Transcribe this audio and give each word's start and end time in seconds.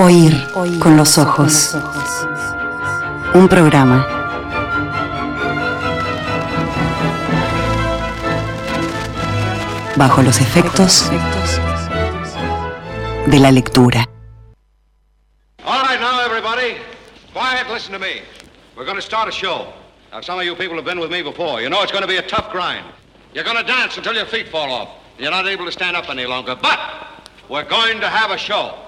Oír 0.00 0.32
con 0.78 0.96
los 0.96 1.18
ojos. 1.18 1.76
Un 3.34 3.48
programa. 3.48 4.06
Bajo 9.96 10.22
los 10.22 10.40
efectos 10.40 11.10
de 13.26 13.40
la 13.40 13.50
lectura. 13.50 14.08
All 15.64 15.82
right, 15.82 15.98
now, 16.00 16.20
everybody. 16.24 16.76
Quiet, 17.32 17.68
listen 17.68 17.92
to 17.92 17.98
me. 17.98 18.22
We're 18.76 18.84
going 18.84 18.94
to 18.94 19.02
start 19.02 19.28
a 19.28 19.32
show. 19.32 19.72
Now, 20.12 20.20
some 20.20 20.38
of 20.38 20.44
you 20.44 20.54
people 20.54 20.76
have 20.76 20.84
been 20.84 21.00
with 21.00 21.10
me 21.10 21.22
before. 21.22 21.60
You 21.60 21.70
know 21.70 21.82
it's 21.82 21.90
going 21.90 22.02
to 22.02 22.08
be 22.08 22.18
a 22.18 22.22
tough 22.28 22.52
grind. 22.52 22.86
You're 23.34 23.42
going 23.42 23.56
to 23.56 23.64
dance 23.64 23.96
until 23.96 24.14
your 24.14 24.26
feet 24.26 24.46
fall 24.46 24.70
off. 24.70 24.90
You're 25.18 25.32
not 25.32 25.48
able 25.48 25.64
to 25.64 25.72
stand 25.72 25.96
up 25.96 26.08
any 26.08 26.24
longer. 26.24 26.54
But 26.54 26.78
we're 27.48 27.68
going 27.68 27.98
to 27.98 28.08
have 28.08 28.30
a 28.30 28.38
show. 28.38 28.87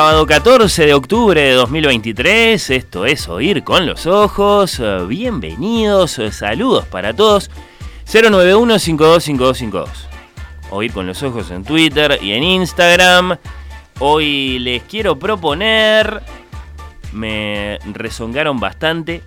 Sábado 0.00 0.24
14 0.24 0.86
de 0.86 0.94
octubre 0.94 1.38
de 1.42 1.52
2023, 1.52 2.70
esto 2.70 3.04
es 3.04 3.28
Oír 3.28 3.62
con 3.62 3.84
los 3.84 4.06
Ojos, 4.06 4.80
eh, 4.80 5.04
bienvenidos, 5.06 6.18
eh, 6.18 6.32
saludos 6.32 6.86
para 6.86 7.12
todos, 7.12 7.50
091-525252, 8.06 9.88
Oír 10.70 10.94
con 10.94 11.06
los 11.06 11.22
Ojos 11.22 11.50
en 11.50 11.64
Twitter 11.64 12.18
y 12.22 12.32
en 12.32 12.44
Instagram, 12.44 13.36
hoy 13.98 14.58
les 14.60 14.84
quiero 14.84 15.18
proponer, 15.18 16.22
me 17.12 17.78
rezongaron 17.92 18.58
bastante, 18.58 19.22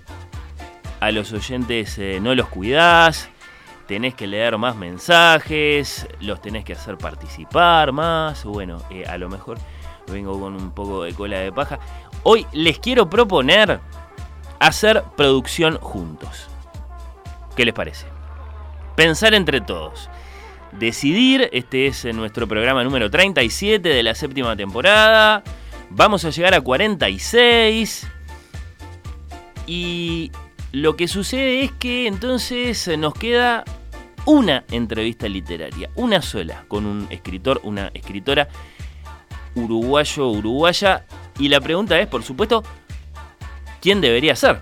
a 0.99 1.11
los 1.11 1.33
oyentes 1.33 1.99
eh, 1.99 2.17
no 2.19 2.33
los 2.33 2.47
cuidás, 2.47 3.29
tenés 3.85 4.15
que 4.15 4.25
leer 4.25 4.57
más 4.57 4.75
mensajes, 4.75 6.07
los 6.19 6.41
tenés 6.41 6.65
que 6.65 6.73
hacer 6.73 6.97
participar 6.97 7.91
más, 7.91 8.43
bueno, 8.43 8.81
a 9.07 9.17
lo 9.19 9.29
mejor 9.29 9.59
vengo 10.07 10.39
con 10.39 10.55
un 10.55 10.71
poco 10.71 11.03
de 11.03 11.13
cola 11.13 11.39
de 11.39 11.51
paja. 11.51 11.79
Hoy 12.23 12.45
les 12.51 12.79
quiero 12.79 13.09
proponer 13.09 13.79
hacer 14.59 15.03
producción 15.17 15.77
juntos. 15.79 16.47
¿Qué 17.55 17.65
les 17.65 17.73
parece? 17.73 18.07
Pensar 18.95 19.33
entre 19.33 19.61
todos. 19.61 20.09
Decidir, 20.71 21.49
este 21.51 21.87
es 21.87 22.05
nuestro 22.15 22.47
programa 22.47 22.83
número 22.83 23.09
37 23.11 23.87
de 23.87 24.03
la 24.03 24.15
séptima 24.15 24.55
temporada. 24.55 25.43
Vamos 25.89 26.25
a 26.25 26.31
llegar 26.31 26.53
a 26.53 26.61
46. 26.61 28.07
Y 29.67 30.31
lo 30.71 30.95
que 30.95 31.07
sucede 31.07 31.63
es 31.63 31.71
que 31.73 32.07
entonces 32.07 32.89
nos 32.97 33.13
queda 33.13 33.63
una 34.25 34.63
entrevista 34.71 35.27
literaria, 35.27 35.89
una 35.95 36.21
sola, 36.21 36.65
con 36.67 36.85
un 36.85 37.07
escritor, 37.09 37.59
una 37.63 37.91
escritora 37.93 38.47
uruguayo 39.55 40.29
uruguaya. 40.29 41.05
Y 41.39 41.49
la 41.49 41.61
pregunta 41.61 41.99
es, 41.99 42.07
por 42.07 42.23
supuesto, 42.23 42.63
¿quién 43.81 44.01
debería 44.01 44.35
ser 44.35 44.61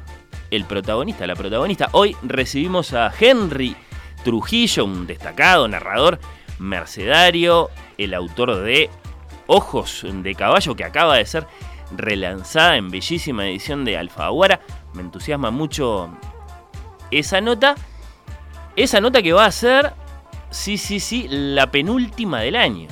el 0.50 0.66
protagonista, 0.66 1.28
la 1.28 1.36
protagonista? 1.36 1.89
Hoy 1.92 2.16
recibimos 2.23 2.94
a 2.94 3.11
Henry 3.17 3.75
Trujillo, 4.23 4.86
un 4.86 5.08
destacado 5.08 5.67
narrador 5.67 6.20
mercedario, 6.59 7.70
el 7.98 8.14
autor 8.14 8.61
de 8.61 8.89
Ojos 9.48 10.05
de 10.10 10.36
Caballo, 10.36 10.76
que 10.76 10.83
acaba 10.83 11.17
de 11.17 11.26
ser 11.26 11.48
relanzada 11.95 12.77
en 12.77 12.89
bellísima 12.89 13.48
edición 13.48 13.83
de 13.83 13.98
Alfaguara. 13.98 14.61
Me 14.94 15.02
entusiasma 15.02 15.52
mucho 15.52 16.10
esa 17.10 17.42
nota. 17.42 17.76
Esa 18.76 19.02
nota 19.02 19.21
que 19.21 19.33
va 19.33 19.45
a 19.45 19.52
ser, 19.52 19.94
sí, 20.49 20.77
sí, 20.77 21.02
sí, 21.02 21.27
la 21.30 21.70
penúltima 21.71 22.39
del 22.39 22.55
año. 22.55 22.88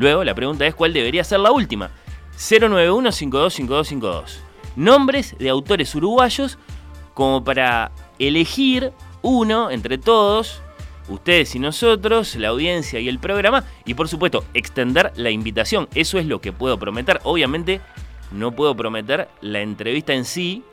Luego, 0.00 0.24
la 0.24 0.34
pregunta 0.34 0.66
es 0.66 0.74
cuál 0.74 0.92
debería 0.94 1.22
ser 1.22 1.38
la 1.40 1.52
última. 1.52 1.90
091-525252. 2.38 4.38
Nombres 4.74 5.36
de 5.38 5.50
autores 5.50 5.94
uruguayos 5.94 6.56
como 7.12 7.44
para 7.44 7.92
elegir 8.18 8.94
uno 9.20 9.70
entre 9.70 9.98
todos, 9.98 10.62
ustedes 11.10 11.54
y 11.54 11.58
nosotros, 11.58 12.34
la 12.36 12.48
audiencia 12.48 12.98
y 12.98 13.10
el 13.10 13.18
programa, 13.18 13.64
y 13.84 13.92
por 13.92 14.08
supuesto, 14.08 14.42
extender 14.54 15.12
la 15.16 15.28
invitación. 15.28 15.86
Eso 15.94 16.18
es 16.18 16.24
lo 16.24 16.40
que 16.40 16.50
puedo 16.50 16.78
prometer. 16.78 17.20
Obviamente, 17.24 17.82
no 18.32 18.52
puedo 18.52 18.74
prometer 18.74 19.28
la 19.42 19.60
entrevista 19.60 20.14
en 20.14 20.24
sí, 20.24 20.64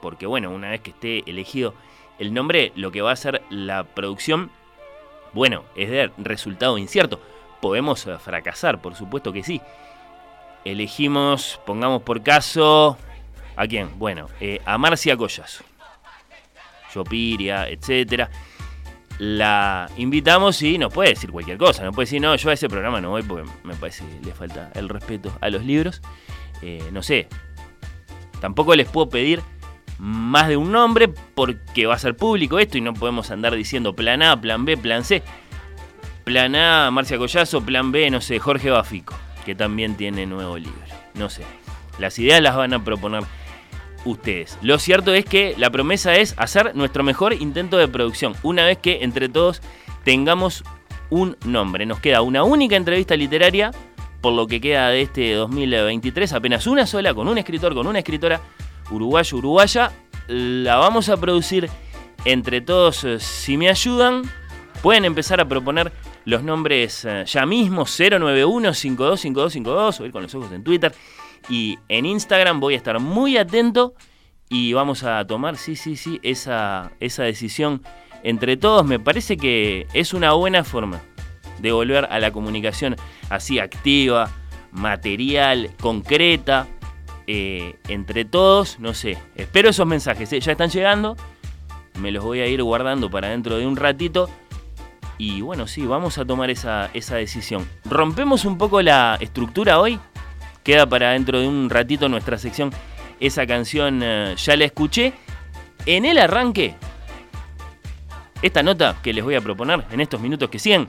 porque 0.00 0.26
bueno, 0.26 0.52
una 0.52 0.70
vez 0.70 0.80
que 0.80 0.90
esté 0.90 1.28
elegido 1.28 1.74
el 2.20 2.32
nombre, 2.32 2.70
lo 2.76 2.92
que 2.92 3.02
va 3.02 3.10
a 3.10 3.16
ser 3.16 3.42
la 3.50 3.82
producción, 3.82 4.52
bueno, 5.32 5.64
es 5.74 5.90
de 5.90 6.12
resultado 6.18 6.78
incierto 6.78 7.20
podemos 7.66 8.06
eh, 8.06 8.16
fracasar, 8.18 8.80
por 8.80 8.94
supuesto 8.94 9.32
que 9.32 9.42
sí. 9.42 9.60
Elegimos, 10.64 11.60
pongamos 11.66 12.02
por 12.02 12.22
caso, 12.22 12.96
¿a 13.56 13.66
quién? 13.66 13.98
Bueno, 13.98 14.28
eh, 14.40 14.60
a 14.64 14.78
Marcia 14.78 15.16
Collazo. 15.16 15.64
Yopiria, 16.94 17.68
etcétera. 17.68 18.30
La 19.18 19.90
invitamos 19.96 20.62
y 20.62 20.78
nos 20.78 20.92
puede 20.92 21.08
decir 21.08 21.32
cualquier 21.32 21.58
cosa. 21.58 21.82
No 21.82 21.90
puede 21.90 22.06
decir, 22.06 22.22
no, 22.22 22.36
yo 22.36 22.50
a 22.50 22.52
ese 22.52 22.68
programa 22.68 23.00
no 23.00 23.10
voy 23.10 23.24
porque 23.24 23.50
me 23.64 23.74
parece 23.74 24.04
que 24.04 24.26
le 24.26 24.32
falta 24.32 24.70
el 24.74 24.88
respeto 24.88 25.36
a 25.40 25.50
los 25.50 25.64
libros. 25.64 26.02
Eh, 26.62 26.88
no 26.92 27.02
sé. 27.02 27.26
Tampoco 28.40 28.76
les 28.76 28.86
puedo 28.86 29.08
pedir 29.08 29.42
más 29.98 30.46
de 30.46 30.56
un 30.56 30.70
nombre 30.70 31.08
porque 31.08 31.86
va 31.86 31.94
a 31.94 31.98
ser 31.98 32.16
público 32.16 32.60
esto 32.60 32.78
y 32.78 32.80
no 32.80 32.94
podemos 32.94 33.32
andar 33.32 33.56
diciendo 33.56 33.96
plan 33.96 34.22
A, 34.22 34.40
plan 34.40 34.64
B, 34.64 34.76
plan 34.76 35.02
C. 35.02 35.24
Plan 36.26 36.56
A, 36.56 36.90
Marcia 36.90 37.18
Collazo, 37.18 37.60
plan 37.60 37.92
B, 37.92 38.10
no 38.10 38.20
sé, 38.20 38.40
Jorge 38.40 38.68
Bafico, 38.68 39.14
que 39.44 39.54
también 39.54 39.96
tiene 39.96 40.26
nuevo 40.26 40.58
libro. 40.58 40.82
No 41.14 41.30
sé. 41.30 41.44
Las 42.00 42.18
ideas 42.18 42.42
las 42.42 42.56
van 42.56 42.74
a 42.74 42.82
proponer 42.82 43.22
ustedes. 44.04 44.58
Lo 44.60 44.80
cierto 44.80 45.14
es 45.14 45.24
que 45.24 45.54
la 45.56 45.70
promesa 45.70 46.16
es 46.16 46.34
hacer 46.36 46.74
nuestro 46.74 47.04
mejor 47.04 47.32
intento 47.32 47.76
de 47.78 47.86
producción, 47.86 48.34
una 48.42 48.64
vez 48.64 48.78
que 48.78 49.04
entre 49.04 49.28
todos 49.28 49.62
tengamos 50.02 50.64
un 51.10 51.36
nombre. 51.44 51.86
Nos 51.86 52.00
queda 52.00 52.22
una 52.22 52.42
única 52.42 52.74
entrevista 52.74 53.14
literaria, 53.14 53.70
por 54.20 54.32
lo 54.32 54.48
que 54.48 54.60
queda 54.60 54.88
de 54.88 55.02
este 55.02 55.32
2023, 55.34 56.32
apenas 56.32 56.66
una 56.66 56.88
sola, 56.88 57.14
con 57.14 57.28
un 57.28 57.38
escritor, 57.38 57.72
con 57.72 57.86
una 57.86 58.00
escritora 58.00 58.40
uruguayo, 58.90 59.36
uruguaya. 59.36 59.92
La 60.26 60.74
vamos 60.74 61.08
a 61.08 61.18
producir 61.18 61.70
entre 62.24 62.62
todos, 62.62 63.04
eh, 63.04 63.20
si 63.20 63.56
me 63.56 63.68
ayudan. 63.68 64.22
Pueden 64.82 65.04
empezar 65.04 65.40
a 65.40 65.48
proponer 65.48 65.92
los 66.26 66.42
nombres 66.42 67.06
eh, 67.06 67.24
ya 67.26 67.46
mismo, 67.46 67.84
091-525252, 67.84 70.00
o 70.00 70.04
ir 70.04 70.12
con 70.12 70.22
los 70.22 70.34
ojos 70.34 70.52
en 70.52 70.62
Twitter. 70.64 70.92
Y 71.48 71.78
en 71.88 72.04
Instagram 72.04 72.60
voy 72.60 72.74
a 72.74 72.76
estar 72.76 72.98
muy 72.98 73.38
atento 73.38 73.94
y 74.48 74.72
vamos 74.72 75.04
a 75.04 75.24
tomar, 75.24 75.56
sí, 75.56 75.76
sí, 75.76 75.96
sí, 75.96 76.18
esa, 76.22 76.90
esa 76.98 77.22
decisión 77.22 77.82
entre 78.24 78.56
todos. 78.56 78.84
Me 78.84 78.98
parece 78.98 79.36
que 79.36 79.86
es 79.94 80.12
una 80.12 80.32
buena 80.32 80.64
forma 80.64 81.00
de 81.60 81.70
volver 81.70 82.08
a 82.10 82.18
la 82.18 82.32
comunicación 82.32 82.96
así 83.30 83.60
activa, 83.60 84.28
material, 84.72 85.70
concreta, 85.80 86.66
eh, 87.28 87.76
entre 87.86 88.24
todos, 88.24 88.80
no 88.80 88.94
sé. 88.94 89.16
Espero 89.36 89.68
esos 89.68 89.86
mensajes, 89.86 90.32
¿eh? 90.32 90.40
ya 90.40 90.50
están 90.52 90.70
llegando. 90.70 91.16
Me 92.00 92.10
los 92.10 92.24
voy 92.24 92.40
a 92.40 92.48
ir 92.48 92.64
guardando 92.64 93.10
para 93.10 93.28
dentro 93.28 93.58
de 93.58 93.66
un 93.66 93.76
ratito. 93.76 94.28
Y 95.18 95.40
bueno, 95.40 95.66
sí, 95.66 95.86
vamos 95.86 96.18
a 96.18 96.24
tomar 96.24 96.50
esa, 96.50 96.90
decisión. 96.92 97.68
Rompemos 97.84 98.44
un 98.44 98.58
poco 98.58 98.82
la 98.82 99.16
estructura 99.20 99.80
hoy. 99.80 99.98
Queda 100.62 100.86
para 100.86 101.12
dentro 101.12 101.40
de 101.40 101.48
un 101.48 101.70
ratito 101.70 102.08
nuestra 102.08 102.38
sección. 102.38 102.70
Esa 103.20 103.46
canción 103.46 104.00
eh, 104.02 104.34
ya 104.36 104.56
la 104.56 104.64
escuché. 104.64 105.14
En 105.86 106.04
el 106.04 106.18
arranque, 106.18 106.74
esta 108.42 108.62
nota 108.62 108.96
que 109.02 109.12
les 109.12 109.24
voy 109.24 109.36
a 109.36 109.40
proponer 109.40 109.84
en 109.90 110.00
estos 110.00 110.20
minutos 110.20 110.50
que 110.50 110.58
siguen 110.58 110.88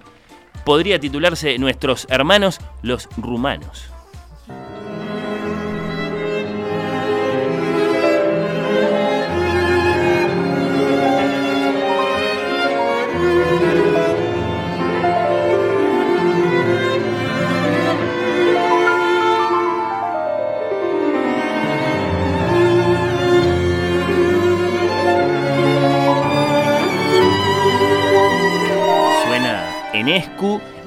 podría 0.65 0.99
titularse 0.99 1.57
Nuestros 1.59 2.07
hermanos 2.09 2.59
los 2.81 3.07
rumanos. 3.17 3.96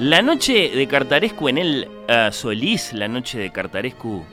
La 0.01 0.23
noche 0.23 0.71
de 0.71 0.89
Cartarescu 0.89 1.51
en 1.51 1.59
el 1.59 1.89
ah, 2.09 2.31
Solís, 2.33 2.95
la 2.95 3.07
noche 3.07 3.39
de 3.39 3.53
Cartarescu 3.53 4.25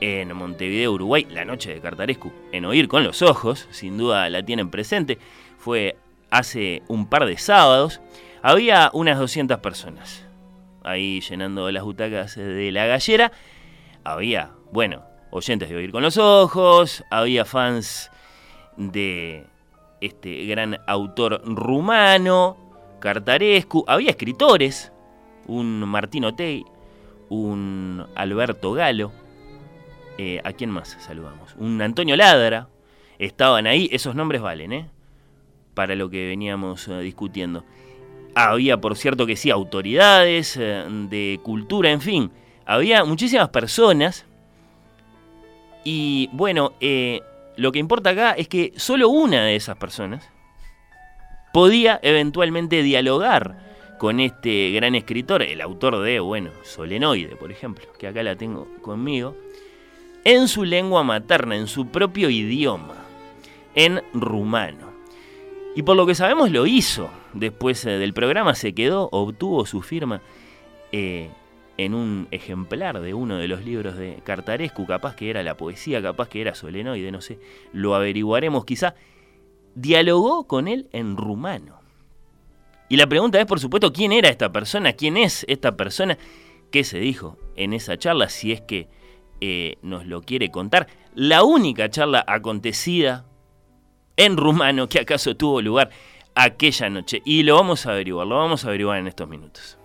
en 0.00 0.36
Montevideo, 0.36 0.90
Uruguay, 0.90 1.28
la 1.30 1.44
noche 1.44 1.72
de 1.72 1.80
Cartarescu 1.80 2.32
en 2.50 2.64
Oír 2.64 2.88
con 2.88 3.04
los 3.04 3.22
Ojos, 3.22 3.68
sin 3.70 3.96
duda 3.96 4.28
la 4.30 4.44
tienen 4.44 4.68
presente, 4.68 5.18
fue 5.58 5.96
hace 6.28 6.82
un 6.88 7.06
par 7.06 7.26
de 7.26 7.38
sábados. 7.38 8.00
Había 8.42 8.90
unas 8.92 9.16
200 9.20 9.60
personas 9.60 10.26
ahí 10.82 11.20
llenando 11.20 11.70
las 11.70 11.84
butacas 11.84 12.34
de 12.34 12.72
la 12.72 12.86
gallera. 12.86 13.30
Había, 14.02 14.50
bueno, 14.72 15.04
oyentes 15.30 15.68
de 15.68 15.76
Oír 15.76 15.92
con 15.92 16.02
los 16.02 16.16
Ojos, 16.16 17.04
había 17.12 17.44
fans 17.44 18.10
de 18.76 19.46
este 20.00 20.46
gran 20.46 20.78
autor 20.88 21.42
rumano, 21.44 22.56
Cartarescu, 23.00 23.84
había 23.86 24.10
escritores, 24.10 24.92
un 25.46 25.80
Martino 25.88 26.34
Tey, 26.34 26.64
un 27.28 28.06
Alberto 28.14 28.72
Galo, 28.72 29.12
eh, 30.18 30.40
¿a 30.44 30.52
quién 30.52 30.70
más 30.70 30.96
saludamos? 31.00 31.54
Un 31.56 31.80
Antonio 31.80 32.16
Ladra, 32.16 32.68
estaban 33.18 33.66
ahí, 33.66 33.88
esos 33.90 34.14
nombres 34.14 34.42
valen, 34.42 34.72
¿eh? 34.72 34.90
Para 35.74 35.94
lo 35.94 36.10
que 36.10 36.28
veníamos 36.28 36.88
eh, 36.88 37.00
discutiendo. 37.00 37.64
Había, 38.34 38.80
por 38.80 38.96
cierto, 38.96 39.26
que 39.26 39.36
sí, 39.36 39.50
autoridades 39.50 40.56
eh, 40.56 40.84
de 41.08 41.40
cultura, 41.42 41.90
en 41.90 42.00
fin, 42.00 42.30
había 42.66 43.04
muchísimas 43.04 43.48
personas. 43.48 44.26
Y 45.82 46.28
bueno, 46.32 46.74
lo 47.56 47.72
que 47.72 47.78
importa 47.78 48.10
acá 48.10 48.32
es 48.32 48.46
que 48.48 48.72
solo 48.76 49.08
una 49.08 49.44
de 49.44 49.56
esas 49.56 49.76
personas 49.76 50.28
podía 51.52 51.98
eventualmente 52.02 52.82
dialogar 52.82 53.70
con 53.98 54.18
este 54.18 54.70
gran 54.70 54.94
escritor, 54.94 55.42
el 55.42 55.60
autor 55.60 56.00
de, 56.00 56.20
bueno, 56.20 56.50
Solenoide, 56.62 57.36
por 57.36 57.52
ejemplo, 57.52 57.84
que 57.98 58.06
acá 58.06 58.22
la 58.22 58.34
tengo 58.36 58.66
conmigo, 58.80 59.36
en 60.24 60.48
su 60.48 60.64
lengua 60.64 61.02
materna, 61.02 61.56
en 61.56 61.66
su 61.66 61.88
propio 61.88 62.30
idioma, 62.30 62.94
en 63.74 64.00
rumano. 64.14 64.90
Y 65.76 65.82
por 65.82 65.96
lo 65.96 66.06
que 66.06 66.14
sabemos 66.14 66.50
lo 66.50 66.66
hizo. 66.66 67.10
Después 67.32 67.84
eh, 67.84 67.90
del 67.90 68.12
programa 68.12 68.54
se 68.54 68.74
quedó, 68.74 69.08
obtuvo 69.12 69.66
su 69.66 69.82
firma 69.82 70.20
eh, 70.92 71.30
en 71.76 71.94
un 71.94 72.26
ejemplar 72.30 73.00
de 73.00 73.14
uno 73.14 73.38
de 73.38 73.48
los 73.48 73.64
libros 73.64 73.96
de 73.96 74.18
Cartarescu, 74.24 74.86
capaz 74.86 75.14
que 75.14 75.30
era 75.30 75.42
la 75.42 75.56
poesía, 75.56 76.02
capaz 76.02 76.28
que 76.28 76.40
era 76.40 76.54
Solenoide, 76.54 77.12
no 77.12 77.20
sé, 77.20 77.38
lo 77.72 77.94
averiguaremos 77.94 78.64
quizá 78.64 78.94
dialogó 79.74 80.46
con 80.46 80.68
él 80.68 80.88
en 80.92 81.16
rumano. 81.16 81.80
Y 82.88 82.96
la 82.96 83.06
pregunta 83.06 83.40
es, 83.40 83.46
por 83.46 83.60
supuesto, 83.60 83.92
¿quién 83.92 84.12
era 84.12 84.28
esta 84.28 84.50
persona? 84.50 84.94
¿Quién 84.94 85.16
es 85.16 85.44
esta 85.48 85.76
persona? 85.76 86.18
¿Qué 86.72 86.84
se 86.84 86.98
dijo 86.98 87.38
en 87.56 87.72
esa 87.72 87.96
charla? 87.96 88.28
Si 88.28 88.52
es 88.52 88.60
que 88.60 88.88
eh, 89.40 89.76
nos 89.82 90.06
lo 90.06 90.22
quiere 90.22 90.50
contar. 90.50 90.88
La 91.14 91.44
única 91.44 91.88
charla 91.88 92.24
acontecida 92.26 93.24
en 94.16 94.36
rumano 94.36 94.88
que 94.88 95.00
acaso 95.00 95.36
tuvo 95.36 95.62
lugar 95.62 95.90
aquella 96.34 96.90
noche. 96.90 97.22
Y 97.24 97.42
lo 97.42 97.54
vamos 97.54 97.86
a 97.86 97.92
averiguar, 97.92 98.26
lo 98.26 98.36
vamos 98.36 98.64
a 98.64 98.68
averiguar 98.68 98.98
en 98.98 99.06
estos 99.06 99.28
minutos. 99.28 99.79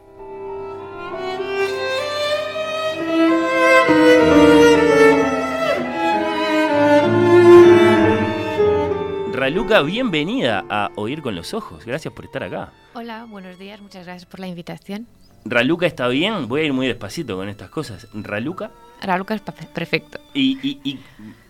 Raluca, 9.36 9.82
bienvenida 9.82 10.64
a 10.70 10.92
Oír 10.96 11.22
con 11.22 11.36
los 11.36 11.54
Ojos. 11.54 11.86
Gracias 11.86 12.14
por 12.14 12.24
estar 12.24 12.42
acá. 12.42 12.72
Hola, 12.94 13.26
buenos 13.26 13.60
días, 13.60 13.82
muchas 13.82 14.06
gracias 14.06 14.26
por 14.26 14.40
la 14.40 14.48
invitación. 14.48 15.08
Raluca 15.44 15.86
está 15.86 16.08
bien, 16.08 16.48
voy 16.48 16.62
a 16.62 16.64
ir 16.64 16.72
muy 16.74 16.88
despacito 16.88 17.36
con 17.36 17.50
estas 17.50 17.70
cosas. 17.70 18.08
¿Raluca? 18.14 18.72
Raluca 19.02 19.34
es 19.34 19.42
perfecto. 19.42 20.22
Y, 20.34 21.00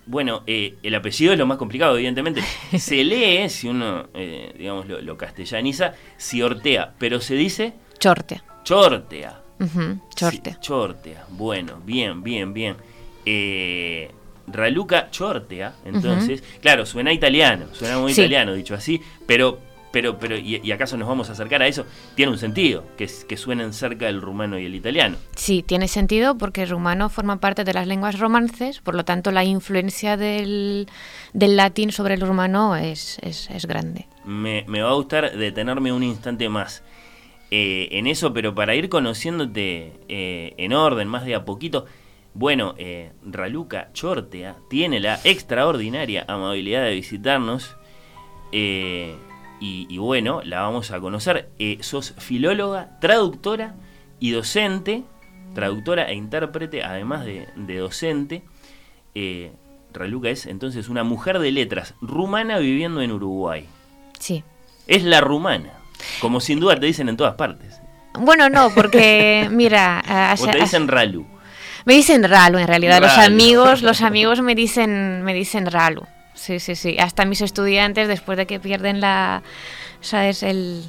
bueno, 0.08 0.42
eh, 0.48 0.78
el 0.82 0.96
apellido 0.96 1.34
es 1.34 1.38
lo 1.38 1.46
más 1.46 1.60
complicado, 1.60 1.96
evidentemente. 1.96 2.42
Se 2.76 3.04
lee, 3.04 3.48
si 3.50 3.68
uno, 3.68 4.08
eh, 4.16 4.56
digamos, 4.58 4.88
lo, 4.88 5.16
castellaniza, 5.16 5.94
Ciortea, 6.18 6.96
pero 6.98 7.22
se 7.22 7.36
dice... 7.36 7.74
Chortea. 8.00 8.44
Chortea. 8.64 9.42
chortea. 10.16 10.60
chortea. 10.60 11.26
Bueno, 11.30 11.80
bien, 11.86 12.24
bien, 12.24 12.52
bien. 12.52 12.78
Eh, 13.28 14.10
Raluca 14.48 15.10
Chortea, 15.10 15.74
entonces, 15.86 16.44
claro, 16.62 16.86
suena 16.86 17.12
italiano, 17.12 17.66
suena 17.74 17.98
muy 17.98 18.12
italiano, 18.12 18.54
dicho 18.54 18.76
así, 18.76 19.02
pero, 19.26 19.60
pero, 19.92 20.20
pero, 20.20 20.38
y, 20.38 20.72
acaso 20.72 20.98
nos 20.98 21.08
vamos 21.08 21.30
a 21.30 21.34
acercar 21.34 21.62
a 21.62 21.68
eso? 21.68 21.86
Tiene 22.16 22.32
un 22.32 22.38
sentido, 22.38 22.84
que, 22.98 23.10
que 23.28 23.38
suenen 23.38 23.74
cerca 23.74 24.06
del 24.06 24.22
rumano 24.22 24.60
y 24.60 24.66
el 24.66 24.76
italiano. 24.76 25.18
Sí, 25.36 25.64
tiene 25.64 25.88
sentido 25.88 26.38
porque 26.38 26.64
el 26.64 26.70
rumano 26.70 27.10
forma 27.10 27.40
parte 27.40 27.64
de 27.64 27.74
las 27.74 27.88
lenguas 27.88 28.20
romances, 28.20 28.82
por 28.82 28.94
lo 28.94 29.04
tanto 29.04 29.32
la 29.32 29.44
influencia 29.44 30.18
del, 30.18 30.88
latín 31.34 31.92
sobre 31.92 32.16
el 32.16 32.22
rumano 32.22 32.76
es, 32.76 33.18
es, 33.22 33.66
grande. 33.66 34.08
Me, 34.26 34.64
va 34.64 34.90
a 34.90 34.94
gustar 34.94 35.36
detenerme 35.36 35.92
un 35.92 36.04
instante 36.04 36.50
más. 36.50 36.84
Eh, 37.52 37.90
en 37.92 38.08
eso, 38.08 38.34
pero 38.34 38.54
para 38.54 38.76
ir 38.76 38.90
conociéndote 38.90 39.94
eh, 40.10 40.54
en 40.58 40.74
orden, 40.74 41.08
más 41.08 41.26
de 41.26 41.36
a 41.36 41.46
poquito, 41.46 41.86
bueno, 42.36 42.76
eh, 42.78 43.14
Raluca 43.24 43.92
Chortea 43.94 44.58
tiene 44.70 45.00
la 45.00 45.22
extraordinaria 45.24 46.26
amabilidad 46.28 46.84
de 46.84 46.94
visitarnos 46.94 47.78
eh, 48.52 49.16
y, 49.62 49.98
bueno, 49.98 50.42
la 50.44 50.62
vamos 50.62 50.92
a 50.92 51.00
conocer. 51.00 51.50
Eh, 51.58 51.78
sos 51.80 52.14
filóloga, 52.20 53.00
traductora 53.00 53.76
y 54.20 54.32
docente, 54.32 55.04
traductora 55.56 56.10
e 56.10 56.16
intérprete, 56.16 56.84
además 56.84 57.26
de, 57.26 57.48
docente. 57.78 58.44
Raluca 59.94 60.30
es 60.30 60.46
entonces 60.46 60.90
una 60.90 61.06
mujer 61.06 61.40
de 61.40 61.52
letras 61.54 61.96
rumana 62.02 62.60
viviendo 62.60 63.02
en 63.02 63.14
Uruguay. 63.14 63.66
Sí. 64.20 64.44
Es 64.88 65.06
la 65.06 65.22
rumana, 65.22 65.72
como 66.20 66.42
sin 66.42 66.60
duda 66.60 66.78
te 66.78 66.86
dicen 66.86 67.08
en 67.08 67.16
todas 67.16 67.36
partes. 67.36 67.80
Bueno, 68.20 68.50
no, 68.50 68.72
porque 68.76 69.48
mira... 69.50 70.36
o 70.40 70.46
te 70.48 70.60
dicen 70.60 70.90
Ralu. 70.90 71.26
Me 71.86 71.94
dicen 71.94 72.24
Ralu, 72.24 72.58
en 72.58 72.68
realidad. 72.68 73.02
Los 73.02 73.18
amigos, 73.18 73.82
los 73.82 74.02
amigos 74.02 74.42
me 74.42 74.56
dicen, 74.56 75.24
me 75.24 75.34
dicen 75.34 75.68
Ralu. 75.68 76.04
Sí, 76.34 76.60
sí, 76.60 76.76
sí. 76.76 76.98
Hasta 77.00 77.26
mis 77.26 77.42
estudiantes, 77.42 78.08
después 78.08 78.38
de 78.38 78.46
que 78.46 78.60
pierden 78.60 79.00
la, 79.00 79.44
sabes, 80.02 80.44
el 80.44 80.84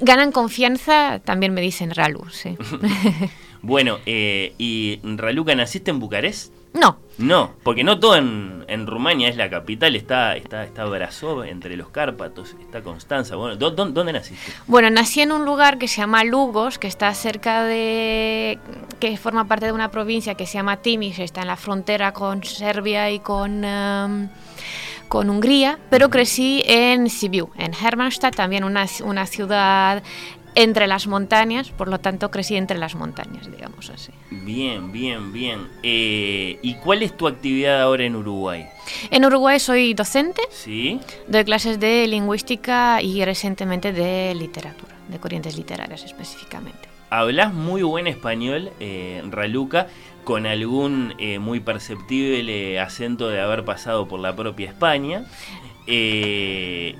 ganan 0.00 0.32
confianza, 0.32 1.20
también 1.24 1.52
me 1.54 1.60
dicen 1.60 1.90
Ralu, 1.94 2.24
sí. 2.30 2.56
bueno, 3.62 3.98
eh, 4.06 4.54
¿y 4.58 5.00
Raluca 5.02 5.54
naciste 5.54 5.90
en 5.90 5.98
Bucarest? 5.98 6.52
No. 6.76 6.98
No, 7.18 7.52
porque 7.62 7.82
no 7.82 7.98
todo 7.98 8.16
en, 8.16 8.64
en 8.68 8.86
Rumania 8.86 9.30
es 9.30 9.36
la 9.36 9.48
capital, 9.48 9.96
está, 9.96 10.36
está, 10.36 10.64
está 10.64 10.84
Brasov 10.84 11.44
entre 11.44 11.74
los 11.74 11.88
Cárpatos, 11.88 12.54
está 12.60 12.82
Constanza. 12.82 13.36
Bueno, 13.36 13.56
¿dónde, 13.56 14.12
naciste? 14.12 14.52
Bueno, 14.66 14.90
nací 14.90 15.22
en 15.22 15.32
un 15.32 15.46
lugar 15.46 15.78
que 15.78 15.88
se 15.88 16.02
llama 16.02 16.24
Lugos, 16.24 16.78
que 16.78 16.88
está 16.88 17.12
cerca 17.14 17.64
de. 17.64 18.58
que 19.00 19.16
forma 19.16 19.48
parte 19.48 19.64
de 19.64 19.72
una 19.72 19.90
provincia 19.90 20.34
que 20.34 20.44
se 20.44 20.54
llama 20.54 20.76
Timis, 20.76 21.18
está 21.18 21.40
en 21.40 21.46
la 21.46 21.56
frontera 21.56 22.12
con 22.12 22.44
Serbia 22.44 23.10
y 23.10 23.20
con. 23.20 23.64
Em, 23.64 24.28
con 25.08 25.30
Hungría, 25.30 25.78
pero 25.88 26.10
crecí 26.10 26.64
en 26.66 27.08
Sibiu, 27.08 27.50
en 27.56 27.72
Hermannstadt, 27.72 28.34
también 28.34 28.64
una, 28.64 28.86
una 29.04 29.26
ciudad 29.26 30.02
entre 30.56 30.86
las 30.86 31.06
montañas, 31.06 31.70
por 31.70 31.88
lo 31.88 32.00
tanto 32.00 32.30
crecí 32.30 32.56
entre 32.56 32.78
las 32.78 32.94
montañas, 32.94 33.48
digamos 33.50 33.90
así. 33.90 34.10
Bien, 34.30 34.90
bien, 34.90 35.32
bien. 35.32 35.68
Eh, 35.82 36.58
¿Y 36.62 36.74
cuál 36.76 37.02
es 37.02 37.16
tu 37.16 37.28
actividad 37.28 37.82
ahora 37.82 38.04
en 38.04 38.16
Uruguay? 38.16 38.66
En 39.10 39.24
Uruguay 39.24 39.60
soy 39.60 39.92
docente. 39.92 40.40
Sí. 40.50 40.98
Doy 41.28 41.44
clases 41.44 41.78
de 41.78 42.06
lingüística 42.08 43.02
y 43.02 43.22
recientemente 43.24 43.92
de 43.92 44.34
literatura, 44.34 44.94
de 45.08 45.18
corrientes 45.18 45.56
literarias 45.56 46.02
específicamente. 46.02 46.88
Hablas 47.10 47.52
muy 47.52 47.82
buen 47.82 48.06
español, 48.06 48.70
eh, 48.80 49.22
Raluca, 49.30 49.88
con 50.24 50.46
algún 50.46 51.14
eh, 51.18 51.38
muy 51.38 51.60
perceptible 51.60 52.80
acento 52.80 53.28
de 53.28 53.40
haber 53.40 53.64
pasado 53.64 54.08
por 54.08 54.20
la 54.20 54.34
propia 54.34 54.70
España. 54.70 55.26
Eh, 55.86 56.96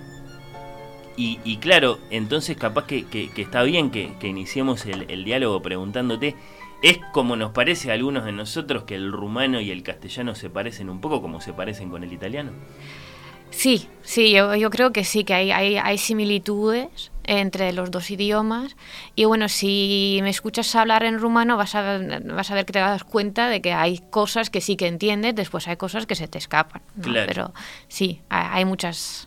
y, 1.16 1.56
claro, 1.58 1.98
entonces 2.10 2.56
capaz 2.56 2.86
que, 2.86 3.30
está 3.36 3.62
bien 3.62 3.90
que, 3.90 4.14
iniciemos 4.22 4.84
el, 4.86 5.24
diálogo 5.24 5.62
preguntándote, 5.62 6.34
¿es 6.82 6.98
como 7.12 7.36
nos 7.36 7.52
parece 7.52 7.90
a 7.90 7.94
algunos 7.94 8.24
de 8.24 8.32
nosotros 8.32 8.84
que 8.84 8.94
el 8.94 9.12
rumano 9.12 9.60
y 9.60 9.70
el 9.70 9.82
castellano 9.82 10.34
se 10.34 10.50
parecen 10.50 10.90
un 10.90 11.00
poco 11.00 11.22
como 11.22 11.40
se 11.40 11.52
parecen 11.52 11.90
con 11.90 12.04
el 12.04 12.12
italiano? 12.12 12.52
Sí, 13.50 13.88
sí, 14.02 14.32
yo, 14.32 14.70
creo 14.70 14.92
que 14.92 15.04
sí, 15.04 15.24
que 15.24 15.32
hay, 15.32 15.50
hay, 15.50 15.98
similitudes 15.98 17.12
entre 17.24 17.72
los 17.72 17.90
dos 17.90 18.10
idiomas. 18.10 18.76
Y 19.14 19.24
bueno, 19.24 19.48
si 19.48 20.18
me 20.22 20.30
escuchas 20.30 20.74
hablar 20.74 21.04
en 21.04 21.18
rumano, 21.18 21.56
vas 21.56 21.74
a, 21.74 21.98
vas 22.24 22.50
a 22.50 22.54
ver 22.54 22.66
que 22.66 22.74
te 22.74 22.80
das 22.80 23.04
cuenta 23.04 23.48
de 23.48 23.62
que 23.62 23.72
hay 23.72 24.00
cosas 24.10 24.50
que 24.50 24.60
sí 24.60 24.76
que 24.76 24.88
entiendes, 24.88 25.34
después 25.34 25.68
hay 25.68 25.76
cosas 25.76 26.06
que 26.06 26.16
se 26.16 26.28
te 26.28 26.36
escapan. 26.38 26.82
Pero 27.00 27.54
sí, 27.88 28.20
hay 28.28 28.64
muchas 28.64 29.25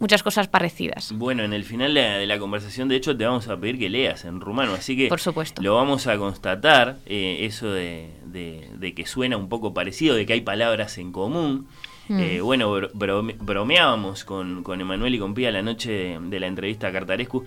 muchas 0.00 0.22
cosas 0.24 0.48
parecidas. 0.48 1.12
Bueno, 1.14 1.44
en 1.44 1.52
el 1.52 1.62
final 1.64 1.94
de, 1.94 2.00
de 2.00 2.26
la 2.26 2.38
conversación, 2.40 2.88
de 2.88 2.96
hecho, 2.96 3.16
te 3.16 3.24
vamos 3.24 3.46
a 3.46 3.56
pedir 3.60 3.78
que 3.78 3.88
leas 3.88 4.24
en 4.24 4.40
rumano, 4.40 4.72
así 4.72 4.96
que 4.96 5.06
Por 5.08 5.20
supuesto. 5.20 5.62
lo 5.62 5.76
vamos 5.76 6.08
a 6.08 6.18
constatar, 6.18 6.96
eh, 7.06 7.38
eso 7.42 7.70
de, 7.70 8.10
de- 8.24 8.68
de 8.76 8.94
que 8.94 9.06
suena 9.06 9.36
un 9.36 9.48
poco 9.48 9.72
parecido, 9.72 10.16
de 10.16 10.26
que 10.26 10.32
hay 10.32 10.40
palabras 10.40 10.98
en 10.98 11.12
común. 11.12 11.68
Mm. 12.08 12.18
Eh, 12.18 12.40
bueno, 12.40 12.72
bro- 12.72 12.90
brome- 12.92 13.36
bromeábamos 13.38 14.24
con, 14.24 14.64
con 14.64 14.80
Emanuel 14.80 15.14
y 15.14 15.18
con 15.20 15.32
Pía 15.34 15.52
la 15.52 15.62
noche 15.62 16.18
de 16.20 16.40
la 16.40 16.48
entrevista 16.48 16.88
a 16.88 16.92
Cartarescu 16.92 17.44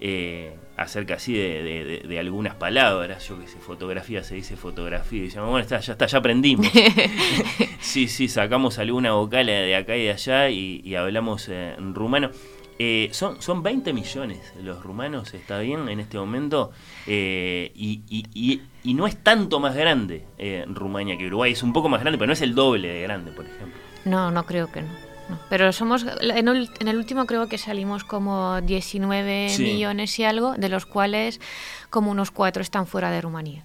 eh, 0.00 0.54
acerca 0.76 1.14
así 1.14 1.32
de, 1.34 1.62
de- 1.62 1.84
de- 1.84 2.08
de 2.08 2.18
algunas 2.18 2.54
palabras. 2.54 3.26
Yo 3.28 3.38
que 3.40 3.46
sé, 3.48 3.58
fotografía 3.58 4.22
se 4.22 4.34
dice 4.36 4.56
fotografía. 4.56 5.18
Y 5.20 5.22
decíamos, 5.24 5.50
bueno, 5.50 5.62
está, 5.62 5.80
ya 5.80 5.92
está, 5.92 6.06
ya 6.06 6.18
aprendimos. 6.18 6.66
sí, 7.80 8.08
sí, 8.08 8.28
sacamos 8.28 8.78
alguna 8.78 9.12
vocal 9.12 9.46
de 9.46 9.74
acá 9.76 9.96
y 9.96 10.04
de 10.04 10.12
allá 10.12 10.50
y, 10.50 10.80
y 10.84 10.94
hablamos 10.94 11.48
en 11.48 11.94
rumano. 11.94 12.30
Eh, 12.80 13.08
son, 13.10 13.42
son 13.42 13.64
20 13.64 13.92
millones 13.92 14.52
los 14.62 14.80
rumanos, 14.84 15.34
está 15.34 15.58
bien, 15.58 15.88
en 15.88 15.98
este 15.98 16.16
momento. 16.16 16.70
eh, 17.08 17.72
y, 17.74 18.02
y- 18.08 18.24
y- 18.34 18.62
y 18.84 18.94
no 18.94 19.08
es 19.08 19.16
tanto 19.24 19.58
más 19.58 19.74
grande 19.74 20.24
eh, 20.38 20.64
Rumania 20.68 21.18
que 21.18 21.26
Uruguay. 21.26 21.52
Es 21.52 21.62
un 21.64 21.72
poco 21.72 21.88
más 21.88 22.00
grande, 22.00 22.16
pero 22.18 22.28
no 22.28 22.32
es 22.34 22.40
el 22.42 22.54
doble 22.54 22.86
de 22.88 23.02
grande, 23.02 23.32
por 23.32 23.44
ejemplo. 23.46 23.76
No, 24.04 24.30
no 24.30 24.46
creo 24.46 24.70
que 24.70 24.82
no. 24.82 25.07
No. 25.28 25.38
Pero 25.48 25.72
somos, 25.72 26.04
en 26.20 26.48
el, 26.48 26.70
en 26.80 26.88
el 26.88 26.96
último 26.96 27.26
creo 27.26 27.48
que 27.48 27.58
salimos 27.58 28.04
como 28.04 28.60
19 28.60 29.48
Sí. 29.50 29.62
millones 29.64 30.18
y 30.18 30.24
algo, 30.24 30.54
de 30.56 30.68
los 30.68 30.86
cuales 30.86 31.40
como 31.90 32.10
unos 32.10 32.30
cuatro 32.30 32.62
están 32.62 32.86
fuera 32.86 33.10
de 33.10 33.20
Rumanía. 33.20 33.64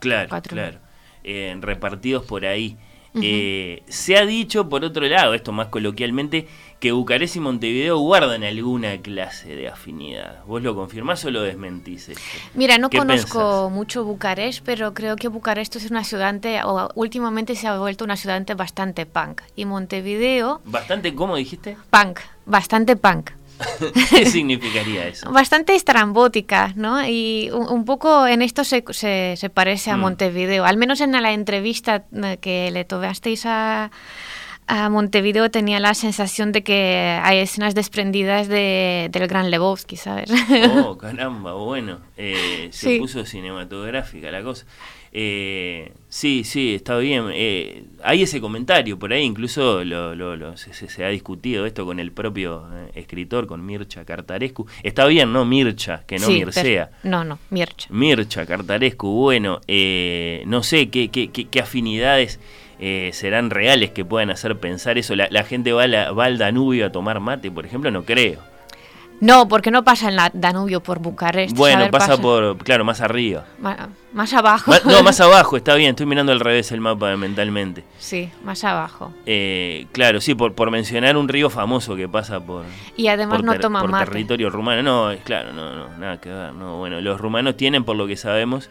Claro, 0.00 0.28
Cuatro. 0.28 0.54
claro. 0.54 0.78
Eh, 1.24 1.56
repartidos 1.60 2.24
por 2.24 2.44
ahí. 2.44 2.76
Eh, 3.22 3.82
se 3.88 4.16
ha 4.16 4.26
dicho, 4.26 4.68
por 4.68 4.84
otro 4.84 5.06
lado, 5.06 5.34
esto 5.34 5.52
más 5.52 5.68
coloquialmente, 5.68 6.48
que 6.80 6.92
Bucarest 6.92 7.36
y 7.36 7.40
Montevideo 7.40 7.98
guardan 7.98 8.42
alguna 8.42 8.98
clase 9.00 9.54
de 9.54 9.68
afinidad. 9.68 10.44
¿Vos 10.46 10.62
lo 10.62 10.74
confirmás 10.74 11.24
o 11.24 11.30
lo 11.30 11.42
desmentís 11.42 12.08
esto? 12.08 12.22
Mira, 12.54 12.76
no 12.78 12.90
¿Qué 12.90 12.98
conozco 12.98 13.38
pensás? 13.38 13.72
mucho 13.72 14.04
Bucarest, 14.04 14.64
pero 14.64 14.94
creo 14.94 15.16
que 15.16 15.28
Bucarest 15.28 15.76
es 15.76 15.90
una 15.90 16.04
ciudad, 16.04 16.34
o 16.64 16.90
últimamente 16.94 17.54
se 17.54 17.68
ha 17.68 17.78
vuelto 17.78 18.04
una 18.04 18.16
ciudad 18.16 18.44
bastante 18.56 19.06
punk. 19.06 19.42
Y 19.56 19.64
Montevideo, 19.64 20.60
Bastante, 20.64 21.14
¿cómo 21.14 21.36
dijiste? 21.36 21.76
punk, 21.90 22.20
bastante 22.46 22.96
punk. 22.96 23.30
¿Qué 24.10 24.26
significaría 24.26 25.06
eso? 25.06 25.30
Bastante 25.30 25.74
estrambótica, 25.74 26.72
¿no? 26.76 27.06
Y 27.06 27.50
un, 27.52 27.68
un 27.68 27.84
poco 27.84 28.26
en 28.26 28.42
esto 28.42 28.64
se, 28.64 28.84
se, 28.90 29.34
se 29.36 29.50
parece 29.50 29.90
a 29.90 29.96
Mm. 29.96 30.00
Montevideo. 30.00 30.64
Al 30.64 30.76
menos 30.76 31.00
en 31.00 31.12
la 31.12 31.32
entrevista 31.32 32.04
eh, 32.12 32.38
que 32.40 32.70
le 32.72 32.84
tomasteis 32.84 33.46
a, 33.46 33.90
a 34.66 34.88
Montevideo 34.88 35.50
tenía 35.50 35.78
la 35.78 35.94
sensación 35.94 36.50
de 36.52 36.62
que 36.62 37.20
hay 37.22 37.38
escenas 37.38 37.74
desprendidas 37.74 38.48
de, 38.48 39.08
del 39.12 39.28
gran 39.28 39.50
Lebowski, 39.50 39.96
¿sabes? 39.96 40.30
Oh, 40.84 40.96
caramba, 41.00 41.52
bueno. 41.54 42.00
eh, 42.16 42.68
se 42.72 42.88
Sí. 42.94 42.98
puso 42.98 43.24
cinematográfica 43.24 44.30
la 44.30 44.42
cosa. 44.42 44.64
Eh, 45.16 45.92
sí, 46.08 46.42
sí, 46.42 46.74
está 46.74 46.98
bien. 46.98 47.26
Eh, 47.32 47.84
hay 48.02 48.22
ese 48.24 48.40
comentario 48.40 48.98
por 48.98 49.12
ahí, 49.12 49.22
incluso 49.22 49.84
lo, 49.84 50.14
lo- 50.16 50.34
lo- 50.36 50.56
se, 50.56 50.74
se- 50.74 51.04
ha 51.04 51.08
discutido 51.08 51.66
esto 51.66 51.86
con 51.86 52.00
el 52.00 52.10
propio 52.10 52.66
eh, 52.74 52.90
escritor, 52.96 53.46
con 53.46 53.64
Mircha 53.64 54.04
Cartarescu. 54.04 54.66
Está 54.82 55.06
bien, 55.06 55.32
¿no? 55.32 55.44
Mircha, 55.44 56.02
que 56.06 56.16
no 56.18 56.26
Sí, 56.26 56.40
Mircea. 56.44 56.90
pero- 57.00 57.10
no, 57.10 57.22
no, 57.24 57.38
Mircha. 57.50 57.86
Mircha, 57.90 58.44
Cartarescu, 58.44 59.06
bueno, 59.08 59.60
eh, 59.68 60.42
no 60.46 60.64
sé 60.64 60.90
qué, 60.90 61.08
qué, 61.10 61.28
qué- 61.30 61.44
qué 61.46 61.60
afinidades 61.60 62.40
eh, 62.80 63.10
serán 63.12 63.50
reales 63.50 63.90
que 63.92 64.04
puedan 64.04 64.30
hacer 64.30 64.58
pensar 64.58 64.98
eso. 64.98 65.14
La, 65.14 65.28
la 65.30 65.44
gente 65.44 65.72
va, 65.72 65.84
a 65.84 65.86
la- 65.86 66.10
va 66.10 66.24
al 66.24 66.38
Danubio 66.38 66.86
a 66.86 66.90
tomar 66.90 67.20
mate, 67.20 67.52
por 67.52 67.64
ejemplo, 67.64 67.92
no 67.92 68.04
creo. 68.04 68.40
No, 69.20 69.48
porque 69.48 69.70
no 69.70 69.84
pasa 69.84 70.08
en 70.08 70.16
la 70.16 70.30
Danubio 70.34 70.82
por 70.82 70.98
Bucarest. 70.98 71.56
Bueno, 71.56 71.90
pasa 71.90 72.16
por, 72.18 72.58
claro, 72.58 72.84
más 72.84 73.00
arriba. 73.00 73.44
ma- 73.58 73.88
Más 74.12 74.32
abajo. 74.34 74.70
Ma- 74.70 74.80
no, 74.84 75.02
más 75.02 75.18
abajo, 75.22 75.56
está 75.56 75.74
bien, 75.76 75.90
estoy 75.90 76.04
mirando 76.06 76.32
al 76.32 76.40
revés 76.40 76.70
el 76.72 76.80
mapa 76.80 77.16
mentalmente. 77.16 77.84
Sí, 77.98 78.28
más 78.44 78.64
abajo. 78.64 79.12
Eh, 79.24 79.86
claro, 79.92 80.20
sí, 80.20 80.34
por, 80.34 80.54
por 80.54 80.70
mencionar 80.70 81.16
un 81.16 81.28
río 81.28 81.48
famoso 81.48 81.96
que 81.96 82.08
pasa 82.08 82.40
por, 82.40 82.64
Y 82.96 83.06
además 83.08 83.36
por, 83.38 83.44
no 83.46 83.52
ter- 83.52 83.60
toma 83.62 83.80
por 83.80 83.90
mate. 83.90 84.06
territorio 84.06 84.50
rumano. 84.50 84.82
No, 84.82 85.10
es 85.10 85.20
claro, 85.22 85.52
no, 85.52 85.74
no, 85.74 85.88
nada 85.98 86.20
que 86.20 86.28
ver. 86.28 86.52
No, 86.52 86.76
bueno, 86.78 87.00
los 87.00 87.18
rumanos 87.20 87.56
tienen, 87.56 87.84
por 87.84 87.96
lo 87.96 88.06
que 88.06 88.16
sabemos, 88.16 88.68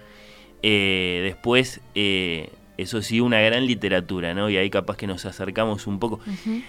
eh, 0.62 1.22
después, 1.24 1.82
eh, 1.96 2.50
eso 2.78 3.02
sí, 3.02 3.20
una 3.20 3.40
gran 3.40 3.66
literatura, 3.66 4.34
¿no? 4.34 4.50
Y 4.50 4.58
ahí 4.58 4.70
capaz 4.70 4.98
que 4.98 5.08
nos 5.08 5.26
acercamos 5.26 5.88
un 5.88 6.00
poco. 6.00 6.20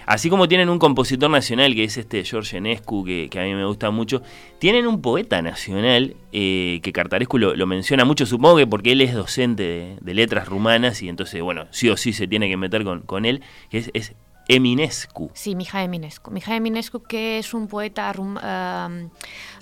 Así 0.05 0.29
como 0.29 0.47
tienen 0.47 0.69
un 0.69 0.79
compositor 0.79 1.29
nacional, 1.29 1.73
que 1.75 1.83
es 1.83 1.97
este 1.97 2.23
George 2.23 2.57
Enescu, 2.57 3.03
que, 3.03 3.27
que 3.29 3.39
a 3.39 3.43
mí 3.43 3.53
me 3.53 3.65
gusta 3.65 3.91
mucho, 3.91 4.21
tienen 4.59 4.87
un 4.87 5.01
poeta 5.01 5.41
nacional, 5.41 6.15
eh, 6.31 6.79
que 6.83 6.91
Cartarescu 6.91 7.37
lo, 7.37 7.55
lo 7.55 7.67
menciona 7.67 8.05
mucho, 8.05 8.25
supongo 8.25 8.57
que 8.57 8.67
porque 8.67 8.91
él 8.91 9.01
es 9.01 9.13
docente 9.13 9.63
de, 9.63 9.97
de 10.01 10.13
letras 10.13 10.47
rumanas, 10.47 11.01
y 11.01 11.09
entonces, 11.09 11.41
bueno, 11.41 11.67
sí 11.71 11.89
o 11.89 11.97
sí 11.97 12.13
se 12.13 12.27
tiene 12.27 12.49
que 12.49 12.57
meter 12.57 12.83
con, 12.83 13.01
con 13.01 13.25
él, 13.25 13.41
que 13.69 13.79
es, 13.79 13.91
es 13.93 14.13
Eminescu. 14.47 15.31
Sí, 15.33 15.55
Mijae 15.55 15.85
Eminescu. 15.85 16.31
Mijae 16.31 16.57
Eminescu 16.57 17.01
que 17.03 17.39
es 17.39 17.53
un 17.53 17.67
poeta 17.67 18.11
um, 18.17 19.09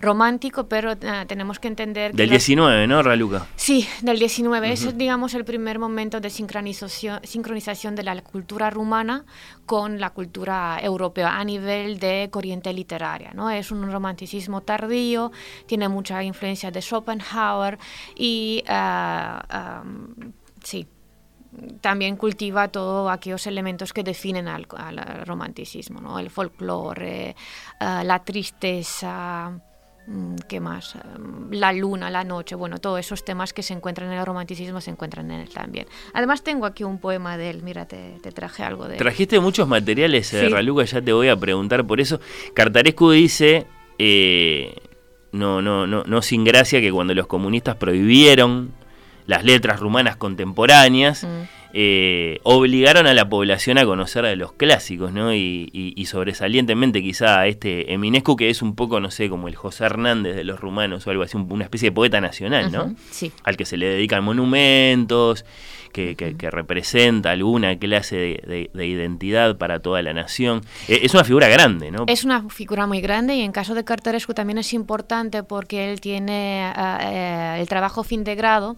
romántico, 0.01 0.67
pero 0.67 0.91
eh, 0.91 1.25
tenemos 1.27 1.59
que 1.59 1.67
entender 1.69 2.11
que... 2.11 2.17
Del 2.17 2.27
los- 2.29 2.39
19, 2.45 2.87
¿no, 2.87 3.01
Raluca? 3.01 3.47
Sí, 3.55 3.87
del 4.01 4.19
19. 4.19 4.71
Ese 4.71 4.89
es, 4.89 4.97
digamos, 4.97 5.33
el 5.33 5.45
primer 5.45 5.79
momento 5.79 6.19
de 6.19 6.29
sincronización, 6.29 7.19
sincronización 7.23 7.95
de 7.95 8.03
la 8.03 8.21
cultura 8.21 8.69
rumana 8.69 9.25
con 9.65 9.99
la 9.99 10.09
cultura 10.09 10.77
europea 10.81 11.37
a 11.39 11.43
nivel 11.43 11.99
de 11.99 12.27
corriente 12.31 12.73
literaria. 12.73 13.31
¿no? 13.33 13.49
Es 13.49 13.71
un 13.71 13.89
romanticismo 13.91 14.61
tardío, 14.61 15.31
tiene 15.65 15.87
mucha 15.87 16.21
influencia 16.23 16.71
de 16.71 16.81
Schopenhauer 16.81 17.77
y, 18.17 18.63
am, 18.67 20.33
sí, 20.63 20.87
también 21.81 22.15
cultiva 22.15 22.67
todos 22.67 23.11
aquellos 23.11 23.45
elementos 23.47 23.93
que 23.93 24.03
definen 24.03 24.47
al, 24.47 24.65
al 24.77 25.25
romanticismo, 25.25 26.01
¿no? 26.01 26.19
el 26.19 26.29
folclore, 26.29 27.35
ah, 27.79 28.03
la 28.03 28.23
tristeza, 28.23 29.51
mm, 30.07 30.35
¿qué 30.47 30.59
más? 30.59 30.95
Um, 30.95 31.51
La 31.51 31.71
luna, 31.73 32.09
la 32.09 32.23
noche, 32.23 32.55
bueno, 32.55 32.79
todos 32.79 32.99
esos 32.99 33.23
temas 33.23 33.53
que 33.53 33.61
se 33.63 33.73
encuentran 33.73 34.11
en 34.11 34.17
el 34.19 34.25
romanticismo 34.25 34.81
se 34.81 34.91
encuentran 34.91 35.29
en 35.31 35.41
él 35.41 35.49
también. 35.49 35.87
Además 36.13 36.43
tengo 36.43 36.65
aquí 36.65 36.83
un 36.83 36.97
poema 36.99 37.37
de 37.37 37.49
él, 37.49 37.63
mira, 37.63 37.85
te, 37.87 38.17
te 38.21 38.31
traje 38.31 38.63
algo 38.63 38.87
de 38.87 38.93
él. 38.93 38.99
Trajiste 38.99 39.39
muchos 39.39 39.67
materiales, 39.67 40.33
eh, 40.33 40.41
Sí. 40.41 40.47
Raluca, 40.49 40.83
ya 40.85 41.01
te 41.01 41.13
voy 41.13 41.27
a 41.29 41.37
preguntar 41.37 41.85
por 41.85 41.99
eso. 42.01 42.19
Cartarescu 42.53 43.11
dice, 43.11 43.65
eh, 43.99 44.75
no, 45.31 45.61
no, 45.61 45.87
no, 45.87 46.03
no 46.03 46.21
sin 46.21 46.43
gracia, 46.43 46.79
que 46.81 46.91
cuando 46.91 47.13
los 47.13 47.27
comunistas 47.27 47.75
prohibieron 47.75 48.73
las 49.27 49.43
letras 49.43 49.79
rumanas 49.79 50.15
contemporáneas, 50.17 51.23
Mm. 51.23 51.27
eh, 51.75 52.39
obligaron 52.43 53.07
a 53.07 53.13
la 53.15 53.27
población 53.27 53.79
a 53.79 53.85
conocer 53.85 54.23
de 54.25 54.35
los 54.35 54.53
clásicos, 54.53 55.11
¿no? 55.11 55.33
Y, 55.33 55.69
y- 55.73 55.93
y 55.95 56.05
sobresalientemente 56.05 57.01
quizá 57.01 57.39
a 57.39 57.47
este 57.47 57.91
Eminescu, 57.93 58.35
que 58.35 58.49
es 58.51 58.61
un 58.61 58.75
poco, 58.75 58.99
no 58.99 59.09
sé, 59.09 59.27
como 59.29 59.47
el 59.47 59.55
José 59.55 59.85
Hernández 59.85 60.35
de 60.35 60.43
los 60.43 60.59
rumanos 60.59 61.07
o 61.07 61.09
algo 61.09 61.23
así, 61.23 61.35
un- 61.35 61.51
una 61.51 61.63
especie 61.63 61.89
de 61.89 61.93
poeta 61.95 62.21
nacional, 62.21 62.71
¿no? 62.71 62.93
Sí. 63.09 63.31
al 63.43 63.57
que 63.57 63.65
se 63.65 63.77
le 63.77 63.87
dedican 63.87 64.23
monumentos, 64.23 65.45
que, 65.91 66.15
que- 66.15 66.35
que 66.35 66.49
representa 66.51 67.31
alguna 67.31 67.77
clase 67.77 68.15
de, 68.17 68.43
de- 68.47 68.69
de 68.73 68.87
identidad 68.87 69.57
para 69.57 69.79
toda 69.79 70.01
la 70.01 70.13
nación. 70.13 70.61
Eh, 70.87 70.99
es 71.03 71.13
una 71.13 71.23
figura 71.23 71.47
grande, 71.47 71.91
¿no? 71.91 72.05
Es 72.07 72.23
una 72.23 72.49
figura 72.49 72.87
muy 72.87 72.99
grande 73.01 73.35
y 73.35 73.41
en 73.41 73.51
caso 73.51 73.73
de 73.75 73.83
Cartarescu 73.83 74.33
también 74.33 74.57
es 74.59 74.73
importante 74.73 75.43
porque 75.43 75.91
él 75.91 76.01
tiene 76.01 76.71
ah, 76.75 76.99
eh, 77.57 77.61
el 77.61 77.67
trabajo 77.67 78.03
fin 78.03 78.23
de 78.23 78.35
grado 78.35 78.75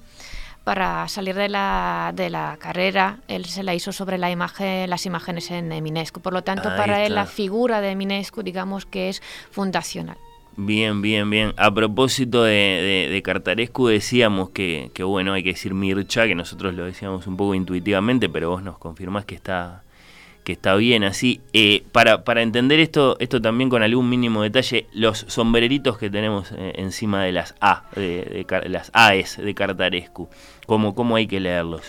para 0.66 1.08
salir 1.08 1.36
de 1.36 1.48
la, 1.48 2.12
de 2.14 2.30
la 2.30 2.58
carrera, 2.60 3.20
él 3.30 3.46
se 3.46 3.64
la 3.64 3.74
hizo 3.74 3.94
sobre 3.94 4.18
la 4.18 4.30
imagen, 4.32 4.90
las 4.90 5.06
imágenes 5.06 5.50
en 5.52 5.72
Eminescu. 5.72 6.20
Por 6.20 6.34
lo 6.34 6.42
tanto, 6.44 6.70
Ahí 6.70 6.78
para 6.78 7.06
él 7.06 7.16
la 7.16 7.26
figura 7.28 7.80
de 7.80 7.92
Eminescu, 7.92 8.44
digamos 8.44 8.86
que 8.86 9.08
es 9.10 9.22
fundacional. 9.52 10.18
Bien, 10.58 11.02
bien, 11.02 11.30
bien. 11.30 11.54
A 11.58 11.70
propósito 11.74 12.44
de, 12.44 12.52
de- 12.54 13.10
de 13.14 13.22
Cartarescu, 13.22 13.88
decíamos 13.88 14.50
que, 14.52 14.90
que, 14.94 15.04
bueno, 15.04 15.34
hay 15.34 15.44
que 15.44 15.50
decir 15.50 15.74
Mircha, 15.74 16.28
que 16.28 16.36
nosotros 16.36 16.74
lo 16.74 16.86
decíamos 16.86 17.28
un 17.28 17.38
poco 17.38 17.56
intuitivamente, 17.56 18.28
pero 18.30 18.50
vos 18.50 18.64
nos 18.64 18.78
confirmás 18.78 19.26
que 19.26 19.36
está, 19.36 19.84
que 20.46 20.54
está 20.54 20.76
bien 20.76 21.04
así. 21.04 21.42
Eh, 21.52 21.84
para, 21.92 22.24
para 22.24 22.42
entender 22.42 22.80
esto, 22.80 23.18
esto 23.20 23.42
también 23.42 23.70
con 23.70 23.84
algún 23.84 24.08
mínimo 24.08 24.44
detalle, 24.44 24.88
los 24.94 25.26
sombreritos 25.28 25.98
que 25.98 26.10
tenemos 26.10 26.54
eh, 26.54 26.74
encima 26.78 27.22
de 27.24 27.34
las 27.34 27.56
A, 27.60 27.84
de, 27.96 28.46
las 28.70 28.92
AES 28.94 29.38
de 29.38 29.54
Cartarescu, 29.54 30.30
¿cómo, 30.66 30.96
cómo 30.96 31.18
hay 31.18 31.28
que 31.28 31.40
leerlos? 31.42 31.82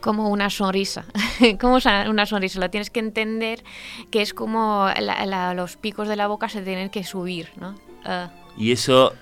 Como 0.00 0.28
una 0.30 0.50
sonrisa. 0.50 1.04
como 1.60 1.78
una 2.08 2.26
sonrisa. 2.26 2.60
Lo 2.60 2.70
tienes 2.70 2.90
que 2.90 3.00
entender 3.00 3.64
que 4.10 4.20
es 4.22 4.34
como 4.34 4.88
la- 5.00 5.24
la- 5.26 5.54
los 5.54 5.76
picos 5.76 6.06
de 6.06 6.16
la 6.16 6.26
boca 6.28 6.48
se 6.48 6.62
tienen 6.62 6.90
que 6.90 7.04
subir, 7.04 7.48
¿no? 7.56 7.74
Ah, 8.04 8.30
Y 8.58 8.72
eso 8.72 9.14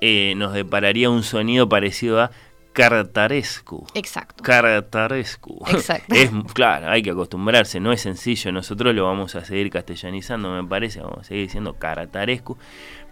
eh, 0.00 0.34
nos 0.36 0.52
depararía 0.52 1.08
un 1.10 1.22
sonido 1.22 1.68
parecido 1.68 2.20
a 2.20 2.30
Cartarescu. 2.76 3.86
Exacto. 3.94 4.42
Cartarescu. 4.44 5.64
Exacto. 5.68 6.14
Es, 6.14 6.30
claro, 6.52 6.90
hay 6.90 7.02
que 7.02 7.10
acostumbrarse, 7.10 7.80
no 7.80 7.92
es 7.92 8.02
sencillo. 8.02 8.52
Nosotros 8.52 8.94
lo 8.94 9.04
vamos 9.04 9.34
a 9.34 9.44
seguir 9.44 9.70
castellanizando, 9.70 10.50
me 10.50 10.68
parece, 10.68 11.00
vamos 11.00 11.20
a 11.20 11.24
seguir 11.24 11.46
diciendo 11.46 11.74
Cartarescu. 11.78 12.56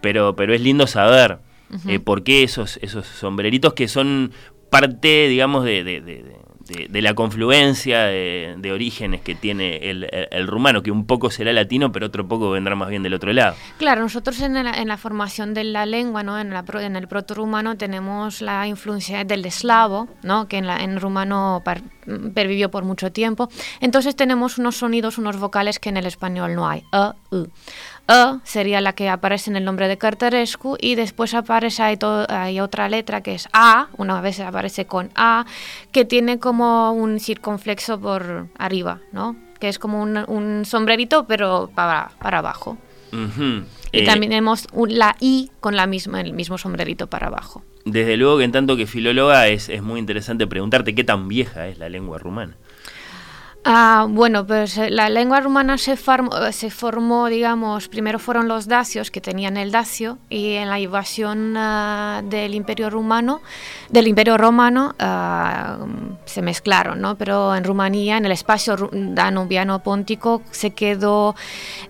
Pero, 0.01 0.35
pero 0.35 0.53
es 0.53 0.61
lindo 0.61 0.87
saber 0.87 1.39
eh, 1.87 1.99
por 1.99 2.23
qué 2.23 2.43
esos, 2.43 2.77
esos 2.81 3.05
sombreritos 3.07 3.73
que 3.73 3.87
son 3.87 4.31
parte, 4.69 5.27
digamos, 5.27 5.65
de, 5.65 5.83
de- 5.83 6.01
de- 6.01 6.23
de- 6.23 6.37
de- 6.67 6.87
de 6.89 7.01
la 7.01 7.13
confluencia 7.13 8.03
de, 8.05 8.55
de 8.57 8.71
orígenes 8.71 9.21
que 9.21 9.35
tiene 9.35 9.77
el, 9.89 10.03
el- 10.11 10.27
el 10.31 10.47
rumano, 10.47 10.81
que 10.83 10.91
un 10.91 11.05
poco 11.05 11.29
será 11.29 11.53
latino, 11.53 11.91
pero 11.91 12.07
otro 12.07 12.27
poco 12.27 12.49
vendrá 12.51 12.75
más 12.75 12.89
bien 12.89 13.03
del 13.03 13.13
otro 13.13 13.31
lado. 13.33 13.55
Claro, 13.77 14.01
nosotros 14.01 14.39
en 14.41 14.53
la, 14.55 14.71
en 14.73 14.87
la 14.87 14.97
formación 14.97 15.53
de 15.53 15.63
la 15.63 15.85
lengua, 15.85 16.23
¿no? 16.23 16.39
en, 16.39 16.49
la, 16.51 16.63
en 16.81 16.95
el 16.95 17.07
proto-rumano 17.07 17.77
tenemos 17.77 18.41
la 18.41 18.67
influencia 18.67 19.23
del 19.23 19.45
eslavo, 19.45 20.07
¿no? 20.23 20.47
que 20.47 20.57
en, 20.57 20.67
la, 20.67 20.77
en 20.83 20.99
rumano 20.99 21.61
par- 21.63 21.81
pervivió 22.33 22.69
por 22.71 22.83
mucho 22.83 23.11
tiempo. 23.11 23.49
Entonces 23.79 24.15
tenemos 24.15 24.57
unos 24.57 24.75
sonidos, 24.77 25.17
unos 25.17 25.37
vocales 25.37 25.79
que 25.79 25.89
en 25.89 25.97
el 25.97 26.05
español 26.05 26.55
no 26.55 26.67
hay. 26.67 26.83
E, 26.91 27.11
U. 27.35 27.47
E 28.07 28.39
sería 28.43 28.81
la 28.81 28.93
que 28.93 29.09
aparece 29.09 29.49
en 29.49 29.55
el 29.55 29.65
nombre 29.65 29.87
de 29.87 29.97
Cartarescu 29.97 30.77
y 30.79 30.95
después 30.95 31.33
aparece 31.33 31.81
hay, 31.83 32.59
otra 32.59 32.87
letra 32.87 33.21
que 33.21 33.33
es 33.33 33.47
A, 33.51 33.87
una 33.97 34.21
vez 34.21 34.39
aparece 34.39 34.85
con 34.85 35.09
A, 35.15 35.45
que 35.91 36.05
tiene 36.05 36.37
como 36.39 36.91
un 36.91 37.19
circunflexo 37.19 37.99
por 37.99 38.47
arriba, 38.57 38.99
¿no? 39.11 39.35
que 39.59 39.69
es 39.69 39.79
como 39.79 40.01
un, 40.03 40.17
un 40.27 40.65
sombrerito 40.65 41.25
pero 41.25 41.71
para, 41.73 42.11
para 42.21 42.39
abajo. 42.39 42.77
Y 43.11 43.99
Eh, 44.01 44.05
también 44.05 44.31
tenemos 44.31 44.67
un- 44.73 44.97
la 44.97 45.15
I 45.21 45.49
con 45.61 45.75
la 45.77 45.87
misma, 45.87 46.19
el 46.19 46.33
mismo 46.33 46.57
sombrerito 46.57 47.07
para 47.07 47.27
abajo. 47.27 47.63
Desde 47.85 48.17
luego 48.17 48.37
que 48.39 48.43
en 48.43 48.51
tanto 48.51 48.75
que 48.75 48.87
filóloga 48.87 49.47
es, 49.47 49.69
es 49.69 49.81
muy 49.81 49.99
interesante 49.99 50.45
preguntarte 50.47 50.93
qué 50.93 51.03
tan 51.05 51.27
vieja 51.29 51.67
es 51.67 51.77
la 51.79 51.87
lengua 51.87 52.17
rumana. 52.17 52.55
Ah, 53.67 54.05
bueno, 54.07 54.45
pues 54.45 54.77
eh, 54.77 54.91
la 54.91 55.09
lengua 55.09 55.39
rumana 55.41 55.79
se, 55.79 55.93
eh, 55.93 55.97
se 56.51 56.69
formó, 56.69 57.25
digamos, 57.29 57.87
primero 57.87 58.19
fueron 58.19 58.47
los 58.47 58.67
dacios 58.67 59.09
que 59.09 59.21
tenían 59.21 59.57
el 59.57 59.71
dacio 59.71 60.19
y 60.29 60.53
en 60.53 60.69
la 60.69 60.79
invasión 60.79 61.55
ah, 61.57 62.21
del 62.23 62.53
imperio 62.53 62.91
rumano, 62.91 63.41
del 63.89 64.07
imperio 64.07 64.37
romano, 64.37 64.93
ah, 64.99 65.77
se 66.25 66.43
mezclaron, 66.43 67.01
¿no? 67.01 67.15
Pero 67.17 67.55
en 67.55 67.63
Rumanía, 67.63 68.17
en 68.17 68.25
el 68.27 68.33
espacio 68.33 68.77
ru- 68.77 68.89
danubiano 69.15 69.79
póntico, 69.79 70.43
se 70.51 70.69
quedó 70.75 71.33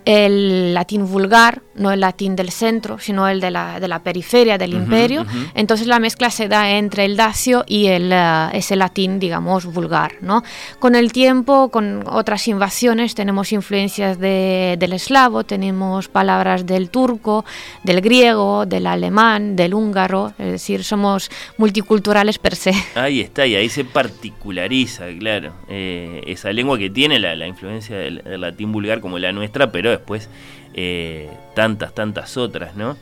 el 0.05 0.73
latín 0.73 1.05
vulgar, 1.05 1.61
no 1.75 1.91
el 1.91 1.99
latín 1.99 2.37
del 2.37 2.51
centro, 2.51 2.99
sino 2.99 3.27
el 3.27 3.41
de 3.41 3.51
la, 3.51 3.81
de 3.81 3.89
la 3.89 3.99
periferia 3.99 4.57
del 4.57 4.73
imperio. 4.75 5.25
Entonces 5.55 5.87
la 5.87 5.99
mezcla 5.99 6.29
se 6.29 6.47
da 6.47 6.69
entre 6.71 7.03
el 7.03 7.17
dacio 7.17 7.65
y 7.67 7.87
el, 7.87 8.11
eh, 8.13 8.47
ese 8.53 8.77
latín, 8.77 9.19
digamos, 9.19 9.65
vulgar. 9.65 10.13
¿no? 10.21 10.41
Con 10.79 10.95
el 10.95 11.11
tiempo, 11.11 11.64
con 11.69 12.03
otras 12.07 12.47
invasiones, 12.47 13.15
tenemos 13.15 13.51
influencias 13.51 14.19
de- 14.19 14.75
del 14.79 14.93
eslavo, 14.93 15.43
tenemos 15.43 16.07
palabras 16.07 16.65
del 16.65 16.89
turco, 16.89 17.45
del 17.83 18.01
griego, 18.01 18.65
del 18.65 18.87
alemán, 18.87 19.55
del 19.55 19.73
húngaro, 19.73 20.33
es 20.37 20.51
decir, 20.51 20.83
somos 20.83 21.29
multiculturales 21.57 22.37
per 22.39 22.55
se. 22.55 22.71
Ahí 22.95 23.21
está, 23.21 23.45
y 23.45 23.55
ahí 23.55 23.69
se 23.69 23.85
particulariza, 23.85 25.05
claro, 25.19 25.53
eh, 25.69 26.21
esa 26.27 26.51
lengua 26.51 26.77
que 26.77 26.89
tiene 26.89 27.19
la, 27.19 27.35
la 27.35 27.47
influencia 27.47 27.97
del, 27.97 28.23
del 28.23 28.41
latín 28.41 28.71
vulgar 28.71 29.01
como 29.01 29.19
la 29.19 29.31
nuestra, 29.31 29.71
pero 29.71 29.89
después 29.89 30.29
eh, 30.73 31.29
tantas, 31.55 31.93
tantas 31.95 32.35
otras, 32.37 32.75
¿no? 32.75 32.97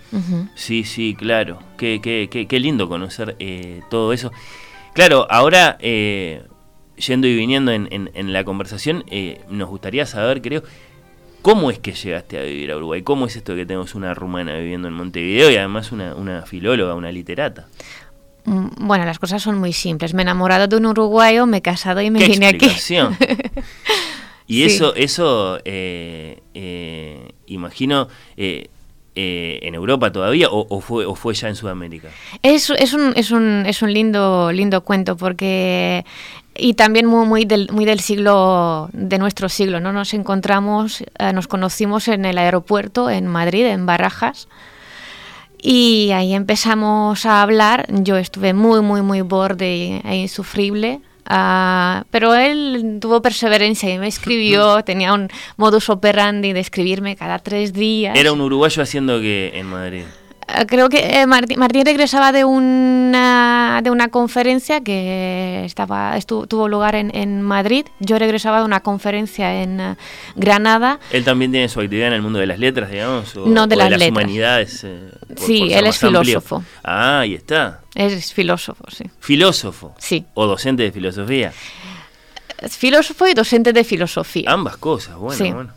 Sí, 0.56 0.84
sí, 0.84 1.16
claro. 1.18 1.60
Qué, 1.78 2.00
qué, 2.04 2.28
qué, 2.32 2.46
qué 2.48 2.60
lindo 2.60 2.88
conocer 2.88 3.36
eh, 3.40 3.82
todo 3.90 4.14
eso. 4.14 4.32
Claro, 4.94 5.26
ahora, 5.30 5.78
eh, 5.80 6.44
yendo 7.08 7.28
y 7.28 7.36
viniendo 7.36 7.72
en, 7.72 7.88
en- 7.92 8.10
en 8.14 8.34
la 8.34 8.44
conversación, 8.44 9.04
eh, 9.10 9.42
nos 9.50 9.70
gustaría 9.70 10.06
saber, 10.06 10.42
creo, 10.42 10.64
¿cómo 11.42 11.70
es 11.72 11.80
que 11.80 11.92
llegaste 11.94 12.40
a 12.40 12.44
vivir 12.44 12.72
a 12.72 12.78
Uruguay? 12.78 13.02
¿Cómo 13.02 13.26
es 13.28 13.36
esto 13.36 13.56
que 13.56 13.66
tenemos 13.66 13.96
una 13.96 14.14
rumana 14.14 14.56
viviendo 14.58 14.88
en 14.88 14.94
Montevideo 14.94 15.52
y 15.52 15.58
además 15.58 15.92
una, 15.92 16.16
una 16.16 16.44
filóloga, 16.44 16.96
una 16.96 17.12
literata? 17.12 17.68
Mm, 18.46 18.68
Bueno, 18.88 19.06
las 19.06 19.20
cosas 19.20 19.42
son 19.42 19.58
muy 19.60 19.72
simples. 19.74 20.14
Me 20.14 20.22
he 20.22 20.24
enamorado 20.24 20.68
de 20.68 20.76
un 20.78 20.86
uruguayo, 20.86 21.46
me 21.46 21.58
he 21.58 21.62
casado 21.62 22.02
y 22.02 22.10
me 22.12 22.20
¿Qué 22.20 22.28
vine 22.28 22.48
aquí. 22.48 22.68
Y 24.46 24.56
Sí. 24.70 24.76
eso, 24.76 24.94
eso 24.96 25.58
eh, 25.64 26.42
eh, 26.54 27.32
imagino, 27.48 28.10
eh, 28.36 28.68
en 29.16 29.74
Europa 29.76 30.12
todavía 30.12 30.50
o, 30.50 30.66
o 30.70 30.82
fue, 30.82 31.06
o 31.06 31.16
fue 31.16 31.34
ya 31.34 31.48
en 31.48 31.56
Sudamérica. 31.56 32.10
Es, 32.42 32.70
es, 32.72 32.94
un, 32.94 33.14
es, 33.16 33.32
un, 33.32 33.64
es 33.66 33.82
un 33.82 33.94
lindo, 33.94 34.52
lindo 34.52 34.82
cuento 34.84 35.16
porque 35.16 36.04
y 36.56 36.76
también 36.76 37.06
muy, 37.06 37.26
muy, 37.26 37.46
del, 37.46 37.70
muy 37.72 37.86
del 37.86 38.00
siglo, 38.00 38.90
de 38.94 39.18
nuestro 39.18 39.50
siglo, 39.50 39.80
¿no? 39.80 39.92
Nos 39.92 40.14
encontramos, 40.14 41.04
eh, 41.18 41.34
nos 41.34 41.48
conocimos 41.48 42.08
en 42.08 42.26
el 42.26 42.38
aeropuerto 42.38 43.10
en 43.10 43.28
Madrid, 43.28 43.66
en 43.66 43.86
Barajas, 43.86 44.48
y 45.62 46.12
ahí 46.12 46.34
empezamos 46.34 47.26
a 47.26 47.42
hablar. 47.42 47.86
Yo 47.90 48.18
estuve 48.18 48.54
muy, 48.54 48.82
muy, 48.82 49.02
muy 49.02 49.22
borde 49.22 50.02
e 50.04 50.16
insufrible. 50.18 51.00
ah, 51.26 52.04
pero 52.12 52.36
él 52.36 52.98
tuvo 53.00 53.22
perseverancia 53.22 53.90
y 53.90 53.98
me 53.98 54.08
escribió, 54.08 54.84
tenía 54.86 55.14
un 55.14 55.30
modus 55.56 55.90
operandi 55.90 56.52
de 56.52 56.60
escribirme 56.60 57.16
cada 57.16 57.40
tres 57.40 57.72
días. 57.72 58.18
Era 58.18 58.34
un 58.34 58.42
uruguayo 58.42 58.84
haciendo 58.84 59.22
que 59.22 59.54
en 59.56 59.68
Madrid. 59.68 60.04
Creo 60.68 60.88
que 60.90 61.22
eh, 61.22 61.26
Martín, 61.26 61.58
Martín 61.60 61.86
regresaba 61.86 62.32
de 62.32 62.46
una, 62.46 63.82
de 63.84 63.90
una 63.90 64.10
conferencia 64.10 64.82
que 64.82 65.64
estaba, 65.66 66.16
estu- 66.18 66.48
tuvo 66.48 66.68
lugar 66.68 66.96
en, 66.96 67.16
en 67.16 67.42
Madrid. 67.42 67.86
Yo 68.00 68.20
regresaba 68.20 68.60
de 68.60 68.66
una 68.66 68.80
conferencia 68.82 69.62
en 69.64 69.80
eh, 69.80 69.96
Granada. 70.36 71.00
Él 71.12 71.24
también 71.24 71.52
tiene 71.52 71.70
su 71.70 71.80
actividad 71.80 72.10
en 72.10 72.14
el 72.14 72.22
mundo 72.22 72.40
de 72.40 72.46
las 72.48 72.60
letras, 72.60 72.92
digamos, 72.92 73.36
o, 73.36 73.46
No, 73.48 73.66
de 73.68 73.76
o 73.76 73.78
las 73.80 73.90
las 73.90 74.00
letras. 74.00 74.12
humanidades. 74.12 74.84
eh, 74.84 75.10
por- 75.28 75.40
Sí, 75.40 75.60
por 75.60 75.72
él 75.78 75.88
es 75.88 76.04
amplio. 76.04 76.22
filósofo. 76.24 76.64
Ah, 76.84 77.20
ahí 77.22 77.34
está. 77.36 77.80
Es 77.96 78.34
filósofo, 78.34 78.84
sí. 78.92 79.06
Filósofo. 79.20 79.96
Sí. 79.98 80.26
O 80.36 80.46
docente 80.46 80.84
de 80.84 80.92
filosofía. 80.92 81.52
Es 82.60 82.78
filósofo 82.78 83.28
y 83.28 83.34
docente 83.34 83.74
de 83.74 83.84
filosofía. 83.84 84.50
Ambas 84.52 84.78
cosas, 84.78 85.16
bueno, 85.16 85.44
Sí. 85.44 85.52
bueno. 85.52 85.72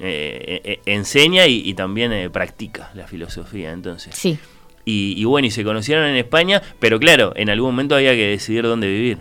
Eh, 0.00 0.60
eh, 0.64 0.80
enseña 0.86 1.46
y, 1.46 1.62
y 1.68 1.74
también 1.74 2.12
eh, 2.12 2.30
practica 2.30 2.90
la 2.94 3.06
filosofía, 3.06 3.72
entonces. 3.72 4.14
Sí. 4.14 4.38
Y, 4.84 5.14
y 5.16 5.24
bueno, 5.24 5.46
y 5.46 5.50
se 5.50 5.64
conocieron 5.64 6.06
en 6.06 6.16
España, 6.16 6.62
pero 6.78 6.98
claro, 6.98 7.32
en 7.36 7.50
algún 7.50 7.70
momento 7.72 7.94
había 7.94 8.12
que 8.12 8.28
decidir 8.28 8.62
dónde 8.62 8.86
vivir. 8.88 9.18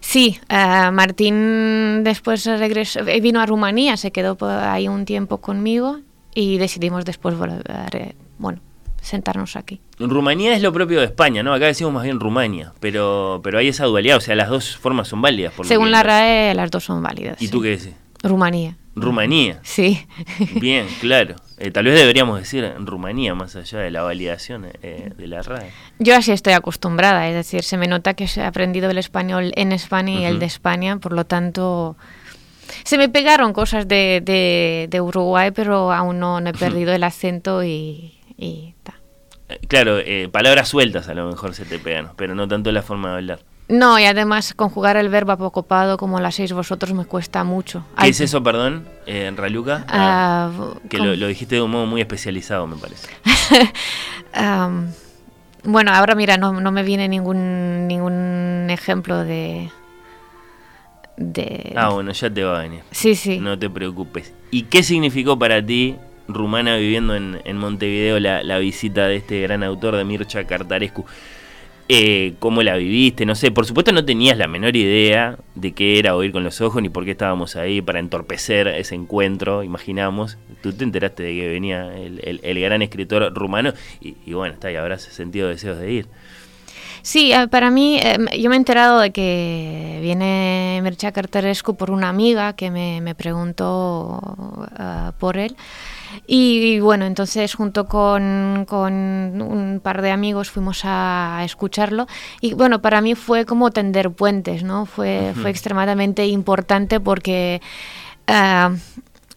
Sí, 0.00 0.38
eh, 0.48 0.90
Martín 0.92 2.04
después 2.04 2.44
regresó, 2.44 3.00
vino 3.04 3.40
a 3.40 3.46
Rumanía, 3.46 3.96
se 3.96 4.12
quedó 4.12 4.36
ahí 4.40 4.88
un 4.88 5.04
tiempo 5.06 5.38
conmigo 5.38 6.00
y 6.34 6.58
decidimos 6.58 7.04
después 7.04 7.36
volver, 7.36 8.14
bueno, 8.38 8.60
sentarnos 9.02 9.56
aquí. 9.56 9.80
Rumanía 9.98 10.54
es 10.54 10.62
lo 10.62 10.72
propio 10.72 11.00
de 11.00 11.06
España, 11.06 11.42
¿no? 11.42 11.52
Acá 11.52 11.66
decimos 11.66 11.92
más 11.92 12.04
bien 12.04 12.20
Rumania, 12.20 12.72
pero, 12.78 13.40
pero 13.42 13.58
hay 13.58 13.68
esa 13.68 13.86
dualidad, 13.86 14.18
o 14.18 14.20
sea, 14.20 14.36
las 14.36 14.48
dos 14.48 14.76
formas 14.76 15.08
son 15.08 15.20
válidas. 15.22 15.52
Por 15.54 15.66
Según 15.66 15.90
la 15.90 16.02
RAE, 16.02 16.54
las 16.54 16.70
dos 16.70 16.84
son 16.84 17.02
válidas. 17.02 17.40
¿Y 17.42 17.46
sí. 17.46 17.50
tú 17.50 17.60
qué 17.60 17.70
decís? 17.70 17.94
Rumanía. 18.22 18.76
Rumanía. 18.94 19.60
Sí. 19.62 20.06
Bien, 20.60 20.86
claro. 21.00 21.36
Eh, 21.58 21.70
tal 21.70 21.84
vez 21.84 21.94
deberíamos 21.94 22.38
decir 22.38 22.72
Rumanía, 22.78 23.34
más 23.34 23.54
allá 23.56 23.78
de 23.78 23.90
la 23.90 24.02
validación 24.02 24.66
eh, 24.82 25.12
de 25.16 25.26
la 25.26 25.42
RAE. 25.42 25.70
Yo 25.98 26.16
así 26.16 26.32
estoy 26.32 26.54
acostumbrada, 26.54 27.28
es 27.28 27.34
decir, 27.34 27.62
se 27.62 27.76
me 27.76 27.86
nota 27.86 28.14
que 28.14 28.24
he 28.34 28.40
aprendido 28.42 28.90
el 28.90 28.98
español 28.98 29.52
en 29.56 29.72
España 29.72 30.20
y 30.20 30.24
el 30.24 30.38
de 30.40 30.46
España, 30.46 30.96
por 30.98 31.12
lo 31.12 31.24
tanto, 31.24 31.96
se 32.84 32.98
me 32.98 33.08
pegaron 33.08 33.52
cosas 33.52 33.86
de, 33.88 34.20
de- 34.24 34.86
de 34.90 35.00
Uruguay, 35.00 35.50
pero 35.52 35.92
aún 35.92 36.18
no, 36.18 36.40
no 36.40 36.50
he 36.50 36.54
perdido 36.54 36.92
el 36.92 37.04
acento 37.04 37.62
y, 37.62 38.14
y 38.36 38.74
ta. 38.82 38.94
Eh, 39.48 39.58
Claro, 39.68 39.98
eh, 39.98 40.28
palabras 40.32 40.68
sueltas 40.68 41.08
a 41.08 41.14
lo 41.14 41.28
mejor 41.28 41.54
se 41.54 41.64
te 41.64 41.78
pegan, 41.78 42.10
pero 42.16 42.34
no 42.34 42.48
tanto 42.48 42.72
la 42.72 42.82
forma 42.82 43.10
de 43.10 43.14
hablar. 43.16 43.40
No, 43.70 43.98
y 44.00 44.04
además 44.04 44.52
conjugar 44.54 44.96
el 44.96 45.08
verbo 45.08 45.32
apocopado 45.32 45.96
como 45.96 46.18
lo 46.20 46.26
hacéis 46.26 46.52
vosotros 46.52 46.92
me 46.92 47.04
cuesta 47.04 47.44
mucho. 47.44 47.84
¿Qué 48.00 48.08
es 48.08 48.20
eso, 48.20 48.42
perdón, 48.42 48.84
eh, 49.06 49.32
Raluca? 49.34 49.84
Ah, 49.88 50.50
Ah, 50.52 50.74
que 50.88 50.98
lo, 50.98 51.14
lo 51.14 51.26
dijiste 51.28 51.54
de 51.54 51.62
un 51.62 51.70
modo 51.70 51.86
muy 51.86 52.00
especializado, 52.00 52.66
me 52.66 52.76
parece. 52.76 53.08
Bueno, 55.62 55.92
ahora 55.92 56.14
mira, 56.14 56.36
no, 56.38 56.58
no 56.58 56.72
me 56.72 56.82
viene 56.82 57.06
ningún 57.08 57.86
ningún 57.86 58.68
ejemplo 58.70 59.24
de... 59.24 59.70
de 61.18 61.74
Ah, 61.76 61.90
bueno, 61.90 62.12
ya 62.12 62.30
te 62.30 62.42
va 62.42 62.58
a 62.60 62.62
venir. 62.62 62.80
sí, 62.90 63.14
sí. 63.14 63.38
No 63.38 63.58
te 63.58 63.68
preocupes. 63.68 64.32
¿Y 64.50 64.62
qué 64.64 64.82
significó 64.82 65.38
para 65.38 65.64
ti, 65.64 65.96
rumana 66.28 66.76
viviendo 66.76 67.14
en, 67.14 67.42
en 67.44 67.58
Montevideo, 67.58 68.18
la, 68.20 68.42
la 68.42 68.58
visita 68.58 69.06
de 69.06 69.16
este 69.16 69.42
gran 69.42 69.62
autor 69.62 69.96
de 69.96 70.04
Mircha 70.04 70.44
Cartarescu? 70.46 71.04
Eh, 71.92 72.34
¿Cómo 72.38 72.62
la 72.62 72.76
viviste? 72.76 73.26
No 73.26 73.34
sé, 73.34 73.50
por 73.50 73.66
supuesto 73.66 73.90
no 73.90 74.04
tenías 74.04 74.38
la 74.38 74.46
menor 74.46 74.76
idea 74.76 75.38
de 75.56 75.72
qué 75.72 75.98
era 75.98 76.14
oír 76.14 76.30
con 76.30 76.44
los 76.44 76.60
ojos 76.60 76.80
ni 76.80 76.88
por 76.88 77.04
qué 77.04 77.10
estábamos 77.12 77.56
ahí 77.56 77.82
para 77.82 77.98
entorpecer 77.98 78.68
ese 78.68 78.94
encuentro, 78.94 79.64
imaginamos. 79.64 80.38
Tú 80.62 80.72
te 80.72 80.84
enteraste 80.84 81.24
de 81.24 81.34
que 81.34 81.48
venía 81.48 81.96
el, 81.96 82.20
el- 82.22 82.40
el 82.44 82.60
gran 82.60 82.82
escritor 82.82 83.34
rumano 83.34 83.72
y, 84.00 84.14
y 84.24 84.34
bueno, 84.34 84.54
está, 84.54 84.70
y 84.70 84.76
habrás 84.76 85.02
sentido 85.02 85.48
deseos 85.48 85.78
de 85.78 85.90
ir. 85.90 86.06
Sí, 87.02 87.32
eh, 87.32 87.48
para 87.48 87.70
mí, 87.70 87.98
eh, 87.98 88.18
yo 88.38 88.50
me 88.50 88.56
he 88.56 88.58
enterado 88.58 89.00
de 89.00 89.10
que 89.10 89.98
viene 90.02 90.80
Mircea 90.84 91.10
Cartarescu 91.12 91.74
por 91.74 91.90
una 91.90 92.08
amiga 92.08 92.52
que 92.52 92.70
me, 92.70 93.00
me 93.00 93.14
preguntó 93.16 94.20
uh, 94.78 95.12
por 95.18 95.38
él. 95.38 95.56
Y, 96.26 96.74
y, 96.74 96.80
bueno, 96.80 97.06
entonces 97.06 97.54
junto 97.54 97.86
con, 97.86 98.66
con, 98.68 98.92
un 99.42 99.80
par 99.82 100.02
de 100.02 100.10
amigos 100.10 100.50
fuimos 100.50 100.82
a, 100.84 101.42
escucharlo. 101.44 102.06
Y 102.40 102.54
bueno, 102.54 102.80
para 102.82 103.00
mí 103.00 103.14
fue 103.14 103.44
como 103.44 103.70
tender 103.70 104.10
puentes, 104.10 104.62
¿no? 104.62 104.86
Fue, 104.86 105.32
uh 105.32 105.38
-huh. 105.38 105.42
fue 105.42 105.50
extremadamente 105.50 106.26
importante 106.26 107.00
porque... 107.00 107.60
Uh, 108.28 108.76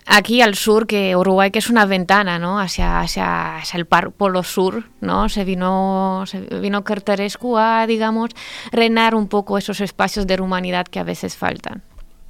aquí 0.05 0.41
al 0.41 0.55
sur, 0.55 0.87
que 0.87 1.15
Uruguay 1.15 1.51
que 1.51 1.59
es 1.59 1.69
una 1.69 1.85
ventana, 1.85 2.39
¿no? 2.39 2.59
Hacia, 2.59 2.99
hacia, 2.99 3.57
hacia 3.57 3.77
el 3.77 3.85
polo 3.85 4.43
sur, 4.43 4.83
¿no? 5.01 5.29
Se 5.29 5.43
vino, 5.43 6.23
se 6.25 6.41
vino 6.41 6.83
Cartarescu 6.83 7.57
a, 7.57 7.87
digamos, 7.87 8.31
reinar 8.71 9.15
un 9.15 9.27
poco 9.27 9.57
esos 9.57 9.81
espacios 9.81 10.27
de 10.27 10.41
humanidad 10.41 10.85
que 10.87 10.99
a 10.99 11.03
veces 11.03 11.37
faltan. 11.37 11.81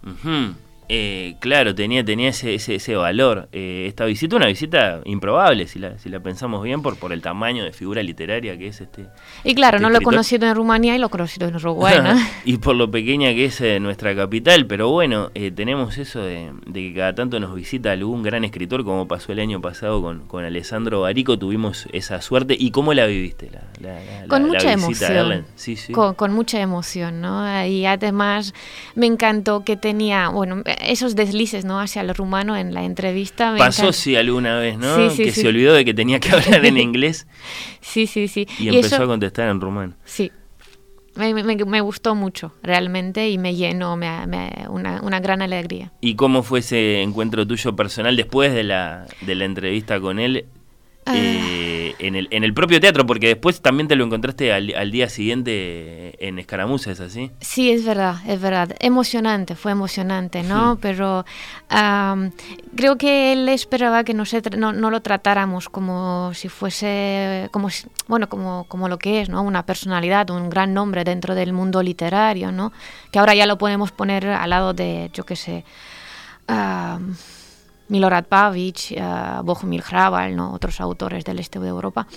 Uh 0.06 0.10
-huh. 0.10 0.54
Eh, 0.90 1.36
claro, 1.40 1.74
tenía, 1.76 2.04
tenía 2.04 2.30
ese, 2.30 2.56
ese, 2.56 2.76
ese 2.76 2.96
valor. 2.96 3.50
Eh, 3.52 3.86
esta 3.88 4.06
visita, 4.06 4.36
una 4.36 4.48
visita 4.48 5.02
improbable, 5.06 5.68
si 5.68 5.80
la, 5.80 5.98
si 5.98 6.10
la 6.10 6.20
pensamos 6.20 6.64
bien, 6.64 6.82
por, 6.82 6.98
por 6.98 7.14
el 7.14 7.22
tamaño 7.22 7.64
de 7.64 7.72
figura 7.72 8.04
literaria 8.04 8.58
que 8.58 8.68
es 8.68 8.82
este. 8.82 9.08
Y 9.44 9.56
claro, 9.56 9.78
este 9.78 9.84
no 9.84 9.90
lo 9.90 10.02
conocido 10.02 10.48
en 10.48 10.56
Rumanía 10.56 10.96
y 10.96 11.00
lo 11.00 11.08
he 11.08 11.10
conocido 11.10 11.48
en 11.48 11.56
Uruguay, 11.56 11.98
¿no? 12.04 12.14
y 12.46 12.58
por 12.58 12.76
lo 12.76 12.90
pequeña 12.92 13.30
que 13.34 13.46
es 13.46 13.62
eh, 13.62 13.80
nuestra 13.80 14.16
capital, 14.16 14.66
pero 14.68 14.90
bueno, 14.90 15.32
eh, 15.34 15.52
tenemos 15.52 15.98
eso 15.98 16.22
de, 16.22 16.52
de, 16.66 16.82
que 16.82 16.94
cada 16.94 17.16
tanto 17.16 17.40
nos 17.40 17.56
visita 17.56 17.92
algún 17.92 18.24
gran 18.24 18.44
escritor, 18.44 18.84
como 18.84 19.08
pasó 19.08 19.32
el 19.32 19.40
año 19.40 19.62
pasado 19.62 20.02
con, 20.02 20.28
con 20.28 20.44
Alessandro 20.44 21.02
Barico, 21.02 21.38
tuvimos 21.38 21.88
esa 21.92 22.22
suerte. 22.22 22.56
¿Y 22.58 22.72
cómo 22.72 22.94
la 22.94 23.06
viviste? 23.06 23.50
La, 23.52 23.62
la, 23.80 24.28
con 24.28 24.44
la, 24.44 24.48
mucha 24.48 24.66
la 24.66 24.74
emoción. 24.74 25.46
Sí, 25.56 25.76
sí. 25.76 25.94
Con, 25.94 26.14
con, 26.16 26.34
mucha 26.34 26.60
emoción, 26.60 27.22
¿no? 27.22 27.66
Y 27.66 27.86
además 27.86 28.54
me 28.96 29.06
encantó 29.06 29.64
que 29.64 29.78
tenía, 29.78 30.30
bueno, 30.30 30.64
esos 30.82 31.16
deslices, 31.16 31.66
¿no? 31.66 31.80
Hacia 31.80 32.02
el 32.02 32.14
rumano 32.14 32.56
en 32.56 32.74
la 32.74 32.84
entrevista. 32.84 33.56
Pasó, 33.58 33.94
sí, 33.94 34.16
alguna 34.16 34.58
vez, 34.60 34.78
¿no? 34.78 35.10
Sí, 35.10 35.16
sí, 35.16 35.24
que 35.24 35.32
sí. 35.32 35.42
se 35.42 35.48
olvidó 35.48 35.74
de 35.74 35.86
que 35.86 35.94
tenía 35.94 36.20
que 36.20 36.32
hablar 36.32 36.66
en 36.66 36.78
inglés. 36.80 37.28
sí, 37.82 38.08
sí, 38.08 38.28
sí. 38.28 38.48
Y, 38.60 38.66
y 38.66 38.68
empezó 38.70 38.96
eso, 38.96 39.04
a 39.04 39.08
contestar 39.08 39.50
en 39.50 39.62
rumano. 39.62 39.94
Sí. 40.06 40.32
Me, 41.16 41.32
me, 41.34 41.44
me, 41.44 41.82
gustó 41.82 42.16
mucho, 42.16 42.54
realmente, 42.64 43.30
y 43.30 43.38
me 43.38 43.54
llenó 43.54 43.96
me, 43.96 44.26
me, 44.26 44.52
una, 44.68 45.00
una, 45.04 45.20
gran 45.20 45.44
alegría. 45.44 45.92
¿Y 46.02 46.16
cómo 46.16 46.42
fue 46.42 46.60
ese 46.60 47.04
encuentro 47.04 47.46
tuyo 47.46 47.76
personal 47.76 48.16
después 48.16 48.52
de 48.52 48.64
la, 48.64 49.06
de 49.22 49.36
la 49.36 49.46
entrevista 49.46 50.00
con 50.00 50.18
él? 50.18 50.48
Ah. 51.06 51.14
Eh, 51.16 51.96
en, 52.00 52.16
el, 52.16 52.28
en 52.32 52.44
el 52.44 52.54
propio 52.54 52.80
teatro, 52.80 53.06
porque 53.06 53.28
después 53.28 53.62
también 53.62 53.88
te 53.88 53.96
lo 53.96 54.06
encontraste 54.06 54.54
al, 54.54 54.74
al 54.76 54.92
día 54.92 55.10
siguiente 55.10 56.16
en 56.26 56.40
Escaramuza, 56.40 56.92
¿es 56.92 57.00
así? 57.00 57.32
Sí, 57.42 57.72
es 57.72 57.84
verdad, 57.84 58.18
es 58.28 58.40
verdad. 58.40 58.76
Emocionante, 58.80 59.56
fue 59.56 59.72
emocionante, 59.72 60.44
¿no? 60.44 60.76
Sí. 60.76 60.80
Pero 60.82 61.26
um, 61.72 62.32
creo 62.76 62.98
que 62.98 63.34
él 63.34 63.50
esperaba 63.50 64.04
que 64.04 64.14
no, 64.14 64.26
se, 64.26 64.42
no, 64.58 64.72
no, 64.72 64.90
lo 64.90 65.02
tratáramos 65.02 65.70
como 65.70 66.34
si 66.34 66.48
fuese, 66.48 67.50
como 67.52 67.70
si, 67.70 67.88
bueno, 68.08 68.30
como, 68.30 68.66
como 68.70 68.88
lo 68.88 68.98
que 68.98 69.22
es, 69.22 69.30
¿no? 69.30 69.42
Una 69.42 69.66
personalidad, 69.66 70.30
un 70.30 70.50
gran 70.50 70.74
nombre 70.74 71.04
dentro 71.04 71.36
del 71.36 71.54
mundo 71.54 71.84
literario, 71.84 72.52
¿no? 72.52 72.72
Que 73.12 73.20
ahora 73.20 73.36
ya 73.36 73.46
lo 73.46 73.58
podemos 73.58 73.92
poner 73.92 74.28
al 74.28 74.50
lado 74.50 74.74
de, 74.74 75.10
yo 75.14 75.26
qué 75.26 75.36
sé. 75.36 75.66
Um, 76.48 77.16
Milorad 77.94 78.26
Pavic, 78.26 78.98
uh, 78.98 79.44
Bohumil 79.44 79.84
Hrabal, 79.84 80.36
¿no? 80.36 80.52
otros 80.52 80.82
autores 80.82 81.24
del 81.24 81.38
este 81.38 81.60
de 81.60 81.68
Europa. 81.68 82.08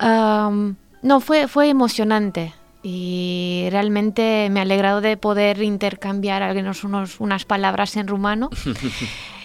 Um, 0.00 0.76
no, 1.02 1.20
fue, 1.20 1.46
fue 1.46 1.68
emocionante 1.68 2.54
y 2.82 3.68
realmente 3.70 4.48
me 4.50 4.60
ha 4.60 4.62
alegrado 4.62 5.02
de 5.02 5.18
poder 5.18 5.60
intercambiar 5.60 6.42
algunos, 6.42 6.84
unos, 6.84 7.20
unas 7.20 7.44
palabras 7.44 7.96
en 7.96 8.08
rumano. 8.08 8.48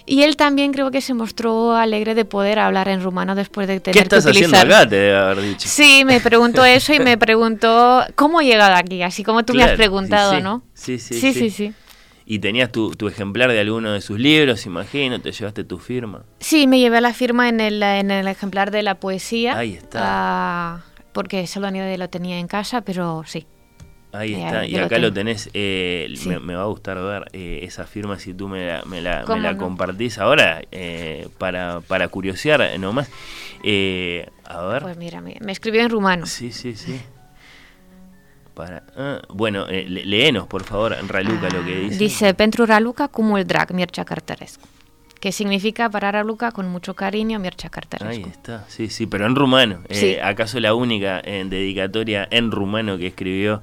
Y 0.07 0.21
él 0.21 0.35
también 0.35 0.71
creo 0.71 0.91
que 0.91 1.01
se 1.01 1.15
mostró 1.15 1.75
alegre 1.75 2.13
de 2.13 2.25
poder 2.25 2.59
hablar 2.59 2.89
en 2.89 3.01
rumano 3.01 3.33
después 3.33 3.67
de 3.67 3.79
tener 3.79 3.95
¿Qué 3.95 4.03
estás 4.03 4.23
que 4.23 4.29
utilizar... 4.29 4.57
haciendo 4.57 4.75
acá? 4.75 4.87
Te 4.87 5.15
haber 5.15 5.41
dicho. 5.41 5.67
Sí, 5.67 6.03
me 6.05 6.19
preguntó 6.19 6.63
eso 6.65 6.93
y 6.93 6.99
me 6.99 7.17
preguntó 7.17 8.05
cómo 8.13 8.39
he 8.39 8.45
llegado 8.45 8.75
aquí, 8.75 9.01
así 9.01 9.23
como 9.23 9.43
tú 9.43 9.53
claro, 9.53 9.69
me 9.69 9.71
has 9.71 9.77
preguntado, 9.77 10.29
sí, 10.29 10.37
sí. 10.37 10.43
¿no? 10.43 10.63
Sí, 10.75 10.99
sí. 10.99 11.19
sí. 11.19 11.33
sí, 11.33 11.49
sí. 11.49 11.73
Y 12.25 12.39
tenías 12.39 12.71
tu, 12.71 12.91
tu, 12.91 13.07
ejemplar 13.07 13.51
de 13.51 13.59
alguno 13.59 13.91
de 13.91 14.01
sus 14.01 14.19
libros, 14.19 14.65
imagino, 14.65 15.21
te 15.21 15.31
llevaste 15.31 15.63
tu 15.63 15.77
firma. 15.77 16.23
Sí, 16.39 16.65
me 16.65 16.79
llevé 16.79 16.99
la 16.99 17.13
firma 17.13 17.49
en 17.49 17.59
el, 17.59 17.83
en 17.83 18.09
el 18.09 18.27
ejemplar 18.27 18.71
de 18.71 18.81
la 18.81 18.95
poesía. 18.99 19.57
Ahí 19.57 19.73
está. 19.73 20.81
Uh, 20.81 20.95
porque 21.13 21.45
solo 21.45 21.69
lo 21.71 22.09
tenía 22.09 22.39
en 22.39 22.47
casa, 22.47 22.81
pero 22.81 23.23
sí. 23.25 23.45
Ahí 24.11 24.33
está, 24.33 24.65
y 24.65 24.75
acá 24.77 24.97
lo, 24.97 25.07
lo 25.07 25.13
tenés. 25.13 25.49
Eh, 25.53 26.11
sí. 26.15 26.29
me, 26.29 26.39
me, 26.39 26.55
va 26.55 26.63
a 26.63 26.67
gustar 26.67 26.97
ver 27.01 27.25
eh, 27.33 27.59
esa 27.63 27.85
firma 27.85 28.17
si 28.17 28.33
tú 28.33 28.47
me 28.47 28.65
la, 28.65 28.85
me 28.85 29.01
la, 29.01 29.25
me 29.25 29.39
la 29.39 29.53
no? 29.53 29.57
compartís 29.57 30.17
ahora 30.17 30.61
eh, 30.71 31.27
para, 31.37 31.81
para 31.81 32.07
curiosear 32.07 32.79
nomás. 32.79 33.09
Eh, 33.63 34.27
a 34.45 34.61
ver. 34.65 34.83
Pues 34.83 34.97
mira, 34.97 35.21
me, 35.21 35.37
me 35.41 35.51
escribió 35.51 35.81
en 35.81 35.89
rumano. 35.89 36.25
Sí, 36.25 36.51
sí, 36.51 36.75
sí. 36.75 36.99
Para, 38.55 38.83
ah, 38.95 39.21
bueno, 39.29 39.67
eh, 39.69 39.85
léenos, 39.87 40.47
por 40.47 40.63
favor, 40.63 40.93
en 40.93 41.07
Raluca 41.09 41.47
ah, 41.51 41.53
lo 41.53 41.65
que 41.65 41.75
dice. 41.75 41.97
Dice, 41.97 42.33
Pentru 42.33 42.65
Raluca 42.65 43.09
como 43.09 43.37
el 43.37 43.45
drag 43.45 43.73
Mircea 43.73 44.05
Cartarescu. 44.05 44.65
Que 45.19 45.31
significa 45.31 45.89
para 45.89 46.11
Raluca 46.11 46.51
con 46.51 46.69
mucho 46.69 46.93
cariño 46.95 47.37
Mircea 47.37 47.69
Cartarescu. 47.69 48.25
Ahí 48.25 48.31
está, 48.31 48.63
sí, 48.69 48.89
sí, 48.89 49.07
pero 49.07 49.25
en 49.25 49.35
rumano. 49.35 49.81
Sí. 49.89 50.13
Eh, 50.13 50.21
¿Acaso 50.21 50.59
la 50.59 50.73
única 50.73 51.21
en 51.23 51.49
dedicatoria 51.49 52.27
en 52.31 52.49
rumano 52.51 52.97
que 52.97 53.07
escribió 53.07 53.61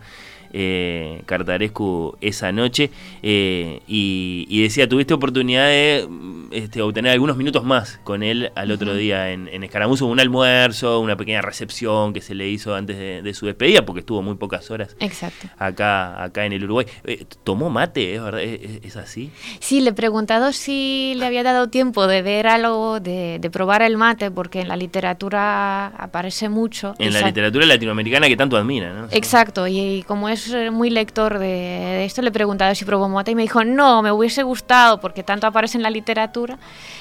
eh, 0.52 1.22
Cartarescu 1.26 2.16
esa 2.20 2.52
noche 2.52 2.90
eh, 3.22 3.80
y, 3.86 4.46
y, 4.48 4.62
decía, 4.62 4.88
tuviste 4.88 5.14
oportunidad 5.14 5.66
de 5.66 6.08
este, 6.50 6.82
obtener 6.82 7.12
algunos 7.12 7.36
minutos 7.36 7.64
más 7.64 7.98
con 8.04 8.22
él 8.22 8.52
al 8.54 8.70
otro 8.70 8.94
día 8.94 9.30
en, 9.30 9.48
en 9.48 9.64
Escaramuzo, 9.64 10.06
un 10.06 10.20
almuerzo, 10.20 11.00
una 11.00 11.16
pequeña 11.16 11.42
recepción 11.42 12.12
que 12.12 12.20
se 12.20 12.34
le 12.34 12.48
hizo 12.48 12.74
antes 12.74 12.98
de, 12.98 13.22
de 13.22 13.34
su 13.34 13.46
despedida, 13.46 13.84
porque 13.84 14.00
estuvo 14.00 14.22
muy 14.22 14.34
pocas 14.34 14.70
horas 14.70 14.96
Exacto. 15.00 15.48
acá 15.58 16.22
acá 16.22 16.44
en 16.44 16.52
el 16.52 16.64
Uruguay. 16.64 16.86
Eh, 17.04 17.24
¿Tomó 17.44 17.70
mate, 17.70 18.14
es 18.14 18.22
verdad? 18.22 18.42
¿Es, 18.42 18.84
¿Es, 18.84 18.96
así? 18.96 19.30
Sí, 19.60 19.80
le 19.80 19.90
he 19.90 19.92
preguntado 19.92 20.52
si 20.52 21.14
le 21.16 21.26
había 21.26 21.42
dado 21.42 21.68
tiempo 21.68 22.06
de 22.06 22.22
ver 22.22 22.46
algo, 22.46 23.00
de, 23.00 23.38
de 23.40 23.50
probar 23.50 23.82
el 23.82 23.96
mate, 23.96 24.30
porque 24.30 24.60
en 24.60 24.68
la 24.68 24.76
literatura 24.76 25.86
aparece 25.86 26.48
mucho. 26.48 26.94
En 26.98 27.12
la 27.12 27.22
literatura 27.22 27.66
latinoamericana 27.66 28.28
que 28.28 28.36
tanto 28.36 28.56
admira, 28.56 28.92
¿no? 28.92 29.08
Exacto, 29.10 29.66
y, 29.66 29.78
y 29.78 30.02
como 30.02 30.28
es 30.28 30.41
muy 30.72 30.90
lector 30.90 31.38
de, 31.38 31.46
de, 31.46 32.04
esto, 32.04 32.22
le 32.22 32.28
he 32.28 32.32
preguntado 32.32 32.74
si 32.74 32.84
probó 32.84 33.08
mate 33.08 33.30
y 33.30 33.34
me 33.34 33.42
dijo, 33.42 33.64
no, 33.64 34.02
me 34.02 34.12
hubiese 34.12 34.42
gustado 34.42 35.00
porque 35.00 35.22
tanto 35.22 35.46
aparece 35.46 35.76
en 35.76 35.82
la 35.82 35.90
literatura. 35.90 36.58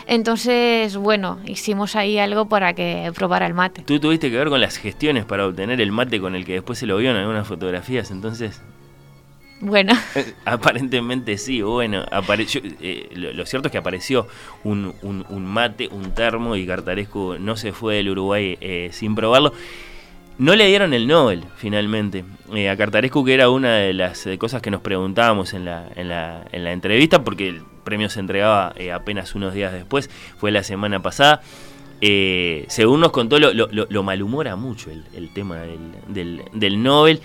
Entonces, 0.08 0.96
bueno, 0.98 1.40
hicimos 1.46 1.96
ahí 1.96 2.18
algo 2.20 2.48
para 2.48 2.74
que 2.74 3.12
probara 3.16 3.46
el 3.48 3.54
mate. 3.54 3.84
Tú 3.84 4.00
tuviste 4.00 4.30
que 4.30 4.38
ver 4.38 4.50
con 4.50 4.62
las 4.62 4.78
gestiones 4.78 5.26
para 5.26 5.48
obtener 5.48 5.82
el 5.82 5.92
mate 5.92 6.20
con 6.20 6.36
el 6.36 6.46
que 6.46 6.54
después 6.54 6.80
se 6.80 6.86
lo 6.86 6.98
vio 6.98 7.12
en 7.12 7.18
algunas 7.18 7.48
fotografías, 7.48 8.12
entonces... 8.12 8.62
Bueno. 9.62 9.94
Aparentemente 10.46 11.38
sí, 11.38 11.62
bueno, 11.62 12.04
apareció, 12.12 12.62
eh, 12.82 13.10
lo, 13.14 13.32
lo, 13.32 13.46
cierto 13.46 13.68
es 13.68 13.72
que 13.72 13.78
apareció 13.78 14.28
un, 14.64 14.96
un, 15.04 15.24
un, 15.30 15.46
mate, 15.46 15.88
un 15.88 16.16
termo 16.16 16.56
y 16.56 16.66
Cartarescu 16.66 17.36
no 17.40 17.56
se 17.56 17.72
fue 17.72 17.96
del 17.98 18.10
Uruguay 18.10 18.58
eh, 18.60 18.90
sin 18.92 19.14
probarlo. 19.14 19.54
No 20.38 20.56
le 20.56 20.66
dieron 20.66 20.94
el 20.94 21.08
Nobel, 21.08 21.44
finalmente, 21.56 22.24
eh, 22.56 22.70
a 22.70 22.76
Cartarescu, 22.76 23.24
que 23.24 23.34
era 23.34 23.50
una 23.50 23.76
de 23.76 23.94
las 23.94 24.26
eh, 24.26 24.38
cosas 24.38 24.62
que 24.62 24.72
nos 24.72 24.82
preguntábamos 24.82 25.54
en 25.54 25.66
la, 25.66 25.88
en 25.96 26.10
la, 26.10 26.46
en 26.52 26.64
la 26.64 26.72
entrevista, 26.72 27.24
porque 27.24 27.50
el 27.50 27.62
premio 27.84 28.10
se 28.10 28.20
entregaba 28.22 28.74
eh, 28.76 28.92
apenas 28.92 29.36
unos 29.36 29.54
días 29.54 29.72
después, 29.72 30.10
fue 30.38 30.52
la 30.52 30.64
semana 30.64 31.02
pasada. 31.02 31.42
Eh, 32.02 32.66
según 32.70 33.02
nos 33.02 33.12
contó, 33.12 33.40
lo, 33.40 33.54
lo, 33.54 33.68
lo, 33.72 34.04
malhumora 34.04 34.56
mucho 34.56 34.90
el, 34.90 35.04
el 35.14 35.32
tema 35.32 35.60
del, 35.60 35.80
del, 36.08 36.42
del 36.54 36.82
Nobel. 36.82 37.22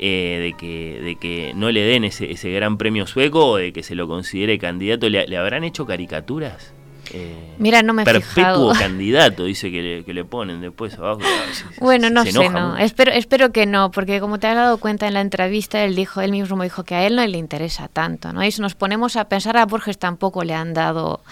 Eh, 0.00 0.38
de, 0.40 0.52
que, 0.56 1.00
de 1.02 1.16
que 1.16 1.52
no 1.56 1.72
le 1.72 1.80
den 1.80 2.04
ese, 2.04 2.30
ese 2.30 2.52
gran 2.52 2.78
premio 2.78 3.08
sueco 3.08 3.44
o 3.44 3.56
de 3.56 3.72
que 3.72 3.82
se 3.82 3.96
lo 3.96 4.06
considere 4.06 4.56
candidato, 4.56 5.08
¿le, 5.08 5.26
le 5.26 5.36
habrán 5.36 5.64
hecho 5.64 5.86
caricaturas? 5.86 6.72
Eh, 7.12 7.54
Mira, 7.58 7.82
no 7.82 7.92
me 7.92 8.02
he 8.02 8.04
perpetuo 8.04 8.34
fijado. 8.34 8.72
candidato, 8.72 9.44
dice 9.44 9.70
que 9.70 9.82
le, 9.82 10.04
que 10.04 10.14
le 10.14 10.24
ponen 10.24 10.60
después 10.60 10.94
abajo. 10.98 11.20
Se, 11.52 11.64
bueno, 11.80 12.10
no 12.10 12.24
se 12.24 12.32
sé, 12.32 12.48
no. 12.50 12.76
Espero, 12.76 13.12
espero 13.12 13.52
que 13.52 13.66
no, 13.66 13.90
porque 13.90 14.20
como 14.20 14.38
te 14.38 14.46
has 14.46 14.54
dado 14.56 14.78
cuenta 14.78 15.06
en 15.08 15.14
la 15.14 15.20
entrevista, 15.20 15.84
él 15.84 15.94
dijo, 15.96 16.20
él 16.20 16.30
mismo 16.32 16.62
dijo 16.62 16.84
que 16.84 16.94
a 16.94 17.06
él 17.06 17.16
no 17.16 17.26
le 17.26 17.38
interesa 17.38 17.88
tanto, 17.88 18.32
¿no? 18.32 18.44
Y 18.44 18.50
si 18.52 18.60
nos 18.60 18.74
ponemos 18.74 19.16
a 19.16 19.28
pensar, 19.28 19.56
a 19.56 19.64
Borges 19.66 19.98
tampoco 19.98 20.44
le 20.44 20.54
han 20.54 20.74
dado 20.74 21.22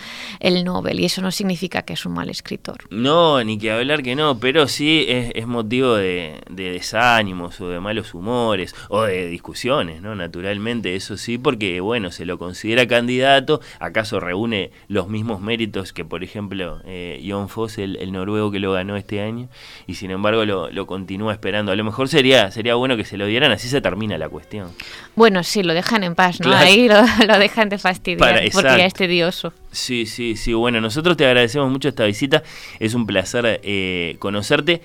el 0.41 0.65
Nobel, 0.65 1.01
y 1.01 1.05
eso 1.05 1.21
no 1.23 1.31
significa 1.31 1.83
que 1.83 1.93
es 1.93 2.07
un 2.07 2.15
mal 2.15 2.31
escritor. 2.31 2.79
No, 2.91 3.43
ni 3.45 3.59
que 3.59 3.71
hablar 3.73 4.03
que 4.03 4.17
no, 4.17 4.39
pero 4.39 4.69
sí 4.69 5.05
es, 5.09 5.33
es 5.35 5.47
motivo 5.47 5.95
de, 5.95 6.41
de, 6.51 6.71
desánimos 6.73 7.61
o 7.61 7.69
de 7.69 7.81
malos 7.81 8.15
humores 8.15 8.75
o 8.89 9.03
de 9.03 9.27
discusiones, 9.29 10.01
¿no? 10.01 10.15
Naturalmente, 10.15 10.95
eso 10.95 11.17
sí, 11.17 11.39
porque, 11.39 11.81
bueno, 11.81 12.11
se 12.11 12.25
lo 12.25 12.39
considera 12.39 12.87
candidato, 12.87 13.61
acaso 13.79 14.21
reúne 14.21 14.71
los 14.89 15.09
mismos 15.09 15.41
méritos 15.41 15.66
que, 15.95 16.05
por 16.05 16.25
ejemplo, 16.25 16.81
eh, 16.85 17.23
Jon 17.27 17.49
Foss, 17.49 17.79
el, 17.79 17.97
el, 17.97 18.13
noruego 18.13 18.51
que 18.51 18.59
lo 18.59 18.73
ganó 18.73 18.97
este 18.97 19.21
año, 19.21 19.49
y 19.87 19.95
sin 19.95 20.11
embargo 20.11 20.45
lo, 20.45 20.71
lo, 20.71 20.87
continúa 20.87 21.33
esperando. 21.33 21.73
A 21.73 21.77
lo 21.77 21.85
mejor 21.85 22.09
sería 22.09 22.51
sería 22.51 22.75
bueno 22.75 22.97
que 22.97 23.05
se 23.05 23.17
lo 23.17 23.27
dieran, 23.27 23.53
así 23.53 23.69
se 23.69 23.81
termina 23.81 24.17
la 24.19 24.29
cuestión. 24.29 24.71
Bueno, 25.15 25.43
sí, 25.43 25.63
lo 25.63 25.75
dejan 25.75 26.05
en 26.05 26.15
paz, 26.15 26.41
¿no? 26.41 26.47
Claro. 26.47 26.67
Ahí 26.67 26.89
lo, 26.89 27.03
lo, 27.27 27.39
dejan 27.39 27.69
de 27.69 27.79
fastidiar, 27.79 28.19
Para, 28.19 28.51
porque 28.51 28.79
ya 28.79 28.87
es 28.87 28.95
tedioso. 28.95 29.53
Sí, 29.71 30.07
sí, 30.07 30.37
sí. 30.37 30.55
Bueno, 30.55 30.81
nosotros 30.81 31.17
te 31.17 31.27
agradecemos 31.27 31.71
mucho 31.71 31.89
esta 31.89 32.05
visita. 32.05 32.43
Es 32.81 32.95
un 32.95 33.07
placer 33.07 33.61
eh, 33.63 34.17
conocerte. 34.19 34.81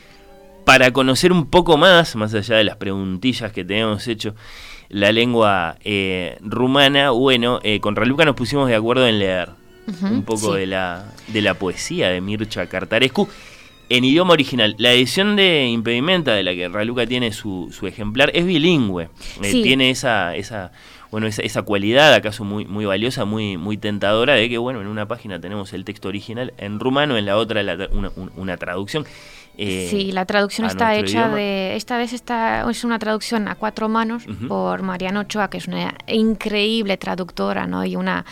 Para 0.65 0.91
conocer 0.91 1.31
un 1.31 1.49
poco 1.49 1.75
más, 1.77 2.15
más 2.15 2.33
allá 2.35 2.57
de 2.57 2.63
las 2.63 2.77
preguntillas 2.77 3.51
que 3.51 3.65
te 3.65 3.79
hemos 3.79 4.07
hecho, 4.07 4.35
la 4.89 5.11
lengua 5.11 5.77
eh, 5.83 6.37
rumana, 6.41 7.09
bueno, 7.09 7.59
eh, 7.63 7.79
con 7.79 7.95
Raluca 7.95 8.25
nos 8.25 8.35
pusimos 8.35 8.69
de 8.69 8.75
acuerdo 8.75 9.07
en 9.07 9.17
leer 9.17 9.61
uh 9.91 10.06
-huh, 10.06 10.12
un 10.12 10.23
poco 10.23 10.54
sí. 10.54 10.60
de, 10.62 10.67
la, 10.67 11.06
de 11.27 11.41
la 11.41 11.54
poesía 11.54 12.10
de 12.10 12.21
Mircea 12.21 12.67
Cartarescu 12.67 13.27
en 13.89 14.04
idioma 14.06 14.34
original. 14.34 14.75
La 14.77 14.91
edición 14.93 15.36
de 15.36 15.67
Impedimenta, 15.67 16.34
de 16.34 16.43
la 16.43 16.54
que 16.54 16.69
Raluca 16.69 17.06
tiene 17.06 17.32
su, 17.34 17.69
su 17.77 17.88
ejemplar, 17.88 18.32
es 18.34 18.45
bilingüe. 18.45 19.10
Eh, 19.43 19.51
tiene 19.63 19.89
esa, 19.89 20.34
esa, 20.36 20.71
bueno, 21.12 21.27
esa, 21.27 21.41
esa 21.41 21.62
cualidad, 21.63 22.13
acaso 22.13 22.45
muy, 22.45 22.63
muy 22.65 22.86
valiosa, 22.86 23.25
muy, 23.25 23.58
muy 23.58 23.75
tentadora, 23.77 24.36
de 24.36 24.47
que 24.47 24.58
bueno, 24.58 24.80
en 24.80 24.88
una 24.88 25.08
página 25.10 25.41
tenemos 25.41 25.73
el 25.73 25.84
texto 25.84 26.08
original 26.08 26.54
en 26.58 26.80
rumano, 26.80 27.17
en 27.17 27.25
la 27.25 27.36
otra 27.36 27.63
la- 27.63 27.89
una, 27.91 28.12
un- 28.15 28.32
una 28.38 28.56
traducción. 28.56 29.06
Eh, 29.57 29.87
Sí, 29.89 30.11
la 30.11 30.25
traducción 30.25 30.67
está 30.67 30.95
hecha 30.95 31.19
idioma. 31.19 31.35
de. 31.35 31.75
Esta 31.75 31.97
vez 31.97 32.13
está, 32.13 32.69
es 32.69 32.83
una 32.83 32.99
traducción 32.99 33.47
a 33.47 33.55
cuatro 33.55 33.89
manos 33.89 34.25
Ujú. 34.27 34.47
por 34.47 34.81
Mariano 34.81 35.21
Ochoa, 35.21 35.49
que 35.49 35.57
es 35.57 35.67
una 35.67 35.93
increíble 36.07 36.97
traductora, 36.97 37.67
¿no? 37.67 37.83
Y 37.85 37.95
una 37.95 38.25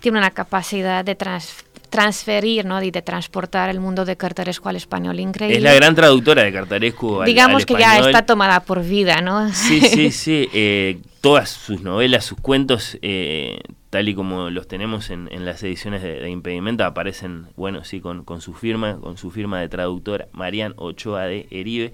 tiene 0.00 0.18
una 0.18 0.30
capacidad 0.30 1.04
de 1.04 1.14
trans- 1.14 1.64
transferir, 1.90 2.64
¿no? 2.66 2.82
Y 2.82 2.90
de 2.90 3.00
transportar 3.02 3.70
el 3.70 3.80
mundo 3.80 4.04
de 4.04 4.16
Cartaresco 4.16 4.68
al 4.68 4.76
español 4.76 5.18
increíble. 5.20 5.56
Es 5.58 5.62
la 5.62 5.74
gran 5.74 5.94
traductora 5.94 6.42
de 6.42 6.52
Cartarescu 6.52 7.20
al, 7.20 7.26
Digamos 7.26 7.62
al 7.62 7.66
que 7.66 7.74
ya 7.74 7.92
español. 7.94 8.10
está 8.10 8.26
tomada 8.26 8.60
por 8.60 8.82
vida, 8.84 9.20
¿no? 9.22 9.52
Sí, 9.52 9.80
sí, 9.80 10.10
sí. 10.12 10.48
eh, 10.52 10.98
todas 11.26 11.50
sus 11.50 11.82
novelas, 11.82 12.24
sus 12.24 12.38
cuentos, 12.38 12.98
eh, 13.02 13.58
tal 13.90 14.08
y 14.08 14.14
como 14.14 14.48
los 14.48 14.68
tenemos 14.68 15.10
en, 15.10 15.28
en 15.32 15.44
las 15.44 15.60
ediciones 15.64 16.00
de, 16.00 16.20
de 16.20 16.30
Impedimenta, 16.30 16.86
aparecen, 16.86 17.48
bueno, 17.56 17.82
sí, 17.82 18.00
con, 18.00 18.24
con 18.24 18.40
su 18.40 18.52
firma, 18.54 19.00
con 19.00 19.16
su 19.16 19.32
firma 19.32 19.60
de 19.60 19.68
traductora, 19.68 20.28
Marian 20.30 20.74
Ochoa 20.76 21.24
de 21.24 21.48
Eribe. 21.50 21.92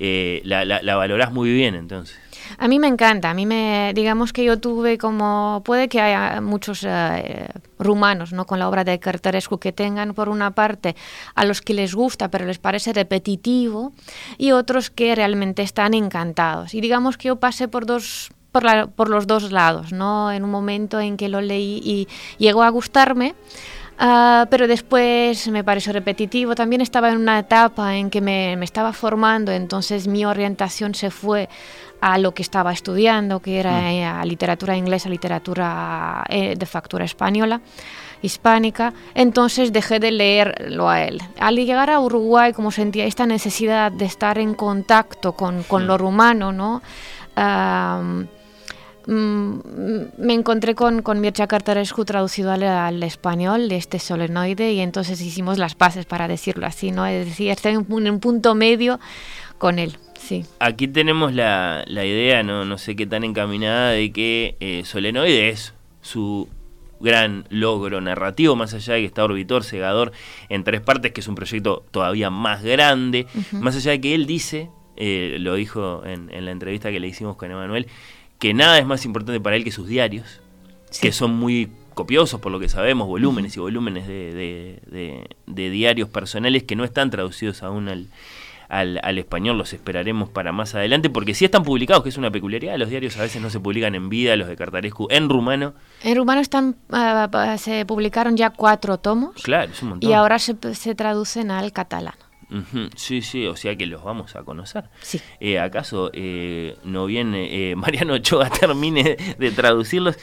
Eh, 0.00 0.42
la, 0.44 0.64
la, 0.64 0.82
la 0.82 0.96
valorás 0.96 1.32
muy 1.32 1.52
bien, 1.52 1.76
entonces. 1.76 2.18
A 2.58 2.66
mí 2.66 2.80
me 2.80 2.88
encanta, 2.88 3.30
a 3.30 3.34
mí 3.34 3.46
me, 3.46 3.92
digamos 3.94 4.32
que 4.32 4.42
yo 4.42 4.58
tuve 4.58 4.98
como, 4.98 5.62
puede 5.64 5.88
que 5.88 6.00
haya 6.00 6.40
muchos 6.40 6.82
eh, 6.82 7.46
rumanos, 7.78 8.32
¿no? 8.32 8.46
Con 8.46 8.58
la 8.58 8.68
obra 8.68 8.82
de 8.82 8.98
Cartarescu 8.98 9.58
que 9.58 9.70
tengan 9.70 10.12
por 10.12 10.28
una 10.28 10.56
parte 10.56 10.96
a 11.36 11.44
los 11.44 11.60
que 11.60 11.72
les 11.72 11.94
gusta 11.94 12.32
pero 12.32 12.46
les 12.46 12.58
parece 12.58 12.92
repetitivo 12.92 13.92
y 14.38 14.50
otros 14.50 14.90
que 14.90 15.14
realmente 15.14 15.62
están 15.62 15.94
encantados. 15.94 16.74
Y 16.74 16.80
digamos 16.80 17.16
que 17.16 17.28
yo 17.28 17.36
pasé 17.36 17.68
por 17.68 17.86
dos 17.86 18.32
por, 18.52 18.62
la- 18.64 18.86
por 18.86 19.08
los 19.08 19.26
dos 19.26 19.50
lados, 19.50 19.92
¿no? 19.92 20.30
En 20.30 20.44
un 20.44 20.50
momento 20.50 21.00
en 21.00 21.16
que 21.16 21.28
lo 21.28 21.40
leí 21.40 21.80
y 21.84 22.08
llegó 22.38 22.62
a 22.62 22.68
gustarme, 22.68 23.34
Ah, 24.04 24.46
pero 24.50 24.66
después 24.66 25.46
me 25.48 25.62
pareció 25.62 25.92
repetitivo. 25.92 26.54
También 26.56 26.80
estaba 26.80 27.10
en 27.10 27.18
una 27.18 27.38
etapa 27.38 27.94
en 27.94 28.10
que 28.10 28.20
me, 28.20 28.56
me 28.56 28.64
estaba 28.64 28.92
formando, 28.92 29.52
entonces 29.52 30.08
mi 30.08 30.24
orientación 30.24 30.94
se 30.94 31.10
fue 31.10 31.48
a 32.00 32.18
lo 32.18 32.32
que 32.32 32.42
estaba 32.42 32.72
estudiando, 32.72 33.38
que 33.40 33.60
era 33.60 33.92
eh, 33.92 34.04
a 34.04 34.24
literatura 34.24 34.76
inglesa, 34.76 35.08
literatura 35.08 36.24
eh, 36.30 36.56
de 36.56 36.66
factura 36.66 37.04
española, 37.04 37.60
hispánica. 38.22 38.92
Entonces 39.14 39.72
dejé 39.72 40.00
de 40.00 40.10
leerlo 40.10 40.88
a 40.88 41.02
él. 41.02 41.20
Al 41.38 41.54
llegar 41.56 41.88
a 41.90 42.00
Uruguay, 42.00 42.52
como 42.54 42.72
sentía 42.72 43.04
esta 43.04 43.26
necesidad 43.26 43.92
de 43.92 44.06
estar 44.06 44.38
en 44.38 44.54
contacto 44.54 45.32
con, 45.34 45.62
con 45.64 45.84
Mm. 45.84 45.86
lo 45.86 45.98
rumano, 45.98 46.50
¿no? 46.52 46.82
Mm, 47.36 48.22
me 49.06 50.34
encontré 50.34 50.74
con, 50.74 51.02
con 51.02 51.20
Mircea 51.20 51.46
Cartarescu 51.46 52.04
traducido 52.04 52.52
al, 52.52 52.62
al 52.62 53.02
español 53.02 53.68
de 53.68 53.76
este 53.76 53.98
solenoide 53.98 54.72
y 54.72 54.80
entonces 54.80 55.20
hicimos 55.20 55.58
las 55.58 55.74
paces 55.74 56.06
para 56.06 56.28
decirlo 56.28 56.66
así, 56.66 56.90
¿no? 56.90 57.06
Es 57.06 57.26
decir, 57.26 57.50
estoy 57.50 57.72
en 57.72 57.86
un, 57.88 58.06
en 58.06 58.20
punto 58.20 58.54
medio 58.54 59.00
con 59.58 59.78
él, 59.78 59.96
sí. 60.18 60.44
Aquí 60.58 60.88
tenemos 60.88 61.32
la, 61.34 61.84
la 61.86 62.04
idea, 62.04 62.42
no, 62.42 62.64
no 62.64 62.78
sé 62.78 62.96
qué 62.96 63.06
tan 63.06 63.24
encaminada, 63.24 63.90
de 63.90 64.12
que 64.12 64.56
eh, 64.60 64.82
Solenoide 64.84 65.48
es 65.50 65.74
su 66.00 66.48
gran 67.00 67.44
logro 67.50 68.00
narrativo, 68.00 68.56
más 68.56 68.74
allá 68.74 68.94
de 68.94 69.00
que 69.00 69.06
está 69.06 69.24
Orbitor, 69.24 69.64
Segador, 69.64 70.12
en 70.48 70.64
tres 70.64 70.80
partes, 70.80 71.12
que 71.12 71.20
es 71.20 71.28
un 71.28 71.34
proyecto 71.34 71.84
todavía 71.90 72.30
más 72.30 72.62
grande, 72.62 73.26
más 73.52 73.76
allá 73.76 73.90
de 73.90 74.00
que 74.00 74.14
él 74.14 74.26
dice, 74.26 74.70
eh, 74.96 75.36
lo 75.40 75.54
dijo 75.54 76.04
en, 76.06 76.30
en 76.32 76.44
la 76.44 76.52
entrevista 76.52 76.90
que 76.90 77.00
le 77.00 77.08
hicimos 77.08 77.36
con 77.36 77.50
Emanuel, 77.50 77.88
que 78.42 78.54
nada 78.54 78.76
es 78.78 78.84
más 78.86 79.04
importante 79.04 79.40
para 79.40 79.54
él 79.54 79.62
que 79.62 79.70
sus 79.70 79.86
diarios, 79.86 80.40
Sí. 80.90 81.00
que 81.00 81.12
son 81.12 81.32
muy 81.34 81.70
copiosos 81.94 82.40
por 82.40 82.50
lo 82.50 82.58
que 82.58 82.68
sabemos, 82.68 83.06
volúmenes 83.06 83.56
y 83.56 83.60
volúmenes 83.60 84.06
de, 84.08 84.32
de- 84.34 84.82
de- 84.90 85.36
de 85.46 85.70
diarios 85.70 86.08
personales 86.08 86.64
que 86.64 86.74
no 86.74 86.82
están 86.84 87.10
traducidos 87.10 87.62
aún 87.62 87.88
al, 87.88 88.08
al, 88.68 88.98
al 89.04 89.18
español, 89.18 89.58
los 89.58 89.72
esperaremos 89.74 90.28
para 90.30 90.50
más 90.50 90.74
adelante, 90.74 91.08
porque 91.10 91.34
sí 91.34 91.44
están 91.44 91.62
publicados, 91.62 92.02
que 92.02 92.08
es 92.08 92.16
una 92.16 92.30
peculiaridad, 92.32 92.76
los 92.78 92.88
diarios 92.90 93.16
a 93.18 93.22
veces 93.22 93.40
no 93.40 93.48
se 93.50 93.60
publican 93.60 93.94
en 93.94 94.08
vida, 94.08 94.34
los 94.36 94.48
de 94.48 94.56
Cartarescu 94.56 95.06
en 95.10 95.28
rumano, 95.28 95.74
En 96.02 96.16
rumano 96.16 96.40
están, 96.40 96.74
ah, 96.90 97.28
pa- 97.30 97.56
se 97.58 97.84
publicaron 97.86 98.36
ya 98.36 98.50
cuatro 98.50 98.98
tomos 98.98 99.34
claro, 99.42 99.70
es 99.70 99.82
un 99.82 99.90
montón. 99.90 100.10
y 100.10 100.14
ahora 100.14 100.38
se, 100.38 100.56
se 100.74 100.94
traducen 100.94 101.50
al 101.52 101.70
catalán. 101.72 102.14
Sí, 102.96 103.22
sí, 103.22 103.46
o 103.46 103.56
sea 103.56 103.76
que 103.76 103.86
los 103.86 104.02
vamos 104.02 104.36
a 104.36 104.42
conocer. 104.42 104.84
Sí. 105.00 105.20
Eh, 105.40 105.58
¿Acaso 105.58 106.10
eh, 106.12 106.76
no 106.84 107.06
viene 107.06 107.70
eh, 107.70 107.76
Mariano 107.76 108.14
Ochoa 108.14 108.50
termine 108.50 109.16
de 109.38 109.50
traducirlos? 109.50 110.18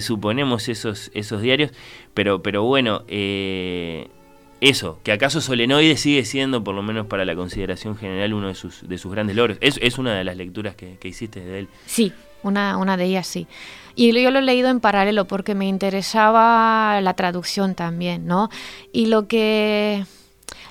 Suponemos 0.00 0.68
esos, 0.68 1.10
esos 1.14 1.42
diarios, 1.42 1.72
pero, 2.14 2.42
pero 2.42 2.64
bueno, 2.64 3.04
eso, 3.08 5.00
que 5.02 5.12
acaso 5.12 5.40
Solenoide 5.40 5.96
sigue 5.96 6.24
siendo, 6.24 6.62
por 6.62 6.74
lo 6.74 6.82
menos 6.82 7.06
para 7.06 7.24
la 7.24 7.34
consideración 7.34 7.96
general, 7.96 8.32
uno 8.34 8.48
de 8.48 8.54
sus, 8.54 8.88
de 8.88 8.98
sus 8.98 9.10
grandes 9.10 9.34
logros. 9.34 9.58
Es, 9.60 9.78
es 9.82 9.98
una 9.98 10.14
de 10.14 10.24
las 10.24 10.36
lecturas 10.36 10.76
que, 10.76 10.98
que 10.98 11.08
hiciste 11.08 11.40
de 11.40 11.60
él. 11.60 11.68
Sí, 11.86 12.12
una, 12.42 12.76
una 12.76 12.96
de 12.96 13.06
ellas 13.06 13.26
sí. 13.26 13.46
Y 13.94 14.12
yo 14.22 14.30
lo 14.30 14.38
he 14.38 14.42
leído 14.42 14.68
en 14.70 14.80
paralelo 14.80 15.26
porque 15.26 15.54
me 15.54 15.66
interesaba 15.66 17.00
la 17.00 17.14
traducción 17.14 17.74
también, 17.74 18.26
¿no? 18.26 18.48
Y 18.92 19.06
lo 19.06 19.26
que, 19.26 20.04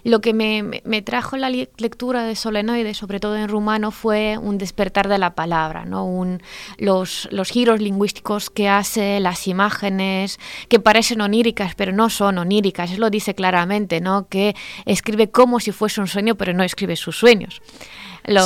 lo 0.04 0.22
que 0.22 0.34
me, 0.34 0.82
me- 0.84 1.02
trajo 1.02 1.38
la 1.38 1.50
lectura 1.50 2.24
de 2.24 2.36
Solenoide, 2.36 2.94
sobre 2.94 3.20
todo 3.20 3.36
en 3.38 3.48
rumano, 3.48 3.91
fue 3.91 4.38
un 4.38 4.58
despertar 4.58 5.08
de 5.08 5.17
la 5.17 5.36
palabra, 5.36 5.86
¿no? 5.86 6.06
Un, 6.06 6.41
los, 6.78 7.28
los 7.32 7.50
giros 7.50 7.80
lingüísticos 7.82 8.50
que 8.50 8.70
hace, 8.70 9.20
las 9.20 9.48
imágenes, 9.48 10.39
que 10.70 10.80
parecen 10.80 11.22
oníricas, 11.22 11.76
pero 11.76 11.91
no 11.91 12.10
son 12.10 12.38
oníricas. 12.38 12.91
Él 12.91 13.00
lo 13.00 13.10
dice 13.10 13.34
claramente, 13.36 14.02
¿no? 14.02 14.28
Que 14.28 14.56
escribe 14.86 15.30
como 15.30 15.60
si 15.60 15.72
fuese 15.72 16.02
un 16.02 16.08
sueño, 16.08 16.36
pero 16.36 16.54
no 16.54 16.63
escribe 16.63 16.96
sus 16.96 17.17
sueños. 17.17 17.62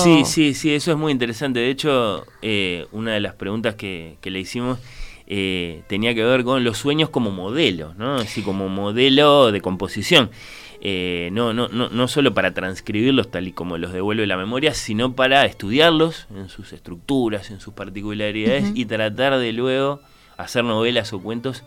Sí, 0.01 0.23
sí, 0.25 0.53
sí, 0.53 0.73
eso 0.73 0.91
es 0.91 0.97
muy 0.97 1.11
interesante. 1.11 1.59
De 1.59 1.69
hecho, 1.69 2.25
eh, 2.41 2.85
una 2.91 3.13
de 3.13 3.19
las 3.19 3.33
preguntas 3.33 3.75
que, 3.75 4.15
que 4.21 4.29
le 4.31 4.39
hicimos 4.39 4.79
eh, 5.27 5.81
tenía 5.87 6.13
que 6.13 6.23
ver 6.23 6.43
con 6.43 6.63
los 6.63 6.77
sueños 6.77 7.09
como 7.09 7.31
modelo, 7.31 7.93
¿no? 7.97 8.15
Así 8.15 8.41
como 8.41 8.69
modelo 8.69 9.51
de 9.51 9.59
composición. 9.59 10.29
Eh, 10.87 11.29
no, 11.31 11.51
no, 11.51 11.67
no, 11.67 11.89
no 11.89 12.07
solo 12.07 12.35
para 12.35 12.53
transcribirlos 12.53 13.31
tal 13.31 13.47
y 13.47 13.53
como 13.53 13.79
los 13.79 13.91
devuelve 13.91 14.27
la 14.27 14.37
memoria, 14.37 14.75
sino 14.75 15.15
para 15.15 15.43
estudiarlos 15.45 16.27
en 16.29 16.47
sus 16.47 16.73
estructuras, 16.73 17.49
en 17.49 17.59
sus 17.59 17.73
particularidades 17.73 18.71
y 18.75 18.85
tratar 18.85 19.39
de 19.39 19.51
luego 19.51 20.01
hacer 20.37 20.63
novelas 20.63 21.11
o 21.11 21.19
cuentos, 21.19 21.63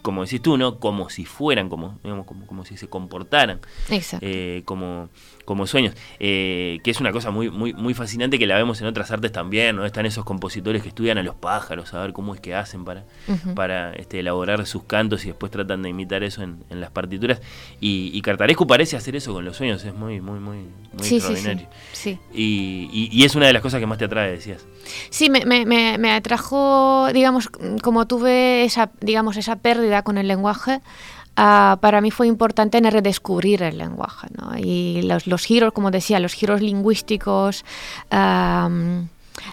como 0.00 0.24
decís 0.24 0.40
tú, 0.40 0.56
¿no? 0.56 0.78
Como 0.78 1.10
si 1.10 1.26
fueran, 1.26 1.68
como, 1.68 1.98
digamos, 2.02 2.24
como, 2.24 2.46
como 2.46 2.64
si 2.64 2.78
se 2.78 2.88
comportaran 2.88 3.60
Exacto. 3.90 4.24
eh, 4.26 4.62
como, 4.64 5.10
como 5.44 5.66
sueños, 5.66 5.94
eh, 6.20 6.78
que 6.84 6.90
es 6.90 7.00
una 7.00 7.12
cosa 7.12 7.30
muy, 7.30 7.50
muy, 7.50 7.72
muy 7.72 7.94
fascinante 7.94 8.38
que 8.38 8.46
la 8.46 8.56
vemos 8.56 8.80
en 8.80 8.86
otras 8.86 9.10
artes 9.10 9.30
también, 9.32 9.76
¿no? 9.76 9.84
Están 9.84 10.06
esos 10.06 10.24
compositores 10.24 10.82
que 10.82 10.88
estudian 10.88 11.18
a 11.18 11.22
los 11.22 11.34
pájaros, 11.34 11.92
a 11.94 12.00
ver 12.00 12.12
cómo 12.12 12.34
es 12.34 12.40
que 12.40 12.54
hacen 12.54 12.84
para, 12.84 13.04
para 13.54 13.92
este, 13.94 14.20
elaborar 14.20 14.64
sus 14.66 14.84
cantos 14.84 15.24
y 15.24 15.28
después 15.28 15.52
tratan 15.52 15.82
de 15.82 15.90
imitar 15.90 16.22
eso 16.22 16.42
en, 16.42 16.64
en 16.70 16.80
las 16.80 16.90
partituras. 16.90 17.40
Y, 17.80 18.10
y 18.14 18.22
Cartarescu 18.22 18.66
parece 18.66 18.96
hacer 18.96 19.16
eso 19.16 19.32
con 19.32 19.44
los 19.44 19.56
sueños, 19.56 19.84
es 19.84 19.94
muy, 19.94 20.20
muy, 20.20 20.38
muy, 20.40 20.56
muy 20.58 21.02
Sí, 21.02 21.02
sí, 21.02 21.08
sí, 21.08 21.16
extraordinario. 21.16 21.66
sí. 21.92 22.18
Y, 22.32 22.88
y- 22.92 23.08
y 23.12 23.24
es 23.24 23.34
una 23.34 23.46
de 23.46 23.52
las 23.52 23.62
cosas 23.62 23.80
que 23.80 23.86
más 23.86 23.98
te 23.98 24.06
atrae, 24.06 24.30
decías. 24.32 24.64
Sí, 25.10 25.30
me, 25.30 25.44
me, 25.44 25.66
me, 25.66 25.98
me 25.98 26.12
atrajo, 26.12 27.08
digamos, 27.12 27.48
como 27.82 28.06
tuve 28.06 28.64
esa, 28.64 28.90
digamos, 29.00 29.36
esa 29.36 29.56
pérdida 29.56 30.02
con 30.02 30.18
el 30.18 30.28
lenguaje, 30.28 30.80
ah, 31.36 31.78
para 31.80 32.00
mí 32.00 32.10
fue 32.10 32.26
importante 32.26 32.78
en 32.78 32.90
redescubrir 32.90 33.62
el 33.62 33.78
lenguaje, 33.78 34.28
¿no? 34.36 34.56
Y 34.58 35.02
los, 35.02 35.26
los 35.26 35.44
giros, 35.44 35.72
como 35.72 35.90
decía, 35.90 36.18
los 36.20 36.32
giros 36.32 36.60
lingüísticos, 36.60 37.64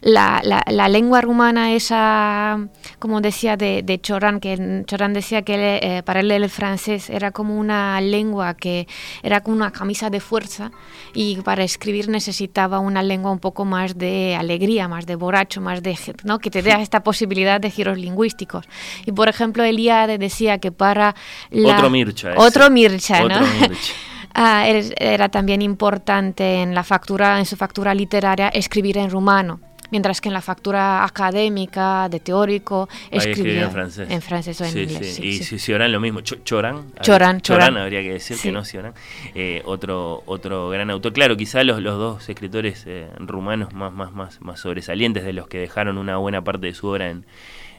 la, 0.02 0.42
la, 0.44 0.64
la 0.68 0.88
lengua 0.90 1.22
rumana 1.22 1.74
esa, 1.74 2.60
como 3.00 3.20
decía 3.22 3.58
de, 3.58 3.82
de 3.84 4.00
Choran, 4.00 4.40
que 4.40 4.84
Choran 4.86 5.14
decía 5.14 5.42
que 5.42 5.80
eh, 5.82 6.04
para 6.04 6.20
él 6.22 6.32
el 6.32 6.50
francés 6.50 7.10
era 7.10 7.32
como 7.32 7.58
una 7.58 8.00
lengua 8.02 8.54
que 8.54 8.88
era 9.24 9.42
como 9.42 9.56
una 9.58 9.72
camisa 9.72 10.10
de 10.10 10.20
fuerza 10.20 10.72
y 11.14 11.38
para 11.38 11.64
escribir 11.64 12.10
necesitaba 12.10 12.80
una 12.80 13.04
lengua 13.04 13.32
un 13.32 13.40
poco 13.40 13.66
más 13.66 13.98
de 13.98 14.36
alegría, 14.36 14.88
más 14.88 15.06
de 15.06 15.16
borracho, 15.16 15.62
más 15.62 15.82
de, 15.84 15.98
¿no? 16.24 16.40
que 16.40 16.50
te 16.52 16.62
dé 16.62 16.72
esta 16.82 17.04
posibilidad 17.04 17.60
de 17.60 17.70
giros 17.72 17.98
lingüísticos. 17.98 18.66
Y 19.06 19.12
por 19.12 19.30
ejemplo, 19.30 19.64
Eliade 19.64 20.18
decía 20.18 20.60
que 20.60 20.72
para... 20.72 21.16
La, 21.50 21.76
Otro 21.76 21.90
Mircha. 21.90 22.32
ese. 22.32 22.40
Otro 22.40 22.70
Mircha, 22.70 23.20
¿no? 23.20 23.36
Otro 23.36 23.42
Mircha. 23.48 23.94
Ah, 24.34 24.64
er- 24.66 24.94
era 24.98 25.28
también 25.28 25.62
importante 25.62 26.62
en 26.62 26.74
la 26.74 26.86
factura, 26.86 27.38
en 27.40 27.46
su 27.46 27.58
factura 27.58 27.94
literaria, 27.94 28.48
escribir 28.48 28.98
en 28.98 29.10
rumano, 29.10 29.60
mientras 29.92 30.20
que 30.22 30.30
en 30.30 30.34
la 30.34 30.42
factura 30.42 31.04
académica, 31.06 32.08
de 32.10 32.20
teórico, 32.20 32.90
escribía 33.12 33.64
en 33.64 33.72
francés. 33.72 34.10
en 34.10 34.22
francés 34.22 34.60
o 34.62 34.66
en 34.66 34.72
Sí, 34.72 34.80
inglés. 34.82 35.16
sí. 35.16 35.22
sí, 35.22 35.28
y 35.28 35.38
sí. 35.38 35.44
si 35.44 35.60
Cioran 35.60 35.92
lo 35.92 36.00
mismo. 36.00 36.22
Cho- 36.22 36.38
Choran. 36.44 36.92
Choran, 37.02 37.42
Choran. 37.42 37.78
habría 37.78 38.02
que 38.02 38.14
decir 38.14 38.38
que 38.42 38.52
no 38.52 38.66
Cioran. 38.66 38.94
Eh, 39.36 39.62
otro, 39.66 40.24
otro 40.26 40.70
gran 40.70 40.90
autor. 40.90 41.14
Claro, 41.14 41.38
quizá 41.38 41.64
los, 41.64 41.82
los 41.82 41.98
dos 41.98 42.28
escritores 42.30 42.84
eh, 42.88 43.08
rumanos 43.20 43.74
más, 43.74 43.92
más, 43.94 44.12
más, 44.14 44.42
más 44.42 44.60
sobresalientes 44.60 45.24
de 45.24 45.34
los 45.34 45.48
que 45.48 45.60
dejaron 45.60 45.98
una 45.98 46.18
buena 46.18 46.44
parte 46.44 46.68
de 46.68 46.74
su 46.74 46.88
obra 46.88 47.10
en, 47.10 47.26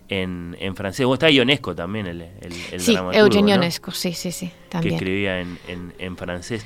en, 0.09 0.57
en 0.61 0.77
francés. 0.77 1.07
O 1.07 1.15
está 1.15 1.31
Ionesco 1.31 1.75
también, 1.75 2.07
el, 2.07 2.21
el, 2.23 2.53
el 2.73 2.81
Sí, 2.81 2.95
Eugenio 2.95 3.57
¿no? 3.57 3.63
Ionesco, 3.63 3.91
sí, 3.93 4.13
sí, 4.13 4.33
sí, 4.33 4.49
que 4.49 4.69
también. 4.69 4.95
escribía 4.95 5.41
en, 5.41 5.59
en, 5.69 5.95
en 5.99 6.17
francés. 6.17 6.65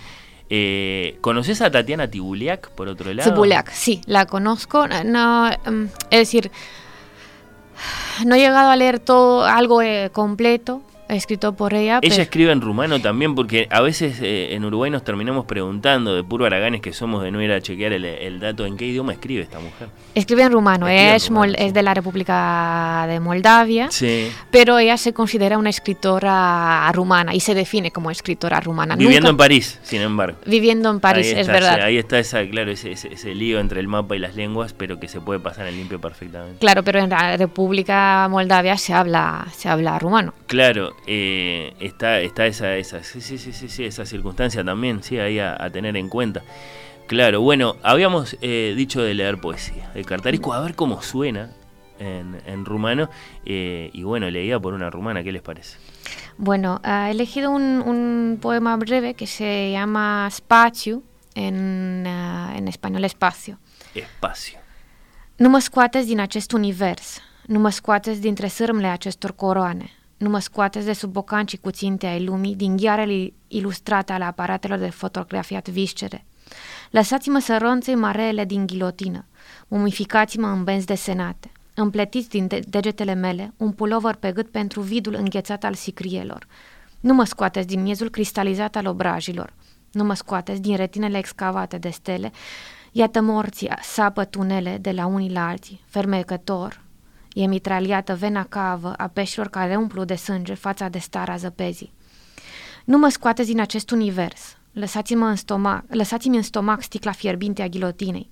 Eh, 0.49 1.19
¿Conoces 1.21 1.61
a 1.61 1.71
Tatiana 1.71 2.09
Tibuliak, 2.09 2.71
por 2.71 2.89
otro 2.89 3.13
lado? 3.13 3.31
Zubuliak, 3.31 3.71
sí, 3.73 4.01
la 4.07 4.27
conozco. 4.27 4.87
No, 4.87 5.51
mm, 5.51 5.85
es 6.11 6.19
decir, 6.19 6.51
no 8.25 8.35
he 8.37 8.39
llegado 8.39 8.71
a 8.71 8.77
leer 8.77 9.01
todo 9.01 9.45
algo 9.45 9.83
eh, 9.83 10.11
completo 10.13 10.83
escrito 11.09 11.55
por 11.55 11.75
ella. 11.75 11.99
Ella 12.03 12.11
pero- 12.11 12.23
escribe 12.23 12.53
en 12.53 12.61
rumano 12.61 13.01
también 13.01 13.35
porque 13.35 13.67
a 13.71 13.81
veces 13.81 14.19
eh, 14.23 14.55
en 14.55 14.65
Uruguay 14.65 14.91
nos 14.91 15.05
terminamos 15.05 15.45
preguntando 15.47 16.15
de 16.15 16.25
puro 16.25 16.45
araganes 16.47 16.81
que 16.81 16.93
somos 16.93 17.23
de 17.23 17.31
no 17.31 17.41
ir 17.43 17.53
a 17.53 17.61
chequear 17.61 17.93
el, 17.93 18.05
el 18.05 18.41
dato 18.41 18.67
en 18.67 18.77
qué 18.77 18.87
idioma 18.87 19.13
escribe 19.13 19.43
esta 19.43 19.59
mujer. 19.59 19.89
Escribe 20.15 20.43
en 20.43 20.53
rumano, 20.53 20.89
Escribe 20.89 21.09
en 21.11 21.15
es, 21.17 21.29
rumano, 21.29 21.47
mol- 21.53 21.57
sí. 21.59 21.65
es 21.65 21.75
de 21.75 21.83
la 21.83 21.95
República 21.95 23.07
de 23.09 23.21
Moldavia, 23.21 23.91
Sí. 23.91 24.31
pero 24.51 24.79
ella 24.79 24.97
se 24.97 25.13
considera 25.13 25.59
una 25.59 25.71
escritora 25.71 26.91
rumana 26.93 27.35
y 27.35 27.41
se 27.41 27.55
define 27.55 27.91
como 27.91 28.11
escritora 28.11 28.61
rumana. 28.61 28.97
Viviendo 28.97 29.29
Nunca- 29.29 29.31
en 29.31 29.37
París, 29.37 29.79
sin 29.83 30.03
embargo. 30.03 30.39
Viviendo 30.47 30.91
en 30.91 31.01
París, 31.01 31.27
Ahí 31.27 31.33
es 31.33 31.39
está, 31.41 31.53
verdad. 31.53 31.75
sí, 31.77 31.81
ahí 31.83 31.99
está 31.99 32.19
esa, 32.19 32.45
claro, 32.49 32.71
ese, 32.71 32.93
ese- 32.93 33.13
ese 33.13 33.35
lío 33.35 33.61
entre 33.61 33.81
el 33.81 33.89
mapa 33.89 34.17
y 34.17 34.19
las 34.19 34.35
lenguas, 34.35 34.73
pero 34.73 34.99
que 34.99 35.09
se 35.09 35.21
puede 35.21 35.41
pasar 35.41 35.67
en 35.67 35.77
limpio 35.77 36.01
perfectamente. 36.01 36.59
Claro, 36.59 36.83
pero 36.83 36.99
en 37.01 37.11
la 37.11 37.37
República 37.37 38.27
Moldavia 38.31 38.77
se 38.77 38.93
habla, 38.95 39.47
se 39.57 39.69
habla 39.69 39.99
rumano. 39.99 40.33
Claro, 40.47 40.96
eh, 41.07 41.75
está, 41.81 42.21
está 42.21 42.47
esa, 42.47 42.77
esa, 42.77 43.03
sí, 43.03 43.21
sí, 43.21 43.39
sí, 43.39 43.53
sí, 43.53 43.69
sí, 43.69 43.85
esa 43.85 44.05
circunstancia 44.05 44.65
también, 44.65 45.03
sí, 45.03 45.19
ahí 45.19 45.39
a, 45.39 45.57
a 45.63 45.71
tener 45.71 45.97
en 45.97 46.09
cuenta. 46.09 46.43
Claro, 47.07 47.41
bueno, 47.41 47.77
habíamos 47.83 48.37
eh, 48.41 48.75
dicho 48.77 49.03
de 49.03 49.15
leer 49.15 49.41
poesía, 49.41 49.91
de 49.95 50.05
Cartarisco, 50.05 50.53
a 50.53 50.61
ver 50.61 50.75
cómo 50.75 51.03
suena 51.03 51.51
en, 51.99 52.41
en 52.47 52.65
rumano, 52.65 53.09
eh, 53.45 53.91
y 53.93 54.03
bueno, 54.03 54.29
leía 54.29 54.59
por 54.59 54.75
una 54.75 54.91
rumana, 54.91 55.23
¿qué 55.23 55.31
les 55.31 55.43
parece? 55.43 55.79
Bueno, 56.37 56.81
he 56.85 57.11
elegido 57.11 57.51
un, 57.51 57.63
un 57.63 58.39
poema 58.41 58.77
breve 58.77 59.15
que 59.15 59.27
se 59.27 59.71
llama 59.71 60.29
en, 61.35 62.05
ah, 62.07 62.55
en 62.57 62.69
español 62.69 63.05
espacio. 63.05 63.59
Espacio. 63.95 64.59
Nu 65.37 65.49
mă 65.49 65.59
scoateți 65.59 66.07
din 66.07 66.21
acest 66.21 66.53
univers, 66.53 67.21
nu 67.47 67.59
mă 67.59 67.71
scoateți 67.71 68.21
dintre 68.21 68.49
sârmele 68.49 68.87
acestor 68.87 69.35
coroane, 69.35 69.91
nu 70.17 70.29
mă 70.29 70.39
scoateți 70.39 70.87
de 70.87 70.93
sub 70.93 71.13
bocancii 71.13 71.59
cuținte 71.59 72.07
ai 72.07 72.25
lumii, 72.25 72.55
din 72.55 72.77
ghearele 72.77 73.33
ilustrate 73.49 74.13
ale 74.13 74.25
aparatelor 74.25 74.79
de 74.79 74.91
fotografiat 74.91 75.69
viscere. 75.69 76.25
Lăsați-mă 76.91 77.39
să 77.39 77.57
ronțăi 77.61 77.95
mareele 77.95 78.45
din 78.45 78.67
ghilotină, 78.67 79.25
mumificați-mă 79.69 80.47
în 80.47 80.65
benzi 80.65 80.87
desenate, 80.87 81.53
împletiți 81.75 82.29
din 82.29 82.47
de- 82.47 82.63
degetele 82.69 83.15
mele 83.15 83.53
un 83.57 83.73
pulover 83.73 84.15
pe 84.15 84.33
gât 84.33 84.51
pentru 84.51 84.81
vidul 84.81 85.15
înghețat 85.15 85.65
al 85.65 85.75
sicrielor. 85.75 86.47
Nu 87.01 87.15
mă 87.15 87.25
scoateți 87.25 87.67
din 87.67 87.83
miezul 87.83 88.11
cristalizat 88.11 88.77
al 88.77 88.87
obrajilor, 88.87 89.53
nu 89.93 90.05
mă 90.05 90.15
scoateți 90.15 90.61
din 90.61 90.77
retinele 90.77 91.19
excavate 91.19 91.79
de 91.79 91.89
stele, 91.91 92.33
Iată 92.97 93.21
morții 93.21 93.71
sapă 93.83 94.25
tunele 94.25 94.79
de 94.81 94.91
la 94.91 95.07
unii 95.07 95.33
la 95.33 95.49
alții, 95.49 95.85
fermecător. 95.87 96.81
E 97.37 97.47
mitraliată 97.47 98.15
vena 98.15 98.45
cavă 98.45 98.93
a 98.93 99.07
peșilor 99.07 99.49
care 99.49 99.77
umplu 99.77 100.05
de 100.05 100.15
sânge 100.15 100.55
fața 100.55 100.89
de 100.89 100.99
stara 100.99 101.37
zăpezii. 101.37 101.93
Nu 102.85 102.99
mă 102.99 103.09
scoateți 103.09 103.49
din 103.49 103.61
acest 103.61 103.91
univers. 103.91 104.57
Lăsați-mă 104.73 105.27
în 105.27 105.37
stomac, 105.37 105.85
lăsați-mi 105.89 106.37
în 106.37 106.43
stomac 106.43 106.83
sticla 106.83 107.13
fierbinte 107.13 107.63
a 107.63 107.69
ghilotinei. 107.69 108.31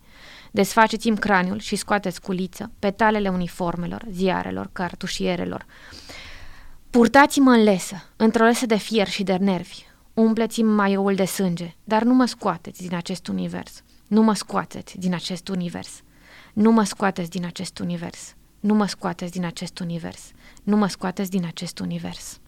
Desfaceți-mi 0.50 1.18
craniul 1.18 1.58
și 1.58 1.76
scoateți 1.76 2.20
culiță, 2.20 2.70
petalele 2.78 3.28
uniformelor, 3.28 4.04
ziarelor, 4.10 4.68
cartușierelor. 4.72 5.66
Purtați-mă 6.90 7.50
în 7.50 7.62
lesă, 7.62 8.04
într-o 8.16 8.44
lesă 8.44 8.66
de 8.66 8.76
fier 8.76 9.08
și 9.08 9.22
de 9.22 9.36
nervi. 9.36 9.84
Umpleți-mi 10.14 10.74
maioul 10.74 11.14
de 11.14 11.24
sânge, 11.24 11.74
dar 11.84 12.02
nu 12.02 12.14
mă 12.14 12.24
scoateți 12.24 12.86
din 12.86 12.96
acest 12.96 13.28
univers. 13.28 13.82
Nu 14.08 14.22
mă 14.22 14.34
scoateți 14.34 14.98
din 14.98 15.14
acest 15.14 15.48
univers. 15.48 16.02
Nu 16.52 16.70
mă 16.70 16.84
scoateți 16.84 17.30
din 17.30 17.44
acest 17.44 17.78
univers. 17.78 18.34
Nu 18.68 18.74
mă 18.74 18.86
scoateți 18.86 19.32
din 19.32 19.44
acest 19.44 19.78
univers. 19.80 20.32
Nu 20.62 20.76
mă 20.76 20.88
scoateți 20.88 21.30
din 21.30 21.44
acest 21.44 21.78
univers. 21.78 22.40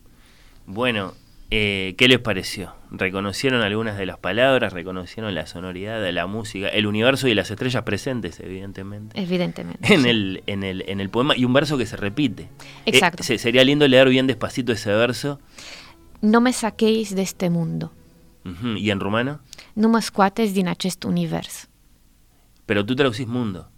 Bueno, 0.64 1.12
eh, 1.50 1.94
¿qué 1.96 2.06
les 2.08 2.20
pareció? 2.20 2.64
¿Reconocieron 2.90 3.60
algunas 3.60 3.96
de 3.98 4.04
las 4.06 4.18
palabras? 4.18 4.72
¿Reconocieron 4.72 5.34
la 5.34 5.44
sonoridad 5.46 6.00
de 6.00 6.12
la 6.12 6.26
música? 6.26 6.68
El 6.68 6.86
universo 6.86 7.28
y 7.28 7.34
las 7.34 7.50
estrellas 7.50 7.82
presentes, 7.82 8.40
evidentemente. 8.40 9.20
Evidentemente. 9.20 9.92
En 9.94 10.02
sí. 10.02 10.08
el, 10.08 10.42
en, 10.46 10.62
el, 10.62 10.78
en 10.88 11.00
el 11.00 11.08
poema 11.10 11.36
y 11.36 11.44
un 11.44 11.52
verso 11.52 11.76
que 11.76 11.86
se 11.86 11.96
repite. 11.96 12.48
Exacto. 12.86 13.22
Eh, 13.22 13.26
se- 13.26 13.38
sería 13.38 13.62
lindo 13.64 13.86
leer 13.86 14.08
bien 14.08 14.26
despacito 14.26 14.72
ese 14.72 14.90
verso. 15.04 15.38
No 16.22 16.40
me 16.40 16.52
saquéis 16.52 17.14
de 17.14 17.22
este 17.22 17.50
mundo. 17.50 17.92
¿Y 18.76 18.90
en 18.90 19.00
rumano? 19.00 19.40
Nu 19.74 19.88
mă 19.88 20.00
scoateți 20.00 20.52
din 20.52 20.68
acest 20.68 21.04
univers. 21.04 21.68
Pero 22.64 22.84
tú 22.84 22.94
traducís 22.94 23.26
mundo. 23.26 23.70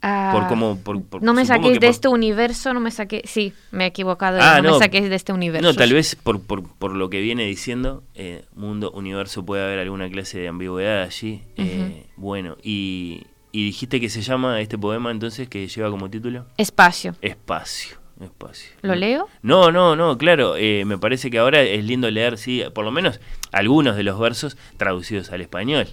Ah, 0.00 0.30
Por 0.32 0.46
cómo- 0.46 0.78
por- 0.78 1.02
por- 1.02 1.22
no 1.22 1.34
me 1.34 1.44
saquéis 1.44 1.80
de 1.80 1.88
este 1.88 2.06
universo, 2.06 2.72
no 2.72 2.78
me 2.78 2.90
saqué. 2.92 3.22
Sí, 3.24 3.52
me 3.72 3.84
he 3.84 3.86
equivocado. 3.88 4.38
Ah, 4.40 4.60
no, 4.62 4.68
no. 4.70 4.78
me 4.78 4.84
saquéis 4.84 5.08
de 5.08 5.16
este 5.16 5.32
universo. 5.32 5.66
No, 5.66 5.74
tal 5.74 5.92
vez 5.92 6.14
por, 6.14 6.40
por, 6.40 6.62
por 6.68 6.94
lo 6.94 7.10
que 7.10 7.20
viene 7.20 7.44
diciendo, 7.46 8.04
eh, 8.14 8.44
mundo, 8.54 8.92
universo, 8.92 9.44
puede 9.44 9.64
haber 9.64 9.80
alguna 9.80 10.08
clase 10.08 10.38
de 10.38 10.46
ambigüedad 10.48 11.02
allí. 11.02 11.42
Eh, 11.56 12.06
bueno, 12.16 12.56
y, 12.62 13.24
y 13.50 13.64
dijiste 13.64 14.00
que 14.00 14.08
se 14.08 14.22
llama 14.22 14.60
este 14.60 14.78
poema 14.78 15.10
entonces, 15.10 15.48
que 15.48 15.66
lleva 15.66 15.90
como 15.90 16.08
título 16.08 16.46
Espacio. 16.58 17.16
Espacio. 17.20 17.98
Espacio. 18.20 18.70
¿Lo 18.82 18.94
leo? 18.94 19.28
No, 19.42 19.70
no, 19.72 19.94
no, 19.96 20.16
claro. 20.18 20.54
eh, 20.56 20.84
me 20.84 20.98
parece 20.98 21.28
que 21.30 21.38
ahora 21.38 21.62
es 21.62 21.84
lindo 21.84 22.08
leer, 22.10 22.36
sí, 22.38 22.62
por 22.74 22.84
lo 22.84 22.90
menos 22.92 23.20
algunos 23.52 23.96
de 23.96 24.02
los 24.04 24.18
versos 24.18 24.56
traducidos 24.76 25.30
al 25.32 25.40
español. 25.40 25.88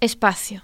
Espacio. 0.00 0.62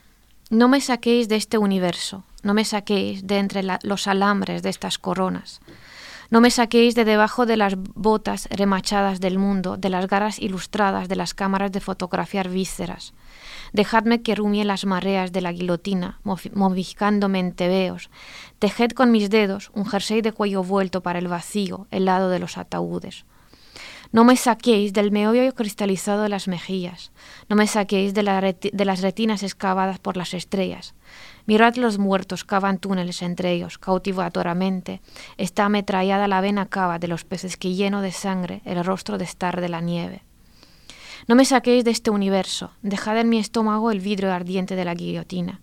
No 0.50 0.68
me 0.68 0.80
saquéis 0.80 1.28
de 1.28 1.36
este 1.36 1.56
universo, 1.56 2.24
no 2.42 2.52
me 2.52 2.64
saquéis 2.64 3.26
de 3.26 3.38
entre 3.38 3.62
los 3.82 4.06
alambres 4.06 4.62
de 4.62 4.68
estas 4.68 4.98
coronas. 4.98 5.60
No 6.30 6.40
me 6.40 6.50
saquéis 6.50 6.94
de 6.94 7.04
debajo 7.04 7.46
de 7.46 7.56
las 7.56 7.76
botas 7.76 8.48
remachadas 8.50 9.20
del 9.20 9.38
mundo, 9.38 9.76
de 9.76 9.88
las 9.88 10.06
garras 10.06 10.38
ilustradas 10.38 11.08
de 11.08 11.16
las 11.16 11.32
cámaras 11.32 11.72
de 11.72 11.80
fotografiar 11.80 12.48
vísceras. 12.48 13.14
Dejadme 13.72 14.22
que 14.22 14.34
rumie 14.34 14.64
las 14.64 14.84
mareas 14.84 15.32
de 15.32 15.40
la 15.40 15.52
guillotina, 15.52 16.20
modificándome 16.24 17.38
en 17.38 17.52
tebeos. 17.52 18.10
Tejed 18.58 18.92
con 18.92 19.10
mis 19.10 19.30
dedos 19.30 19.70
un 19.74 19.86
jersey 19.86 20.20
de 20.20 20.32
cuello 20.32 20.62
vuelto 20.62 21.02
para 21.02 21.18
el 21.18 21.28
vacío, 21.28 21.86
el 21.90 22.04
lado 22.04 22.28
de 22.28 22.38
los 22.38 22.58
ataúdes. 22.58 23.24
No 24.14 24.22
me 24.22 24.36
saquéis 24.36 24.92
del 24.92 25.10
meollo 25.10 25.52
cristalizado 25.56 26.22
de 26.22 26.28
las 26.28 26.46
mejillas, 26.46 27.10
no 27.48 27.56
me 27.56 27.66
saquéis 27.66 28.14
de, 28.14 28.22
las 28.22 29.00
retinas 29.00 29.42
excavadas 29.42 29.98
por 29.98 30.16
las 30.16 30.34
estrellas. 30.34 30.94
Mirad 31.46 31.74
los 31.74 31.98
muertos, 31.98 32.44
cavan 32.44 32.78
túneles 32.78 33.22
entre 33.22 33.50
ellos, 33.50 33.76
cautivatoramente. 33.76 35.00
Está 35.36 35.64
ametrallada 35.64 36.28
la 36.28 36.40
vena 36.40 36.66
cava 36.66 37.00
de 37.00 37.08
los 37.08 37.24
peces 37.24 37.56
que 37.56 37.74
lleno 37.74 38.02
de 38.02 38.12
sangre 38.12 38.62
el 38.64 38.84
rostro 38.84 39.18
de 39.18 39.24
estar 39.24 39.60
de 39.60 39.68
la 39.68 39.80
nieve. 39.80 40.22
No 41.26 41.34
me 41.34 41.44
saquéis 41.44 41.82
de 41.82 41.90
este 41.90 42.12
universo, 42.12 42.70
dejad 42.82 43.18
en 43.18 43.28
mi 43.28 43.40
estómago 43.40 43.90
el 43.90 43.98
vidrio 43.98 44.32
ardiente 44.32 44.76
de 44.76 44.84
la 44.84 44.94
guillotina. 44.94 45.60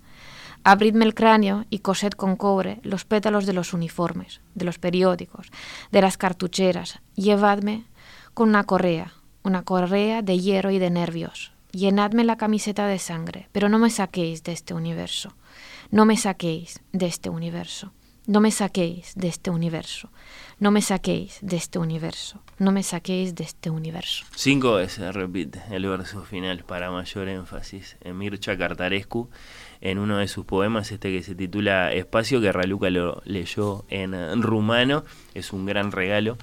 Abridme 0.65 1.05
el 1.05 1.15
cráneo 1.15 1.65
y 1.69 1.79
cosed 1.79 2.11
con 2.11 2.35
cobre 2.35 2.81
los 2.83 3.05
pétalos 3.05 3.45
de 3.45 3.53
los 3.53 3.73
uniformes, 3.73 4.41
de 4.55 4.65
los 4.65 4.77
periódicos, 4.77 5.47
de 5.91 6.01
las 6.01 6.17
cartucheras. 6.17 6.99
Llevadme 7.15 7.85
con 8.33 8.49
una 8.49 8.63
correa, 8.63 9.13
una 9.43 9.63
correa 9.63 10.21
de 10.21 10.39
hierro 10.39 10.71
y 10.71 10.79
de 10.79 10.89
nervios. 10.89 11.51
Llenadme 11.71 12.23
la 12.23 12.37
camiseta 12.37 12.87
de 12.87 12.99
sangre, 12.99 13.47
pero 13.51 13.69
no 13.69 13.79
me 13.79 13.89
saquéis 13.89 14.43
de 14.43 14.51
este 14.51 14.73
universo. 14.73 15.33
No 15.89 16.05
me 16.05 16.17
saquéis 16.17 16.81
de 16.91 17.05
este 17.05 17.29
universo. 17.29 17.91
No 18.27 18.39
me 18.39 18.51
saquéis 18.51 19.13
de 19.15 19.27
este 19.27 19.49
universo. 19.49 20.09
No 20.59 20.69
me 20.69 20.81
saquéis 20.81 21.39
de 21.41 21.57
este 21.57 21.79
universo. 21.79 22.39
No 22.59 22.71
me 22.71 22.83
saquéis 22.83 23.33
de 23.35 23.43
este 23.43 23.69
universo. 23.71 24.25
Cinco 24.35 24.75
veces 24.75 25.13
repite 25.15 25.61
el 25.71 25.87
verso 25.87 26.23
final 26.23 26.63
para 26.63 26.91
mayor 26.91 27.27
énfasis. 27.29 27.97
Mircha 28.13 28.57
Cartarescu, 28.57 29.29
en 29.81 29.97
uno 29.97 30.17
de 30.17 30.27
sus 30.27 30.45
poemas, 30.45 30.91
este 30.91 31.11
que 31.11 31.23
se 31.23 31.33
titula 31.33 31.91
Espacio, 31.93 32.39
que 32.39 32.51
Raluca 32.51 32.89
lo 32.91 33.23
leyó 33.25 33.85
en 33.89 34.41
rumano, 34.43 35.03
es 35.33 35.51
un 35.51 35.65
gran 35.65 35.91
regalo. 35.91 36.37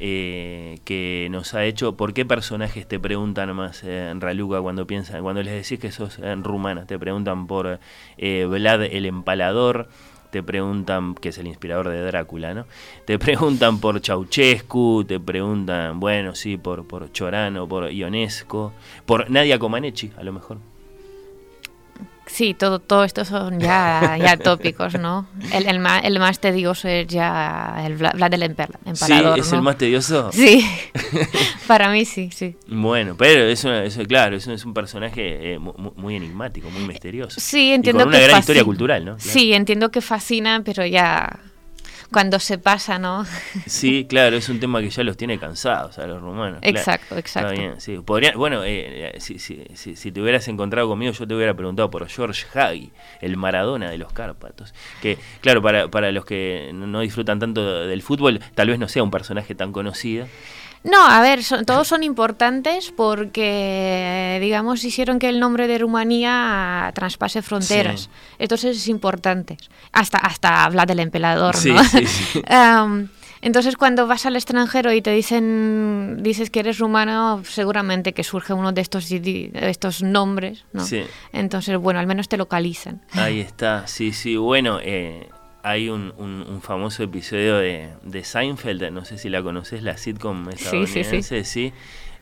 Eh, 0.00 0.78
que 0.84 1.26
nos 1.30 1.54
ha 1.54 1.64
hecho. 1.64 1.96
¿Por 1.96 2.14
qué 2.14 2.24
personajes 2.24 2.86
te 2.86 3.00
preguntan 3.00 3.54
más 3.56 3.82
eh, 3.82 4.10
en 4.10 4.20
Raluca 4.20 4.60
cuando 4.60 4.86
piensan, 4.86 5.22
cuando 5.22 5.42
les 5.42 5.54
decís 5.54 5.80
que 5.80 5.90
sos 5.90 6.20
en 6.20 6.44
rumana? 6.44 6.86
Te 6.86 6.98
preguntan 6.98 7.48
por 7.48 7.80
eh, 8.16 8.46
Vlad 8.48 8.84
el 8.84 9.06
Empalador, 9.06 9.88
te 10.30 10.42
preguntan, 10.44 11.16
que 11.16 11.30
es 11.30 11.38
el 11.38 11.48
inspirador 11.48 11.88
de 11.88 12.00
Drácula, 12.02 12.54
¿no? 12.54 12.66
Te 13.06 13.18
preguntan 13.18 13.80
por 13.80 14.00
Ceausescu, 14.00 15.04
te 15.04 15.18
preguntan, 15.18 15.98
bueno, 15.98 16.36
sí, 16.36 16.56
por, 16.56 16.86
por 16.86 17.10
Chorano, 17.10 17.66
por 17.66 17.90
Ionesco, 17.90 18.72
por 19.04 19.28
Nadia 19.30 19.58
Comaneci, 19.58 20.12
a 20.16 20.22
lo 20.22 20.32
mejor. 20.32 20.58
Sí, 22.28 22.54
todo, 22.54 22.78
todo 22.78 23.04
esto 23.04 23.24
son 23.24 23.58
ya, 23.58 24.16
ya 24.20 24.36
tópicos, 24.36 24.98
¿no? 24.98 25.26
El, 25.52 25.66
el, 25.66 25.78
más, 25.80 26.04
el 26.04 26.18
más 26.18 26.38
tedioso 26.38 26.88
es 26.88 27.06
ya 27.06 27.82
el 27.84 27.96
Vlad 27.96 28.30
del 28.30 28.42
Empalador. 28.44 28.78
Sí, 28.94 29.14
es 29.36 29.52
el 29.52 29.62
más 29.62 29.76
tedioso. 29.78 30.30
Sí, 30.32 30.64
para 31.66 31.90
mí 31.90 32.04
sí, 32.04 32.30
sí. 32.32 32.56
Bueno, 32.68 33.16
pero 33.16 33.44
eso, 33.44 33.72
eso 33.74 34.02
claro, 34.04 34.36
eso 34.36 34.52
es 34.52 34.64
un 34.64 34.74
personaje 34.74 35.54
eh, 35.54 35.58
muy, 35.58 35.74
muy, 35.96 36.16
enigmático, 36.16 36.70
muy 36.70 36.82
misterioso. 36.84 37.40
Sí, 37.40 37.72
entiendo 37.72 38.02
y 38.02 38.04
con 38.04 38.08
una 38.08 38.18
que 38.18 38.24
gran 38.24 38.36
fascina. 38.36 38.40
historia 38.40 38.64
cultural, 38.64 39.04
¿no? 39.04 39.16
Claro. 39.16 39.30
Sí, 39.30 39.52
entiendo 39.52 39.90
que 39.90 40.00
fascina, 40.00 40.62
pero 40.64 40.84
ya 40.86 41.40
cuando 42.10 42.38
se 42.38 42.58
pasa, 42.58 42.98
¿no? 42.98 43.24
Sí, 43.66 44.06
claro, 44.08 44.36
es 44.36 44.48
un 44.48 44.60
tema 44.60 44.80
que 44.80 44.90
ya 44.90 45.02
los 45.04 45.16
tiene 45.16 45.38
cansados 45.38 45.98
a 45.98 46.06
los 46.06 46.20
rumanos. 46.20 46.60
Exacto, 46.62 47.08
claro. 47.08 47.20
exacto. 47.20 47.52
Está 47.52 47.60
bien, 47.60 47.80
sí. 47.80 47.98
Podría, 47.98 48.32
bueno, 48.36 48.62
eh, 48.64 49.14
si, 49.18 49.38
si, 49.38 49.64
si, 49.74 49.96
si, 49.96 50.12
te 50.12 50.20
hubieras 50.20 50.48
encontrado 50.48 50.88
conmigo, 50.88 51.12
yo 51.12 51.26
te 51.26 51.34
hubiera 51.34 51.54
preguntado 51.54 51.90
por 51.90 52.08
George 52.08 52.46
Hagi, 52.58 52.90
el 53.20 53.36
Maradona 53.36 53.90
de 53.90 53.98
los 53.98 54.12
Cárpatos. 54.12 54.74
Que, 55.02 55.18
claro, 55.40 55.62
para, 55.62 55.88
para 55.88 56.10
los 56.12 56.24
que 56.24 56.70
no 56.72 57.00
disfrutan 57.00 57.38
tanto 57.38 57.86
del 57.86 58.02
fútbol, 58.02 58.40
tal 58.54 58.68
vez 58.68 58.78
no 58.78 58.88
sea 58.88 59.02
un 59.02 59.10
personaje 59.10 59.54
tan 59.54 59.72
conocido. 59.72 60.26
No, 60.84 61.06
a 61.06 61.20
ver, 61.20 61.42
son, 61.42 61.64
todos 61.64 61.88
son 61.88 62.02
importantes 62.02 62.92
porque, 62.96 64.38
digamos, 64.40 64.84
hicieron 64.84 65.18
que 65.18 65.28
el 65.28 65.40
nombre 65.40 65.66
de 65.66 65.78
Rumanía 65.78 66.90
traspase 66.94 67.42
fronteras. 67.42 68.02
Sí. 68.02 68.08
Entonces 68.38 68.76
es 68.76 68.88
importante. 68.88 69.56
Hasta, 69.92 70.18
hasta 70.18 70.64
habla 70.64 70.86
del 70.86 71.00
emperador, 71.00 71.56
sí, 71.56 71.72
¿no? 71.72 71.84
Sí, 71.84 72.06
sí. 72.06 72.42
um, 72.50 73.08
entonces 73.40 73.76
cuando 73.76 74.06
vas 74.06 74.26
al 74.26 74.36
extranjero 74.36 74.92
y 74.92 75.00
te 75.00 75.10
dicen, 75.12 76.18
dices 76.20 76.50
que 76.50 76.60
eres 76.60 76.78
rumano, 76.78 77.42
seguramente 77.44 78.12
que 78.12 78.24
surge 78.24 78.52
uno 78.52 78.72
de 78.72 78.80
estos, 78.80 79.10
estos 79.10 80.02
nombres, 80.02 80.64
¿no? 80.72 80.84
Sí. 80.84 81.04
Entonces, 81.32 81.76
bueno, 81.78 82.00
al 82.00 82.06
menos 82.06 82.28
te 82.28 82.36
localizan. 82.36 83.02
Ahí 83.12 83.40
está, 83.40 83.86
sí, 83.86 84.12
sí, 84.12 84.36
bueno... 84.36 84.78
Eh 84.82 85.28
hay 85.68 85.88
un, 85.88 86.12
un, 86.16 86.44
un, 86.48 86.62
famoso 86.62 87.02
episodio 87.02 87.56
de, 87.58 87.90
de, 88.02 88.24
Seinfeld, 88.24 88.90
no 88.90 89.04
sé 89.04 89.18
si 89.18 89.28
la 89.28 89.42
conoces, 89.42 89.82
la 89.82 89.96
sitcom 89.96 90.48
estadounidense, 90.50 91.04
sí, 91.04 91.22
sí, 91.22 91.44
sí. 91.44 91.44
sí 91.44 91.72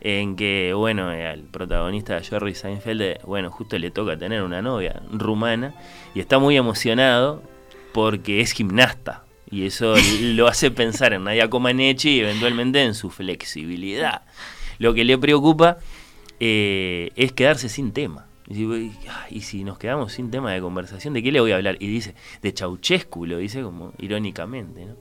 en 0.01 0.35
que, 0.35 0.73
bueno, 0.75 1.09
al 1.09 1.41
protagonista 1.41 2.21
Jerry 2.21 2.53
Seinfeld, 2.53 3.01
eh, 3.01 3.19
bueno, 3.25 3.49
justo 3.49 3.77
le 3.77 3.91
toca 3.91 4.17
tener 4.17 4.43
una 4.43 4.61
novia 4.61 5.01
rumana 5.11 5.73
y 6.13 6.19
está 6.19 6.39
muy 6.39 6.55
emocionado 6.55 7.41
porque 7.93 8.41
es 8.41 8.51
gimnasta. 8.51 9.23
Y 9.49 9.65
eso 9.65 9.95
lo 10.21 10.47
hace 10.47 10.71
pensar 10.71 11.13
en 11.13 11.23
Nadia 11.23 11.49
Comaneci 11.49 12.09
y 12.09 12.19
eventualmente 12.19 12.83
en 12.83 12.93
su 12.93 13.09
flexibilidad. 13.09 14.21
Lo 14.77 14.93
que 14.93 15.03
le 15.03 15.17
preocupa 15.17 15.77
eh, 16.39 17.11
es 17.15 17.31
quedarse 17.31 17.69
sin 17.69 17.91
tema. 17.91 18.26
Y, 18.49 18.91
y, 19.29 19.41
si 19.41 19.65
nos 19.65 19.77
quedamos 19.77 20.13
sin 20.13 20.31
tema 20.31 20.53
de 20.53 20.61
conversación, 20.61 21.13
¿de 21.13 21.21
qué 21.21 21.33
le 21.33 21.41
voy 21.41 21.51
a 21.51 21.57
hablar? 21.57 21.75
Y 21.81 21.87
dice, 21.87 22.15
de 22.41 22.53
Ceausescu, 22.53 23.25
lo 23.25 23.39
dice 23.39 23.61
como 23.61 23.91
irónicamente, 23.99 24.85
¿no? 24.85 24.95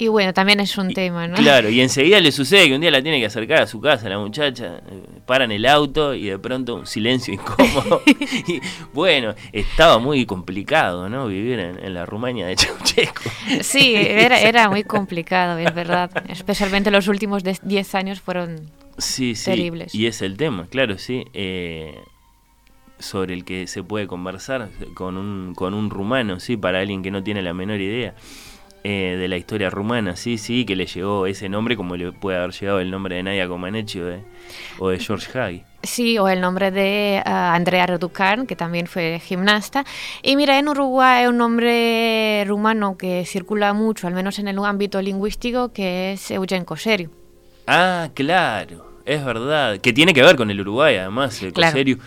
Y 0.00 0.08
bueno, 0.08 0.34
también 0.34 0.58
es 0.58 0.76
un 0.78 0.90
y, 0.90 0.94
tema, 0.94 1.28
¿no? 1.28 1.36
Claro, 1.36 1.68
y 1.68 1.80
enseguida 1.80 2.20
le 2.20 2.32
sucede 2.32 2.66
que 2.66 2.74
un 2.74 2.80
día 2.80 2.90
la 2.90 3.00
tiene 3.00 3.20
que 3.20 3.26
acercar 3.26 3.62
a 3.62 3.66
su 3.68 3.80
casa, 3.80 4.08
la 4.08 4.18
muchacha, 4.18 4.78
eh, 4.78 5.02
paran 5.26 5.52
el 5.52 5.66
auto 5.66 6.12
y 6.12 6.24
de 6.24 6.38
pronto 6.40 6.74
un 6.74 6.86
silencio 6.86 7.34
incómodo. 7.34 8.02
y 8.48 8.60
bueno, 8.92 9.34
estaba 9.52 9.98
muy 9.98 10.26
complicado, 10.26 11.08
¿no? 11.08 11.28
Vivir 11.28 11.60
en, 11.60 11.78
en 11.78 11.94
la 11.94 12.04
Rumania 12.04 12.48
de 12.48 12.56
Ceausescu. 12.56 13.30
Sí, 13.62 13.94
era, 13.94 14.40
era 14.42 14.68
muy 14.68 14.82
complicado, 14.82 15.56
es 15.58 15.72
verdad. 15.72 16.10
Especialmente 16.28 16.90
los 16.90 17.06
últimos 17.06 17.44
10 17.44 17.94
años 17.94 18.20
fueron 18.20 18.70
sí, 18.98 19.36
sí, 19.36 19.44
terribles. 19.44 19.94
Y 19.94 20.06
es 20.06 20.20
el 20.20 20.36
tema, 20.36 20.66
claro, 20.68 20.98
sí. 20.98 21.24
Eh, 21.32 21.96
sobre 22.98 23.34
el 23.34 23.44
que 23.44 23.66
se 23.66 23.82
puede 23.82 24.06
conversar 24.06 24.68
con 24.94 25.16
un, 25.16 25.54
con 25.54 25.74
un 25.74 25.90
rumano, 25.90 26.40
sí, 26.40 26.56
para 26.56 26.80
alguien 26.80 27.02
que 27.02 27.10
no 27.10 27.22
tiene 27.22 27.42
la 27.42 27.54
menor 27.54 27.80
idea 27.80 28.14
eh, 28.84 29.16
de 29.18 29.28
la 29.28 29.36
historia 29.36 29.70
rumana, 29.70 30.16
sí, 30.16 30.38
sí, 30.38 30.64
que 30.64 30.76
le 30.76 30.86
llegó 30.86 31.26
ese 31.26 31.48
nombre 31.48 31.76
como 31.76 31.96
le 31.96 32.12
puede 32.12 32.38
haber 32.38 32.52
llegado 32.52 32.80
el 32.80 32.90
nombre 32.90 33.16
de 33.16 33.22
Nadia 33.24 33.48
Comaneci 33.48 34.00
o 34.00 34.06
de, 34.06 34.20
o 34.78 34.88
de 34.88 34.98
George 34.98 35.38
Hagi. 35.38 35.62
Sí, 35.82 36.18
o 36.18 36.28
el 36.28 36.40
nombre 36.40 36.70
de 36.72 37.22
uh, 37.24 37.28
Andrea 37.28 37.86
Reducan, 37.86 38.46
que 38.46 38.56
también 38.56 38.86
fue 38.88 39.20
gimnasta. 39.24 39.84
Y 40.22 40.34
mira, 40.36 40.58
en 40.58 40.68
Uruguay 40.68 41.22
hay 41.22 41.26
un 41.28 41.38
nombre 41.38 42.44
rumano 42.46 42.96
que 42.98 43.24
circula 43.26 43.72
mucho, 43.74 44.06
al 44.08 44.14
menos 44.14 44.38
en 44.40 44.48
el 44.48 44.58
ámbito 44.58 45.00
lingüístico, 45.00 45.72
que 45.72 46.12
es 46.12 46.30
Eugen 46.32 46.64
Coserio. 46.64 47.10
Ah, 47.66 48.08
claro. 48.14 48.88
Es 49.04 49.24
verdad, 49.24 49.78
que 49.78 49.92
tiene 49.94 50.12
que 50.12 50.22
ver 50.22 50.36
con 50.36 50.50
el 50.50 50.60
Uruguay, 50.60 50.96
además, 50.96 51.42
el 51.42 51.52
Claro. 51.52 51.72
Coserio, 51.72 51.98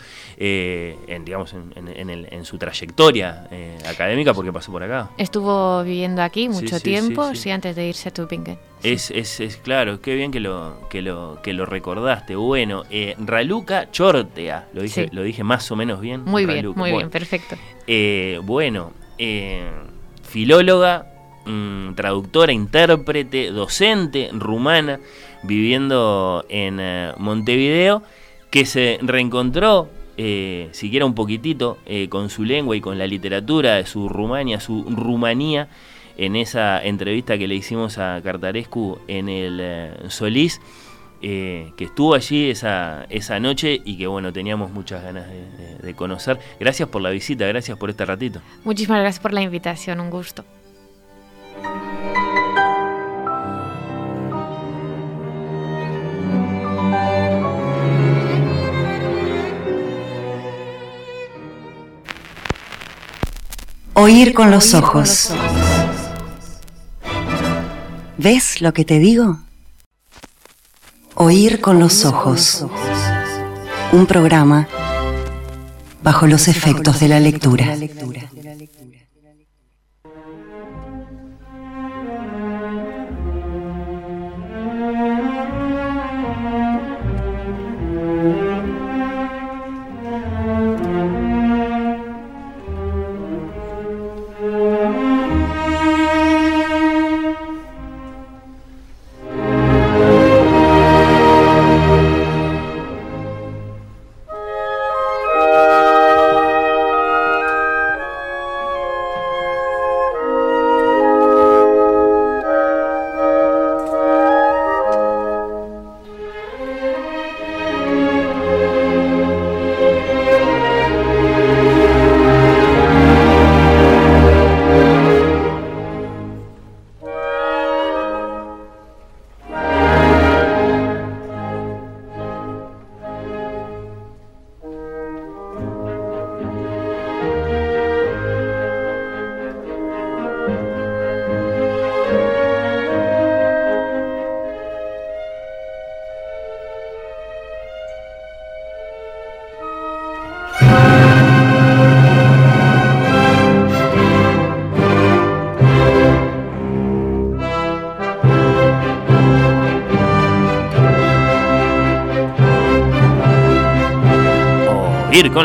eh, 0.43 0.97
en, 1.05 1.23
digamos, 1.23 1.53
en, 1.53 1.71
en- 1.75 1.87
en 1.87 2.09
el- 2.09 2.27
en 2.31 2.45
su 2.45 2.57
trayectoria 2.57 3.47
eh, 3.51 3.77
académica, 3.87 4.33
porque 4.33 4.51
pasó 4.51 4.71
por 4.71 4.81
acá. 4.81 5.11
Estuvo 5.19 5.83
viviendo 5.83 6.23
aquí 6.23 6.49
mucho 6.49 6.79
sí, 6.79 6.83
tiempo, 6.83 7.29
sí, 7.29 7.35
sí, 7.35 7.41
sí. 7.43 7.51
antes 7.51 7.75
de 7.75 7.87
irse 7.87 8.09
a 8.09 8.11
Tübingen. 8.11 8.57
Es, 8.81 9.11
es, 9.11 9.39
es 9.39 9.57
claro, 9.57 10.01
qué 10.01 10.15
bien 10.15 10.31
que 10.31 10.39
lo, 10.39 10.79
que 10.89 11.03
lo, 11.03 11.39
que 11.43 11.53
lo 11.53 11.67
recordaste. 11.67 12.35
Bueno, 12.35 12.85
eh, 12.89 13.13
Raluca 13.19 13.91
Chortea, 13.91 14.67
lo 14.73 14.81
dije, 14.81 15.09
lo 15.11 15.21
dije 15.21 15.43
más 15.43 15.69
o 15.71 15.75
menos 15.75 16.01
bien. 16.01 16.23
Muy 16.25 16.47
bien, 16.47 16.65
muy 16.65 16.73
Bueno, 16.73 16.97
bien, 16.97 17.09
perfecto. 17.11 17.55
Eh, 17.85 18.39
bueno, 18.41 18.93
filóloga, 20.23 21.05
mm, 21.45 21.93
traductora, 21.93 22.51
intérprete, 22.51 23.51
docente 23.51 24.29
rumana, 24.33 24.99
viviendo 25.43 26.45
en 26.49 26.81
Montevideo, 27.17 28.01
que 28.49 28.65
se 28.65 28.97
reencontró, 29.03 29.89
eh, 30.23 30.69
siquiera 30.71 31.03
un 31.07 31.15
poquitito, 31.15 31.79
eh, 31.87 32.07
con 32.07 32.29
su 32.29 32.43
lengua 32.43 32.75
y 32.75 32.81
con 32.81 32.99
la 32.99 33.07
literatura 33.07 33.77
de 33.77 33.87
su 33.87 34.07
Rumania, 34.07 34.59
su 34.59 34.83
Rumanía, 34.83 35.67
en 36.15 36.35
esa 36.35 36.83
entrevista 36.83 37.39
que 37.39 37.47
le 37.47 37.55
hicimos 37.55 37.97
a 37.97 38.21
Cartarescu 38.23 38.99
en 39.07 39.29
el 39.29 39.59
eh, 39.59 39.93
Solís. 40.09 40.61
eh, 41.23 41.71
que 41.75 41.85
estuvo 41.85 42.13
allí 42.13 42.51
esa, 42.51 43.05
esa 43.09 43.39
noche 43.39 43.81
y 43.83 43.97
que 43.97 44.05
bueno, 44.05 44.31
teníamos 44.31 44.71
muchas 44.71 45.03
ganas 45.03 45.25
de, 45.81 45.93
conocer. 45.95 46.39
Gracias 46.59 46.87
por 46.89 47.01
la 47.01 47.09
visita, 47.09 47.47
gracias 47.47 47.77
por 47.77 47.89
este 47.89 48.05
ratito. 48.05 48.41
Muchísimas 48.63 49.01
gracias 49.01 49.21
por 49.21 49.33
la 49.33 49.41
invitación, 49.41 49.99
un 49.99 50.11
gusto. 50.11 50.45
Oír 64.01 64.33
con 64.33 64.49
los 64.49 64.73
ojos. 64.73 65.31
¿Ves 68.17 68.59
lo 68.59 68.73
que 68.73 68.83
te 68.83 68.97
digo? 68.97 69.41
Oír 71.13 71.61
con 71.61 71.79
los 71.79 72.03
ojos. 72.05 72.65
Un 73.91 74.07
programa 74.07 74.67
bajo 76.01 76.25
los 76.25 76.47
efectos 76.47 76.99
de 76.99 77.09
la 77.09 77.19
lectura. 77.19 77.77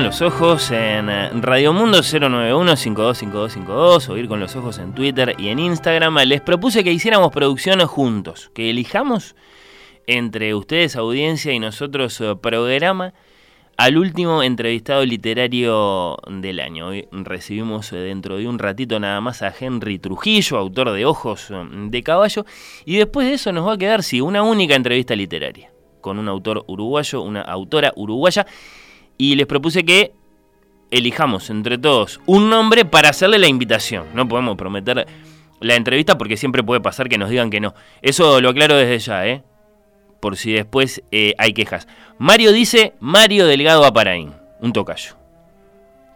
Los 0.07 0.23
ojos 0.23 0.71
en 0.71 1.11
eh, 1.11 1.31
Radio 1.33 1.73
Mundo 1.73 1.99
091-525252, 1.99 4.09
oír 4.09 4.29
con 4.29 4.39
los 4.39 4.55
ojos 4.55 4.79
en 4.79 4.95
Twitter 4.95 5.35
y 5.37 5.49
en 5.49 5.59
Instagram. 5.59 6.19
Les 6.19 6.41
propuse 6.41 6.85
que 6.85 6.93
hiciéramos 6.93 7.33
producción 7.33 7.85
juntos, 7.89 8.53
que 8.55 8.71
elijamos 8.71 9.35
entre 10.07 10.55
ustedes, 10.55 10.95
audiencia, 10.95 11.53
y 11.53 11.59
nosotros 11.59 12.21
eh, 12.21 12.37
programa 12.41 13.15
al 13.77 13.99
último 13.99 14.45
entrevistado 14.45 15.05
literario 15.05 16.19
del 16.29 16.61
año. 16.61 16.87
Hoy 16.87 17.09
recibimos 17.11 17.93
eh, 17.93 17.97
dentro 17.97 18.37
de 18.37 18.47
un 18.47 18.61
ratito 18.61 19.01
nada 19.01 19.21
más 19.21 19.43
a 19.43 19.53
Henry 19.59 19.99
Trujillo, 19.99 20.57
autor 20.57 20.93
de 20.93 21.05
Ojos 21.05 21.49
de 21.51 22.03
Caballo, 22.05 22.47
y 22.85 22.97
después 22.97 23.27
de 23.27 23.35
eso 23.35 23.51
nos 23.51 23.67
va 23.67 23.73
a 23.73 23.79
quedar, 23.79 24.05
sí, 24.05 24.21
una 24.21 24.45
única 24.45 24.77
entrevista 24.77 25.17
literaria 25.17 25.73
con 26.01 26.21
un 26.21 26.29
autor 26.29 26.63
uruguayo, 26.69 27.23
una 27.23 27.41
autora 27.41 27.93
uruguaya 27.97 28.47
y 29.19 29.35
les 29.35 29.47
propuse 29.47 29.85
que 29.85 30.13
elijamos 30.91 31.51
entre 31.51 31.79
todos 31.79 32.21
un 32.27 32.49
nombre 32.49 32.85
para 32.85 33.11
hacerle 33.11 33.39
la 33.39 33.49
invitación. 33.49 34.07
No 34.15 34.29
podemos 34.29 34.57
prometer 34.57 35.07
la 35.61 35.75
entrevista 35.75 36.19
porque 36.19 36.37
siempre 36.37 36.63
puede 36.63 36.81
pasar 36.81 37.09
que 37.09 37.19
nos 37.19 37.31
digan 37.31 37.51
que 37.51 37.61
no. 37.61 37.75
Eso 38.03 38.41
lo 38.41 38.51
aclaro 38.51 38.77
desde 38.77 38.99
ya, 38.99 39.27
¿eh? 39.27 39.43
Por 40.21 40.37
si 40.37 40.53
después 40.53 41.03
eh, 41.11 41.35
hay 41.39 41.53
quejas. 41.53 41.87
Mario 42.19 42.53
dice 42.53 42.95
Mario 43.01 43.47
Delgado 43.47 43.85
Aparaín, 43.85 44.33
un 44.61 44.73
tocayo. 44.73 45.17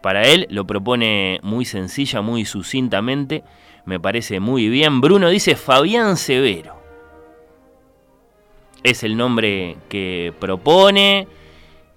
Para 0.03 0.27
él 0.27 0.47
lo 0.51 0.67
propone 0.67 1.41
muy 1.43 1.65
sencilla, 1.65 2.23
muy 2.23 2.45
sucintamente. 2.45 3.45
Me 3.85 4.01
parece 4.01 4.41
muy 4.41 4.69
bien. 4.69 5.01
Bruno 5.01 5.29
dice 5.29 5.57
Fabián 5.57 6.17
Severo. 6.17 6.81
Es 8.83 9.03
el 9.03 9.17
nombre 9.17 9.77
que 9.91 10.33
propone. 10.39 11.29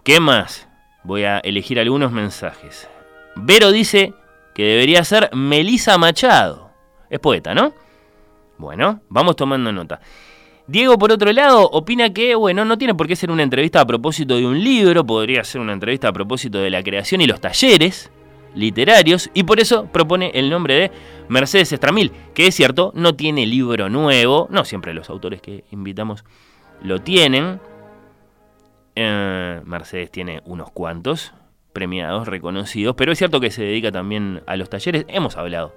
¿Qué 0.04 0.20
más? 0.20 0.68
Voy 1.04 1.24
a 1.24 1.40
elegir 1.40 1.80
algunos 1.80 2.12
mensajes. 2.12 2.90
Vero 3.36 3.72
dice 3.72 4.14
que 4.54 4.64
debería 4.64 5.04
ser 5.04 5.30
Melisa 5.34 5.98
Machado. 5.98 6.72
Es 7.10 7.20
poeta, 7.20 7.54
¿no? 7.54 7.74
Bueno, 8.58 9.02
vamos 9.10 9.36
tomando 9.36 9.72
nota. 9.72 10.00
Diego, 10.66 10.98
por 10.98 11.12
otro 11.12 11.32
lado, 11.34 11.70
opina 11.70 12.14
que, 12.14 12.36
bueno, 12.36 12.64
no 12.64 12.78
tiene 12.78 12.96
por 12.96 13.08
qué 13.08 13.18
ser 13.18 13.32
una 13.32 13.44
entrevista 13.44 13.82
a 13.82 13.86
propósito 13.86 14.38
de 14.38 14.46
un 14.46 14.64
libro, 14.64 15.06
podría 15.06 15.44
ser 15.44 15.60
una 15.60 15.74
entrevista 15.74 16.08
a 16.08 16.14
propósito 16.14 16.60
de 16.60 16.70
la 16.70 16.82
creación 16.82 17.20
y 17.20 17.28
los 17.28 17.42
talleres 17.42 18.10
literarios, 18.56 19.30
y 19.34 19.44
por 19.44 19.60
eso 19.60 19.88
propone 19.88 20.32
el 20.36 20.50
nombre 20.50 20.76
de 20.76 20.92
Mercedes 21.28 21.74
Estramil, 21.74 22.12
que 22.34 22.48
es 22.48 22.56
cierto, 22.56 22.92
no 22.96 23.16
tiene 23.16 23.46
libro 23.46 23.90
nuevo, 23.90 24.48
no 24.52 24.64
siempre 24.64 24.94
los 24.94 25.10
autores 25.10 25.42
que 25.42 25.66
invitamos 25.72 26.24
lo 26.82 27.02
tienen, 27.02 27.60
eh, 28.96 29.62
Mercedes 29.66 30.12
tiene 30.12 30.42
unos 30.46 30.72
cuantos 30.72 31.34
premiados, 31.74 32.28
reconocidos, 32.28 32.96
pero 32.96 33.12
es 33.12 33.18
cierto 33.18 33.40
que 33.40 33.50
se 33.50 33.64
dedica 33.64 33.92
también 33.92 34.44
a 34.46 34.56
los 34.56 34.70
talleres. 34.70 35.06
Hemos 35.08 35.36
hablado 35.38 35.74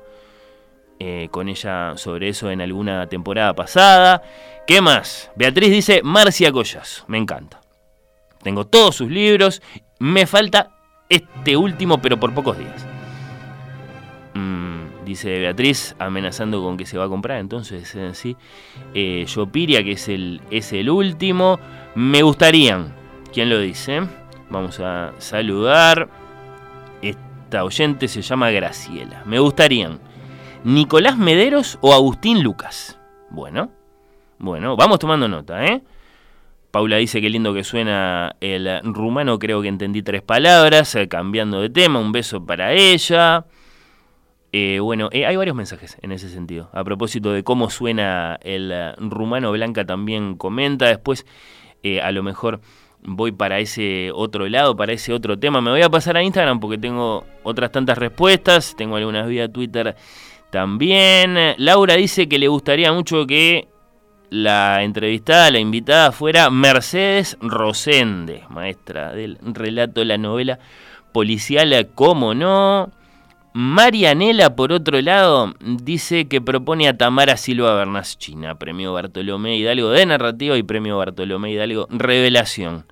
eh, 0.98 1.28
con 1.30 1.48
ella 1.48 1.94
sobre 1.96 2.28
eso 2.28 2.50
en 2.50 2.60
alguna 2.60 3.06
temporada 3.06 3.54
pasada. 3.54 4.22
¿Qué 4.66 4.80
más? 4.80 5.30
Beatriz 5.36 5.70
dice 5.70 6.02
Marcia 6.02 6.52
Collas, 6.52 7.04
me 7.08 7.16
encanta. 7.16 7.60
Tengo 8.42 8.66
todos 8.66 8.96
sus 8.96 9.10
libros, 9.10 9.62
me 9.98 10.26
falta 10.26 10.70
este 11.08 11.56
último, 11.56 11.98
pero 11.98 12.20
por 12.20 12.34
pocos 12.34 12.58
días. 12.58 12.86
Mm, 14.34 15.04
dice 15.06 15.40
Beatriz, 15.40 15.96
amenazando 15.98 16.62
con 16.62 16.76
que 16.76 16.84
se 16.84 16.98
va 16.98 17.04
a 17.04 17.08
comprar, 17.08 17.38
entonces 17.38 17.94
eh, 17.94 18.10
sí. 18.12 18.36
Yo 19.26 19.46
Piria, 19.46 19.82
que 19.82 19.92
es 19.92 20.08
el, 20.08 20.42
es 20.50 20.74
el 20.74 20.90
último. 20.90 21.58
Me 21.94 22.22
gustarían 22.22 23.05
¿Quién 23.32 23.50
lo 23.50 23.58
dice? 23.58 24.02
Vamos 24.50 24.80
a 24.80 25.12
saludar. 25.18 26.08
Esta 27.02 27.64
oyente 27.64 28.08
se 28.08 28.22
llama 28.22 28.50
Graciela. 28.50 29.22
Me 29.26 29.38
gustarían 29.38 29.98
Nicolás 30.64 31.18
Mederos 31.18 31.78
o 31.80 31.92
Agustín 31.92 32.42
Lucas. 32.42 32.98
Bueno, 33.30 33.70
bueno, 34.38 34.76
vamos 34.76 34.98
tomando 34.98 35.28
nota, 35.28 35.64
¿eh? 35.64 35.82
Paula 36.70 36.96
dice 36.96 37.20
que 37.20 37.30
lindo 37.30 37.54
que 37.54 37.64
suena 37.64 38.36
el 38.40 38.80
rumano, 38.84 39.38
creo 39.38 39.62
que 39.62 39.68
entendí 39.68 40.02
tres 40.02 40.22
palabras, 40.22 40.94
eh, 40.94 41.08
cambiando 41.08 41.60
de 41.60 41.70
tema, 41.70 42.00
un 42.00 42.12
beso 42.12 42.44
para 42.44 42.72
ella. 42.72 43.46
Eh, 44.52 44.78
bueno, 44.80 45.08
eh, 45.12 45.24
hay 45.24 45.36
varios 45.36 45.56
mensajes 45.56 45.96
en 46.02 46.12
ese 46.12 46.28
sentido. 46.28 46.68
A 46.72 46.84
propósito 46.84 47.32
de 47.32 47.44
cómo 47.44 47.70
suena 47.70 48.38
el 48.42 48.72
rumano, 48.98 49.52
Blanca 49.52 49.84
también 49.84 50.36
comenta. 50.36 50.86
Después, 50.86 51.26
a 52.02 52.10
lo 52.10 52.22
mejor 52.22 52.60
voy 53.06 53.32
para 53.32 53.58
ese 53.58 54.10
otro 54.12 54.48
lado, 54.48 54.76
para 54.76 54.92
ese 54.92 55.12
otro 55.12 55.38
tema. 55.38 55.60
Me 55.60 55.70
voy 55.70 55.82
a 55.82 55.88
pasar 55.88 56.16
a 56.16 56.22
Instagram 56.22 56.60
porque 56.60 56.78
tengo 56.78 57.24
otras 57.42 57.72
tantas 57.72 57.96
respuestas, 57.96 58.74
tengo 58.76 58.96
algunas 58.96 59.26
vía 59.28 59.48
Twitter 59.50 59.96
también. 60.50 61.54
Laura 61.58 61.94
dice 61.94 62.28
que 62.28 62.38
le 62.38 62.48
gustaría 62.48 62.92
mucho 62.92 63.26
que 63.26 63.68
la 64.30 64.82
entrevistada, 64.82 65.50
la 65.50 65.60
invitada 65.60 66.12
fuera 66.12 66.50
Mercedes 66.50 67.38
Rosende, 67.40 68.42
maestra 68.50 69.12
del 69.12 69.38
relato 69.40 70.00
de 70.00 70.06
la 70.06 70.18
novela 70.18 70.58
policial, 71.12 71.88
¿cómo 71.94 72.34
no? 72.34 72.90
Marianela, 73.58 74.54
por 74.54 74.70
otro 74.70 75.00
lado, 75.00 75.54
dice 75.60 76.28
que 76.28 76.42
propone 76.42 76.88
a 76.88 76.98
Tamara 76.98 77.38
Silva 77.38 77.74
Bernás 77.74 78.18
China, 78.18 78.58
premio 78.58 78.92
Bartolomé 78.92 79.56
Hidalgo 79.56 79.88
de 79.88 80.04
narrativa 80.04 80.58
y 80.58 80.62
premio 80.62 80.98
Bartolomé 80.98 81.52
Hidalgo 81.52 81.86
Revelación 81.88 82.84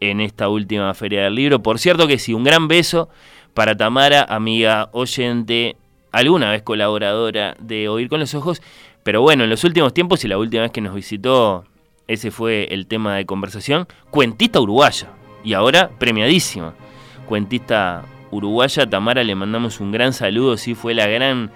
en 0.00 0.22
esta 0.22 0.48
última 0.48 0.94
feria 0.94 1.24
del 1.24 1.34
libro. 1.34 1.62
Por 1.62 1.78
cierto 1.78 2.06
que 2.06 2.18
sí, 2.18 2.32
un 2.32 2.44
gran 2.44 2.66
beso 2.66 3.10
para 3.52 3.76
Tamara, 3.76 4.22
amiga 4.26 4.88
oyente, 4.92 5.76
alguna 6.12 6.50
vez 6.50 6.62
colaboradora 6.62 7.54
de 7.60 7.90
Oír 7.90 8.08
con 8.08 8.20
los 8.20 8.34
Ojos, 8.34 8.62
pero 9.02 9.20
bueno, 9.20 9.44
en 9.44 9.50
los 9.50 9.64
últimos 9.64 9.92
tiempos 9.92 10.24
y 10.24 10.28
la 10.28 10.38
última 10.38 10.62
vez 10.62 10.72
que 10.72 10.80
nos 10.80 10.94
visitó, 10.94 11.66
ese 12.08 12.30
fue 12.30 12.68
el 12.70 12.86
tema 12.86 13.16
de 13.16 13.26
conversación, 13.26 13.86
cuentista 14.08 14.62
uruguaya 14.62 15.10
y 15.44 15.52
ahora 15.52 15.90
premiadísima. 15.98 16.72
Cuentista 17.28 18.06
uruguaya, 18.34 18.88
Tamara, 18.88 19.22
le 19.22 19.34
mandamos 19.34 19.80
un 19.80 19.92
gran 19.92 20.12
saludo, 20.12 20.56
sí 20.56 20.74
fue 20.74 20.94
la 20.94 21.06
gran, 21.06 21.50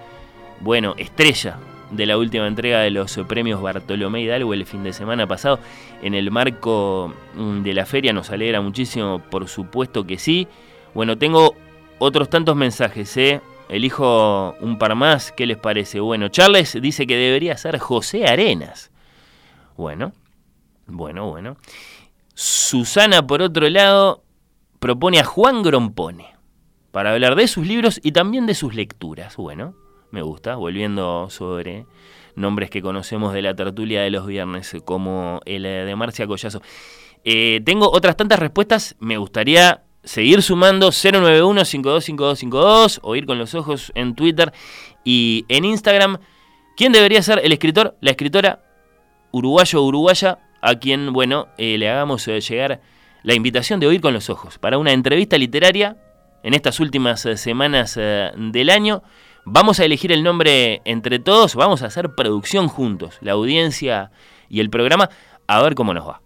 bueno, 0.61 0.95
estrella 0.97 1.57
de 1.91 2.05
la 2.05 2.17
última 2.17 2.47
entrega 2.47 2.79
de 2.79 2.91
los 2.91 3.17
premios 3.27 3.61
Bartolomé 3.61 4.21
Hidalgo 4.21 4.53
el 4.53 4.65
fin 4.65 4.83
de 4.83 4.93
semana 4.93 5.27
pasado. 5.27 5.59
En 6.01 6.13
el 6.13 6.31
marco 6.31 7.13
mm, 7.35 7.61
de 7.63 7.73
la 7.73 7.85
feria 7.85 8.13
nos 8.13 8.29
alegra 8.29 8.61
muchísimo, 8.61 9.19
por 9.19 9.47
supuesto 9.47 10.05
que 10.05 10.17
sí. 10.17 10.47
Bueno, 10.93 11.17
tengo 11.17 11.55
otros 11.99 12.29
tantos 12.29 12.55
mensajes, 12.55 13.15
¿eh? 13.17 13.41
Elijo 13.67 14.55
un 14.61 14.77
par 14.79 14.95
más, 14.95 15.31
¿qué 15.31 15.45
les 15.45 15.57
parece? 15.57 15.99
Bueno, 15.99 16.29
Charles 16.29 16.79
dice 16.81 17.05
que 17.05 17.15
debería 17.15 17.57
ser 17.57 17.77
José 17.77 18.25
Arenas. 18.25 18.89
Bueno, 19.77 20.13
bueno, 20.87 21.27
bueno. 21.27 21.57
Susana, 22.33 23.27
por 23.27 23.41
otro 23.41 23.69
lado, 23.69 24.23
propone 24.79 25.19
a 25.19 25.23
Juan 25.23 25.61
Grompone 25.61 26.38
para 26.91 27.11
hablar 27.11 27.35
de 27.35 27.47
sus 27.47 27.67
libros 27.67 27.99
y 28.03 28.11
también 28.11 28.45
de 28.45 28.53
sus 28.55 28.75
lecturas. 28.75 29.37
Bueno, 29.37 29.75
me 30.11 30.21
gusta, 30.21 30.55
volviendo 30.55 31.29
sobre 31.29 31.85
nombres 32.35 32.69
que 32.69 32.81
conocemos 32.81 33.33
de 33.33 33.41
la 33.41 33.55
tertulia 33.55 34.01
de 34.01 34.09
los 34.09 34.25
viernes, 34.25 34.75
como 34.85 35.39
el 35.45 35.63
de 35.63 35.95
Marcia 35.95 36.27
Collazo. 36.27 36.61
Eh, 37.23 37.61
tengo 37.65 37.89
otras 37.91 38.17
tantas 38.17 38.39
respuestas, 38.39 38.95
me 38.99 39.17
gustaría 39.17 39.83
seguir 40.03 40.41
sumando 40.41 40.89
091-525252 40.89 42.99
o 43.01 43.15
ir 43.15 43.25
con 43.25 43.37
los 43.37 43.53
ojos 43.55 43.93
en 43.95 44.15
Twitter 44.15 44.51
y 45.03 45.45
en 45.49 45.65
Instagram. 45.65 46.19
¿Quién 46.77 46.93
debería 46.93 47.21
ser 47.21 47.41
el 47.43 47.51
escritor? 47.51 47.97
La 47.99 48.11
escritora 48.11 48.63
uruguayo 49.31 49.81
o 49.81 49.85
uruguaya 49.85 50.39
a 50.61 50.75
quien, 50.75 51.13
bueno, 51.13 51.47
eh, 51.57 51.77
le 51.77 51.89
hagamos 51.89 52.27
eh, 52.27 52.41
llegar 52.41 52.81
la 53.23 53.33
invitación 53.33 53.79
de 53.79 53.87
oír 53.87 54.01
con 54.01 54.13
los 54.13 54.29
ojos 54.29 54.57
para 54.57 54.77
una 54.77 54.91
entrevista 54.93 55.37
literaria 55.37 55.97
en 56.43 56.53
estas 56.53 56.79
últimas 56.79 57.21
semanas 57.35 57.95
del 57.95 58.69
año. 58.69 59.03
Vamos 59.45 59.79
a 59.79 59.85
elegir 59.85 60.11
el 60.11 60.23
nombre 60.23 60.81
entre 60.85 61.19
todos, 61.19 61.55
vamos 61.55 61.81
a 61.81 61.87
hacer 61.87 62.13
producción 62.15 62.67
juntos, 62.67 63.17
la 63.21 63.31
audiencia 63.31 64.11
y 64.47 64.59
el 64.59 64.69
programa, 64.69 65.09
a 65.47 65.61
ver 65.61 65.75
cómo 65.75 65.93
nos 65.93 66.07
va. 66.07 66.21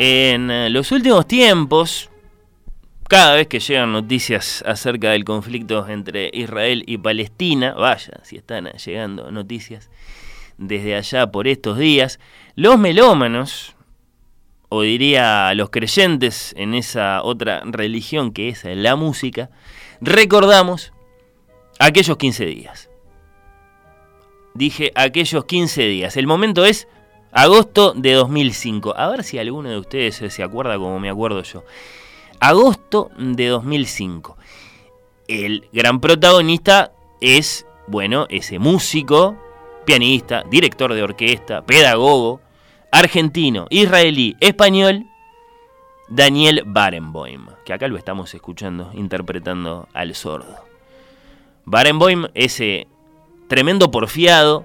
En 0.00 0.48
eh, 0.48 0.70
los 0.70 0.92
últimos 0.92 1.26
tiempos, 1.26 2.08
cada 3.08 3.34
vez 3.34 3.48
que 3.48 3.58
llegan 3.58 3.90
noticias 3.90 4.62
acerca 4.64 5.10
del 5.10 5.24
conflicto 5.24 5.88
entre 5.88 6.30
Israel 6.32 6.84
y 6.86 6.98
Palestina, 6.98 7.74
vaya, 7.74 8.20
si 8.22 8.36
están 8.36 8.66
llegando 8.66 9.32
noticias 9.32 9.90
desde 10.56 10.94
allá 10.94 11.32
por 11.32 11.48
estos 11.48 11.78
días, 11.78 12.20
los 12.54 12.78
melómanos, 12.78 13.74
o 14.68 14.82
diría 14.82 15.52
los 15.54 15.70
creyentes 15.70 16.54
en 16.56 16.74
esa 16.74 17.24
otra 17.24 17.62
religión 17.64 18.32
que 18.32 18.50
es 18.50 18.62
la 18.64 18.94
música, 18.94 19.50
recordamos 20.00 20.92
aquellos 21.80 22.16
15 22.16 22.46
días. 22.46 22.88
Dije 24.54 24.92
aquellos 24.94 25.44
15 25.44 25.82
días. 25.88 26.16
El 26.16 26.28
momento 26.28 26.64
es 26.64 26.86
agosto 27.32 27.92
de 27.94 28.12
2005. 28.12 28.94
A 28.96 29.08
ver 29.08 29.24
si 29.24 29.38
alguno 29.38 29.68
de 29.68 29.78
ustedes 29.78 30.16
se 30.16 30.42
acuerda 30.42 30.76
como 30.76 30.98
me 30.98 31.10
acuerdo 31.10 31.42
yo. 31.42 31.64
Agosto 32.40 33.10
de 33.18 33.46
2005. 33.48 34.36
El 35.26 35.68
gran 35.72 36.00
protagonista 36.00 36.92
es, 37.20 37.66
bueno, 37.86 38.26
ese 38.30 38.58
músico, 38.58 39.36
pianista, 39.84 40.44
director 40.50 40.94
de 40.94 41.02
orquesta, 41.02 41.62
pedagogo, 41.62 42.40
argentino, 42.90 43.66
israelí, 43.70 44.36
español, 44.40 45.06
Daniel 46.08 46.62
Barenboim, 46.64 47.48
que 47.64 47.72
acá 47.72 47.88
lo 47.88 47.98
estamos 47.98 48.32
escuchando, 48.34 48.90
interpretando 48.94 49.88
al 49.92 50.14
sordo. 50.14 50.56
Barenboim, 51.64 52.28
ese 52.34 52.86
tremendo 53.48 53.90
porfiado, 53.90 54.64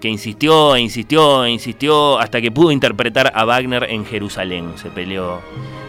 que 0.00 0.08
insistió, 0.08 0.76
e 0.76 0.80
insistió, 0.80 1.44
e 1.44 1.50
insistió, 1.50 2.18
hasta 2.18 2.40
que 2.40 2.50
pudo 2.50 2.70
interpretar 2.70 3.32
a 3.34 3.44
Wagner 3.44 3.84
en 3.90 4.04
Jerusalén. 4.04 4.72
Se 4.76 4.90
peleó 4.90 5.40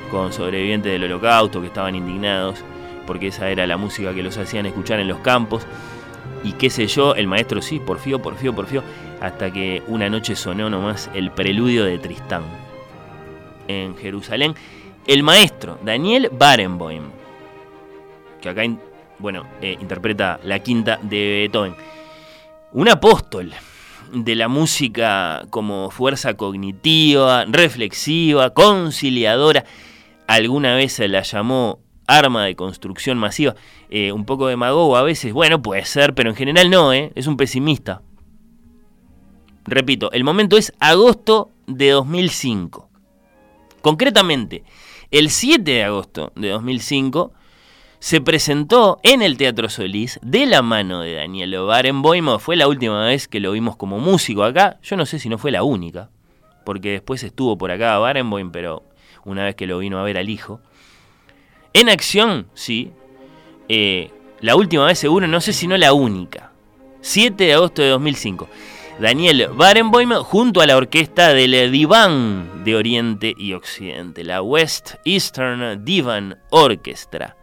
con 0.10 0.34
sobrevivientes 0.34 0.92
del 0.92 1.04
holocausto 1.04 1.62
que 1.62 1.68
estaban 1.68 1.96
indignados, 1.96 2.64
porque 3.06 3.28
esa 3.28 3.50
era 3.50 3.68
la 3.68 3.78
música 3.78 4.14
que 4.14 4.24
los 4.24 4.38
hacían 4.38 4.66
escuchar 4.66 5.00
en 5.00 5.08
los 5.08 5.20
campos. 5.20 5.66
Y 6.44 6.54
qué 6.54 6.70
sé 6.70 6.88
yo, 6.88 7.16
el 7.16 7.28
maestro 7.28 7.62
sí, 7.62 7.80
porfió, 7.80 8.22
porfió, 8.22 8.56
porfió, 8.56 8.84
hasta 9.22 9.52
que 9.52 9.84
una 9.88 10.10
noche 10.10 10.36
sonó 10.36 10.70
nomás 10.70 11.10
el 11.14 11.32
preludio 11.32 11.86
de 11.86 12.00
Tristán 12.00 12.44
en 13.68 13.96
Jerusalén. 13.98 14.56
El 15.06 15.24
maestro, 15.24 15.78
Daniel 15.84 16.30
Barenboim, 16.32 17.04
que 18.42 18.50
acá, 18.50 18.64
bueno, 19.18 19.44
eh, 19.62 19.78
interpreta 19.80 20.40
la 20.44 20.60
quinta 20.60 20.98
de 21.02 21.50
Beethoven. 21.52 21.76
Un 22.72 22.90
apóstol 22.90 23.54
de 24.14 24.36
la 24.36 24.48
música 24.48 25.46
como 25.50 25.92
fuerza 25.92 26.36
cognitiva, 26.36 27.46
reflexiva, 27.46 28.54
conciliadora. 28.54 29.66
Alguna 30.28 30.76
vez 30.76 30.94
se 30.94 31.08
la 31.08 31.22
llamó 31.22 31.80
arma 32.08 32.46
de 32.46 32.56
construcción 32.56 33.18
masiva. 33.18 33.56
Eh, 33.90 34.12
un 34.12 34.26
poco 34.26 34.48
demagogo 34.48 34.98
a 34.98 35.04
veces, 35.04 35.34
bueno, 35.34 35.62
puede 35.62 35.86
ser, 35.86 36.14
pero 36.16 36.30
en 36.30 36.36
general 36.36 36.70
no, 36.70 36.94
¿eh? 36.94 37.12
es 37.16 37.28
un 37.28 37.38
pesimista. 37.38 38.02
Repito, 39.66 40.12
el 40.12 40.24
momento 40.24 40.58
es 40.58 40.74
agosto 40.80 41.52
de 41.68 41.92
2005. 41.92 42.90
Concretamente, 43.82 44.64
el 45.12 45.30
7 45.30 45.72
de 45.72 45.84
agosto 45.84 46.32
de 46.36 46.50
2005 46.50 47.34
se 48.00 48.22
presentó 48.22 49.00
en 49.04 49.22
el 49.22 49.38
Teatro 49.38 49.70
Solís 49.70 50.20
de 50.22 50.46
la 50.46 50.62
mano 50.62 51.02
de 51.02 51.16
Daniel 51.16 51.60
Barenboim. 51.64 52.40
Fue 52.40 52.56
la 52.56 52.68
última 52.68 53.06
vez 53.06 53.28
que 53.28 53.40
lo 53.40 53.52
vimos 53.52 53.76
como 53.76 54.00
músico 54.00 54.44
acá. 54.44 54.80
Yo 54.82 54.96
no 54.96 55.06
sé 55.06 55.20
si 55.20 55.30
no 55.30 55.38
fue 55.38 55.52
la 55.52 55.64
única, 55.64 56.10
porque 56.66 56.92
después 56.92 57.24
estuvo 57.24 57.58
por 57.58 57.72
acá 57.72 57.98
Barenboim, 57.98 58.52
pero 58.52 58.84
una 59.26 59.44
vez 59.44 59.56
que 59.56 59.68
lo 59.68 59.80
vino 59.80 60.00
a 60.00 60.04
ver 60.04 60.18
al 60.18 60.30
hijo. 60.30 60.62
En 61.74 61.90
acción, 61.90 62.48
sí. 62.54 62.92
Eh, 63.68 64.12
la 64.40 64.56
última 64.56 64.86
vez 64.86 64.98
seguro, 64.98 65.28
no 65.28 65.42
sé 65.42 65.54
si 65.54 65.68
no 65.68 65.78
la 65.78 65.94
única. 65.94 66.52
7 67.02 67.44
de 67.44 67.54
agosto 67.54 67.82
de 67.82 67.90
2005. 67.90 68.50
Daniel 69.00 69.50
Barenboim 69.54 70.12
junto 70.24 70.60
a 70.60 70.68
la 70.68 70.76
orquesta 70.76 71.34
del 71.34 71.72
Divan 71.72 72.66
de 72.66 72.76
Oriente 72.76 73.34
y 73.38 73.54
Occidente, 73.54 74.26
la 74.26 74.42
West 74.42 74.96
Eastern 75.06 75.86
Divan 75.86 76.38
Orchestra, 76.50 77.38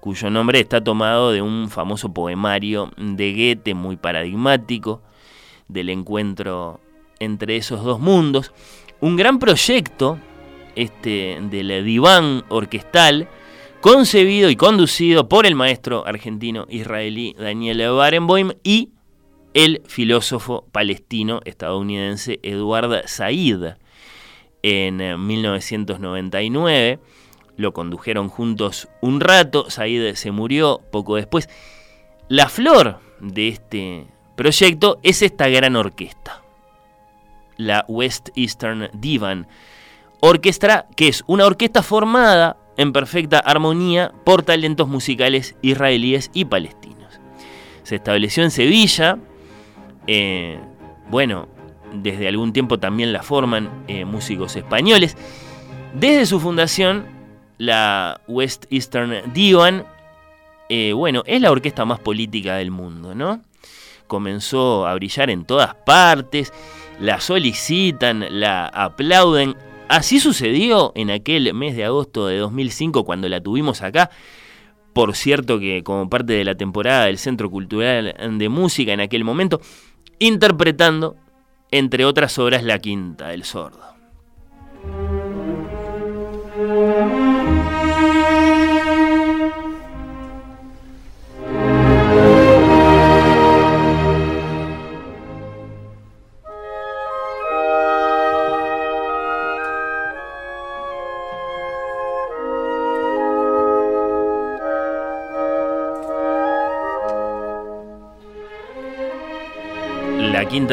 cuyo 0.00 0.30
nombre 0.30 0.60
está 0.60 0.82
tomado 0.82 1.32
de 1.32 1.42
un 1.42 1.70
famoso 1.70 2.12
poemario 2.12 2.90
de 2.96 3.32
Goethe 3.32 3.74
muy 3.74 3.96
paradigmático 3.96 5.02
del 5.68 5.90
encuentro 5.90 6.80
entre 7.18 7.56
esos 7.56 7.82
dos 7.84 8.00
mundos. 8.00 8.52
Un 9.00 9.16
gran 9.16 9.38
proyecto 9.38 10.18
este 10.76 11.38
del 11.50 11.84
Divan 11.84 12.44
orquestal 12.48 13.28
concebido 13.80 14.50
y 14.50 14.56
conducido 14.56 15.28
por 15.28 15.46
el 15.46 15.54
maestro 15.54 16.06
argentino 16.06 16.66
israelí 16.68 17.34
Daniel 17.38 17.90
Barenboim 17.92 18.52
y 18.62 18.90
el 19.54 19.82
filósofo 19.86 20.66
palestino 20.72 21.40
estadounidense 21.44 22.38
Eduard 22.42 23.08
Said. 23.08 23.74
En 24.62 25.26
1999 25.26 26.88
eh, 26.90 26.98
lo 27.58 27.74
condujeron 27.74 28.30
juntos 28.30 28.88
un 29.02 29.20
rato, 29.20 29.68
Said 29.68 30.14
se 30.14 30.30
murió 30.30 30.80
poco 30.90 31.16
después. 31.16 31.50
La 32.28 32.48
flor 32.48 33.00
de 33.20 33.48
este 33.48 34.06
proyecto 34.34 34.98
es 35.02 35.20
esta 35.20 35.48
gran 35.48 35.76
orquesta, 35.76 36.42
la 37.58 37.84
West 37.88 38.30
Eastern 38.34 38.88
Divan 38.94 39.46
Orquestra, 40.20 40.86
que 40.96 41.08
es 41.08 41.22
una 41.26 41.44
orquesta 41.44 41.82
formada 41.82 42.56
en 42.78 42.92
perfecta 42.92 43.38
armonía 43.40 44.12
por 44.24 44.42
talentos 44.42 44.88
musicales 44.88 45.56
israelíes 45.60 46.30
y 46.32 46.46
palestinos. 46.46 47.20
Se 47.82 47.96
estableció 47.96 48.42
en 48.44 48.50
Sevilla 48.50 49.18
eh, 50.08 50.58
bueno, 51.10 51.48
desde 51.92 52.28
algún 52.28 52.52
tiempo 52.52 52.78
también 52.78 53.12
la 53.12 53.22
forman 53.22 53.84
eh, 53.88 54.04
músicos 54.04 54.56
españoles. 54.56 55.16
Desde 55.94 56.26
su 56.26 56.40
fundación, 56.40 57.06
la 57.58 58.20
West 58.28 58.66
Eastern 58.70 59.32
Divan, 59.34 59.84
eh, 60.68 60.92
bueno, 60.92 61.22
es 61.26 61.40
la 61.40 61.50
orquesta 61.50 61.84
más 61.84 61.98
política 61.98 62.56
del 62.56 62.70
mundo, 62.70 63.14
¿no? 63.14 63.42
Comenzó 64.06 64.86
a 64.86 64.94
brillar 64.94 65.28
en 65.28 65.44
todas 65.44 65.74
partes, 65.74 66.52
la 67.00 67.20
solicitan, 67.20 68.24
la 68.40 68.66
aplauden. 68.66 69.56
Así 69.88 70.20
sucedió 70.20 70.92
en 70.94 71.10
aquel 71.10 71.52
mes 71.54 71.76
de 71.76 71.84
agosto 71.84 72.26
de 72.26 72.38
2005 72.38 73.04
cuando 73.04 73.28
la 73.28 73.40
tuvimos 73.40 73.82
acá. 73.82 74.10
Por 74.92 75.14
cierto 75.14 75.58
que 75.58 75.82
como 75.82 76.08
parte 76.08 76.32
de 76.32 76.44
la 76.44 76.54
temporada 76.54 77.04
del 77.04 77.18
Centro 77.18 77.50
Cultural 77.50 78.14
de 78.38 78.48
Música 78.48 78.92
en 78.92 79.00
aquel 79.00 79.24
momento, 79.24 79.60
interpretando, 80.18 81.16
entre 81.70 82.04
otras 82.04 82.38
obras, 82.38 82.62
La 82.62 82.78
Quinta 82.78 83.28
del 83.28 83.44
Sordo. 83.44 83.97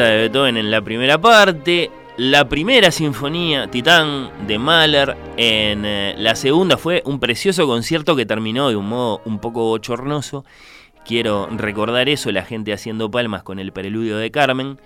De 0.02 0.16
Beethoven 0.16 0.56
en 0.56 0.70
la 0.70 0.82
primera 0.82 1.18
parte, 1.18 1.90
la 2.16 2.48
primera 2.48 2.90
sinfonía, 2.90 3.70
Titán, 3.70 4.30
de 4.46 4.58
Mahler, 4.58 5.16
en 5.36 5.84
eh, 5.84 6.14
la 6.18 6.34
segunda 6.34 6.76
fue 6.76 7.02
un 7.06 7.18
precioso 7.18 7.66
concierto 7.66 8.14
que 8.14 8.26
terminó 8.26 8.68
de 8.68 8.76
un 8.76 8.88
modo 8.88 9.22
un 9.24 9.38
poco 9.38 9.64
bochornoso. 9.64 10.44
Quiero 11.04 11.48
recordar 11.50 12.08
eso, 12.08 12.30
la 12.30 12.44
gente 12.44 12.72
haciendo 12.72 13.10
palmas 13.10 13.42
con 13.42 13.58
el 13.58 13.72
preludio 13.72 14.18
de 14.18 14.30
Carmen, 14.30 14.80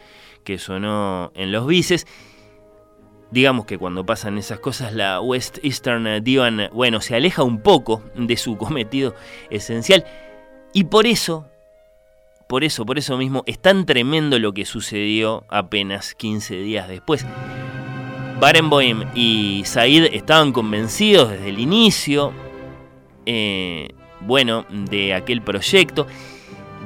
que 0.44 0.58
sonó 0.58 1.32
en 1.34 1.50
los 1.50 1.66
bices. 1.66 2.06
Digamos 3.32 3.66
que 3.66 3.78
cuando 3.78 4.06
pasan 4.06 4.38
esas 4.38 4.60
cosas, 4.60 4.92
la 4.92 5.20
West 5.20 5.58
Eastern 5.62 6.22
Divan, 6.22 6.68
bueno, 6.72 7.00
se 7.00 7.16
aleja 7.16 7.42
un 7.42 7.62
poco 7.62 8.02
de 8.14 8.36
su 8.36 8.56
cometido 8.56 9.14
esencial. 9.50 10.04
Y 10.72 10.84
por 10.84 11.06
eso 11.06 11.49
por 12.50 12.64
eso, 12.64 12.84
por 12.84 12.98
eso 12.98 13.16
mismo, 13.16 13.44
es 13.46 13.60
tan 13.60 13.86
tremendo 13.86 14.36
lo 14.40 14.52
que 14.52 14.64
sucedió 14.64 15.44
apenas 15.50 16.16
15 16.16 16.56
días 16.56 16.88
después. 16.88 17.24
Barenboim 18.40 19.04
y 19.14 19.62
Said 19.64 20.12
estaban 20.12 20.50
convencidos 20.50 21.30
desde 21.30 21.48
el 21.50 21.60
inicio, 21.60 22.32
eh, 23.24 23.90
bueno, 24.22 24.66
de 24.68 25.14
aquel 25.14 25.42
proyecto, 25.42 26.08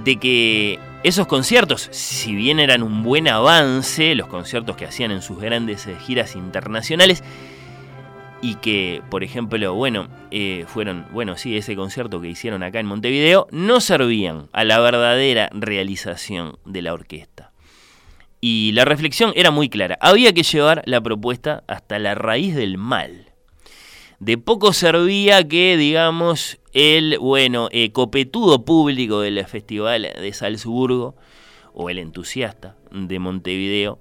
de 0.05 0.17
que 0.17 0.79
esos 1.03 1.27
conciertos, 1.27 1.89
si 1.93 2.35
bien 2.35 2.61
eran 2.61 2.83
un 2.83 3.03
buen 3.03 3.27
avance, 3.27 4.15
los 4.15 4.27
conciertos 4.27 4.77
que 4.77 4.85
hacían 4.85 5.12
en 5.12 5.23
sus 5.23 5.41
grandes 5.41 5.87
eh, 5.87 5.97
giras 5.99 6.37
internacionales, 6.37 7.25
y 8.45 8.57
que, 8.57 9.01
por 9.09 9.24
ejemplo, 9.24 9.72
bueno, 9.72 10.07
eh, 10.30 10.66
fueron, 10.68 11.07
bueno, 11.12 11.38
sí, 11.38 11.57
ese 11.57 11.74
concierto 11.76 12.20
que 12.20 12.28
hicieron 12.28 12.62
acá 12.62 12.78
en 12.78 12.84
Montevideo, 12.84 13.47
no 13.51 13.80
servían 13.80 14.51
a 14.53 14.64
la 14.64 14.80
verdadera 14.80 15.49
realización 15.55 16.59
de 16.66 16.82
la 16.82 16.92
orquesta. 16.92 17.53
Y 18.42 18.72
la 18.72 18.84
reflexión 18.84 19.32
era 19.34 19.51
muy 19.51 19.70
clara, 19.70 19.97
había 19.99 20.34
que 20.34 20.42
llevar 20.42 20.82
la 20.84 21.01
propuesta 21.01 21.64
hasta 21.68 21.99
la 21.99 22.14
raíz 22.14 22.55
del 22.55 22.76
mal. 22.76 23.32
De 24.18 24.36
poco 24.36 24.74
servía 24.74 25.49
que, 25.49 25.78
digamos, 25.78 26.59
el, 26.74 27.16
bueno, 27.18 27.70
eh, 27.72 27.92
copetudo 27.92 28.66
público 28.66 29.22
del 29.22 29.42
Festival 29.47 30.03
de 30.03 30.32
Salzburgo, 30.34 31.16
o 31.72 31.88
el 31.88 31.99
entusiasta 31.99 32.76
de 32.90 33.18
Montevideo, 33.18 34.01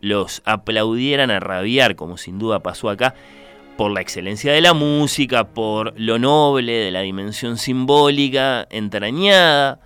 los 0.00 0.42
aplaudieran 0.46 1.30
a 1.30 1.38
rabiar, 1.38 1.94
como 1.94 2.16
sin 2.16 2.40
duda 2.40 2.60
pasó 2.60 2.90
acá, 2.90 3.14
por 3.76 3.90
la 3.90 4.00
excelencia 4.00 4.52
de 4.52 4.60
la 4.60 4.74
música, 4.74 5.44
por 5.44 5.98
lo 5.98 6.18
noble 6.18 6.72
de 6.72 6.90
la 6.90 7.00
dimensión 7.00 7.58
simbólica 7.58 8.66
entrañada, 8.70 9.80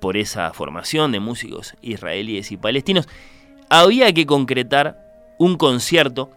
por 0.00 0.16
esa 0.16 0.52
formación 0.52 1.12
de 1.12 1.20
músicos 1.20 1.74
israelíes 1.82 2.52
y 2.52 2.56
palestinos, 2.56 3.08
había 3.68 4.12
que 4.12 4.26
concretar 4.26 4.98
un 5.38 5.56
concierto 5.56 6.30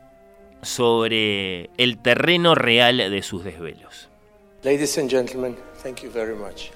sobre 0.62 1.70
el 1.78 1.98
terreno 1.98 2.56
real 2.56 2.98
de 2.98 3.22
sus 3.24 3.44
desvelos. 3.44 4.10
Ladies 4.64 4.98
and 4.98 5.10
gentlemen, 5.10 5.58
thank 5.82 6.02
you 6.02 6.12
very 6.12 6.36
much. 6.36 6.72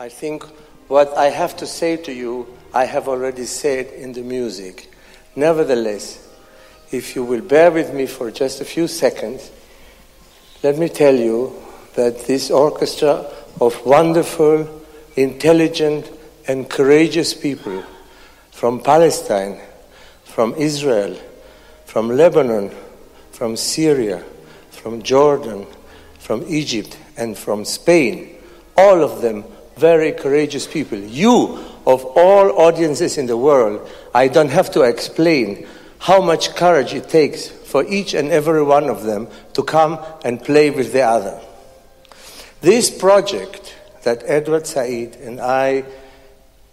I 0.00 0.08
think 0.08 0.44
what 0.88 1.10
I 1.16 1.30
have 1.30 1.54
to 1.58 1.66
say 1.66 1.96
to 1.98 2.10
you, 2.12 2.48
I 2.74 2.86
have 2.86 3.08
already 3.08 3.46
said 3.46 3.86
in 3.96 4.12
the 4.12 4.22
music. 4.22 4.90
Nevertheless, 5.36 6.29
if 6.90 7.14
you 7.14 7.24
will 7.24 7.40
bear 7.40 7.70
with 7.70 7.94
me 7.94 8.06
for 8.06 8.30
just 8.30 8.60
a 8.60 8.64
few 8.64 8.88
seconds, 8.88 9.50
let 10.62 10.78
me 10.78 10.88
tell 10.88 11.14
you 11.14 11.54
that 11.94 12.26
this 12.26 12.50
orchestra 12.50 13.26
of 13.60 13.84
wonderful, 13.86 14.82
intelligent, 15.16 16.10
and 16.48 16.68
courageous 16.68 17.34
people 17.34 17.82
from 18.50 18.80
Palestine, 18.80 19.60
from 20.24 20.54
Israel, 20.54 21.16
from 21.84 22.08
Lebanon, 22.08 22.70
from 23.30 23.56
Syria, 23.56 24.24
from 24.70 25.02
Jordan, 25.02 25.66
from 26.18 26.44
Egypt, 26.48 26.98
and 27.16 27.36
from 27.36 27.64
Spain, 27.64 28.36
all 28.76 29.02
of 29.02 29.22
them 29.22 29.44
very 29.76 30.12
courageous 30.12 30.66
people. 30.66 30.98
You, 30.98 31.58
of 31.86 32.04
all 32.04 32.60
audiences 32.60 33.16
in 33.16 33.26
the 33.26 33.36
world, 33.36 33.88
I 34.14 34.28
don't 34.28 34.50
have 34.50 34.70
to 34.72 34.82
explain 34.82 35.66
how 36.00 36.20
much 36.20 36.54
courage 36.54 36.94
it 36.94 37.08
takes 37.08 37.46
for 37.46 37.84
each 37.84 38.14
and 38.14 38.30
every 38.30 38.62
one 38.62 38.88
of 38.88 39.04
them 39.04 39.28
to 39.52 39.62
come 39.62 39.98
and 40.24 40.42
play 40.42 40.70
with 40.70 40.92
the 40.92 41.02
other. 41.02 41.38
This 42.62 42.90
project 42.90 43.76
that 44.02 44.22
Edward 44.24 44.66
Said 44.66 45.16
and 45.16 45.40
I 45.40 45.84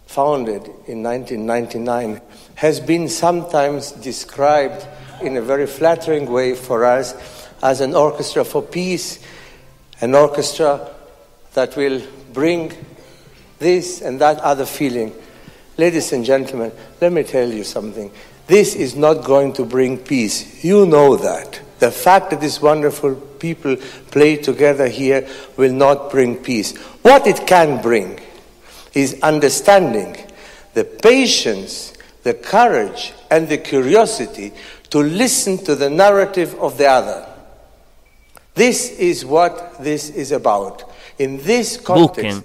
founded 0.06 0.66
in 0.88 1.04
1999 1.04 2.22
has 2.56 2.80
been 2.80 3.10
sometimes 3.10 3.92
described 3.92 4.88
in 5.22 5.36
a 5.36 5.42
very 5.42 5.68
flattering 5.68 6.32
way 6.32 6.56
for 6.56 6.86
us 6.86 7.14
as 7.62 7.82
an 7.82 7.96
orchestra 7.96 8.46
for 8.46 8.62
peace, 8.62 9.20
an 10.00 10.16
orchestra 10.16 10.90
that 11.54 11.76
will 11.76 12.02
bring 12.32 12.72
this 13.60 14.02
and 14.02 14.22
that 14.22 14.40
other 14.40 14.66
feeling. 14.66 15.14
Ladies 15.78 16.14
and 16.14 16.24
gentlemen, 16.24 16.72
let 17.02 17.12
me 17.12 17.24
tell 17.24 17.52
you 17.52 17.64
something. 17.64 18.12
This 18.48 18.76
is 18.76 18.96
not 18.96 19.26
going 19.26 19.54
to 19.54 19.66
bring 19.66 19.98
peace. 19.98 20.64
You 20.64 20.86
know 20.86 21.18
that. 21.18 21.62
The 21.80 21.92
fact 21.92 22.32
that 22.32 22.42
these 22.42 22.62
wonderful 22.62 23.16
people 23.16 23.76
play 24.10 24.38
together 24.38 24.88
here 24.88 25.28
will 25.58 25.74
not 25.74 26.10
bring 26.10 26.38
peace. 26.38 26.76
What 27.04 27.28
it 27.28 27.46
can 27.46 27.82
bring 27.82 28.20
is 28.94 29.20
understanding, 29.22 30.18
the 30.74 30.86
patience, 30.86 31.94
the 32.24 32.34
courage, 32.34 33.14
and 33.30 33.48
the 33.48 33.58
curiosity 33.58 34.54
to 34.90 35.00
listen 35.00 35.58
to 35.66 35.76
the 35.76 35.90
narrative 35.90 36.56
of 36.56 36.78
the 36.78 36.88
other. 36.88 37.28
This 38.56 38.98
is 38.98 39.24
what 39.24 39.84
this 39.84 40.10
is 40.10 40.32
about. 40.32 40.92
In 41.20 41.38
this 41.44 41.78
Busquen, 41.78 42.44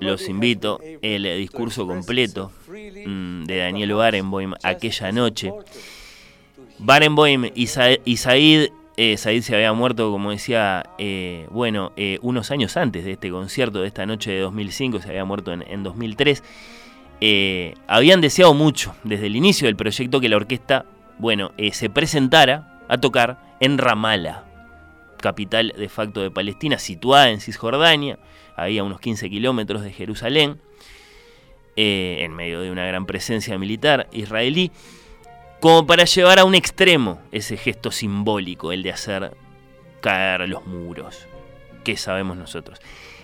los 0.00 0.28
invito, 0.28 0.80
el 1.02 1.22
discurso 1.38 1.86
completo 1.86 2.52
mm, 2.68 3.44
de 3.44 3.56
Daniel 3.58 3.94
Barenboim 3.94 4.54
aquella 4.62 5.12
noche. 5.12 5.52
Barenboim 6.78 7.50
y, 7.54 7.66
Said, 7.66 8.70
eh, 8.96 9.16
Said 9.16 9.42
se 9.42 9.54
había 9.54 9.72
muerto, 9.72 10.10
como 10.10 10.30
decía, 10.30 10.84
eh, 10.98 11.46
bueno, 11.50 11.92
eh, 11.96 12.18
unos 12.22 12.50
años 12.50 12.76
antes 12.76 13.04
de 13.04 13.12
este 13.12 13.30
concierto, 13.30 13.80
de 13.80 13.88
esta 13.88 14.06
noche 14.06 14.30
de 14.30 14.40
2005, 14.40 15.00
se 15.00 15.08
había 15.08 15.24
muerto 15.24 15.52
en, 15.52 15.62
en 15.62 15.82
2003. 15.82 16.42
habían 17.86 18.20
deseado 18.20 18.54
mucho 18.54 18.94
desde 19.04 19.26
el 19.26 19.36
inicio 19.36 19.66
del 19.66 19.76
proyecto 19.76 20.20
que 20.20 20.28
la 20.28 20.36
orquesta, 20.36 20.84
bueno, 21.18 21.52
se 21.72 21.88
presentara 21.88 22.80
a 22.88 22.98
tocar 22.98 23.38
en 23.60 23.78
Ramallah, 23.78 24.44
capital 25.18 25.72
de 25.76 25.88
facto 25.88 26.20
de 26.20 26.30
Palestina, 26.30 26.78
situada 26.78 27.30
en 27.30 27.40
Cisjordania, 27.40 28.18
ahí 28.56 28.78
a 28.78 28.84
unos 28.84 29.00
15 29.00 29.30
kilómetros 29.30 29.82
de 29.82 29.92
Jerusalén, 29.92 30.60
en 31.76 32.34
medio 32.34 32.62
de 32.62 32.70
una 32.70 32.86
gran 32.86 33.04
presencia 33.04 33.58
militar 33.58 34.08
israelí 34.10 34.72
como 35.60 35.86
para 35.86 36.04
llevar 36.04 36.38
a 36.38 36.44
un 36.44 36.54
extremo 36.54 37.20
ese 37.32 37.56
gesto 37.56 37.90
simbólico, 37.90 38.72
el 38.72 38.82
de 38.82 38.92
hacer 38.92 39.36
caer 40.00 40.48
los 40.48 40.66
muros, 40.66 41.26
que 41.84 41.96
sabemos 41.96 42.36
nosotros. 42.36 42.78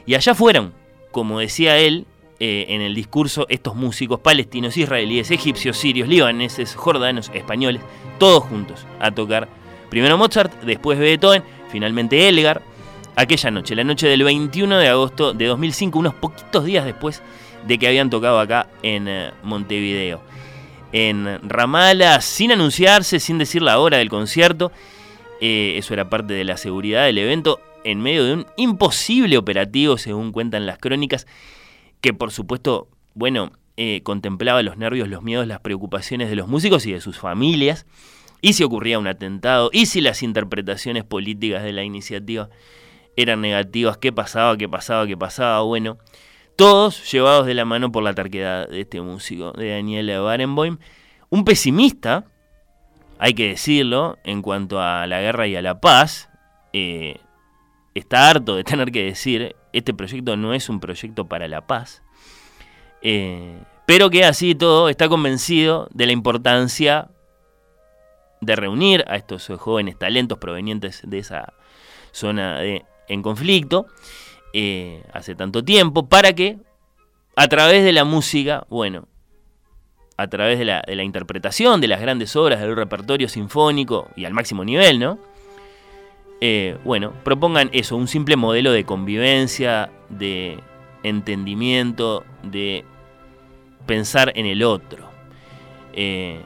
Y 0.06 0.14
allá 0.14 0.34
fueron, 0.34 0.72
como 1.10 1.38
decía 1.38 1.78
él 1.78 2.06
eh, 2.40 2.66
en 2.70 2.80
el 2.80 2.94
discurso, 2.94 3.46
estos 3.48 3.74
músicos 3.74 4.20
palestinos, 4.20 4.76
israelíes, 4.76 5.30
egipcios, 5.30 5.76
sirios, 5.76 6.08
libaneses, 6.08 6.74
jordanos, 6.74 7.30
españoles, 7.34 7.82
todos 8.18 8.42
juntos 8.44 8.86
a 8.98 9.12
tocar 9.12 9.48
primero 9.90 10.16
Mozart, 10.16 10.52
después 10.62 10.98
Beethoven, 10.98 11.44
finalmente 11.70 12.28
Elgar, 12.28 12.62
aquella 13.16 13.50
noche, 13.50 13.74
la 13.74 13.84
noche 13.84 14.08
del 14.08 14.24
21 14.24 14.78
de 14.78 14.88
agosto 14.88 15.32
de 15.32 15.46
2005, 15.46 15.98
unos 15.98 16.14
poquitos 16.14 16.64
días 16.64 16.84
después 16.84 17.22
de 17.66 17.78
que 17.78 17.86
habían 17.86 18.10
tocado 18.10 18.40
acá 18.40 18.68
en 18.82 19.08
eh, 19.08 19.30
Montevideo 19.42 20.20
en 20.92 21.40
Ramala 21.48 22.20
sin 22.20 22.52
anunciarse, 22.52 23.18
sin 23.18 23.38
decir 23.38 23.62
la 23.62 23.78
hora 23.78 23.98
del 23.98 24.10
concierto. 24.10 24.70
Eh, 25.40 25.74
eso 25.76 25.94
era 25.94 26.08
parte 26.08 26.34
de 26.34 26.44
la 26.44 26.56
seguridad 26.56 27.04
del 27.04 27.18
evento 27.18 27.60
en 27.84 28.00
medio 28.00 28.24
de 28.24 28.34
un 28.34 28.46
imposible 28.56 29.36
operativo, 29.38 29.98
según 29.98 30.30
cuentan 30.30 30.66
las 30.66 30.78
crónicas, 30.78 31.26
que 32.00 32.14
por 32.14 32.30
supuesto, 32.30 32.88
bueno, 33.14 33.50
eh, 33.76 34.02
contemplaba 34.04 34.62
los 34.62 34.76
nervios, 34.76 35.08
los 35.08 35.22
miedos, 35.22 35.46
las 35.46 35.60
preocupaciones 35.60 36.28
de 36.28 36.36
los 36.36 36.46
músicos 36.46 36.86
y 36.86 36.92
de 36.92 37.00
sus 37.00 37.18
familias. 37.18 37.86
Y 38.40 38.52
si 38.52 38.62
ocurría 38.62 38.98
un 38.98 39.06
atentado, 39.06 39.70
y 39.72 39.86
si 39.86 40.00
las 40.00 40.22
interpretaciones 40.22 41.04
políticas 41.04 41.62
de 41.62 41.72
la 41.72 41.84
iniciativa 41.84 42.50
eran 43.16 43.40
negativas, 43.40 43.98
qué 43.98 44.12
pasaba, 44.12 44.56
qué 44.56 44.68
pasaba, 44.68 45.06
qué 45.06 45.16
pasaba. 45.16 45.62
Bueno, 45.62 45.98
todos 46.56 47.10
llevados 47.10 47.46
de 47.46 47.54
la 47.54 47.64
mano 47.64 47.92
por 47.92 48.02
la 48.02 48.14
terquedad 48.14 48.68
de 48.68 48.82
este 48.82 49.00
músico, 49.00 49.52
de 49.52 49.70
Daniel 49.70 50.20
Barenboim. 50.20 50.78
Un 51.30 51.44
pesimista, 51.44 52.24
hay 53.18 53.34
que 53.34 53.48
decirlo, 53.48 54.18
en 54.24 54.42
cuanto 54.42 54.80
a 54.80 55.06
la 55.06 55.20
guerra 55.20 55.46
y 55.46 55.56
a 55.56 55.62
la 55.62 55.80
paz. 55.80 56.28
Eh, 56.72 57.16
está 57.94 58.30
harto 58.30 58.56
de 58.56 58.64
tener 58.64 58.90
que 58.92 59.04
decir, 59.04 59.56
este 59.72 59.94
proyecto 59.94 60.36
no 60.36 60.54
es 60.54 60.68
un 60.68 60.80
proyecto 60.80 61.26
para 61.26 61.48
la 61.48 61.66
paz. 61.66 62.02
Eh, 63.02 63.58
pero 63.86 64.10
que 64.10 64.24
así 64.24 64.54
todo 64.54 64.88
está 64.88 65.08
convencido 65.08 65.88
de 65.92 66.06
la 66.06 66.12
importancia 66.12 67.08
de 68.40 68.56
reunir 68.56 69.04
a 69.08 69.16
estos 69.16 69.48
jóvenes 69.58 69.98
talentos 69.98 70.38
provenientes 70.38 71.02
de 71.04 71.18
esa 71.18 71.52
zona 72.12 72.58
de, 72.58 72.84
en 73.12 73.22
conflicto 73.22 73.86
eh, 74.52 75.02
hace 75.12 75.34
tanto 75.34 75.64
tiempo, 75.64 76.08
para 76.08 76.32
que 76.32 76.58
a 77.36 77.48
través 77.48 77.84
de 77.84 77.92
la 77.92 78.04
música, 78.04 78.66
bueno, 78.68 79.06
a 80.16 80.26
través 80.28 80.58
de 80.58 80.64
la, 80.64 81.02
interpretación 81.02 81.80
de 81.80 81.88
las 81.88 82.00
grandes 82.00 82.36
obras 82.36 82.60
del 82.60 82.76
repertorio 82.76 83.28
sinfónico 83.28 84.08
y 84.14 84.24
al 84.24 84.34
máximo 84.34 84.64
nivel, 84.64 84.98
¿no? 84.98 85.18
Eh, 86.40 86.76
bueno, 86.84 87.12
propongan 87.24 87.70
eso, 87.72 87.96
un 87.96 88.08
simple 88.08 88.36
modelo 88.36 88.72
de 88.72 88.84
convivencia, 88.84 89.90
de 90.08 90.58
entendimiento, 91.02 92.24
de 92.42 92.84
pensar 93.86 94.32
en 94.34 94.46
el 94.46 94.62
otro. 94.62 95.08
Eh, 95.92 96.40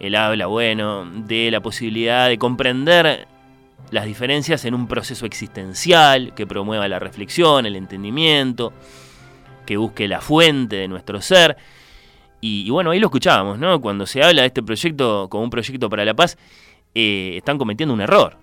él 0.00 0.14
habla, 0.14 0.46
bueno, 0.46 1.04
de 1.04 1.50
la 1.50 1.60
posibilidad 1.60 2.28
de 2.28 2.38
comprender 2.38 3.26
las 3.90 4.06
diferencias 4.06 4.64
en 4.64 4.74
un 4.74 4.88
proceso 4.88 5.26
existencial 5.26 6.34
que 6.34 6.46
promueva 6.46 6.88
la 6.88 6.98
reflexión, 6.98 7.66
el 7.66 7.76
entendimiento, 7.76 8.72
que 9.66 9.76
busque 9.76 10.08
la 10.08 10.20
fuente 10.20 10.76
de 10.76 10.88
nuestro 10.88 11.20
ser. 11.20 11.56
Y, 12.40 12.68
bueno, 12.70 12.90
ahí 12.90 12.98
lo 12.98 13.06
escuchábamos, 13.06 13.58
¿no? 13.58 13.80
Cuando 13.80 14.04
se 14.04 14.22
habla 14.22 14.42
de 14.42 14.48
este 14.48 14.62
proyecto 14.62 15.28
como 15.30 15.44
un 15.44 15.50
proyecto 15.50 15.88
para 15.88 16.04
la 16.04 16.14
paz, 16.14 16.36
eh, 16.94 17.34
están 17.36 17.56
cometiendo 17.58 17.94
un 17.94 18.00
error. 18.00 18.38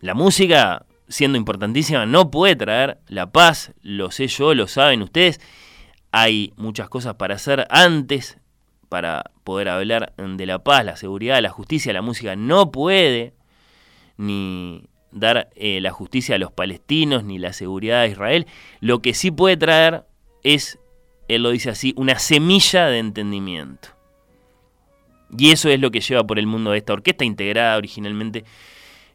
la 0.00 0.12
música, 0.12 0.84
siendo 1.08 1.38
importantísima, 1.38 2.04
no 2.04 2.30
puede 2.30 2.56
traer 2.56 2.98
la 3.08 3.32
paz, 3.32 3.72
lo 3.80 4.10
sé 4.10 4.28
yo, 4.28 4.54
lo 4.54 4.66
saben 4.68 5.00
ustedes. 5.00 5.40
Hay 6.12 6.52
muchas 6.56 6.90
cosas 6.90 7.14
para 7.14 7.36
hacer 7.36 7.66
antes 7.70 8.38
para 8.90 9.30
poder 9.44 9.70
hablar 9.70 10.12
de 10.16 10.46
la 10.46 10.62
paz, 10.62 10.84
la 10.84 10.96
seguridad, 10.96 11.42
la 11.42 11.50
justicia. 11.50 11.92
La 11.92 12.02
música 12.02 12.36
no 12.36 12.70
puede 12.70 13.34
ni 14.16 14.84
dar 15.10 15.48
eh, 15.54 15.80
la 15.80 15.90
justicia 15.90 16.34
a 16.34 16.38
los 16.38 16.52
palestinos 16.52 17.24
ni 17.24 17.38
la 17.38 17.52
seguridad 17.52 18.00
a 18.00 18.06
Israel. 18.06 18.46
Lo 18.80 19.00
que 19.00 19.14
sí 19.14 19.30
puede 19.30 19.56
traer 19.56 20.04
es, 20.42 20.78
él 21.28 21.42
lo 21.42 21.50
dice 21.50 21.70
así, 21.70 21.94
una 21.96 22.18
semilla 22.18 22.86
de 22.86 22.98
entendimiento. 22.98 23.88
Y 25.36 25.50
eso 25.50 25.68
es 25.68 25.80
lo 25.80 25.90
que 25.90 26.00
lleva 26.00 26.24
por 26.24 26.38
el 26.38 26.46
mundo 26.46 26.70
de 26.70 26.78
esta 26.78 26.92
orquesta, 26.92 27.24
integrada 27.24 27.76
originalmente 27.76 28.44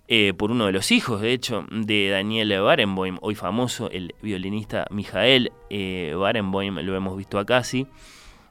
eh, 0.08 0.34
por 0.34 0.52
uno 0.52 0.66
de 0.66 0.72
los 0.72 0.91
hijos, 0.91 1.22
de 1.22 1.34
hecho, 1.34 1.66
de 1.70 2.10
Daniel 2.10 2.60
Barenboim, 2.62 3.20
hoy 3.22 3.36
famoso, 3.36 3.91
el 3.91 4.16
violinista 4.22 4.88
Mijael 4.89 5.52
eh, 5.70 6.16
Barenboim, 6.18 6.80
lo 6.80 6.95
hemos 6.95 7.16
visto 7.16 7.38
acá, 7.38 7.64
sí. 7.64 7.86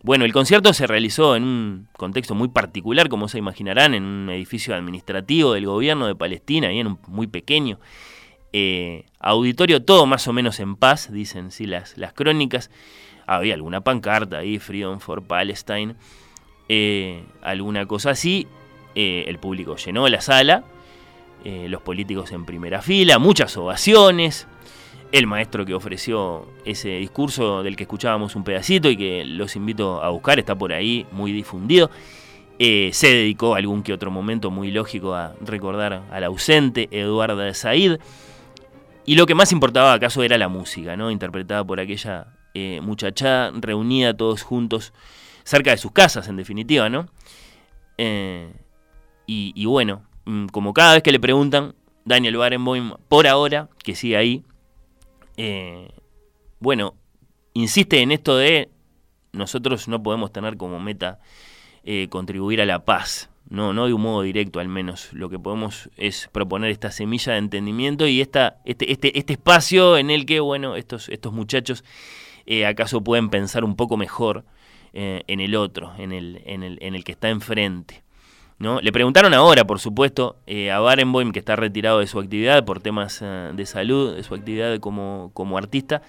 Bueno, 0.03 0.25
el 0.25 0.33
concierto 0.33 0.73
se 0.73 0.87
realizó 0.87 1.35
en 1.35 1.43
un 1.43 1.89
contexto 1.97 2.35
muy 2.35 2.49
particular, 2.49 3.09
como 3.09 3.29
se 3.29 3.39
imaginarán, 3.39 3.95
en 3.95 4.05
un 4.05 4.31
edificio 4.31 4.75
administrativo 4.75 5.55
del 5.55 5.67
gobierno 5.67 6.07
de 6.07 6.15
Palestina, 6.15 6.73
y 6.73 6.79
en 6.79 6.87
un 6.87 6.99
muy 7.07 7.27
pequeño. 7.27 7.81
Eh, 8.53 9.07
auditorio 9.19 9.85
todo 9.85 10.07
más 10.07 10.27
o 10.29 10.33
menos 10.33 10.61
en 10.61 10.77
paz, 10.77 11.13
dicen 11.13 11.51
sí 11.51 11.67
las, 11.67 11.99
las 11.99 12.13
crónicas. 12.13 12.71
Había 13.27 13.55
alguna 13.55 13.83
pancarta 13.83 14.39
ahí, 14.39 14.59
Freedom 14.59 15.01
for 15.01 15.27
Palestine, 15.27 15.97
alguna 17.43 17.87
cosa 17.87 18.11
así. 18.11 18.47
el 18.95 19.39
público 19.39 19.77
llenó 19.77 20.09
la 20.09 20.21
sala, 20.21 20.65
eh, 21.45 21.69
los 21.69 21.83
políticos 21.83 22.33
en 22.33 22.45
primera 22.45 22.83
fila, 22.83 23.21
muchas 23.21 23.57
ovaciones, 23.57 24.49
el 25.13 25.27
maestro 25.27 25.65
que 25.65 25.75
ofreció 25.75 26.47
ese 26.65 26.91
discurso 26.99 27.63
del 27.63 27.77
que 27.77 27.85
escuchábamos 27.85 28.37
un 28.37 28.45
pedacito 28.45 28.91
y 28.91 28.97
que 28.97 29.25
los 29.25 29.57
invito 29.57 30.03
a 30.03 30.11
buscar, 30.11 30.39
está 30.39 30.55
por 30.55 30.73
ahí 30.73 31.07
muy 31.13 31.33
difundido. 31.33 31.91
Eh, 32.59 32.91
se 32.93 33.09
dedicó 33.09 33.55
algún 33.55 33.83
que 33.83 33.93
otro 33.93 34.11
momento 34.11 34.51
muy 34.51 34.71
lógico 34.71 35.15
a 35.15 35.35
recordar 35.41 36.03
al 36.11 36.25
ausente 36.25 36.89
Eduardo 36.91 37.53
Said. 37.55 37.99
Y 39.07 39.15
lo 39.15 39.27
que 39.27 39.35
más 39.35 39.53
importaba 39.53 39.93
acaso 39.93 40.23
era 40.23 40.37
la 40.37 40.49
música, 40.49 40.97
¿no? 40.97 41.11
interpretada 41.11 41.65
por 41.65 41.81
aquella 41.81 42.35
eh, 42.55 42.81
muchacha 42.83 43.51
reunida 43.53 44.15
todos 44.15 44.43
juntos 44.43 44.93
cerca 45.45 45.71
de 45.71 45.79
sus 45.79 45.93
casas, 45.93 46.29
en 46.29 46.37
definitiva. 46.37 46.89
¿no? 46.89 47.09
y, 49.27 49.67
bueno, 49.67 50.03
Mm, 50.29 50.49
como 50.49 50.75
cada 50.75 50.93
vez 50.93 51.03
que 51.03 51.11
le 51.11 51.19
preguntan, 51.19 51.75
Daniel 52.05 52.37
Barenboim, 52.37 52.93
por 53.09 53.27
ahora, 53.27 53.71
que 53.83 53.95
sigue 53.95 54.19
ahí, 54.19 54.45
eh, 55.39 55.89
bueno, 56.59 56.97
insiste 57.55 58.03
en 58.03 58.11
esto 58.11 58.36
de 58.36 58.68
nosotros 59.32 59.86
no 59.86 60.03
podemos 60.03 60.32
tener 60.32 60.57
como 60.57 60.80
meta 60.80 61.20
eh, 61.84 62.09
contribuir 62.11 62.61
a 62.61 62.66
la 62.66 62.84
paz, 62.84 63.30
no, 63.49 63.72
no 63.72 63.86
de 63.86 63.93
un 63.93 64.03
modo 64.03 64.22
directo 64.22 64.59
al 64.59 64.66
menos. 64.68 65.12
Lo 65.12 65.30
que 65.30 65.39
podemos 65.39 65.91
es 65.97 66.28
proponer 66.32 66.72
esta 66.72 66.91
semilla 66.91 67.32
de 67.32 67.39
entendimiento 67.39 68.09
y 68.09 68.20
esta, 68.20 68.59
este, 68.64 68.91
este, 68.91 69.16
este 69.16 69.34
espacio 69.34 69.97
en 69.97 70.11
el 70.11 70.26
que, 70.26 70.41
bueno, 70.41 70.74
estos, 70.74 71.09
estos 71.09 71.32
muchachos 71.32 71.84
eh, 72.45 72.66
acaso 72.66 73.05
pueden 73.05 73.30
pensar 73.30 73.62
un 73.64 73.76
poco 73.76 73.97
mejor 73.97 74.45
en 74.93 75.39
el 75.39 75.55
otro, 75.55 75.93
en 75.99 76.11
el, 76.12 76.43
en, 76.45 76.64
el, 76.64 76.78
en 76.80 76.97
el 76.97 77.05
que 77.05 77.12
está 77.12 77.28
enfrente. 77.28 78.03
¿No? 78.59 78.81
Le 78.81 78.93
preguntaron 78.93 79.35
ahora, 79.35 79.65
por 79.65 79.79
supuesto, 79.79 80.37
eh, 80.47 80.71
a 80.71 80.81
Barenboim, 80.81 81.33
que 81.33 81.39
está 81.39 81.57
retirado 81.57 82.01
de 82.01 82.07
su 82.07 82.19
actividad 82.19 82.65
por 82.65 82.81
temas 82.81 83.21
eh, 83.23 83.51
de 83.55 83.67
salud, 83.67 84.17
de 84.17 84.23
su 84.23 84.35
actividad 84.35 84.79
como, 84.81 85.31
como 85.33 85.57
artista. 85.59 86.03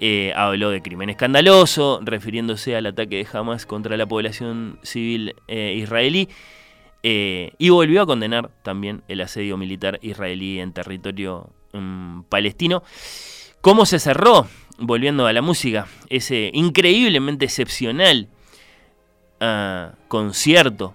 Eh, 0.00 0.32
habló 0.36 0.70
de 0.70 0.82
crimen 0.82 1.10
escandaloso, 1.10 2.00
refiriéndose 2.02 2.76
al 2.76 2.86
ataque 2.86 3.16
de 3.16 3.26
Hamas 3.32 3.66
contra 3.66 3.96
la 3.96 4.06
población 4.06 4.78
civil 4.82 5.34
israelí. 5.48 6.28
y 7.02 7.68
volvió 7.70 8.02
a 8.02 8.06
condenar 8.06 8.50
también 8.62 9.02
el 9.08 9.20
asedio 9.20 9.56
militar 9.56 9.98
israelí 10.02 10.60
en 10.60 10.72
territorio 10.72 11.50
mm, 11.72 12.22
palestino. 12.28 12.82
¿Cómo 13.60 13.86
se 13.86 13.98
cerró? 13.98 14.46
Volviendo 14.78 15.26
a 15.26 15.32
la 15.32 15.42
música, 15.42 15.88
ese 16.08 16.50
increíblemente 16.54 17.44
excepcional 17.44 18.28
ah, 19.40 19.94
concierto 20.06 20.94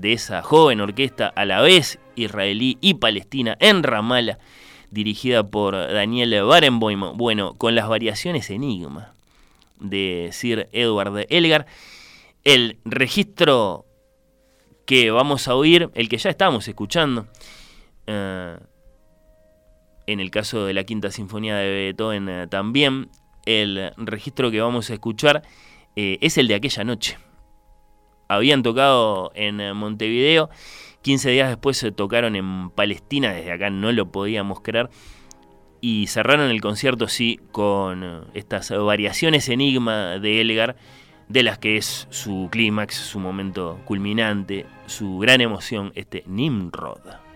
de 0.00 0.12
esa 0.12 0.42
joven 0.42 0.80
orquesta 0.80 1.28
a 1.28 1.44
la 1.44 1.60
vez 1.60 1.98
israelí 2.16 2.78
y 2.80 2.94
palestina 2.94 3.56
en 3.60 3.82
Ramallah, 3.82 4.38
dirigida 4.90 5.48
por 5.48 5.74
Daniel 5.74 6.44
Barenboim, 6.44 7.16
bueno, 7.16 7.54
con 7.54 7.74
las 7.74 7.88
variaciones 7.88 8.50
Enigma 8.50 9.14
de 9.78 10.30
Sir 10.32 10.68
Edward 10.72 11.26
Elgar. 11.28 11.66
El 12.44 12.78
registro 12.84 13.84
que 14.86 15.10
vamos 15.10 15.48
a 15.48 15.54
oír, 15.54 15.90
el 15.94 16.08
que 16.08 16.16
ya 16.16 16.30
estamos 16.30 16.66
escuchando, 16.66 17.26
eh, 18.06 18.56
en 20.06 20.20
el 20.20 20.30
caso 20.30 20.64
de 20.64 20.72
la 20.72 20.84
Quinta 20.84 21.10
Sinfonía 21.10 21.56
de 21.56 21.70
Beethoven 21.70 22.28
eh, 22.28 22.46
también, 22.48 23.10
el 23.44 23.92
registro 23.96 24.50
que 24.50 24.60
vamos 24.60 24.90
a 24.90 24.94
escuchar 24.94 25.42
eh, 25.96 26.18
es 26.20 26.38
el 26.38 26.48
de 26.48 26.54
aquella 26.54 26.84
noche 26.84 27.18
habían 28.28 28.62
tocado 28.62 29.32
en 29.34 29.60
eh, 29.60 29.74
Montevideo, 29.74 30.50
15 31.02 31.30
días 31.30 31.48
después 31.48 31.76
se 31.76 31.90
tocaron 31.90 32.36
en 32.36 32.70
Palestina, 32.70 33.32
desde 33.32 33.52
acá 33.52 33.70
no 33.70 33.90
lo 33.92 34.10
podíamos 34.12 34.60
creer, 34.60 34.90
y 35.80 36.06
cerraron 36.08 36.50
el 36.50 36.60
concierto 36.60 37.08
sí 37.08 37.40
con 37.52 38.04
eh, 38.04 38.20
estas 38.34 38.70
variaciones 38.70 39.48
enigma 39.48 40.18
de 40.18 40.40
Elgar, 40.40 40.76
de 41.28 41.42
las 41.42 41.58
que 41.58 41.76
es 41.76 42.06
su 42.10 42.48
clímax, 42.50 42.94
su 42.94 43.18
momento 43.18 43.80
culminante, 43.84 44.66
su 44.86 45.18
gran 45.18 45.40
emoción, 45.40 45.92
este 45.94 46.24
Nimrod. 46.26 47.27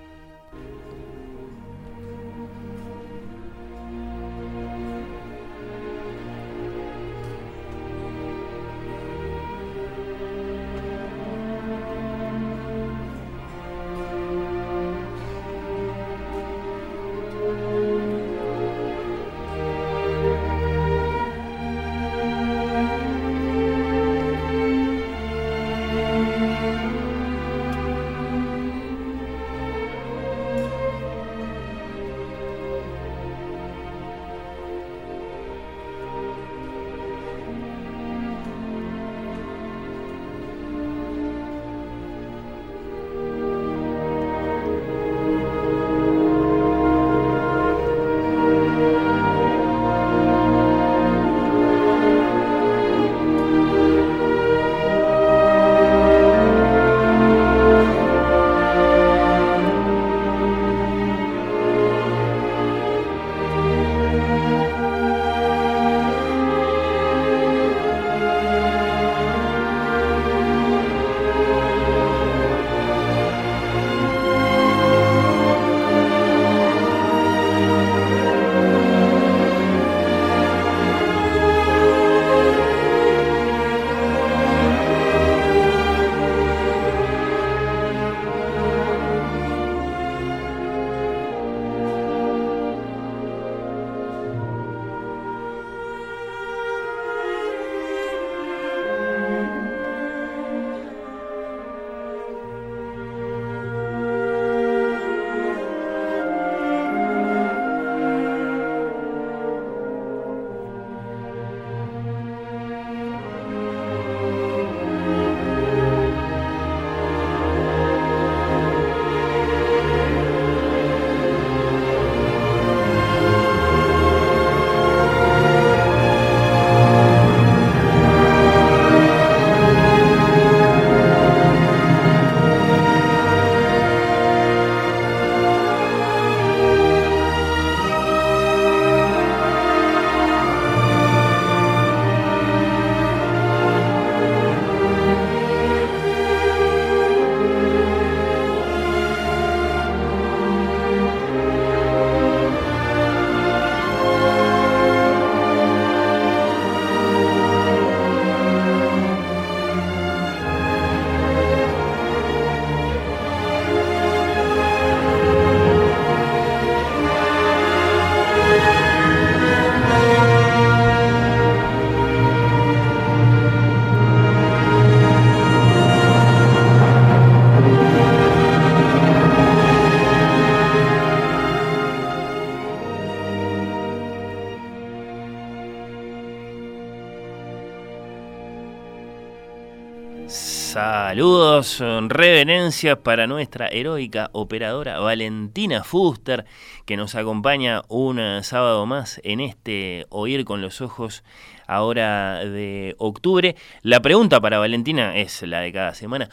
Reverencias 192.13 192.99
para 192.99 193.27
nuestra 193.27 193.69
heroica 193.69 194.31
operadora 194.33 195.01
Valentina 195.01 195.85
Fuster, 195.85 196.45
que 196.85 196.97
nos 196.97 197.15
acompaña 197.15 197.83
un 197.89 198.21
sábado 198.43 198.87
más 198.87 199.21
en 199.25 199.41
este 199.41 200.07
Oír 200.11 200.45
con 200.45 200.63
los 200.63 200.81
Ojos 200.81 201.25
ahora 201.67 202.45
de 202.45 202.95
octubre. 202.99 203.57
La 203.83 204.01
pregunta 204.01 204.41
para 204.41 204.59
Valentina 204.59 205.17
es 205.17 205.43
la 205.43 205.61
de 205.61 205.73
cada 205.73 205.95
semana. 205.95 206.29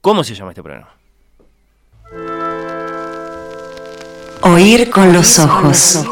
¿Cómo 0.00 0.24
se 0.24 0.34
llama 0.34 0.50
este 0.50 0.62
programa? 0.62 0.90
Oír 4.42 4.90
con 4.90 5.12
los 5.12 5.38
ojos. 5.38 6.04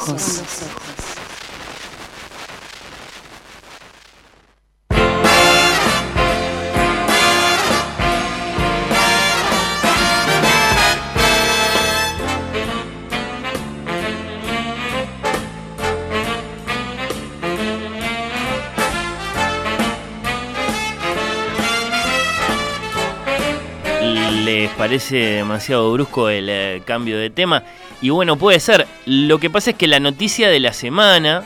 Parece 24.92 25.16
demasiado 25.16 25.90
brusco 25.90 26.28
el 26.28 26.50
eh, 26.50 26.82
cambio 26.84 27.16
de 27.16 27.30
tema. 27.30 27.62
Y 28.02 28.10
bueno, 28.10 28.36
puede 28.36 28.60
ser. 28.60 28.86
Lo 29.06 29.38
que 29.38 29.48
pasa 29.48 29.70
es 29.70 29.76
que 29.76 29.86
la 29.86 30.00
noticia 30.00 30.50
de 30.50 30.60
la 30.60 30.74
semana 30.74 31.44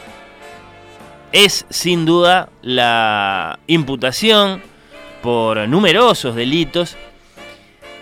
es 1.30 1.64
sin 1.70 2.04
duda 2.04 2.48
la 2.62 3.60
imputación 3.68 4.60
por 5.22 5.68
numerosos 5.68 6.34
delitos 6.34 6.96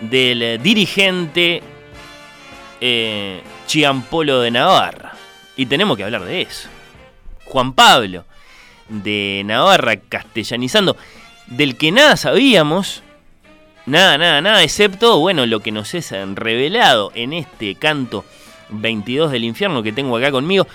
del 0.01 0.59
dirigente 0.63 1.61
eh, 2.81 3.43
Chiampolo 3.67 4.41
de 4.41 4.49
Navarra. 4.49 5.13
Y 5.55 5.67
tenemos 5.67 5.95
que 5.95 6.05
hablar 6.05 6.25
de 6.25 6.41
eso. 6.41 6.69
Juan 7.45 7.73
Pablo 7.73 8.25
de 8.89 9.43
Navarra 9.45 9.97
castellanizando, 9.97 10.97
del 11.45 11.77
que 11.77 11.91
nada 11.91 12.17
sabíamos 12.17 13.03
Nada, 13.85 14.17
nada, 14.17 14.41
nada, 14.41 14.63
excepto, 14.63 15.19
bueno, 15.19 15.45
lo 15.45 15.59
que 15.59 15.71
nos 15.71 15.93
es 15.93 16.11
revelado 16.33 17.11
en 17.13 17.33
este 17.33 17.75
canto 17.75 18.25
22 18.69 19.31
del 19.31 19.43
infierno 19.43 19.83
que 19.83 19.91
tengo 19.91 20.17
acá 20.17 20.31
conmigo, 20.31 20.65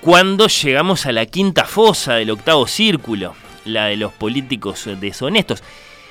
cuando 0.00 0.46
llegamos 0.46 1.06
a 1.06 1.12
la 1.12 1.26
quinta 1.26 1.64
fosa 1.64 2.14
del 2.14 2.30
octavo 2.30 2.68
círculo, 2.68 3.34
la 3.64 3.86
de 3.86 3.96
los 3.96 4.12
políticos 4.12 4.88
deshonestos. 5.00 5.64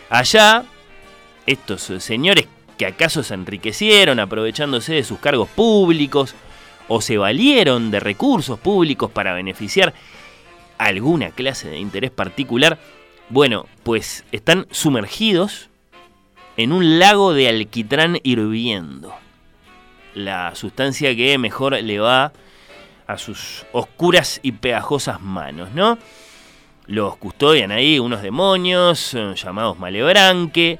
Allá, 0.09 0.65
estos 1.45 1.83
señores 2.03 2.47
que 2.77 2.85
acaso 2.85 3.23
se 3.23 3.33
enriquecieron 3.33 4.19
aprovechándose 4.19 4.93
de 4.93 5.05
sus 5.05 5.19
cargos 5.19 5.47
públicos 5.47 6.35
o 6.89 6.99
se 6.99 7.17
valieron 7.17 7.91
de 7.91 8.01
recursos 8.01 8.59
públicos 8.59 9.09
para 9.09 9.33
beneficiar 9.33 9.93
alguna 10.77 11.31
clase 11.31 11.69
de 11.69 11.79
interés 11.79 12.11
particular, 12.11 12.77
bueno, 13.29 13.65
pues 13.83 14.25
están 14.33 14.67
sumergidos 14.69 15.69
en 16.57 16.73
un 16.73 16.99
lago 16.99 17.33
de 17.33 17.47
alquitrán 17.47 18.19
hirviendo. 18.23 19.15
La 20.13 20.55
sustancia 20.55 21.15
que 21.15 21.37
mejor 21.37 21.81
le 21.81 21.99
va 21.99 22.33
a 23.05 23.17
sus 23.17 23.65
oscuras 23.71 24.39
y 24.43 24.51
pegajosas 24.51 25.21
manos, 25.21 25.71
¿no? 25.73 25.97
Los 26.87 27.17
custodian 27.17 27.71
ahí 27.71 27.99
unos 27.99 28.21
demonios 28.21 29.13
eh, 29.13 29.33
llamados 29.35 29.77
malebranque, 29.77 30.79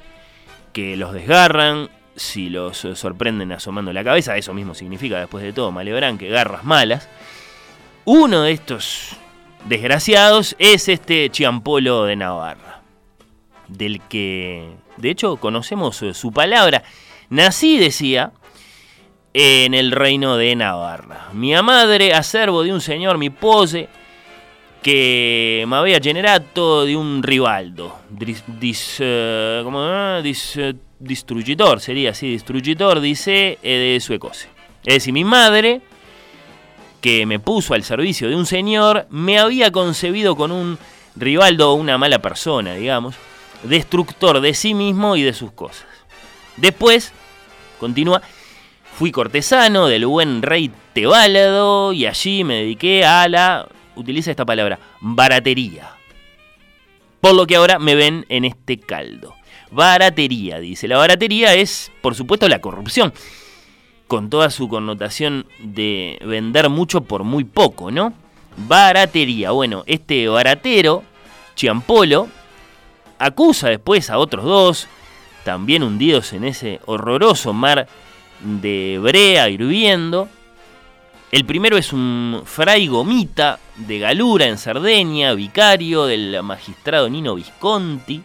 que 0.72 0.96
los 0.96 1.12
desgarran 1.12 1.88
si 2.18 2.50
los 2.50 2.78
sorprenden 2.94 3.52
asomando 3.52 3.92
la 3.92 4.04
cabeza, 4.04 4.36
eso 4.36 4.52
mismo 4.52 4.74
significa 4.74 5.20
después 5.20 5.44
de 5.44 5.52
todo 5.52 5.70
malebranque, 5.70 6.28
garras 6.28 6.64
malas. 6.64 7.08
Uno 8.04 8.42
de 8.42 8.52
estos 8.52 9.16
desgraciados 9.66 10.56
es 10.58 10.88
este 10.88 11.30
Chiampolo 11.30 12.04
de 12.04 12.16
Navarra, 12.16 12.67
del 13.68 14.00
que 14.02 14.68
de 14.98 15.10
hecho, 15.10 15.36
conocemos 15.36 16.02
eh, 16.02 16.12
su 16.12 16.32
palabra. 16.32 16.82
Nací, 17.30 17.78
decía, 17.78 18.32
en 19.32 19.74
el 19.74 19.92
reino 19.92 20.36
de 20.36 20.54
Navarra. 20.56 21.28
Mi 21.32 21.54
madre, 21.62 22.14
acervo 22.14 22.62
de 22.62 22.72
un 22.72 22.80
señor, 22.80 23.16
mi 23.16 23.30
pose, 23.30 23.88
que 24.82 25.64
me 25.68 25.76
había 25.76 26.00
generado 26.00 26.84
de 26.84 26.96
un 26.96 27.22
rivaldo. 27.22 27.96
Dis, 28.10 28.96
eh, 28.98 29.60
¿cómo, 29.62 30.20
dis, 30.22 30.56
eh, 30.56 30.74
sería 31.78 32.10
así, 32.10 32.32
destructor, 32.32 33.00
dice, 33.00 33.58
de 33.62 33.98
suecose. 34.00 34.48
Es 34.84 34.94
decir, 34.94 35.12
mi 35.12 35.24
madre, 35.24 35.80
que 37.00 37.24
me 37.24 37.38
puso 37.38 37.74
al 37.74 37.84
servicio 37.84 38.28
de 38.28 38.34
un 38.34 38.46
señor, 38.46 39.06
me 39.10 39.38
había 39.38 39.70
concebido 39.70 40.34
con 40.34 40.50
un 40.50 40.78
rivaldo 41.14 41.74
una 41.74 41.98
mala 41.98 42.20
persona, 42.20 42.74
digamos 42.74 43.14
destructor 43.62 44.40
de 44.40 44.54
sí 44.54 44.74
mismo 44.74 45.16
y 45.16 45.22
de 45.22 45.32
sus 45.32 45.52
cosas. 45.52 45.86
Después, 46.56 47.12
continúa, 47.78 48.22
fui 48.94 49.12
cortesano 49.12 49.86
del 49.86 50.06
buen 50.06 50.42
rey 50.42 50.70
Tebálado 50.92 51.92
y 51.92 52.06
allí 52.06 52.42
me 52.42 52.54
dediqué 52.54 53.04
a 53.04 53.28
la, 53.28 53.68
utiliza 53.94 54.32
esta 54.32 54.44
palabra, 54.44 54.80
baratería. 55.00 55.90
Por 57.20 57.34
lo 57.34 57.46
que 57.46 57.56
ahora 57.56 57.78
me 57.78 57.94
ven 57.94 58.26
en 58.28 58.44
este 58.44 58.80
caldo. 58.80 59.34
Baratería, 59.70 60.58
dice. 60.58 60.88
La 60.88 60.98
baratería 60.98 61.54
es, 61.54 61.92
por 62.00 62.14
supuesto, 62.14 62.48
la 62.48 62.60
corrupción. 62.60 63.12
Con 64.06 64.30
toda 64.30 64.50
su 64.50 64.68
connotación 64.68 65.46
de 65.60 66.18
vender 66.24 66.68
mucho 66.70 67.02
por 67.02 67.24
muy 67.24 67.44
poco, 67.44 67.90
¿no? 67.90 68.14
Baratería. 68.56 69.50
Bueno, 69.50 69.84
este 69.86 70.26
baratero, 70.28 71.04
Chiampolo, 71.54 72.28
acusa 73.18 73.68
después 73.68 74.10
a 74.10 74.18
otros 74.18 74.44
dos, 74.44 74.88
también 75.44 75.82
hundidos 75.82 76.32
en 76.32 76.44
ese 76.44 76.80
horroroso 76.86 77.52
mar 77.52 77.88
de 78.40 78.98
brea 79.00 79.48
hirviendo. 79.48 80.28
El 81.30 81.44
primero 81.44 81.76
es 81.76 81.92
un 81.92 82.42
fray 82.44 82.86
gomita 82.86 83.58
de 83.76 83.98
Galura 83.98 84.46
en 84.46 84.56
Cerdeña, 84.56 85.34
vicario 85.34 86.06
del 86.06 86.42
magistrado 86.42 87.08
Nino 87.08 87.34
Visconti. 87.34 88.22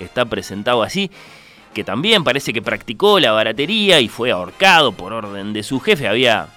Está 0.00 0.24
presentado 0.24 0.82
así, 0.82 1.10
que 1.74 1.84
también 1.84 2.24
parece 2.24 2.52
que 2.52 2.62
practicó 2.62 3.20
la 3.20 3.32
baratería 3.32 4.00
y 4.00 4.08
fue 4.08 4.30
ahorcado 4.30 4.92
por 4.92 5.12
orden 5.12 5.52
de 5.52 5.62
su 5.62 5.78
jefe. 5.78 6.08
Había 6.08 6.48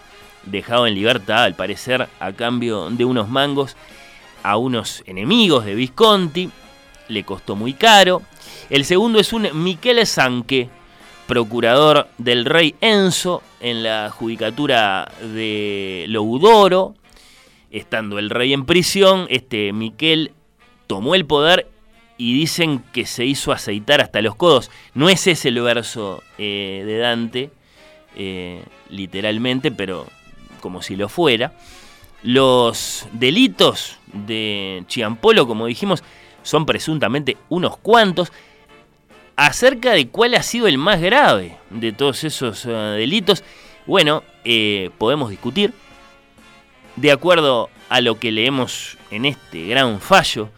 dejado 0.46 0.88
en 0.88 0.96
libertad, 0.96 1.44
al 1.44 1.56
parecer, 1.56 2.08
a 2.20 2.32
cambio 2.32 2.90
de 2.90 3.04
unos 3.04 3.28
mangos, 3.28 3.76
a 4.44 4.58
unos 4.58 5.04
enemigos 5.06 5.66
de 5.66 5.76
Visconti 5.76 6.50
le 7.08 7.24
costó 7.24 7.56
muy 7.56 7.74
caro. 7.74 8.22
El 8.70 8.86
segundo 8.86 9.20
es 9.20 9.34
un 9.34 9.48
Michele 9.54 10.06
Sanque, 10.06 10.70
procurador 11.28 12.08
del 12.18 12.46
rey 12.46 12.76
Enzo 12.82 13.42
en 13.60 13.84
la 13.84 14.10
judicatura 14.12 15.12
de 15.22 16.06
Loudoro. 16.08 16.96
Estando 17.72 18.20
el 18.20 18.30
rey 18.30 18.54
en 18.54 18.66
prisión, 18.66 19.28
este 19.30 19.74
Miquel 19.74 20.32
tomó 20.88 21.16
el 21.16 21.26
poder 21.26 21.68
y 22.18 22.34
dicen 22.34 22.84
que 22.94 23.06
se 23.06 23.26
hizo 23.26 23.52
aceitar 23.52 24.02
hasta 24.02 24.22
los 24.22 24.36
codos. 24.36 24.72
No 24.94 25.10
es 25.10 25.28
ese 25.28 25.50
el 25.50 25.62
verso 25.62 26.24
eh, 26.38 26.84
de 26.86 26.98
Dante, 26.98 27.50
eh, 28.16 28.64
literalmente, 28.90 29.72
pero 29.72 30.08
como 30.62 30.82
si 30.82 30.96
lo 30.96 31.10
fuera. 31.10 31.54
Los 32.24 33.08
delitos 33.12 33.98
de 34.14 34.84
Chiampolo, 34.88 35.46
como 35.46 35.66
dijimos, 35.66 36.04
son 36.46 36.66
presuntamente 36.66 37.36
unos 37.50 37.76
cuantos, 37.78 38.32
acerca 39.36 39.92
de 39.92 40.08
cuál 40.08 40.36
ha 40.36 40.44
sido 40.44 40.68
el 40.68 40.78
más 40.78 41.02
grave 41.02 41.58
de 41.72 41.92
todos 41.92 42.24
esos 42.24 42.66
eh, 42.66 42.70
delitos. 42.70 43.44
Bueno, 43.86 44.24
eh, 44.46 44.92
podemos 44.98 45.30
discutir. 45.30 45.74
De 46.96 47.12
acuerdo 47.12 47.70
a 47.90 48.00
lo 48.00 48.20
que 48.20 48.32
leemos 48.32 48.98
en 49.12 49.26
este 49.26 49.68
gran 49.68 50.00
fallo, 50.00 50.50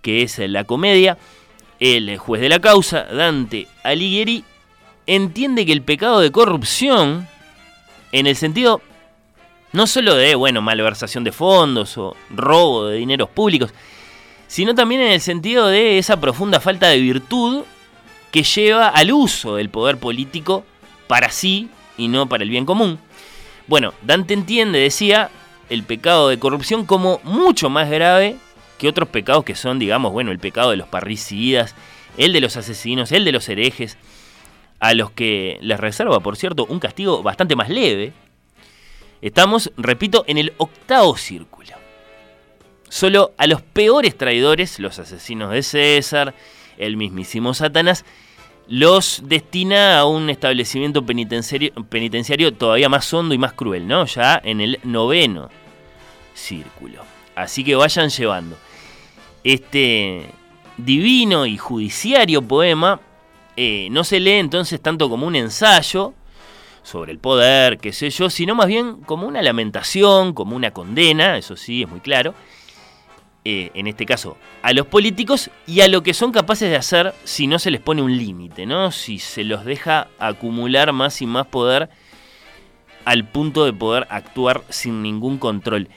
que 0.00 0.22
es 0.22 0.38
la 0.38 0.64
comedia, 0.64 1.18
el 1.80 2.16
juez 2.16 2.40
de 2.40 2.48
la 2.48 2.60
causa, 2.60 3.02
Dante 3.04 3.66
Alighieri, 3.82 4.44
entiende 5.06 5.66
que 5.66 5.72
el 5.72 5.82
pecado 5.82 6.20
de 6.20 6.30
corrupción, 6.30 7.28
en 8.12 8.26
el 8.26 8.36
sentido 8.36 8.80
no 9.72 9.88
solo 9.88 10.14
de, 10.14 10.36
bueno, 10.36 10.62
malversación 10.62 11.24
de 11.24 11.32
fondos 11.32 11.98
o 11.98 12.16
robo 12.30 12.86
de 12.86 12.98
dineros 12.98 13.28
públicos, 13.28 13.74
sino 14.46 14.74
también 14.74 15.00
en 15.00 15.12
el 15.12 15.20
sentido 15.20 15.66
de 15.66 15.98
esa 15.98 16.20
profunda 16.20 16.60
falta 16.60 16.88
de 16.88 17.00
virtud 17.00 17.64
que 18.30 18.42
lleva 18.42 18.88
al 18.88 19.12
uso 19.12 19.56
del 19.56 19.70
poder 19.70 19.98
político 19.98 20.64
para 21.06 21.30
sí 21.30 21.68
y 21.96 22.08
no 22.08 22.28
para 22.28 22.42
el 22.42 22.50
bien 22.50 22.66
común. 22.66 22.98
Bueno, 23.66 23.94
Dante 24.02 24.34
entiende, 24.34 24.78
decía, 24.78 25.30
el 25.70 25.84
pecado 25.84 26.28
de 26.28 26.38
corrupción 26.38 26.84
como 26.84 27.20
mucho 27.24 27.70
más 27.70 27.88
grave 27.88 28.36
que 28.78 28.88
otros 28.88 29.08
pecados 29.08 29.44
que 29.44 29.54
son, 29.54 29.78
digamos, 29.78 30.12
bueno, 30.12 30.32
el 30.32 30.38
pecado 30.38 30.70
de 30.70 30.76
los 30.76 30.88
parricidas, 30.88 31.74
el 32.16 32.32
de 32.32 32.40
los 32.40 32.56
asesinos, 32.56 33.12
el 33.12 33.24
de 33.24 33.32
los 33.32 33.48
herejes, 33.48 33.96
a 34.80 34.94
los 34.94 35.10
que 35.10 35.58
les 35.62 35.80
reserva, 35.80 36.20
por 36.20 36.36
cierto, 36.36 36.66
un 36.68 36.80
castigo 36.80 37.22
bastante 37.22 37.56
más 37.56 37.68
leve. 37.68 38.12
Estamos, 39.22 39.72
repito, 39.76 40.24
en 40.26 40.36
el 40.38 40.52
octavo 40.58 41.16
círculo. 41.16 41.83
Solo 42.94 43.32
a 43.38 43.48
los 43.48 43.60
peores 43.60 44.16
traidores, 44.16 44.78
los 44.78 45.00
asesinos 45.00 45.50
de 45.50 45.64
César, 45.64 46.32
el 46.78 46.96
mismísimo 46.96 47.52
Satanás, 47.52 48.04
los 48.68 49.22
destina 49.24 49.98
a 49.98 50.04
un 50.04 50.30
establecimiento 50.30 51.04
penitenciario, 51.04 52.54
todavía 52.54 52.88
más 52.88 53.12
hondo 53.12 53.34
y 53.34 53.38
más 53.38 53.54
cruel, 53.54 53.88
¿no? 53.88 54.06
Ya 54.06 54.40
en 54.44 54.60
el 54.60 54.78
noveno 54.84 55.50
círculo. 56.34 57.02
Así 57.34 57.64
que 57.64 57.74
vayan 57.74 58.10
llevando. 58.10 58.56
Este 59.42 60.26
divino 60.76 61.46
y 61.46 61.58
judiciario 61.58 62.42
poema 62.42 63.00
eh, 63.56 63.88
no 63.90 64.04
se 64.04 64.20
lee 64.20 64.34
entonces 64.34 64.80
tanto 64.80 65.10
como 65.10 65.26
un 65.26 65.34
ensayo 65.34 66.14
sobre 66.84 67.10
el 67.10 67.18
poder, 67.18 67.78
qué 67.78 67.92
sé 67.92 68.10
yo, 68.10 68.30
sino 68.30 68.54
más 68.54 68.68
bien 68.68 69.00
como 69.00 69.26
una 69.26 69.42
lamentación, 69.42 70.32
como 70.32 70.54
una 70.54 70.70
condena, 70.70 71.36
eso 71.36 71.56
sí, 71.56 71.82
es 71.82 71.88
muy 71.88 71.98
claro, 71.98 72.34
eh, 73.46 73.70
en 73.74 73.86
este 73.86 74.06
caso, 74.06 74.38
a 74.62 74.72
los 74.72 74.86
políticos 74.86 75.50
y 75.66 75.82
a 75.82 75.88
lo 75.88 76.02
que 76.02 76.14
son 76.14 76.32
capaces 76.32 76.70
de 76.70 76.76
hacer 76.76 77.14
si 77.24 77.46
no 77.46 77.58
se 77.58 77.70
les 77.70 77.82
pone 77.82 78.00
un 78.00 78.16
límite, 78.16 78.64
¿no? 78.64 78.90
Si 78.90 79.18
se 79.18 79.44
los 79.44 79.66
deja 79.66 80.08
acumular 80.18 80.92
más 80.94 81.20
y 81.20 81.26
más 81.26 81.46
poder 81.46 81.90
al 83.04 83.28
punto 83.28 83.66
de 83.66 83.74
poder 83.74 84.06
actuar 84.08 84.62
sin 84.70 85.02
ningún 85.02 85.36
control. 85.36 85.88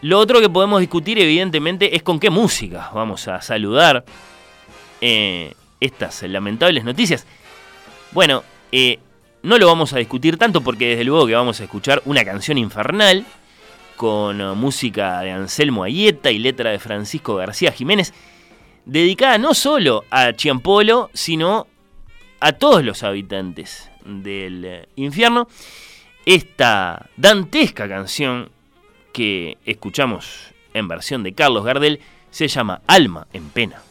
Lo 0.00 0.18
otro 0.18 0.40
que 0.40 0.48
podemos 0.48 0.80
discutir, 0.80 1.18
evidentemente, 1.18 1.94
es 1.94 2.02
con 2.02 2.18
qué 2.18 2.30
música 2.30 2.90
vamos 2.94 3.28
a 3.28 3.42
saludar 3.42 4.04
eh, 5.02 5.54
estas 5.78 6.22
lamentables 6.22 6.84
noticias. 6.84 7.26
Bueno, 8.12 8.44
eh, 8.72 8.98
no 9.42 9.58
lo 9.58 9.66
vamos 9.66 9.92
a 9.92 9.98
discutir 9.98 10.38
tanto 10.38 10.62
porque 10.62 10.88
desde 10.88 11.04
luego 11.04 11.26
que 11.26 11.34
vamos 11.34 11.60
a 11.60 11.64
escuchar 11.64 12.00
una 12.06 12.24
canción 12.24 12.56
infernal 12.56 13.26
con 14.02 14.40
eh, 14.40 14.52
música 14.54 15.20
de 15.20 15.30
Anselmo 15.30 15.84
Ayeta 15.84 16.32
y 16.32 16.40
letra 16.40 16.72
de 16.72 16.80
Francisco 16.80 17.36
García 17.36 17.70
Jiménez, 17.70 18.12
dedicada 18.84 19.38
no 19.38 19.54
solo 19.54 20.04
a 20.10 20.32
Chiampolo, 20.32 21.08
sino 21.14 21.68
a 22.40 22.50
todos 22.50 22.82
los 22.82 23.04
habitantes 23.04 23.92
del 24.04 24.88
infierno. 24.96 25.46
Esta 26.26 27.10
dantesca 27.16 27.88
canción 27.88 28.50
que 29.12 29.56
escuchamos 29.66 30.52
en 30.74 30.88
versión 30.88 31.22
de 31.22 31.34
Carlos 31.34 31.64
Gardel 31.64 32.00
se 32.32 32.48
llama 32.48 32.82
Alma 32.88 33.28
en 33.32 33.50
Pena. 33.50 33.82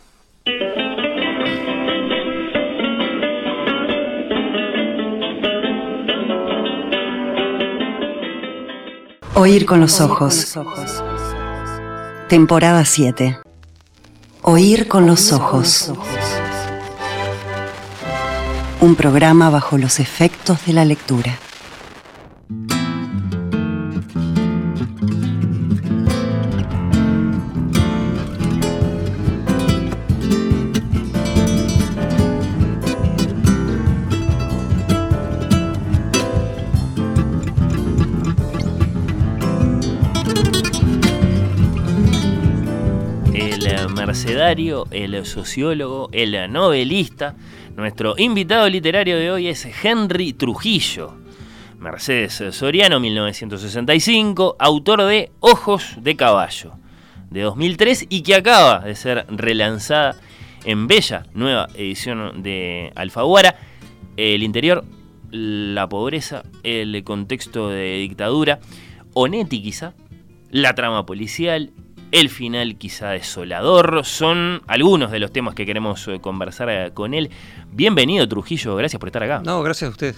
Oír 9.33 9.65
con 9.65 9.79
los 9.79 10.01
ojos. 10.01 10.57
Temporada 12.27 12.83
7. 12.83 13.39
Oír 14.41 14.89
con 14.89 15.07
los 15.07 15.31
ojos. 15.31 15.93
Un 18.81 18.95
programa 18.95 19.49
bajo 19.49 19.77
los 19.77 19.99
efectos 20.01 20.65
de 20.65 20.73
la 20.73 20.83
lectura. 20.83 21.37
El 44.52 45.26
sociólogo, 45.26 46.10
el 46.11 46.52
novelista. 46.52 47.36
Nuestro 47.78 48.15
invitado 48.18 48.68
literario 48.68 49.15
de 49.18 49.32
hoy 49.32 49.48
es 49.48 49.65
Henry 49.82 50.34
Trujillo. 50.34 51.14
Mercedes 51.80 52.44
Soriano, 52.52 52.99
1965, 52.99 54.57
autor 54.60 55.03
de 55.03 55.32
Ojos 55.40 55.95
de 56.02 56.18
Caballo, 56.18 56.73
de 57.30 57.44
2003 57.44 58.07
y 58.10 58.23
que 58.23 58.36
acaba 58.36 58.80
de 58.80 58.94
ser 58.95 59.26
relanzada 59.30 60.18
en 60.65 60.88
bella 60.88 61.26
nueva 61.34 61.69
edición 61.76 62.44
de 62.44 62.91
Alfaguara. 62.95 63.56
El 64.18 64.44
interior, 64.44 64.84
la 65.32 65.88
pobreza, 65.88 66.44
el 66.64 67.02
contexto 67.06 67.69
de 67.69 67.99
dictadura, 67.99 68.60
Onetti 69.14 69.64
quizá, 69.64 69.94
la 70.49 70.76
trama 70.76 71.06
policial, 71.06 71.72
el 72.11 72.29
final 72.29 72.75
quizá 72.75 73.11
desolador, 73.11 74.05
son 74.05 74.61
algunos 74.67 75.11
de 75.11 75.19
los 75.19 75.31
temas 75.31 75.55
que 75.55 75.65
queremos 75.65 76.07
eh, 76.07 76.19
conversar 76.19 76.69
eh, 76.69 76.91
con 76.93 77.13
él. 77.13 77.29
Bienvenido 77.71 78.27
Trujillo, 78.27 78.75
gracias 78.75 78.99
por 78.99 79.09
estar 79.09 79.23
acá. 79.23 79.41
No, 79.43 79.63
gracias 79.63 79.88
a 79.88 79.91
usted. 79.91 80.15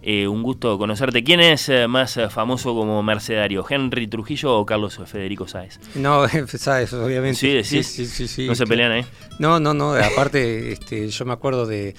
Eh, 0.00 0.26
un 0.26 0.42
gusto 0.42 0.78
conocerte. 0.78 1.24
¿Quién 1.24 1.40
es 1.40 1.70
más 1.88 2.18
famoso 2.30 2.72
como 2.74 3.02
mercedario, 3.02 3.66
Henry 3.68 4.06
Trujillo 4.06 4.56
o 4.56 4.64
Carlos 4.64 4.98
Federico 5.04 5.46
Sáez? 5.46 5.80
No, 5.96 6.26
Sáez, 6.46 6.92
obviamente. 6.94 7.64
Sí, 7.64 7.82
sí, 7.82 8.06
sí, 8.06 8.28
sí, 8.28 8.46
No 8.46 8.54
se 8.54 8.64
pelean 8.64 8.92
ahí. 8.92 9.04
No, 9.38 9.60
no, 9.60 9.74
no. 9.74 9.94
Aparte, 9.94 10.72
este, 10.72 11.08
yo 11.08 11.24
me 11.26 11.32
acuerdo 11.32 11.66
de, 11.66 11.94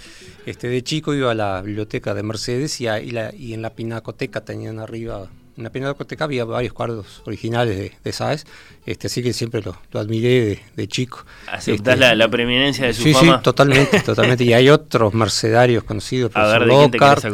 este, 0.45 0.69
de 0.69 0.81
chico 0.81 1.13
iba 1.13 1.31
a 1.31 1.35
la 1.35 1.61
biblioteca 1.61 2.13
de 2.13 2.23
Mercedes 2.23 2.79
y, 2.81 2.87
y 2.87 3.53
en 3.53 3.61
la 3.61 3.69
pinacoteca 3.71 4.43
tenían 4.45 4.79
arriba 4.79 5.29
en 5.59 5.63
la 5.63 5.71
Pinacoteca 5.71 6.23
había 6.23 6.45
varios 6.45 6.73
cuadros 6.73 7.21
originales 7.25 7.77
de, 7.77 7.91
de 8.01 8.11
Sáez, 8.13 8.45
este, 8.85 9.07
así 9.07 9.21
que 9.21 9.33
siempre 9.33 9.61
lo, 9.61 9.77
admiré 9.99 10.61
de, 10.75 10.87
chico. 10.87 11.25
¿Aceptás 11.51 11.95
este, 11.95 12.15
la, 12.15 12.27
preeminencia 12.29 12.87
de 12.87 12.93
su 12.93 13.03
sí, 13.03 13.13
fama? 13.13 13.37
Sí, 13.37 13.43
totalmente, 13.43 13.99
totalmente. 14.05 14.43
Y 14.45 14.53
hay 14.53 14.69
otros 14.69 15.13
mercedarios 15.13 15.83
conocidos, 15.83 16.29
el 16.29 16.33
profesor 16.33 16.65
Lockhart. 16.65 17.25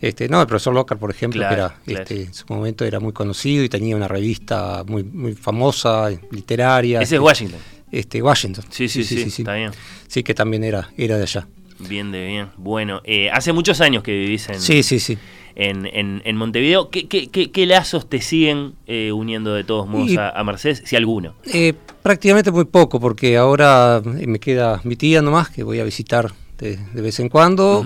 Este, 0.00 0.28
no, 0.28 0.40
el 0.40 0.46
profesor 0.46 0.74
Lockhart, 0.74 0.98
por 0.98 1.10
ejemplo, 1.10 1.46
que 1.46 1.54
era, 1.54 1.76
este, 1.86 2.22
en 2.22 2.34
su 2.34 2.46
momento 2.48 2.84
era 2.84 2.98
muy 2.98 3.12
conocido 3.12 3.62
y 3.62 3.68
tenía 3.68 3.94
una 3.94 4.08
revista 4.08 4.82
muy, 4.86 5.04
muy 5.04 5.34
famosa, 5.34 6.08
literaria. 6.30 7.02
Ese 7.02 7.16
es 7.16 7.20
Washington. 7.20 7.60
Este, 7.92 8.22
Washington. 8.22 8.64
Sí, 8.70 8.88
sí, 8.88 9.04
sí, 9.04 9.30
sí, 9.30 9.42
está 9.42 9.54
bien. 9.54 9.70
Sí, 10.08 10.22
que 10.22 10.34
también 10.34 10.64
era, 10.64 10.88
era 10.96 11.18
de 11.18 11.24
allá. 11.24 11.46
Bien, 11.78 12.10
de 12.10 12.26
bien. 12.26 12.48
Bueno, 12.56 13.02
eh, 13.04 13.28
hace 13.30 13.52
muchos 13.52 13.82
años 13.82 14.02
que 14.02 14.12
vivís 14.12 14.48
en... 14.48 14.60
Sí, 14.60 14.82
sí, 14.82 14.98
sí 14.98 15.18
en, 15.56 16.22
en, 16.24 16.36
Montevideo. 16.36 16.90
¿Qué, 16.90 17.08
qué, 17.08 17.28
qué, 17.28 17.66
lazos 17.66 18.08
te 18.08 18.20
siguen 18.20 18.74
eh, 18.86 19.10
uniendo 19.10 19.54
de 19.54 19.64
todos 19.64 19.88
modos 19.88 20.12
a, 20.18 20.44
Mercedes, 20.44 20.82
si 20.84 20.96
alguno? 20.96 21.34
Eh, 21.52 21.72
prácticamente 22.02 22.50
muy 22.50 22.66
poco, 22.66 23.00
porque 23.00 23.36
ahora 23.36 24.02
eh, 24.18 24.26
me 24.26 24.38
queda 24.38 24.80
mi 24.84 24.96
tía 24.96 25.22
nomás, 25.22 25.48
que 25.48 25.62
voy 25.62 25.80
a 25.80 25.84
visitar 25.84 26.30
de, 26.58 26.78
vez 26.94 27.18
en 27.20 27.28
cuando, 27.28 27.84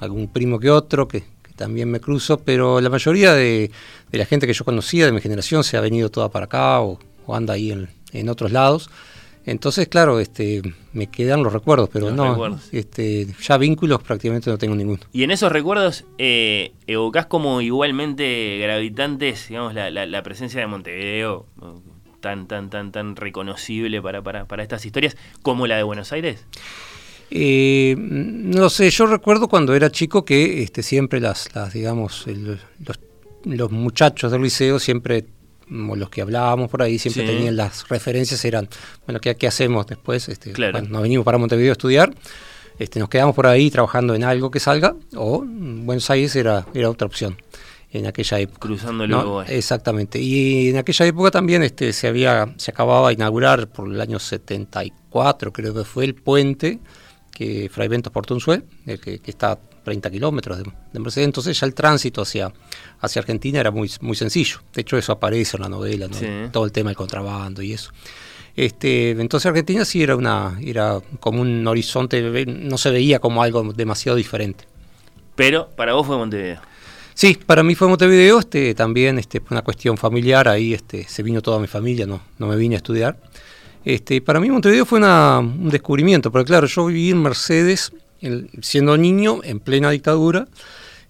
algún 0.00 0.28
primo 0.28 0.58
que 0.58 0.70
otro, 0.70 1.08
que, 1.08 1.24
también 1.56 1.90
me 1.90 1.98
cruzo, 1.98 2.38
pero 2.38 2.80
la 2.80 2.88
mayoría 2.88 3.34
de, 3.34 3.72
la 4.12 4.26
gente 4.26 4.46
que 4.46 4.52
yo 4.52 4.64
conocía 4.64 5.06
de 5.06 5.12
mi 5.12 5.20
generación 5.20 5.64
se 5.64 5.76
ha 5.76 5.80
venido 5.80 6.08
toda 6.08 6.28
para 6.28 6.44
acá 6.44 6.80
o, 6.82 7.00
anda 7.28 7.54
ahí 7.54 7.72
en, 7.72 7.88
en 8.12 8.28
otros 8.28 8.52
lados. 8.52 8.90
Entonces, 9.48 9.88
claro, 9.88 10.20
este, 10.20 10.60
me 10.92 11.06
quedan 11.06 11.42
los 11.42 11.50
recuerdos, 11.50 11.88
pero 11.90 12.10
no, 12.10 12.60
este, 12.70 13.26
ya 13.40 13.56
vínculos 13.56 14.02
prácticamente 14.02 14.50
no 14.50 14.58
tengo 14.58 14.74
ninguno. 14.74 15.00
Y 15.10 15.22
en 15.22 15.30
esos 15.30 15.50
recuerdos 15.50 16.04
eh, 16.18 16.72
evocás 16.86 17.24
como 17.26 17.62
igualmente 17.62 18.58
gravitantes, 18.60 19.48
digamos, 19.48 19.72
la, 19.72 20.22
presencia 20.22 20.60
de 20.60 20.66
Montevideo, 20.66 21.46
tan, 22.20 22.46
tan, 22.46 22.68
tan, 22.68 22.92
tan 22.92 23.16
reconocible 23.16 24.02
para, 24.02 24.22
para, 24.22 24.62
estas 24.62 24.84
historias, 24.84 25.16
como 25.40 25.66
la 25.66 25.78
de 25.78 25.82
Buenos 25.82 26.12
Aires. 26.12 26.44
Eh, 27.30 27.94
no 27.98 28.68
sé, 28.68 28.90
yo 28.90 29.06
recuerdo 29.06 29.48
cuando 29.48 29.74
era 29.74 29.90
chico 29.90 30.26
que 30.26 30.62
este, 30.62 30.82
siempre 30.82 31.20
las, 31.20 31.54
las 31.54 31.72
digamos, 31.72 32.26
los, 32.26 32.60
los 33.44 33.70
muchachos 33.70 34.30
del 34.30 34.42
liceo 34.42 34.78
siempre 34.78 35.24
los 35.70 36.10
que 36.10 36.22
hablábamos 36.22 36.70
por 36.70 36.82
ahí 36.82 36.98
siempre 36.98 37.24
tenían 37.24 37.56
las 37.56 37.88
referencias, 37.88 38.44
eran, 38.44 38.68
bueno, 39.06 39.20
¿qué, 39.20 39.36
qué 39.36 39.46
hacemos 39.46 39.86
después? 39.86 40.28
Este, 40.28 40.52
nos 40.88 41.02
venimos 41.02 41.24
para 41.24 41.38
Montevideo 41.38 41.70
a 41.70 41.72
estudiar, 41.72 42.14
este, 42.78 43.00
nos 43.00 43.08
quedamos 43.08 43.34
por 43.34 43.46
ahí 43.46 43.70
trabajando 43.70 44.14
en 44.14 44.24
algo 44.24 44.50
que 44.50 44.60
salga, 44.60 44.94
o 45.16 45.44
Buenos 45.44 46.08
Aires 46.10 46.34
era, 46.36 46.66
era 46.74 46.90
otra 46.90 47.06
opción 47.06 47.36
en 47.90 48.06
aquella 48.06 48.38
época. 48.38 48.60
Cruzando 48.60 49.04
el 49.04 49.10
¿no? 49.10 49.42
Exactamente. 49.42 50.20
Y 50.20 50.68
en 50.68 50.76
aquella 50.76 51.06
época 51.06 51.30
también 51.30 51.62
este, 51.62 51.92
se 51.92 52.06
había, 52.06 52.54
se 52.56 52.70
acababa 52.70 53.08
de 53.08 53.14
inaugurar 53.14 53.68
por 53.68 53.88
el 53.88 54.00
año 54.00 54.18
74, 54.18 55.52
creo 55.52 55.74
que 55.74 55.84
fue 55.84 56.04
el 56.04 56.14
puente 56.14 56.80
que 57.32 57.70
Fray 57.72 57.88
Ventos 57.88 58.12
Portunzuel, 58.12 58.64
el 58.86 59.00
que, 59.00 59.20
que 59.20 59.30
está 59.30 59.58
30 59.88 60.10
kilómetros 60.10 60.58
de, 60.58 61.00
Mercedes, 61.00 61.24
entonces 61.24 61.58
ya 61.58 61.66
el 61.66 61.72
tránsito 61.72 62.20
hacia, 62.20 62.52
hacia 63.00 63.20
Argentina 63.20 63.58
era 63.58 63.70
muy, 63.70 63.90
muy 64.02 64.14
sencillo. 64.14 64.58
De 64.74 64.82
hecho, 64.82 64.98
eso 64.98 65.12
aparece 65.12 65.56
en 65.56 65.62
la 65.62 65.68
novela, 65.70 66.08
todo 66.52 66.66
el 66.66 66.72
tema 66.72 66.90
del 66.90 66.96
contrabando 66.96 67.62
y 67.62 67.72
eso. 67.72 67.90
Este, 68.54 69.10
entonces 69.12 69.46
Argentina 69.46 69.84
sí 69.84 70.02
era 70.02 70.16
una 70.16 70.58
era 70.60 71.00
como 71.20 71.40
un 71.40 71.66
horizonte, 71.66 72.44
no 72.46 72.76
se 72.76 72.90
veía 72.90 73.18
como 73.18 73.42
algo 73.42 73.72
demasiado 73.72 74.16
diferente. 74.16 74.64
Pero 75.36 75.68
para 75.74 75.94
vos 75.94 76.06
fue 76.06 76.16
Montevideo. 76.16 76.60
Sí, 77.14 77.38
para 77.46 77.62
mí 77.62 77.74
fue 77.74 77.88
Montevideo, 77.88 78.40
este, 78.40 78.74
también 78.74 79.18
este, 79.18 79.40
una 79.50 79.62
cuestión 79.62 79.96
familiar, 79.96 80.48
ahí 80.48 80.74
este, 80.74 81.04
se 81.04 81.22
vino 81.22 81.40
toda 81.40 81.58
mi 81.60 81.66
familia, 81.66 82.06
no, 82.06 82.20
no 82.38 82.46
me 82.46 82.56
vine 82.56 82.74
a 82.74 82.78
estudiar. 82.78 83.16
Este, 83.84 84.20
para 84.20 84.38
mí 84.38 84.50
Montevideo 84.50 84.84
fue 84.84 85.00
un 85.00 85.70
descubrimiento, 85.70 86.30
porque 86.30 86.46
claro, 86.46 86.66
yo 86.66 86.86
viví 86.86 87.10
en 87.10 87.22
Mercedes 87.22 87.92
siendo 88.62 88.96
niño, 88.96 89.40
en 89.44 89.60
plena 89.60 89.90
dictadura. 89.90 90.48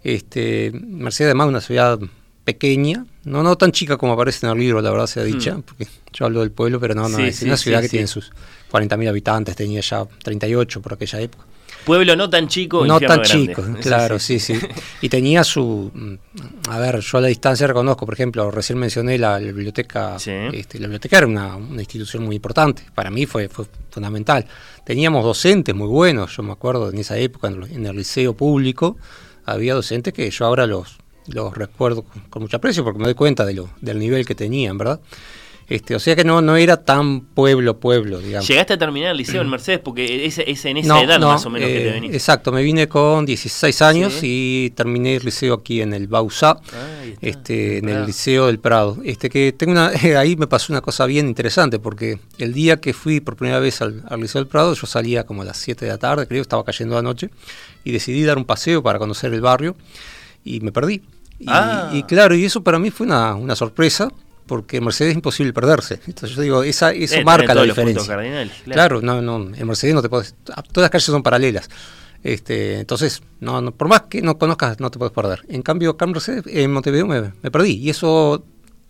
Este, 0.02 0.70
Mercedes 0.72 1.28
además 1.28 1.48
una 1.48 1.60
ciudad 1.60 1.98
pequeña, 2.44 3.04
no, 3.24 3.42
no 3.42 3.56
tan 3.56 3.72
chica 3.72 3.98
como 3.98 4.14
aparece 4.14 4.46
en 4.46 4.52
el 4.52 4.58
libro, 4.58 4.80
la 4.80 4.90
verdad 4.90 5.06
sea 5.06 5.22
dicha, 5.22 5.54
mm. 5.54 5.62
porque 5.62 5.86
yo 6.14 6.24
hablo 6.24 6.40
del 6.40 6.50
pueblo, 6.50 6.80
pero 6.80 6.94
no, 6.94 7.06
no, 7.06 7.18
es 7.18 7.42
una 7.42 7.58
ciudad 7.58 7.82
que 7.82 7.90
tiene 7.90 8.06
sus 8.06 8.32
40.000 8.72 9.06
habitantes, 9.06 9.54
tenía 9.54 9.82
ya 9.82 10.06
38 10.22 10.80
por 10.80 10.94
aquella 10.94 11.20
época. 11.20 11.44
Pueblo 11.84 12.16
no 12.16 12.30
tan 12.30 12.48
chico, 12.48 12.86
no 12.86 12.98
tan 12.98 13.20
chico, 13.22 13.62
claro, 13.82 14.18
sí, 14.18 14.40
sí. 14.40 14.58
Y 15.02 15.10
tenía 15.10 15.44
su, 15.44 15.90
mm, 15.92 16.70
a 16.70 16.78
ver, 16.78 17.00
yo 17.00 17.18
a 17.18 17.20
la 17.20 17.28
distancia 17.28 17.66
reconozco, 17.66 18.06
por 18.06 18.14
ejemplo, 18.14 18.50
recién 18.50 18.78
mencioné 18.78 19.18
la, 19.18 19.38
biblioteca, 19.38 20.16
este, 20.16 20.78
la 20.78 20.86
biblioteca 20.86 21.18
era 21.18 21.26
una, 21.26 21.58
institución 21.78 22.24
muy 22.24 22.36
importante, 22.36 22.82
para 22.94 23.10
mí 23.10 23.26
fue, 23.26 23.48
fue 23.48 23.66
fundamental. 23.90 24.46
Teníamos 24.88 25.22
docentes 25.22 25.74
muy 25.74 25.86
buenos, 25.86 26.34
yo 26.34 26.42
me 26.42 26.52
acuerdo 26.52 26.88
en 26.88 26.96
esa 26.96 27.18
época 27.18 27.48
en 27.48 27.84
el 27.84 27.94
liceo 27.94 28.32
público 28.32 28.96
había 29.44 29.74
docentes 29.74 30.14
que 30.14 30.30
yo 30.30 30.46
ahora 30.46 30.66
los 30.66 30.96
los 31.26 31.54
recuerdo 31.54 32.06
con, 32.30 32.40
mucho 32.40 32.56
aprecio 32.56 32.84
porque 32.84 32.98
me 32.98 33.04
doy 33.04 33.12
cuenta 33.12 33.44
de 33.44 33.52
lo, 33.52 33.68
del 33.82 33.98
nivel 33.98 34.24
que 34.24 34.34
tenían, 34.34 34.78
¿verdad? 34.78 34.98
Este, 35.68 35.94
o 35.94 35.98
sea 35.98 36.16
que 36.16 36.24
no, 36.24 36.40
no 36.40 36.56
era 36.56 36.82
tan 36.82 37.20
pueblo, 37.20 37.78
pueblo, 37.78 38.20
digamos. 38.20 38.48
¿Llegaste 38.48 38.72
a 38.72 38.78
terminar 38.78 39.10
el 39.10 39.18
liceo 39.18 39.42
en 39.42 39.48
Mercedes? 39.50 39.80
Porque 39.80 40.24
es, 40.24 40.38
es 40.38 40.64
en 40.64 40.78
esa 40.78 41.02
edad 41.02 41.20
más 41.20 41.44
o 41.44 41.50
menos 41.50 41.68
que 41.68 41.74
te 41.74 41.88
eh, 41.88 41.92
venís. 41.92 42.14
Exacto, 42.14 42.52
me 42.52 42.62
vine 42.62 42.88
con 42.88 43.26
16 43.26 43.82
años 43.82 44.20
y 44.22 44.72
terminé 44.74 45.16
el 45.16 45.24
liceo 45.24 45.54
aquí 45.54 45.82
en 45.82 45.92
el 45.92 46.08
Bausá, 46.08 46.58
este, 47.20 47.78
en 47.78 47.88
el 47.90 48.06
Liceo 48.06 48.46
del 48.46 48.58
Prado. 48.58 48.96
Este, 49.04 49.28
que 49.28 49.52
tengo 49.52 49.72
una, 49.72 49.88
ahí 50.18 50.36
me 50.36 50.46
pasó 50.46 50.72
una 50.72 50.80
cosa 50.80 51.04
bien 51.04 51.28
interesante, 51.28 51.78
porque 51.78 52.18
el 52.38 52.54
día 52.54 52.80
que 52.80 52.94
fui 52.94 53.20
por 53.20 53.36
primera 53.36 53.60
vez 53.60 53.82
al, 53.82 54.02
al 54.08 54.20
Liceo 54.20 54.40
del 54.40 54.48
Prado, 54.48 54.72
yo 54.72 54.86
salía 54.86 55.24
como 55.24 55.42
a 55.42 55.44
las 55.44 55.58
7 55.58 55.84
de 55.84 55.90
la 55.90 55.98
tarde, 55.98 56.26
creo, 56.26 56.40
estaba 56.40 56.64
cayendo 56.64 56.94
la 56.94 57.02
noche, 57.02 57.28
y 57.84 57.92
decidí 57.92 58.24
dar 58.24 58.38
un 58.38 58.46
paseo 58.46 58.82
para 58.82 58.98
conocer 58.98 59.34
el 59.34 59.42
barrio, 59.42 59.76
y 60.44 60.60
me 60.60 60.72
perdí. 60.72 61.02
Ah. 61.46 61.90
Y, 61.92 62.02
claro, 62.04 62.34
y 62.34 62.44
eso 62.44 62.62
para 62.62 62.78
mí 62.78 62.90
fue 62.90 63.06
una, 63.06 63.34
una, 63.34 63.54
sorpresa, 63.54 64.10
porque 64.48 64.78
en 64.78 64.84
Mercedes 64.84 65.10
es 65.10 65.16
imposible 65.16 65.52
perderse. 65.52 66.00
Entonces 66.08 66.34
yo 66.34 66.42
digo, 66.42 66.62
esa, 66.64 66.90
eso 66.90 67.14
eh, 67.14 67.24
marca 67.24 67.54
la 67.54 67.62
diferencia. 67.62 68.18
Claro. 68.64 69.00
no, 69.00 69.22
no, 69.22 69.54
en 69.54 69.66
Mercedes 69.66 69.94
no 69.94 70.02
te 70.02 70.08
puedes, 70.08 70.34
todas 70.44 70.66
las 70.74 70.90
calles 70.90 71.04
son 71.04 71.22
paralelas. 71.22 71.70
Este, 72.24 72.80
entonces, 72.80 73.22
no, 73.38 73.70
por 73.72 73.86
más 73.86 74.02
que 74.02 74.22
no 74.22 74.38
conozcas, 74.38 74.80
no 74.80 74.90
te 74.90 74.98
puedes 74.98 75.12
perder. 75.12 75.44
En 75.48 75.62
cambio, 75.62 75.90
acá 75.90 76.04
en, 76.06 76.10
Mercedes, 76.10 76.44
en 76.48 76.72
Montevideo 76.72 77.06
me, 77.06 77.50
perdí. 77.50 77.74
Y 77.74 77.90
eso 77.90 78.44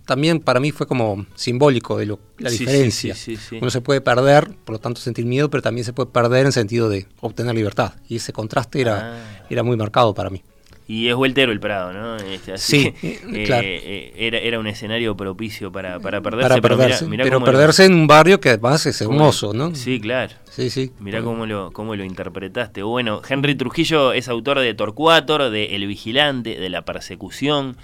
también 0.06 0.40
para 0.40 0.60
mí 0.60 0.70
fue 0.70 0.86
como 0.86 1.26
simbólico 1.35 1.98
de 1.98 2.06
lo, 2.06 2.18
la 2.39 2.48
diferencia. 2.51 3.14
Uno 3.60 3.70
se 3.70 3.82
puede 3.82 4.01
perder, 4.01 4.51
por 4.64 4.74
lo 4.74 4.78
tanto 4.78 5.01
sentir 5.02 5.26
miedo, 5.26 5.51
pero 5.51 5.62
también 5.62 5.85
se 5.85 5.93
puede 5.93 6.10
perder 6.10 6.47
en 6.47 6.52
sentido 6.52 6.89
de 6.89 7.06
obtener 7.20 7.55
libertad. 7.55 7.93
Y 8.09 8.16
ese 8.16 8.32
contraste 8.32 8.80
era, 8.80 9.12
ah. 9.12 9.47
era 9.51 9.62
muy 9.62 9.76
marcado 9.76 10.14
para 10.14 10.30
mí. 10.30 10.43
Y 10.90 11.09
es 11.09 11.15
vueltero 11.15 11.52
el 11.52 11.60
Prado, 11.60 11.93
¿no? 11.93 12.16
Este, 12.16 12.56
sí, 12.56 12.94
eh, 13.02 13.44
claro. 13.44 13.62
Eh, 13.62 14.15
era, 14.16 14.39
era 14.39 14.59
un 14.59 14.66
escenario 14.66 15.15
propicio 15.19 15.70
para, 15.70 16.01
para 16.01 16.23
perderse. 16.23 16.48
Para 16.48 16.62
perderse, 16.62 17.06
pero, 17.06 17.44
perderse 17.44 17.85
en 17.85 17.93
un 17.93 18.06
barrio 18.06 18.40
que 18.40 18.48
además 18.48 18.86
es 18.86 18.98
hermoso, 19.02 19.52
¿no? 19.52 19.74
Sí, 19.74 20.01
claro. 20.01 20.32
Sí, 20.48 20.70
sí. 20.70 20.90
Mirá 20.98 21.20
cómo 21.20 21.44
lo, 21.44 21.73
cómo 21.73 21.94
lo 21.94 22.05
interpretaste. 22.05 22.82
Bueno, 22.82 23.20
Henry 23.28 23.55
Trujillo 23.55 24.15
es 24.15 24.28
autor 24.28 24.60
de 24.60 24.73
Torcuator, 24.73 25.51
de 25.51 25.77
El 25.77 25.86
Vigilante, 25.86 26.59
de 26.59 26.70
La 26.70 26.86
Persecución, 26.86 27.77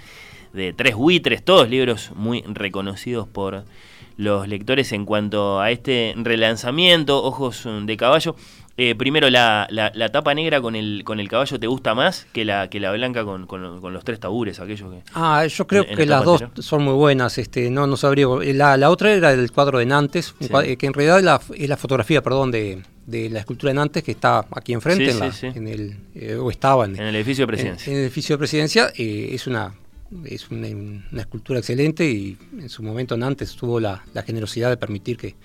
de 0.53 0.73
Tres 0.73 0.95
Buitres, 0.95 1.45
todos 1.45 1.69
libros 1.69 2.11
muy 2.15 2.43
reconocidos 2.47 3.27
por 3.27 3.65
los 4.17 4.47
lectores 4.47 4.91
en 4.93 5.05
cuanto 5.05 5.61
a 5.61 5.69
este 5.69 6.15
relanzamiento, 6.17 7.23
Ojos 7.23 7.67
de 7.83 7.97
Caballo. 7.97 8.35
Eh, 8.77 8.93
primero, 8.93 9.29
la, 9.29 9.67
la, 9.69 10.09
tapa 10.09 10.33
negra 10.33 10.59
con 10.59 10.75
el, 10.75 11.03
con 11.05 11.21
el 11.21 11.29
caballo 11.29 11.57
te 11.57 11.67
gusta 11.67 11.95
más 11.95 12.27
que 12.33 12.43
la, 12.43 12.69
que 12.69 12.81
la 12.81 12.91
blanca 12.91 13.23
con, 13.23 13.47
con, 13.47 13.93
los 13.93 14.03
tres 14.03 14.19
tabures, 14.19 14.59
aquellos 14.59 14.91
que... 14.91 15.01
Ah, 15.13 15.45
yo 15.45 15.65
creo 15.65 15.85
que 15.85 16.05
las 16.05 16.25
dos 16.25 16.43
son 16.59 16.83
muy 16.83 16.93
buenas, 16.93 17.37
este, 17.37 17.69
no, 17.69 17.87
no 17.87 17.95
sabría... 17.95 18.27
La, 18.53 18.75
la 18.75 18.89
otra 18.89 19.13
era 19.13 19.31
el 19.31 19.49
cuadro 19.53 19.79
de 19.79 19.85
Nantes, 19.85 20.35
eh, 20.41 20.75
que 20.75 20.87
en 20.87 20.93
realidad 20.93 21.19
es 21.19 21.23
la, 21.23 21.41
es 21.55 21.69
la 21.69 21.77
fotografía, 21.77 22.21
perdón, 22.21 22.51
de, 22.51 22.83
de, 23.05 23.29
la 23.29 23.39
escultura 23.39 23.69
de 23.69 23.75
Nantes 23.75 24.03
que 24.03 24.11
está 24.11 24.45
aquí 24.51 24.73
enfrente, 24.73 25.09
en, 25.41 25.67
el, 25.69 25.97
eh, 26.13 26.35
o 26.35 26.51
estaba 26.51 26.83
en, 26.83 26.99
el 26.99 27.15
edificio 27.15 27.43
de 27.43 27.47
presidencia. 27.47 27.89
En, 27.89 27.97
el 27.97 28.03
edificio 28.03 28.35
de 28.35 28.37
presidencia, 28.39 28.91
es 28.97 29.47
una 29.47 29.73
es 30.25 30.51
una, 30.51 30.67
una, 30.67 31.21
escultura 31.21 31.59
excelente 31.59 32.05
y 32.05 32.37
en 32.59 32.69
su 32.69 32.83
momento 32.83 33.17
Nantes 33.17 33.55
tuvo 33.55 33.79
la, 33.79 34.03
la 34.13 34.21
generosidad 34.21 34.69
de 34.69 34.77
permitir 34.77 35.17
que, 35.17 35.35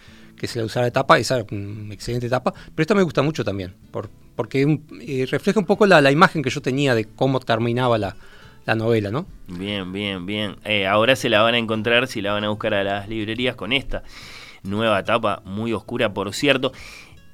que 0.40 0.46
se 0.46 0.58
la 0.58 0.64
usara 0.64 0.86
de 0.86 0.90
tapa, 0.90 1.18
esa 1.18 1.44
una 1.50 1.92
excelente 1.92 2.26
etapa, 2.26 2.54
pero 2.74 2.82
esta 2.82 2.94
me 2.94 3.02
gusta 3.02 3.20
mucho 3.20 3.44
también, 3.44 3.74
por, 3.90 4.08
porque 4.36 4.80
eh, 5.02 5.26
refleja 5.30 5.60
un 5.60 5.66
poco 5.66 5.84
la, 5.84 6.10
imagen 6.10 6.42
que 6.42 6.48
yo 6.48 6.62
tenía 6.62 6.94
de 6.94 7.04
cómo 7.04 7.40
terminaba 7.40 7.98
la, 7.98 8.16
novela, 8.74 9.10
¿no? 9.10 9.26
Bien, 9.48 9.92
bien, 9.92 10.24
bien. 10.26 10.56
Eh, 10.64 10.86
ahora 10.86 11.16
se 11.16 11.28
la 11.28 11.42
van 11.42 11.54
a 11.54 11.58
encontrar, 11.58 12.06
si 12.06 12.22
la 12.22 12.32
van 12.32 12.44
a 12.44 12.48
buscar 12.48 12.72
a 12.72 12.84
las 12.84 13.08
librerías 13.08 13.54
con 13.54 13.72
esta 13.72 14.02
nueva 14.62 15.00
etapa, 15.00 15.42
muy 15.44 15.74
oscura, 15.74 16.14
por 16.14 16.32
cierto. 16.32 16.72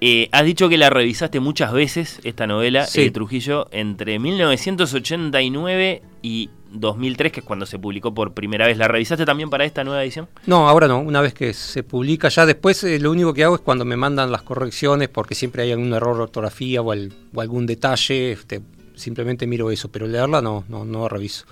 Eh, 0.00 0.28
has 0.32 0.44
dicho 0.44 0.68
que 0.68 0.76
la 0.76 0.90
revisaste 0.90 1.38
muchas 1.38 1.72
veces, 1.72 2.20
esta 2.24 2.48
novela, 2.48 2.86
de 2.92 3.10
Trujillo, 3.12 3.68
entre 3.70 4.18
1989 4.18 6.02
y 6.22 6.50
2003, 6.70 7.32
que 7.32 7.40
es 7.40 7.46
cuando 7.46 7.66
se 7.66 7.78
publicó 7.78 8.14
por 8.14 8.34
primera 8.34 8.66
vez. 8.66 8.76
¿La 8.78 8.88
revisaste 8.88 9.24
también 9.24 9.50
para 9.50 9.64
esta 9.64 9.84
nueva 9.84 10.02
edición? 10.02 10.28
No, 10.46 10.68
ahora 10.68 10.88
no. 10.88 11.00
Una 11.00 11.20
vez 11.20 11.34
que 11.34 11.52
se 11.52 11.82
publica 11.82 12.28
ya 12.28 12.46
después, 12.46 12.82
eh, 12.84 12.98
lo 12.98 13.10
único 13.10 13.32
que 13.34 13.44
hago 13.44 13.54
es 13.54 13.60
cuando 13.60 13.84
me 13.84 13.96
mandan 13.96 14.32
las 14.32 14.42
correcciones, 14.42 15.08
porque 15.08 15.34
siempre 15.34 15.62
hay 15.62 15.72
algún 15.72 15.92
error 15.92 16.16
de 16.16 16.22
ortografía 16.24 16.82
o, 16.82 16.92
algún 16.92 17.66
detalle, 17.66 18.32
este, 18.32 18.62
simplemente 18.94 19.46
miro 19.46 19.70
eso, 19.70 19.90
pero 19.90 20.06
leerla 20.06 20.42
no, 20.42 20.64
no, 20.68 20.84
no 20.84 21.08
reviso. 21.08 21.46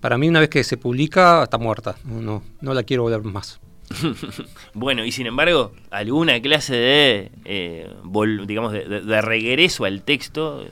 Para 0.00 0.16
mí 0.16 0.28
una 0.28 0.40
vez 0.40 0.48
que 0.48 0.64
se 0.64 0.76
publica 0.76 1.42
está 1.42 1.58
muerta, 1.58 1.96
no, 2.04 2.42
no, 2.60 2.74
la 2.74 2.82
quiero 2.82 3.02
volver 3.02 3.22
más. 3.22 3.60
bueno, 4.74 5.04
y 5.04 5.12
sin 5.12 5.26
embargo, 5.26 5.72
alguna 5.90 6.40
clase 6.40 6.74
de, 6.74 7.30
eh, 7.44 7.90
digamos, 8.46 8.72
de, 8.72 9.20
regreso 9.20 9.84
al 9.84 10.02
texto, 10.02 10.64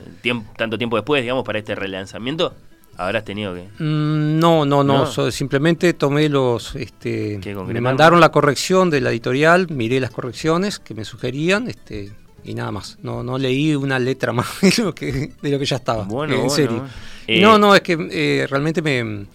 tanto 0.57 0.77
tiempo 0.77 0.95
después, 0.95 1.21
digamos, 1.21 1.43
para 1.43 1.59
este 1.59 1.75
relanzamiento, 1.75 2.55
¿Habrás 2.99 3.23
tenido 3.23 3.53
que...? 3.53 3.61
Mm, 3.81 4.39
no, 4.39 4.65
no, 4.65 4.83
no, 4.83 5.31
simplemente 5.31 5.93
tomé 5.93 6.27
los... 6.27 6.75
Este, 6.75 7.39
me 7.65 7.79
mandaron 7.79 8.19
la 8.19 8.29
corrección 8.29 8.89
de 8.89 8.99
la 8.99 9.09
editorial, 9.11 9.67
miré 9.69 10.01
las 10.01 10.11
correcciones 10.11 10.79
que 10.79 10.93
me 10.93 11.05
sugerían 11.05 11.69
este, 11.69 12.11
y 12.43 12.53
nada 12.55 12.73
más. 12.73 12.97
No, 13.01 13.23
no 13.23 13.37
leí 13.37 13.73
una 13.73 13.99
letra 13.99 14.33
más 14.33 14.47
de 14.59 14.83
lo 14.83 14.93
que, 14.93 15.31
de 15.41 15.49
lo 15.49 15.57
que 15.57 15.65
ya 15.65 15.77
estaba, 15.77 16.03
bueno, 16.03 16.35
en 16.35 16.49
serio. 16.49 16.85
Eh, 17.25 17.39
no, 17.39 17.57
no, 17.57 17.73
es 17.73 17.81
que 17.81 17.97
eh, 18.11 18.45
realmente 18.49 18.81
me... 18.81 19.27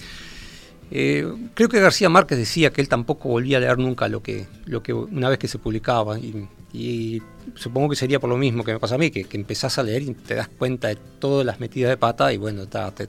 Eh, 0.90 1.26
creo 1.54 1.70
que 1.70 1.80
García 1.80 2.10
Márquez 2.10 2.36
decía 2.36 2.70
que 2.70 2.82
él 2.82 2.90
tampoco 2.90 3.30
volvía 3.30 3.56
a 3.56 3.60
leer 3.60 3.78
nunca 3.78 4.08
lo 4.08 4.22
que, 4.22 4.46
lo 4.66 4.82
que 4.82 4.92
una 4.92 5.30
vez 5.30 5.38
que 5.38 5.48
se 5.48 5.58
publicaba 5.58 6.18
y, 6.18 6.46
y 6.74 7.22
supongo 7.54 7.90
que 7.90 7.96
sería 7.96 8.18
por 8.18 8.28
lo 8.28 8.36
mismo 8.36 8.64
que 8.64 8.72
me 8.72 8.80
pasa 8.80 8.96
a 8.96 8.98
mí, 8.98 9.12
que, 9.12 9.24
que 9.24 9.36
empezás 9.36 9.78
a 9.78 9.84
leer 9.84 10.02
y 10.02 10.12
te 10.12 10.34
das 10.34 10.48
cuenta 10.48 10.88
de 10.88 10.96
todas 10.96 11.46
las 11.46 11.60
metidas 11.60 11.88
de 11.90 11.96
pata 11.96 12.32
y 12.32 12.36
bueno, 12.36 12.66
te, 12.66 13.06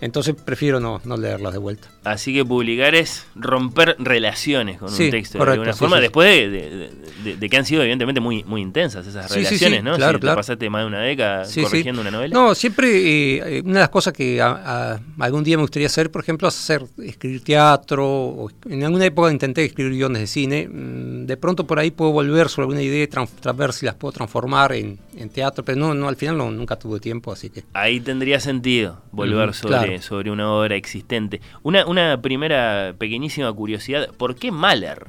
entonces 0.00 0.34
prefiero 0.34 0.80
no, 0.80 1.00
no 1.04 1.16
leerlas 1.16 1.52
de 1.52 1.58
vuelta. 1.58 1.88
Así 2.04 2.32
que 2.32 2.44
publicar 2.44 2.94
es 2.94 3.26
romper 3.34 3.96
relaciones 3.98 4.78
con 4.78 4.92
un 4.92 5.10
texto 5.10 5.44
de 5.44 5.52
alguna 5.52 5.72
forma, 5.72 6.00
después 6.00 6.50
de, 6.50 7.48
que 7.48 7.56
han 7.56 7.64
sido 7.64 7.82
evidentemente 7.82 8.20
muy, 8.20 8.44
muy 8.44 8.62
intensas 8.62 9.06
esas 9.06 9.30
relaciones, 9.30 9.82
¿no? 9.82 9.96
Claro, 9.96 10.18
si 10.18 10.26
pasaste 10.26 10.70
más 10.70 10.82
de 10.82 10.86
una 10.86 11.00
década 11.00 11.46
corrigiendo 11.62 12.00
una 12.00 12.10
novela. 12.10 12.32
No, 12.32 12.54
siempre 12.54 13.56
eh, 13.56 13.62
una 13.62 13.74
de 13.74 13.80
las 13.80 13.88
cosas 13.88 14.12
que 14.12 14.40
algún 14.40 15.44
día 15.44 15.56
me 15.56 15.62
gustaría 15.62 15.86
hacer, 15.86 16.10
por 16.10 16.22
ejemplo, 16.22 16.48
hacer 16.48 16.84
escribir 17.02 17.42
teatro, 17.42 18.06
o 18.06 18.50
en 18.68 18.84
alguna 18.84 19.04
época 19.06 19.30
intenté 19.32 19.64
escribir 19.64 19.92
guiones 19.92 20.20
de 20.20 20.26
cine, 20.26 20.68
mm, 20.68 21.26
de 21.26 21.36
pronto 21.36 21.66
por 21.66 21.78
ahí 21.78 21.90
puedo 21.90 22.12
volver 22.12 22.48
sobre 22.48 22.64
alguna 22.64 22.82
idea, 22.82 23.06
ver 23.54 23.72
si 23.72 23.86
las 23.86 23.94
puedo 23.94 24.12
transformar 24.12 24.72
en, 24.72 24.98
teatro, 25.28 25.64
pero 25.64 25.78
no, 25.78 25.94
no 25.94 26.08
al 26.08 26.16
final 26.16 26.38
no, 26.38 26.50
nunca 26.50 26.76
tuve 26.76 27.00
tiempo, 27.00 27.32
así 27.32 27.50
que... 27.50 27.64
Ahí 27.74 28.00
tendría 28.00 28.38
sentido 28.40 29.02
volver 29.10 29.52
sobre 29.54 30.00
sobre 30.00 30.30
una 30.30 30.50
obra 30.52 30.76
existente. 30.76 31.40
Una, 31.64 31.84
una 31.86 32.22
primera 32.22 32.94
pequeñísima 32.96 33.52
curiosidad, 33.52 34.08
¿por 34.16 34.36
qué 34.36 34.52
Mahler? 34.52 35.06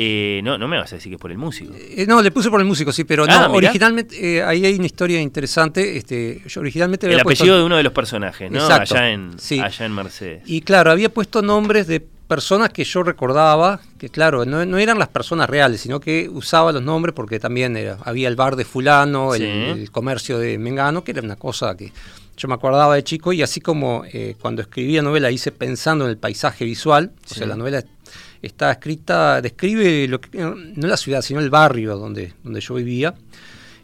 Eh, 0.00 0.40
no, 0.44 0.58
no 0.58 0.68
me 0.68 0.76
vas 0.78 0.92
a 0.92 0.96
decir 0.96 1.10
que 1.10 1.16
es 1.16 1.20
por 1.20 1.32
el 1.32 1.38
músico. 1.38 1.72
Eh, 1.76 2.04
no, 2.06 2.22
le 2.22 2.30
puse 2.30 2.50
por 2.50 2.60
el 2.60 2.66
músico, 2.66 2.92
sí, 2.92 3.02
pero 3.02 3.24
Ah, 3.24 3.26
no, 3.26 3.54
mirá. 3.54 3.68
originalmente, 3.68 4.36
eh, 4.36 4.42
ahí 4.44 4.64
hay 4.64 4.74
una 4.74 4.86
historia 4.86 5.20
interesante. 5.20 5.96
Este, 5.96 6.40
yo 6.46 6.60
originalmente 6.60 7.06
El 7.06 7.14
había 7.14 7.24
puesto- 7.24 7.42
apellido 7.42 7.58
de 7.58 7.64
uno 7.64 7.76
de 7.76 7.82
los 7.82 7.92
personajes, 7.92 8.48
¿no? 8.50 8.58
Exacto, 8.60 8.94
Allá 8.94 9.10
en, 9.10 9.38
sí. 9.40 9.58
allá 9.58 9.86
en 9.86 9.92
Mercedes. 9.94 10.42
Y 10.46 10.60
claro, 10.60 10.92
había 10.92 11.12
puesto 11.12 11.42
nombres 11.42 11.88
de 11.88 12.06
personas 12.28 12.68
que 12.70 12.84
yo 12.84 13.02
recordaba, 13.02 13.80
que 13.98 14.10
claro, 14.10 14.44
no, 14.44 14.64
no 14.66 14.78
eran 14.78 14.98
las 14.98 15.08
personas 15.08 15.48
reales, 15.48 15.80
sino 15.80 15.98
que 15.98 16.28
usaba 16.28 16.72
los 16.72 16.82
nombres 16.82 17.14
porque 17.14 17.40
también 17.40 17.76
era, 17.76 17.98
había 18.04 18.28
el 18.28 18.36
bar 18.36 18.54
de 18.54 18.64
fulano, 18.64 19.32
Sí. 19.34 19.44
el 19.44 19.90
comercio 19.90 20.38
de 20.38 20.58
Mengano, 20.58 21.02
que 21.02 21.12
era 21.12 21.22
una 21.22 21.36
cosa 21.36 21.74
que 21.76 21.92
yo 22.36 22.46
me 22.46 22.54
acordaba 22.54 22.94
de 22.94 23.02
chico 23.02 23.32
y 23.32 23.42
así 23.42 23.60
como 23.60 24.04
eh, 24.12 24.36
cuando 24.40 24.62
escribía 24.62 25.02
novela 25.02 25.30
hice 25.30 25.50
pensando 25.50 26.04
en 26.04 26.10
el 26.10 26.18
paisaje 26.18 26.64
visual, 26.64 27.10
o 27.28 27.34
sea, 27.34 27.46
la 27.46 27.56
novela 27.56 27.82
está 28.42 28.70
escrita, 28.70 29.40
describe 29.40 30.06
lo 30.06 30.20
que, 30.20 30.38
no 30.38 30.86
la 30.86 30.96
ciudad, 30.96 31.22
sino 31.22 31.40
el 31.40 31.50
barrio 31.50 31.96
donde, 31.96 32.34
donde 32.44 32.60
yo 32.60 32.74
vivía. 32.74 33.14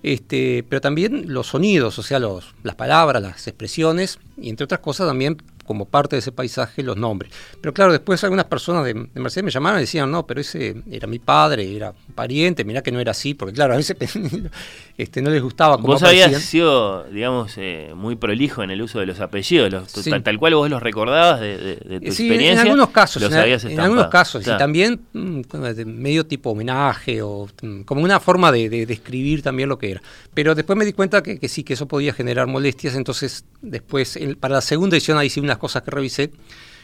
Este, 0.05 0.65
pero 0.69 0.83
también 0.83 1.33
los 1.33 1.47
sonidos, 1.47 1.99
o 1.99 2.03
sea, 2.03 2.19
los, 2.19 2.55
las 2.63 2.75
palabras, 2.75 3.23
las 3.23 3.49
expresiones, 3.49 4.19
y 4.37 4.51
entre 4.51 4.65
otras 4.65 4.81
cosas 4.81 5.07
también 5.09 5.39
como 5.65 5.87
parte 5.87 6.17
de 6.17 6.21
ese 6.21 6.33
paisaje 6.33 6.83
los 6.83 6.97
nombres. 6.97 7.33
Pero 7.61 7.73
claro, 7.75 7.93
después 7.93 8.23
algunas 8.25 8.47
personas 8.47 8.85
de, 8.85 8.95
de 8.95 9.21
Mercedes 9.21 9.45
me 9.45 9.51
llamaron 9.51 9.79
y 9.79 9.83
decían, 9.83 10.11
no, 10.11 10.27
pero 10.27 10.41
ese 10.41 10.77
era 10.91 11.07
mi 11.07 11.19
padre, 11.19 11.75
era 11.77 11.91
un 11.91 12.15
pariente, 12.15 12.65
mirá 12.65 12.83
que 12.83 12.93
no 12.93 13.01
era 13.01 13.11
así, 13.13 13.35
porque 13.35 13.55
claro, 13.55 13.75
a 13.75 13.77
veces 13.77 13.97
este, 14.99 15.23
no 15.23 15.31
les 15.31 15.43
gustaba 15.43 15.77
cómo 15.77 15.89
Vos 15.89 16.03
habías 16.03 16.41
sido, 16.43 17.05
digamos, 17.05 17.53
eh, 17.57 17.93
muy 17.95 18.17
prolijo 18.17 18.63
en 18.63 18.71
el 18.71 18.83
uso 18.83 18.99
de 19.01 19.07
los 19.07 19.21
apellidos, 19.21 19.73
los- 19.73 19.91
Sí. 19.91 20.11
tal, 20.11 20.23
tal 20.23 20.39
cual 20.39 20.55
vos 20.55 20.69
los 20.71 20.83
recordabas 20.83 21.41
de, 21.41 21.57
de- 21.59 21.77
de 21.77 22.01
tu 22.01 22.13
Sí, 22.13 22.25
experiencia. 22.27 22.53
en 22.53 22.59
algunos 22.59 22.91
casos, 22.91 23.23
los 23.23 23.33
en, 23.33 23.39
habías 23.39 23.65
en 23.65 23.71
estampado. 23.71 23.93
algunos 23.93 24.11
casos, 24.11 24.43
y 24.47 24.51
también 24.59 25.01
mm, 25.13 25.41
como 25.43 25.67
medio 25.87 26.27
tipo 26.27 26.51
homenaje 26.51 27.23
o 27.23 27.49
mm, 27.63 27.83
como 27.83 28.03
una 28.03 28.21
forma 28.21 28.53
de, 28.53 28.69
de 28.69 28.87
describir 28.87 29.43
también 29.43 29.69
lo 29.69 29.79
que 29.79 29.93
era. 29.93 30.03
Pero 30.35 30.55
después 30.55 30.77
me 30.79 30.85
di 30.85 30.93
cuenta 30.93 31.23
que, 31.23 31.39
que 31.39 31.49
sí, 31.49 31.65
que 31.65 31.75
eso 31.75 31.87
podía 31.89 32.13
generar 32.13 32.47
molestias, 32.47 32.95
entonces 32.95 33.45
después, 33.63 34.19
para 34.41 34.55
la 34.57 34.61
segunda 34.61 34.97
edición, 34.97 35.17
ahí 35.19 35.31
sí 35.31 35.41
unas 35.55 35.61
cosas 35.61 35.83
que 35.83 35.91
revisé, 35.91 36.31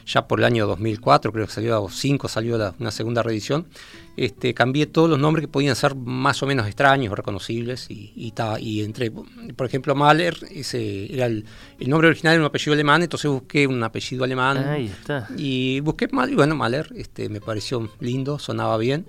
ya 0.06 0.26
por 0.26 0.38
el 0.40 0.46
año 0.46 0.66
2004, 0.66 1.30
creo 1.32 1.46
que 1.46 1.52
salió, 1.52 1.82
o 1.82 1.90
5 1.90 2.26
salió 2.28 2.56
la- 2.56 2.74
una 2.78 2.90
segunda 2.90 3.22
reedición, 3.22 3.66
este, 4.16 4.54
cambié 4.54 4.86
todos 4.86 5.10
los 5.10 5.18
nombres 5.18 5.42
que 5.44 5.48
podían 5.48 5.76
ser 5.76 5.94
más 5.94 6.42
o 6.42 6.46
menos 6.46 6.66
extraños 6.66 7.12
o 7.12 7.16
reconocibles 7.16 7.90
y, 7.90 8.12
y, 8.16 8.30
ta- 8.32 8.58
y 8.58 8.82
entre, 8.82 9.10
por 9.10 9.66
ejemplo, 9.66 9.94
Mahler, 9.94 10.36
ese 10.50 11.12
era 11.14 11.26
el, 11.26 11.44
el 11.78 11.88
nombre 11.90 12.08
original 12.08 12.34
era 12.34 12.42
un 12.42 12.46
apellido 12.46 12.72
alemán, 12.72 13.02
entonces 13.02 13.30
busqué 13.30 13.66
un 13.66 13.82
apellido 13.82 14.24
alemán. 14.24 14.56
Ahí 14.58 14.86
está. 14.86 15.28
Y 15.36 15.80
busqué 15.80 16.08
mal, 16.08 16.30
y 16.30 16.34
bueno, 16.34 16.56
Mahler, 16.56 16.88
este, 16.96 17.28
me 17.28 17.40
pareció 17.40 17.90
lindo, 18.00 18.38
sonaba 18.38 18.78
bien. 18.78 19.06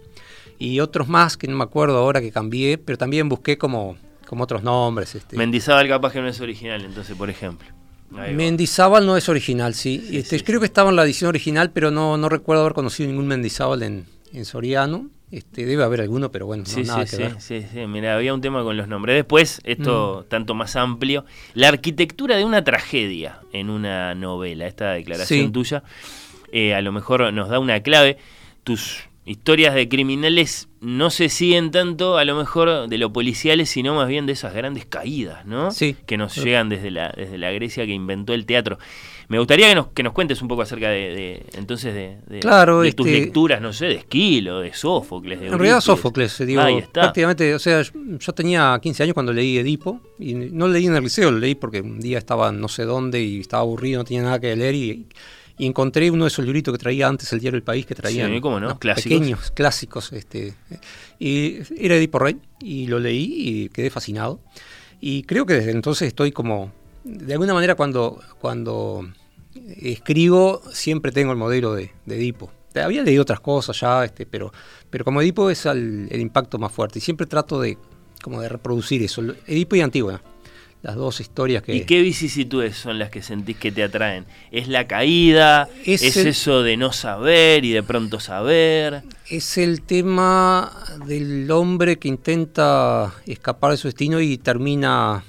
Y 0.60 0.80
otros 0.82 1.08
más 1.08 1.38
que 1.38 1.48
no 1.48 1.58
me 1.58 1.64
acuerdo 1.64 1.98
ahora 1.98 2.22
que 2.22 2.32
cambié, 2.32 2.78
pero 2.78 2.98
también 2.98 3.28
busqué 3.30 3.58
como, 3.58 3.98
como 4.28 4.44
otros 4.44 4.62
nombres. 4.62 5.16
Este. 5.16 5.36
Mendizábal 5.38 5.88
capaz 5.88 6.12
que 6.14 6.22
no 6.22 6.28
es 6.28 6.40
original, 6.42 6.84
entonces, 6.86 7.16
por 7.18 7.30
ejemplo. 7.32 7.68
Mendizábal 8.12 9.06
no 9.06 9.18
es 9.18 9.30
original, 9.30 9.74
sí. 9.74 10.04
Sí, 10.10 10.18
este, 10.18 10.38
sí, 10.40 10.44
creo 10.44 10.60
que 10.60 10.66
estaba 10.66 10.90
en 10.90 10.96
la 10.96 11.04
edición 11.04 11.30
original, 11.30 11.72
pero 11.72 11.92
no, 11.92 12.18
no 12.18 12.30
recuerdo 12.30 12.62
haber 12.62 12.74
conocido 12.74 13.10
ningún 13.10 13.28
Mendizábal 13.28 13.84
en, 13.84 14.06
en 14.34 14.46
Soriano. 14.46 15.08
Este, 15.32 15.66
debe 15.66 15.84
haber 15.86 16.02
alguno, 16.02 16.30
pero 16.30 16.46
bueno, 16.46 16.64
no, 16.68 16.70
Sí, 16.70 16.84
nada 16.84 17.06
sí, 17.06 17.12
que 17.12 17.16
sí, 17.16 17.22
ver. 17.24 17.42
sí, 17.42 17.66
sí. 17.74 17.88
Mira, 17.88 18.16
había 18.16 18.34
un 18.34 18.42
tema 18.42 18.64
con 18.64 18.76
los 18.76 18.90
nombres. 18.90 19.16
Después, 19.16 19.62
Mm. 19.66 19.70
esto 19.72 20.26
tanto 20.28 20.54
más 20.56 20.76
amplio, 20.76 21.24
la 21.54 21.70
arquitectura 21.70 22.36
de 22.36 22.44
una 22.44 22.66
tragedia 22.66 23.40
en 23.54 23.70
una 23.70 24.14
novela. 24.14 24.68
Esta 24.68 24.92
declaración 24.92 25.54
tuya 25.54 25.84
eh, 26.52 26.74
a 26.76 26.82
lo 26.82 26.92
mejor 26.92 27.32
nos 27.32 27.48
da 27.48 27.60
una 27.60 27.80
clave. 27.82 28.18
Tus 28.66 28.98
historias 29.26 29.76
de 29.76 29.88
criminales 29.88 30.68
no 30.80 31.11
se 31.11 31.30
siguen 31.30 31.69
tanto 31.69 32.18
a 32.18 32.26
lo 32.26 32.35
mejor 32.35 32.88
de 32.89 32.98
lo 32.98 33.14
policiales, 33.14 33.69
sino 33.69 33.93
más 33.93 34.07
bien 34.07 34.26
de 34.26 34.34
esas 34.34 34.53
grandes 34.53 34.85
caídas, 34.85 35.45
¿no? 35.45 35.69
Sí. 35.72 35.95
Que 36.07 36.18
nos 36.18 36.35
llegan 36.35 36.69
desde 36.69 36.89
la, 36.89 37.14
desde 37.15 37.38
la 37.38 37.52
Grecia 37.52 37.85
que 37.85 37.91
inventó 37.93 38.34
el 38.34 38.48
teatro. 38.48 38.80
Me 39.27 39.38
gustaría 39.38 39.69
que 39.69 39.76
nos, 39.76 39.88
que 39.89 40.02
nos 40.03 40.11
cuentes 40.14 40.41
un 40.41 40.48
poco 40.48 40.64
acerca 40.64 40.89
de, 40.89 41.14
de- 41.14 41.45
entonces 41.53 41.93
de, 41.93 42.18
de- 42.27 42.39
Claro, 42.39 42.81
de 42.81 42.91
tus 42.93 43.06
este- 43.07 43.19
lecturas, 43.19 43.61
no 43.61 43.72
sé, 43.73 43.85
de 43.85 43.93
Esquilo, 43.95 44.60
de 44.60 44.73
Sófocles, 44.73 45.39
de 45.39 45.48
En 45.48 45.53
realidad. 45.53 45.81
Sófocles, 45.81 46.38
digo, 46.45 46.61
Ahí 46.61 46.80
está. 46.80 47.02
prácticamente, 47.02 47.53
o 47.53 47.60
sea, 47.60 47.81
yo, 47.84 48.34
tenía 48.34 48.77
15 48.81 49.03
años 49.03 49.14
cuando 49.14 49.31
leí 49.31 49.57
Edipo, 49.60 50.02
y 50.19 50.34
no 50.34 50.68
leí 50.68 50.88
en 50.88 50.95
el 50.95 51.03
liceo, 51.03 51.30
lo 51.31 51.38
leí 51.38 51.53
porque 51.56 51.80
un 51.81 51.99
día 51.99 52.18
estaba 52.18 52.52
no 52.52 52.68
sé 52.68 52.84
dónde 52.85 53.22
y 53.22 53.39
estaba 53.39 53.61
aburrido, 53.61 53.99
no 53.99 54.03
tenía 54.03 54.23
nada 54.23 54.39
que 54.39 54.53
leer 54.56 54.76
y, 54.76 55.06
y 55.57 55.65
encontré 55.68 56.10
uno 56.11 56.26
de 56.26 56.30
esos 56.30 56.44
libritos 56.45 56.72
que 56.73 56.78
traía 56.80 57.07
antes 57.07 57.32
el 57.34 57.40
diario 57.40 57.57
El 57.57 57.64
País, 57.64 57.86
que 57.86 57.95
traían 57.95 58.32
Sí, 58.34 58.41
cómo 58.41 58.60
no, 58.60 58.80
clásicos. 58.80 59.03
pequeños 59.19 59.52
clásicos, 59.52 60.11
este, 60.14 60.53
y 61.19 61.57
era 61.78 61.95
Edipo 61.95 62.19
Rey, 62.19 62.38
y 62.60 62.88
lo 62.88 62.99
leí 62.99 63.34
y 63.38 63.69
quedé 63.69 63.90
fascinado. 63.90 64.40
Y 64.99 65.23
creo 65.23 65.45
que 65.45 65.53
desde 65.56 65.72
entonces 65.72 66.07
estoy 66.07 66.32
como, 66.32 66.72
de 67.03 67.34
alguna 67.34 67.53
manera 67.53 67.76
cuando, 67.76 68.19
cuando 68.40 69.07
escribo 69.80 70.61
siempre 70.72 71.11
tengo 71.11 71.32
el 71.32 71.38
modelo 71.38 71.73
de, 71.73 71.91
de 72.06 72.15
Edipo. 72.15 72.52
Había 72.76 73.03
leído 73.03 73.23
otras 73.23 73.40
cosas 73.41 73.78
ya, 73.80 74.06
este, 74.06 74.26
pero, 74.26 74.52
pero 74.90 75.03
como 75.03 75.22
Edipo 75.22 75.49
es 75.49 75.65
al- 75.65 76.07
el 76.10 76.22
impacto 76.22 76.57
más 76.57 76.72
fuerte 76.72 76.99
y 76.99 77.02
siempre 77.02 77.28
trato 77.28 77.60
de, 77.60 77.78
como 78.23 78.40
de 78.41 78.48
reproducir 78.49 79.03
eso. 79.03 79.22
Edipo 79.45 79.76
y 79.76 79.82
Antígona, 79.82 80.22
las 80.82 80.95
dos 80.95 81.20
historias 81.20 81.62
que... 81.62 81.76
¿Y 81.76 81.86
qué 81.86 82.02
vicisitudes 82.02 82.76
son 82.76 82.98
las 82.98 83.10
que 83.10 83.22
sentís 83.22 83.58
que 83.58 83.72
te 83.72 83.84
atraen? 83.84 84.26
¿Es 84.52 84.68
la 84.68 84.88
caída? 84.88 85.70
¿Es, 85.86 86.02
Es 86.02 86.18
el- 86.18 86.28
eso 86.28 86.64
de 86.64 86.76
no 86.78 86.91
saber 86.91 87.64
y 87.66 87.72
de 87.72 87.84
pronto 87.84 88.20
saber? 88.20 89.03
Es 89.30 89.58
el 89.58 89.84
tema 89.84 90.72
del 91.06 91.49
hombre 91.52 91.98
que 91.99 92.08
intenta 92.08 93.14
escapar 93.26 93.72
de 93.72 93.78
su 93.78 93.88
destino 93.88 94.20
y 94.20 94.38
termina... 94.38 95.24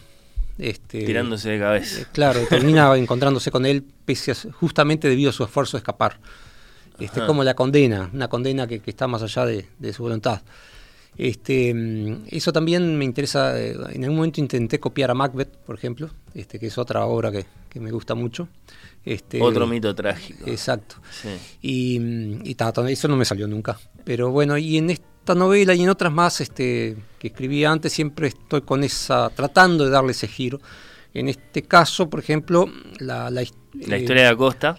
Este, 0.58 1.04
Tirándose 1.04 1.50
de 1.50 1.56
eh, 1.56 1.60
cabeza. 1.60 2.08
Claro, 2.12 2.40
termina 2.48 2.94
encontrándose 2.96 3.50
con 3.50 3.66
él 3.66 3.84
pese 4.04 4.32
a, 4.32 4.34
justamente 4.52 5.08
debido 5.08 5.30
a 5.30 5.32
su 5.32 5.44
esfuerzo 5.44 5.76
de 5.76 5.80
escapar. 5.80 6.18
Este, 6.98 7.20
Ajá. 7.20 7.26
como 7.26 7.42
la 7.42 7.54
condena, 7.54 8.10
una 8.12 8.28
condena 8.28 8.66
que, 8.66 8.80
que 8.80 8.90
está 8.90 9.06
más 9.08 9.22
allá 9.22 9.44
de, 9.46 9.66
de 9.78 9.92
su 9.92 10.02
voluntad. 10.02 10.42
Este, 11.16 11.72
mm, 11.74 12.24
eso 12.28 12.52
también 12.52 12.96
me 12.96 13.04
interesa. 13.04 13.58
eh, 13.60 13.76
En 13.92 14.02
algún 14.04 14.16
momento 14.16 14.40
intenté 14.40 14.80
copiar 14.80 15.10
a 15.10 15.14
Macbeth, 15.14 15.56
por 15.58 15.76
ejemplo, 15.76 16.10
este, 16.34 16.58
que 16.58 16.66
es 16.66 16.78
otra 16.78 17.04
obra 17.06 17.30
que, 17.30 17.44
que 17.68 17.80
me 17.80 17.90
gusta 17.90 18.14
mucho. 18.14 18.48
Este, 19.04 19.40
Otro 19.42 19.66
mito 19.66 19.94
trágico. 19.94 20.48
Exacto. 20.48 20.96
Sí. 21.10 21.28
Y, 21.60 21.98
mm, 21.98 22.42
y 22.44 22.56
eso 22.92 23.08
no 23.08 23.16
me 23.16 23.24
salió 23.24 23.46
nunca. 23.48 23.78
Pero 24.04 24.30
bueno, 24.30 24.56
y 24.56 24.78
en 24.78 24.90
esta 24.90 25.34
novela 25.34 25.74
y 25.74 25.82
en 25.82 25.88
otras 25.88 26.12
más 26.12 26.40
este, 26.40 26.96
que 27.18 27.28
escribí 27.28 27.64
antes, 27.64 27.92
siempre 27.92 28.28
estoy 28.28 28.62
con 28.62 28.82
esa, 28.84 29.28
tratando 29.30 29.84
de 29.84 29.90
darle 29.90 30.12
ese 30.12 30.28
giro. 30.28 30.60
En 31.14 31.28
este 31.28 31.62
caso, 31.62 32.08
por 32.08 32.20
ejemplo, 32.20 32.70
la, 33.00 33.28
la, 33.30 33.42
his- 33.42 33.52
La 33.86 33.96
eh, 33.96 34.00
historia 34.00 34.22
de 34.22 34.28
Acosta. 34.28 34.78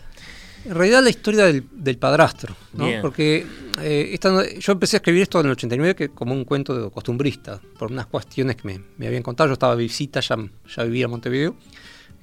En 0.65 0.75
realidad 0.75 1.03
la 1.03 1.09
historia 1.09 1.45
del, 1.45 1.65
del 1.71 1.97
padrastro, 1.97 2.55
¿no? 2.73 2.85
Bien. 2.85 3.01
porque 3.01 3.45
eh, 3.81 4.09
esta 4.13 4.47
yo 4.59 4.73
empecé 4.73 4.97
a 4.97 4.99
escribir 4.99 5.23
esto 5.23 5.39
en 5.39 5.47
el 5.47 5.51
89 5.53 5.95
que, 5.95 6.09
como 6.09 6.33
un 6.33 6.45
cuento 6.45 6.77
de 6.77 6.89
costumbrista, 6.89 7.59
por 7.77 7.91
unas 7.91 8.05
cuestiones 8.07 8.55
que 8.55 8.67
me, 8.67 8.81
me 8.97 9.07
habían 9.07 9.23
contado. 9.23 9.47
Yo 9.49 9.53
estaba 9.53 9.75
de 9.75 9.83
visita, 9.83 10.19
ya, 10.19 10.37
ya 10.75 10.83
vivía 10.83 11.05
en 11.05 11.11
Montevideo. 11.11 11.55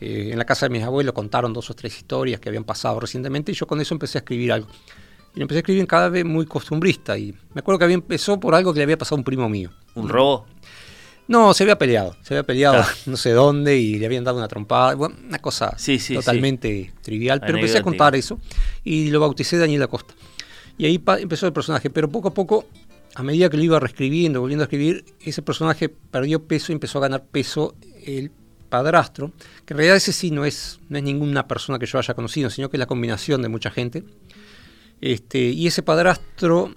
Eh, 0.01 0.31
en 0.33 0.39
la 0.39 0.45
casa 0.47 0.67
de 0.67 0.71
mis 0.71 0.83
abuelos 0.83 1.13
contaron 1.13 1.53
dos 1.53 1.69
o 1.69 1.75
tres 1.75 1.95
historias 1.97 2.41
que 2.41 2.49
habían 2.49 2.65
pasado 2.65 2.99
recientemente 2.99 3.53
y 3.53 3.55
yo 3.55 3.67
con 3.67 3.81
eso 3.83 3.95
empecé 3.95 4.19
a 4.19 4.21
escribir 4.21 4.53
algo. 4.53 4.69
Y 5.35 5.39
lo 5.39 5.43
empecé 5.43 5.59
a 5.59 5.61
escribir 5.61 5.81
en 5.83 5.87
cada 5.87 6.09
vez 6.09 6.25
muy 6.25 6.47
costumbrista. 6.47 7.17
Y 7.19 7.33
me 7.55 7.61
acuerdo 7.61 7.79
que 7.79 7.85
había 7.85 7.95
empezó 7.95 8.41
por 8.41 8.55
algo 8.55 8.73
que 8.73 8.79
le 8.79 8.85
había 8.85 8.99
pasado 8.99 9.17
a 9.17 9.19
un 9.19 9.25
primo 9.25 9.49
mío. 9.49 9.71
¿Un 9.95 10.09
robo? 10.09 10.47
No, 11.31 11.55
se 11.55 11.63
había 11.63 11.79
peleado, 11.79 12.17
se 12.23 12.35
había 12.35 12.43
peleado 12.43 12.85
no 13.07 13.17
sé 13.17 13.31
dónde 13.31 13.79
y 13.79 14.01
le 14.01 14.07
habían 14.07 14.25
dado 14.25 14.39
una 14.39 14.49
trompada, 14.49 14.97
bueno, 14.97 15.15
una 15.25 15.39
cosa 15.39 15.79
Sí, 15.79 16.01
sí, 16.01 16.15
totalmente 16.15 16.93
trivial, 17.03 17.41
pero 17.41 17.55
empecé 17.55 17.79
a 17.79 17.83
contar 17.85 18.17
eso 18.17 18.41
y 18.83 19.11
lo 19.11 19.21
bauticé 19.21 19.57
Daniel 19.57 19.85
Acosta. 19.85 20.13
Y 20.77 20.87
ahí 20.87 21.01
empezó 21.21 21.47
el 21.47 21.53
personaje, 21.53 21.89
pero 21.89 22.09
poco 22.09 22.27
a 22.27 22.35
poco, 22.35 22.67
a 23.15 23.23
medida 23.23 23.49
que 23.49 23.57
lo 23.57 23.63
iba 23.63 23.79
reescribiendo, 23.79 24.41
volviendo 24.41 24.65
a 24.65 24.67
escribir, 24.67 25.05
ese 25.21 25.41
personaje 25.41 25.89
perdió 25.89 26.43
peso 26.43 26.73
y 26.73 26.75
empezó 26.75 26.99
a 26.99 27.03
ganar 27.03 27.23
peso 27.23 27.77
el 28.05 28.33
padrastro, 28.69 29.31
que 29.67 29.75
en 29.75 29.79
realidad 29.79 29.99
ese 29.99 30.13
sí 30.13 30.33
no 30.33 30.45
es, 30.45 30.81
no 30.89 30.99
es 30.99 31.05
ninguna 31.05 31.47
persona 31.47 31.79
que 31.79 31.87
yo 31.87 32.01
haya 32.01 32.15
conocido, 32.15 32.51
sino 32.51 32.71
que 32.71 32.77
es 32.77 32.81
la 32.81 32.87
combinación 32.87 33.41
de 33.41 33.49
mucha 33.49 33.71
gente. 33.71 34.03
Este, 35.01 35.39
y 35.39 35.69
ese 35.69 35.85
padrastro 35.85 36.75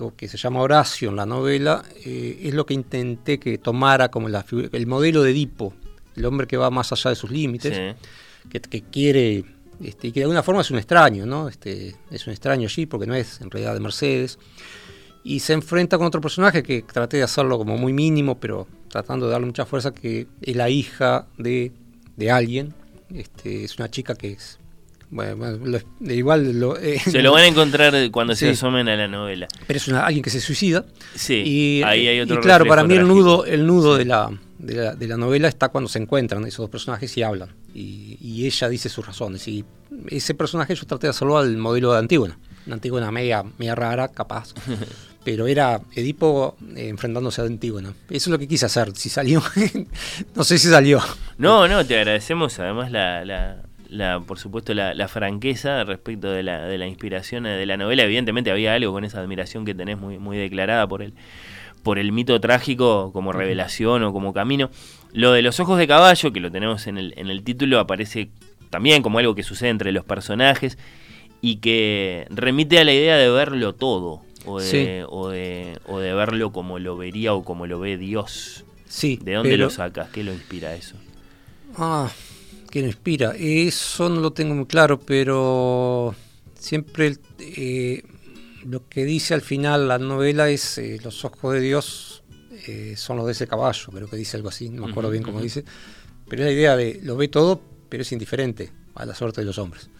o 0.00 0.14
que 0.16 0.28
se 0.28 0.36
llama 0.36 0.60
Horacio 0.60 1.10
en 1.10 1.16
la 1.16 1.26
novela, 1.26 1.82
eh, 2.04 2.40
es 2.42 2.54
lo 2.54 2.64
que 2.66 2.74
intenté 2.74 3.38
que 3.38 3.58
tomara 3.58 4.10
como 4.10 4.28
la 4.28 4.44
el 4.72 4.86
modelo 4.86 5.22
de 5.22 5.30
Edipo, 5.30 5.74
el 6.16 6.24
hombre 6.24 6.46
que 6.46 6.56
va 6.56 6.70
más 6.70 6.92
allá 6.92 7.10
de 7.10 7.16
sus 7.16 7.30
límites, 7.30 7.74
Sí. 7.76 8.08
que, 8.48 8.60
que 8.60 8.82
quiere, 8.82 9.44
este, 9.82 10.08
y 10.08 10.12
que 10.12 10.20
de 10.20 10.24
alguna 10.24 10.42
forma 10.42 10.60
es 10.62 10.70
un 10.70 10.78
extraño, 10.78 11.26
¿no? 11.26 11.48
Este, 11.48 11.96
es 12.10 12.26
un 12.26 12.32
extraño 12.32 12.66
allí 12.66 12.86
porque 12.86 13.06
no 13.06 13.14
es 13.14 13.40
en 13.40 13.50
realidad 13.50 13.74
de 13.74 13.80
Mercedes. 13.80 14.38
Y 15.22 15.40
se 15.40 15.52
enfrenta 15.52 15.98
con 15.98 16.06
otro 16.06 16.20
personaje 16.22 16.62
que 16.62 16.82
traté 16.82 17.18
de 17.18 17.24
hacerlo 17.24 17.58
como 17.58 17.76
muy 17.76 17.92
mínimo, 17.92 18.40
pero 18.40 18.66
tratando 18.88 19.26
de 19.26 19.32
darle 19.32 19.46
mucha 19.46 19.66
fuerza, 19.66 19.92
que 19.92 20.26
es 20.40 20.56
la 20.56 20.70
hija 20.70 21.26
de, 21.36 21.72
de 22.16 22.30
alguien. 22.30 22.72
Este, 23.12 23.64
es 23.64 23.76
una 23.78 23.90
chica 23.90 24.14
que 24.14 24.32
es 24.32 24.59
Bueno, 25.12 25.36
bueno, 25.36 25.58
lo- 25.66 26.12
igual 26.12 26.58
lo, 26.60 26.78
eh, 26.78 27.00
Se 27.00 27.20
lo 27.20 27.32
van 27.32 27.42
a 27.42 27.46
encontrar 27.48 27.94
cuando 28.12 28.34
se 28.36 28.50
asomen 28.50 28.88
a 28.88 28.94
la 28.96 29.08
novela. 29.08 29.48
pero 29.66 29.76
es 29.76 29.88
una- 29.88 30.06
alguien 30.06 30.22
que 30.22 30.30
se 30.30 30.40
suicida. 30.40 30.84
Sí, 31.16 31.42
y, 31.44 31.82
ahí 31.82 32.06
hay 32.06 32.20
otro 32.20 32.36
y 32.36 32.38
claro, 32.38 32.64
para 32.66 32.84
mí 32.84 32.94
el 32.94 33.08
nudo, 33.08 33.44
el 33.44 33.66
nudo 33.66 33.96
de, 33.96 34.04
la, 34.04 34.30
de, 34.58 34.74
la, 34.74 34.94
de 34.94 35.08
la 35.08 35.16
novela 35.16 35.48
está 35.48 35.68
cuando 35.68 35.88
se 35.88 35.98
encuentran 35.98 36.44
esos 36.46 36.58
dos 36.64 36.70
personajes 36.70 37.16
y 37.16 37.22
hablan. 37.24 37.50
Y, 37.74 38.18
y 38.20 38.46
ella 38.46 38.68
dice 38.68 38.88
sus 38.88 39.04
razones. 39.04 39.46
Y 39.48 39.64
ese 40.08 40.34
personaje 40.34 40.74
yo 40.76 40.84
traté 40.86 41.08
de 41.08 41.10
hacerlo 41.10 41.38
al 41.38 41.56
modelo 41.56 41.92
de 41.92 41.98
Antígona. 41.98 42.38
Una 42.66 42.74
Antígona 42.76 43.10
media, 43.10 43.42
media 43.58 43.74
rara, 43.74 44.08
capaz. 44.08 44.54
Pero 45.24 45.46
era 45.48 45.80
Edipo 45.94 46.56
eh, 46.76 46.88
enfrentándose 46.88 47.42
a 47.42 47.44
Antígona. 47.44 47.90
Eso 48.08 48.14
es 48.16 48.26
lo 48.28 48.38
que 48.38 48.48
quise 48.48 48.66
hacer. 48.66 48.92
Si 48.96 49.08
salió, 49.10 49.42
no 50.34 50.44
sé 50.44 50.56
si 50.58 50.68
salió. 50.68 51.00
No, 51.36 51.66
no, 51.68 51.84
te 51.84 51.96
agradecemos 51.98 52.58
además 52.58 52.90
la, 52.90 53.24
la, 53.24 53.62
la 53.90 54.20
por 54.20 54.38
supuesto, 54.38 54.72
la, 54.72 54.94
la 54.94 55.08
franqueza 55.08 55.84
respecto 55.84 56.30
de 56.30 56.42
la, 56.42 56.64
de 56.66 56.78
la 56.78 56.86
inspiración 56.86 57.44
eh, 57.46 57.50
de 57.56 57.66
la 57.66 57.76
novela. 57.76 58.04
Evidentemente 58.04 58.50
había 58.50 58.74
algo 58.74 58.92
con 58.92 59.04
esa 59.04 59.20
admiración 59.20 59.64
que 59.64 59.74
tenés 59.74 59.98
muy, 59.98 60.18
muy 60.18 60.36
declarada 60.38 60.86
por 60.88 61.02
el, 61.02 61.12
por 61.82 61.98
el 61.98 62.12
mito 62.12 62.40
trágico 62.40 63.12
como 63.12 63.32
revelación 63.32 64.02
o 64.04 64.12
como 64.12 64.32
camino. 64.32 64.70
Lo 65.12 65.32
de 65.32 65.42
los 65.42 65.58
ojos 65.60 65.78
de 65.78 65.86
caballo, 65.88 66.32
que 66.32 66.40
lo 66.40 66.50
tenemos 66.50 66.86
en 66.86 66.98
el, 66.98 67.14
en 67.16 67.28
el 67.30 67.42
título, 67.42 67.78
aparece 67.80 68.30
también 68.70 69.02
como 69.02 69.18
algo 69.18 69.34
que 69.34 69.42
sucede 69.42 69.70
entre 69.70 69.90
los 69.92 70.04
personajes 70.04 70.78
y 71.42 71.56
que 71.56 72.26
remite 72.30 72.78
a 72.78 72.84
la 72.84 72.92
idea 72.92 73.16
de 73.16 73.28
verlo 73.30 73.74
todo. 73.74 74.22
O 74.46 74.58
de, 74.60 74.66
Sí. 74.66 75.04
o, 75.08 75.28
de, 75.28 75.78
o 75.86 75.98
de 75.98 76.14
verlo 76.14 76.50
como 76.52 76.78
lo 76.78 76.96
vería 76.96 77.34
o 77.34 77.42
como 77.44 77.66
lo 77.66 77.78
ve 77.80 77.98
Dios. 77.98 78.64
Sí. 78.86 79.18
¿De 79.22 79.34
dónde 79.34 79.50
pero- 79.50 79.64
lo 79.64 79.70
sacas? 79.70 80.08
¿Qué 80.10 80.22
lo 80.24 80.32
inspira 80.32 80.74
eso? 80.74 80.96
Ah, 81.76 82.10
¿qué 82.70 82.80
lo 82.80 82.86
inspira? 82.86 83.34
Eso 83.36 84.08
no 84.08 84.20
lo 84.20 84.32
tengo 84.32 84.54
muy 84.54 84.66
claro, 84.66 84.98
pero 85.00 86.14
siempre 86.58 87.16
eh, 87.38 88.02
lo 88.64 88.88
que 88.88 89.04
dice 89.04 89.34
al 89.34 89.42
final 89.42 89.88
la 89.88 89.98
novela 89.98 90.48
es 90.48 90.78
eh, 90.78 90.98
los 91.02 91.24
ojos 91.24 91.54
de 91.54 91.60
Dios 91.60 92.22
eh, 92.66 92.94
son 92.96 93.16
los 93.16 93.26
de 93.26 93.32
ese 93.32 93.46
caballo, 93.46 93.86
creo 93.92 94.08
que 94.08 94.16
dice 94.16 94.36
algo 94.36 94.48
así, 94.48 94.68
no 94.68 94.84
me 94.84 94.90
acuerdo 94.90 95.10
bien 95.10 95.22
cómo 95.22 95.38
ujú. 95.38 95.44
dice, 95.44 95.64
pero 96.28 96.42
es 96.42 96.46
la 96.46 96.52
idea 96.52 96.76
de 96.76 97.00
lo 97.02 97.16
ve 97.16 97.28
todo, 97.28 97.60
pero 97.88 98.02
es 98.02 98.12
indiferente 98.12 98.70
a 98.94 99.04
la 99.04 99.14
suerte 99.14 99.40
de 99.40 99.46
los 99.46 99.58
hombres. 99.58 99.90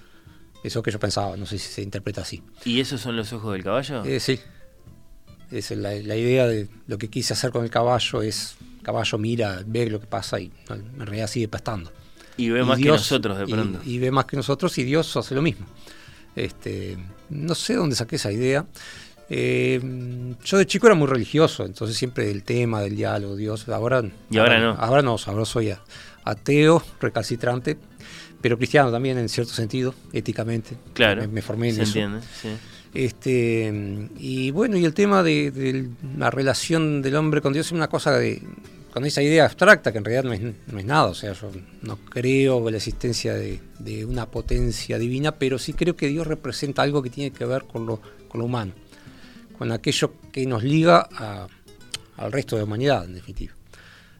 Eso 0.62 0.82
que 0.82 0.90
yo 0.90 0.98
pensaba, 0.98 1.36
no 1.36 1.46
sé 1.46 1.58
si 1.58 1.72
se 1.72 1.82
interpreta 1.82 2.20
así. 2.20 2.42
¿Y 2.66 2.80
esos 2.80 3.00
son 3.00 3.16
los 3.16 3.32
ojos 3.32 3.54
del 3.54 3.64
caballo? 3.64 4.04
Eh, 4.04 4.20
sí, 4.20 4.38
es 5.50 5.70
la, 5.70 5.94
la 5.94 6.16
idea 6.16 6.46
de 6.46 6.68
lo 6.86 6.98
que 6.98 7.08
quise 7.08 7.32
hacer 7.32 7.50
con 7.50 7.64
el 7.64 7.70
caballo 7.70 8.20
es, 8.20 8.56
caballo 8.82 9.16
mira, 9.16 9.62
ve 9.66 9.88
lo 9.88 10.00
que 10.00 10.06
pasa 10.06 10.38
y 10.38 10.52
en 10.68 11.06
realidad 11.06 11.28
sigue 11.28 11.48
pastando. 11.48 11.90
Y 12.36 12.50
ve 12.50 12.60
Y 12.60 12.64
más 12.64 12.78
que 12.78 12.88
nosotros 12.88 13.38
de 13.38 13.46
pronto. 13.46 13.80
Y, 13.84 13.98
ve 13.98 14.10
más 14.10 14.24
que 14.24 14.36
nosotros 14.36 14.76
y 14.78 14.84
Dios 14.84 15.16
hace 15.16 15.34
lo 15.34 15.42
mismo. 15.42 15.66
Este, 16.36 16.96
no 17.28 17.54
sé 17.54 17.74
dónde 17.74 17.96
saqué 17.96 18.16
esa 18.16 18.32
idea. 18.32 18.66
Eh, 19.28 19.80
yo 20.44 20.58
de 20.58 20.66
chico 20.66 20.86
era 20.86 20.96
muy 20.96 21.06
religioso, 21.06 21.64
entonces 21.64 21.96
siempre 21.96 22.30
el 22.30 22.42
tema 22.42 22.80
del 22.80 22.96
diálogo, 22.96 23.36
Dios. 23.36 23.68
Ahora, 23.68 24.02
Y 24.30 24.38
ahora 24.38 24.58
no. 24.58 24.70
Ahora 24.72 25.02
no, 25.02 25.16
ahora 25.26 25.44
soy 25.44 25.72
ateo, 26.24 26.82
recalcitrante, 27.00 27.78
pero 28.40 28.56
cristiano 28.56 28.90
también 28.90 29.18
en 29.18 29.28
cierto 29.28 29.52
sentido, 29.52 29.94
éticamente. 30.12 30.76
claro. 30.94 31.22
Me, 31.22 31.28
me 31.28 31.42
formé 31.42 31.68
en 31.68 31.76
se 31.76 31.82
eso. 31.82 31.98
entiende, 31.98 32.26
sí. 32.40 32.48
Este, 32.92 34.08
y 34.18 34.50
bueno, 34.50 34.76
y 34.76 34.84
el 34.84 34.94
tema 34.94 35.22
de, 35.22 35.52
de 35.52 35.88
la 36.18 36.28
relación 36.30 37.02
del 37.02 37.14
hombre 37.14 37.40
con 37.40 37.52
Dios 37.52 37.66
es 37.66 37.72
una 37.72 37.86
cosa 37.86 38.18
de, 38.18 38.42
con 38.92 39.04
esa 39.06 39.22
idea 39.22 39.44
abstracta 39.44 39.92
que 39.92 39.98
en 39.98 40.04
realidad 40.04 40.24
no 40.24 40.32
es, 40.32 40.40
no 40.40 40.78
es 40.78 40.84
nada, 40.84 41.06
o 41.06 41.14
sea, 41.14 41.32
yo 41.32 41.50
no 41.82 41.96
creo 41.96 42.58
en 42.66 42.72
la 42.72 42.76
existencia 42.78 43.34
de, 43.34 43.60
de 43.78 44.04
una 44.04 44.26
potencia 44.26 44.98
divina, 44.98 45.32
pero 45.32 45.58
sí 45.58 45.72
creo 45.74 45.96
que 45.96 46.08
Dios 46.08 46.26
representa 46.26 46.82
algo 46.82 47.02
que 47.02 47.10
tiene 47.10 47.30
que 47.32 47.44
ver 47.44 47.64
con 47.64 47.86
lo, 47.86 48.00
con 48.28 48.40
lo 48.40 48.44
humano, 48.46 48.72
con 49.58 49.70
aquello 49.72 50.12
que 50.32 50.46
nos 50.46 50.62
liga 50.64 51.08
a- 51.12 51.46
al 52.16 52.32
resto 52.32 52.56
de 52.56 52.62
la 52.62 52.66
humanidad, 52.66 53.04
en 53.04 53.14
definitiva. 53.14 53.54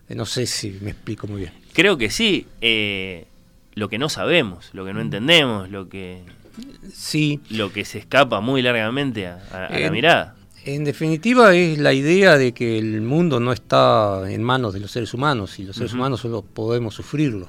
Eh, 0.09 0.15
No 0.15 0.25
sé 0.27 0.47
si 0.47 0.79
me 0.81 0.91
explico 0.93 1.27
muy 1.27 1.41
bien. 1.43 1.53
Creo 1.73 1.97
que 1.99 2.11
sí. 2.11 2.47
eh, 2.61 3.27
lo 3.75 3.89
que 3.89 3.99
no 3.99 4.09
sabemos, 4.09 4.71
lo 4.73 4.85
que 4.85 4.93
no 4.93 5.01
entendemos, 5.01 5.71
lo 5.71 5.89
que, 5.89 6.23
Sí, 6.93 7.41
lo 7.51 7.73
que 7.73 7.85
se 7.85 7.99
escapa 7.99 8.41
muy 8.41 8.61
largamente 8.63 9.27
a, 9.27 9.41
a- 9.53 9.67
a 9.67 9.79
la 9.79 9.91
mirada. 9.91 10.37
En 10.65 10.85
definitiva 10.85 11.55
es 11.55 11.79
la 11.79 11.93
idea 11.93 12.37
de 12.37 12.53
que 12.53 12.79
el 12.79 13.01
mundo 13.01 13.41
no 13.41 13.53
está 13.53 14.31
en 14.31 14.43
manos 14.43 14.75
de 14.75 14.81
los 14.81 14.91
seres 14.91 15.15
humanos 15.15 15.59
y 15.59 15.65
los 15.65 15.77
seres 15.77 15.95
humanos 15.95 16.21
solo 16.21 16.43
podemos 16.43 16.95
sufrirlo. 16.95 17.49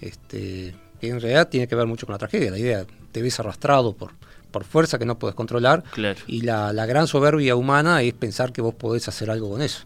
Este, 0.00 0.74
que 1.00 1.08
en 1.08 1.20
realidad 1.20 1.48
tiene 1.48 1.66
que 1.66 1.74
ver 1.74 1.86
mucho 1.86 2.06
con 2.06 2.12
la 2.12 2.18
tragedia. 2.18 2.50
La 2.50 2.58
idea, 2.58 2.84
te 3.12 3.22
ves 3.22 3.40
arrastrado 3.40 3.94
por, 3.94 4.12
por 4.50 4.64
fuerza 4.64 4.98
que 4.98 5.06
no 5.06 5.18
puedes 5.18 5.34
controlar 5.34 5.82
Claro, 5.92 6.20
y 6.26 6.42
la, 6.42 6.72
la 6.72 6.86
gran 6.86 7.06
soberbia 7.06 7.56
humana 7.56 8.02
es 8.02 8.12
pensar 8.12 8.52
que 8.52 8.60
vos 8.60 8.74
podés 8.74 9.08
hacer 9.08 9.30
algo 9.30 9.50
con 9.50 9.62
eso. 9.62 9.84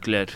claro. 0.00 0.32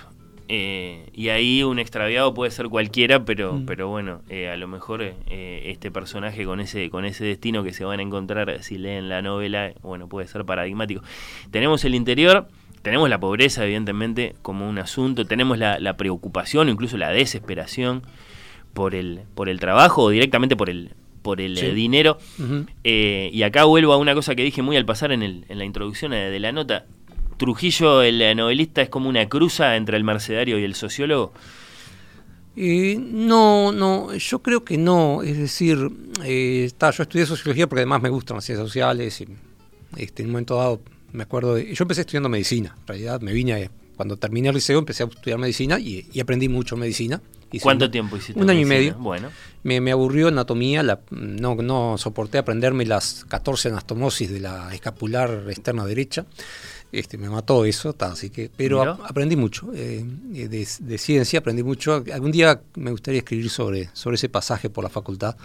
Eh, 0.50 1.10
y 1.12 1.28
ahí 1.28 1.62
un 1.62 1.78
extraviado 1.78 2.32
puede 2.32 2.50
ser 2.50 2.68
cualquiera, 2.68 3.24
pero, 3.24 3.52
Mm. 3.54 3.66
pero 3.66 3.88
bueno, 3.88 4.22
eh, 4.30 4.48
a 4.48 4.56
lo 4.56 4.66
mejor 4.66 5.02
eh, 5.02 5.62
este 5.66 5.90
personaje 5.90 6.44
con 6.44 6.60
ese, 6.60 6.88
con 6.90 7.04
ese 7.04 7.24
destino 7.24 7.62
que 7.64 7.72
se 7.74 7.84
van 7.84 8.00
a 8.00 8.02
encontrar 8.02 8.62
si 8.62 8.78
leen 8.78 9.08
la 9.10 9.20
novela, 9.20 9.72
bueno, 9.82 10.08
puede 10.08 10.26
ser 10.26 10.44
paradigmático. 10.46 11.02
Tenemos 11.50 11.84
el 11.84 11.94
interior, 11.94 12.48
tenemos 12.80 13.10
la 13.10 13.20
pobreza, 13.20 13.64
evidentemente, 13.64 14.36
como 14.40 14.66
un 14.68 14.78
asunto, 14.78 15.26
tenemos 15.26 15.58
la, 15.58 15.78
la 15.80 15.96
preocupación 15.98 16.68
o 16.68 16.70
incluso 16.70 16.96
la 16.96 17.10
desesperación 17.10 18.02
por 18.72 18.94
el, 18.94 19.20
por 19.34 19.48
el 19.50 19.60
trabajo 19.60 20.04
o 20.04 20.10
directamente 20.10 20.56
por 20.56 20.70
el, 20.70 20.92
por 21.20 21.40
el 21.42 21.58
Sí. 21.58 21.66
eh, 21.66 21.74
dinero. 21.74 22.16
Eh, 22.84 23.28
y 23.34 23.42
acá 23.42 23.64
vuelvo 23.64 23.92
a 23.92 23.96
una 23.98 24.14
cosa 24.14 24.34
que 24.34 24.44
dije 24.44 24.62
muy 24.62 24.76
al 24.76 24.86
pasar 24.86 25.12
en, 25.12 25.22
el, 25.22 25.44
en 25.50 25.58
la 25.58 25.64
introducción 25.66 26.12
de 26.12 26.38
la 26.40 26.52
nota. 26.52 26.86
Trujillo, 27.38 28.02
el 28.02 28.36
novelista, 28.36 28.82
es 28.82 28.88
como 28.90 29.08
una 29.08 29.28
cruza 29.28 29.76
entre 29.76 29.96
el 29.96 30.04
mercedario 30.04 30.58
y 30.58 30.64
el 30.64 30.74
sociólogo. 30.74 31.32
Eh, 32.56 32.96
no, 32.98 33.70
no, 33.72 34.12
yo 34.14 34.40
creo 34.40 34.64
que 34.64 34.76
no. 34.76 35.22
Es 35.22 35.38
decir, 35.38 35.78
eh, 36.24 36.64
está, 36.66 36.90
yo 36.90 37.04
estudié 37.04 37.24
sociología 37.24 37.68
porque 37.68 37.80
además 37.80 38.02
me 38.02 38.08
gustan 38.08 38.36
las 38.36 38.44
ciencias 38.44 38.66
sociales. 38.66 39.20
Y, 39.20 39.28
este, 39.96 40.22
en 40.22 40.28
un 40.28 40.32
momento 40.32 40.56
dado, 40.56 40.80
me 41.12 41.22
acuerdo 41.22 41.54
de. 41.54 41.72
Yo 41.74 41.84
empecé 41.84 42.00
estudiando 42.02 42.28
medicina. 42.28 42.74
En 42.80 42.86
realidad, 42.86 43.20
me 43.20 43.32
vine. 43.32 43.52
a- 43.64 43.70
cuando 43.96 44.16
terminé 44.16 44.48
el 44.48 44.54
liceo, 44.54 44.78
empecé 44.78 45.02
a 45.02 45.06
estudiar 45.06 45.38
medicina 45.40 45.76
y, 45.80 46.06
y 46.12 46.20
aprendí 46.20 46.48
mucho 46.48 46.76
medicina. 46.76 47.20
Hice 47.50 47.62
¿Cuánto 47.64 47.86
un- 47.86 47.90
tiempo 47.90 48.16
hiciste? 48.16 48.40
Un 48.40 48.48
año 48.48 48.60
y 48.60 48.64
medio. 48.64 48.94
Bueno, 48.94 49.30
Me, 49.64 49.80
me 49.80 49.90
aburrió 49.90 50.28
anatomía, 50.28 50.84
la- 50.84 51.00
no, 51.10 51.56
no 51.56 51.98
soporté 51.98 52.38
aprenderme 52.38 52.86
las 52.86 53.24
14 53.28 53.70
anastomosis 53.70 54.30
de 54.30 54.38
la 54.38 54.72
escapular 54.72 55.44
externa 55.48 55.84
derecha. 55.84 56.26
Este, 56.90 57.18
me 57.18 57.28
mató 57.28 57.64
eso, 57.66 57.92
ta, 57.92 58.12
así 58.12 58.30
que, 58.30 58.50
pero 58.56 58.80
a- 58.92 59.08
aprendí 59.08 59.36
mucho 59.36 59.70
eh, 59.74 60.02
eh, 60.34 60.48
de, 60.48 60.66
de 60.80 60.98
ciencia, 60.98 61.40
aprendí 61.40 61.62
mucho. 61.62 62.02
Algún 62.12 62.30
día 62.32 62.62
me 62.76 62.90
gustaría 62.90 63.18
escribir 63.18 63.50
sobre, 63.50 63.90
sobre 63.92 64.14
ese 64.14 64.28
pasaje 64.30 64.70
por 64.70 64.84
la 64.84 64.90
facultad. 64.90 65.36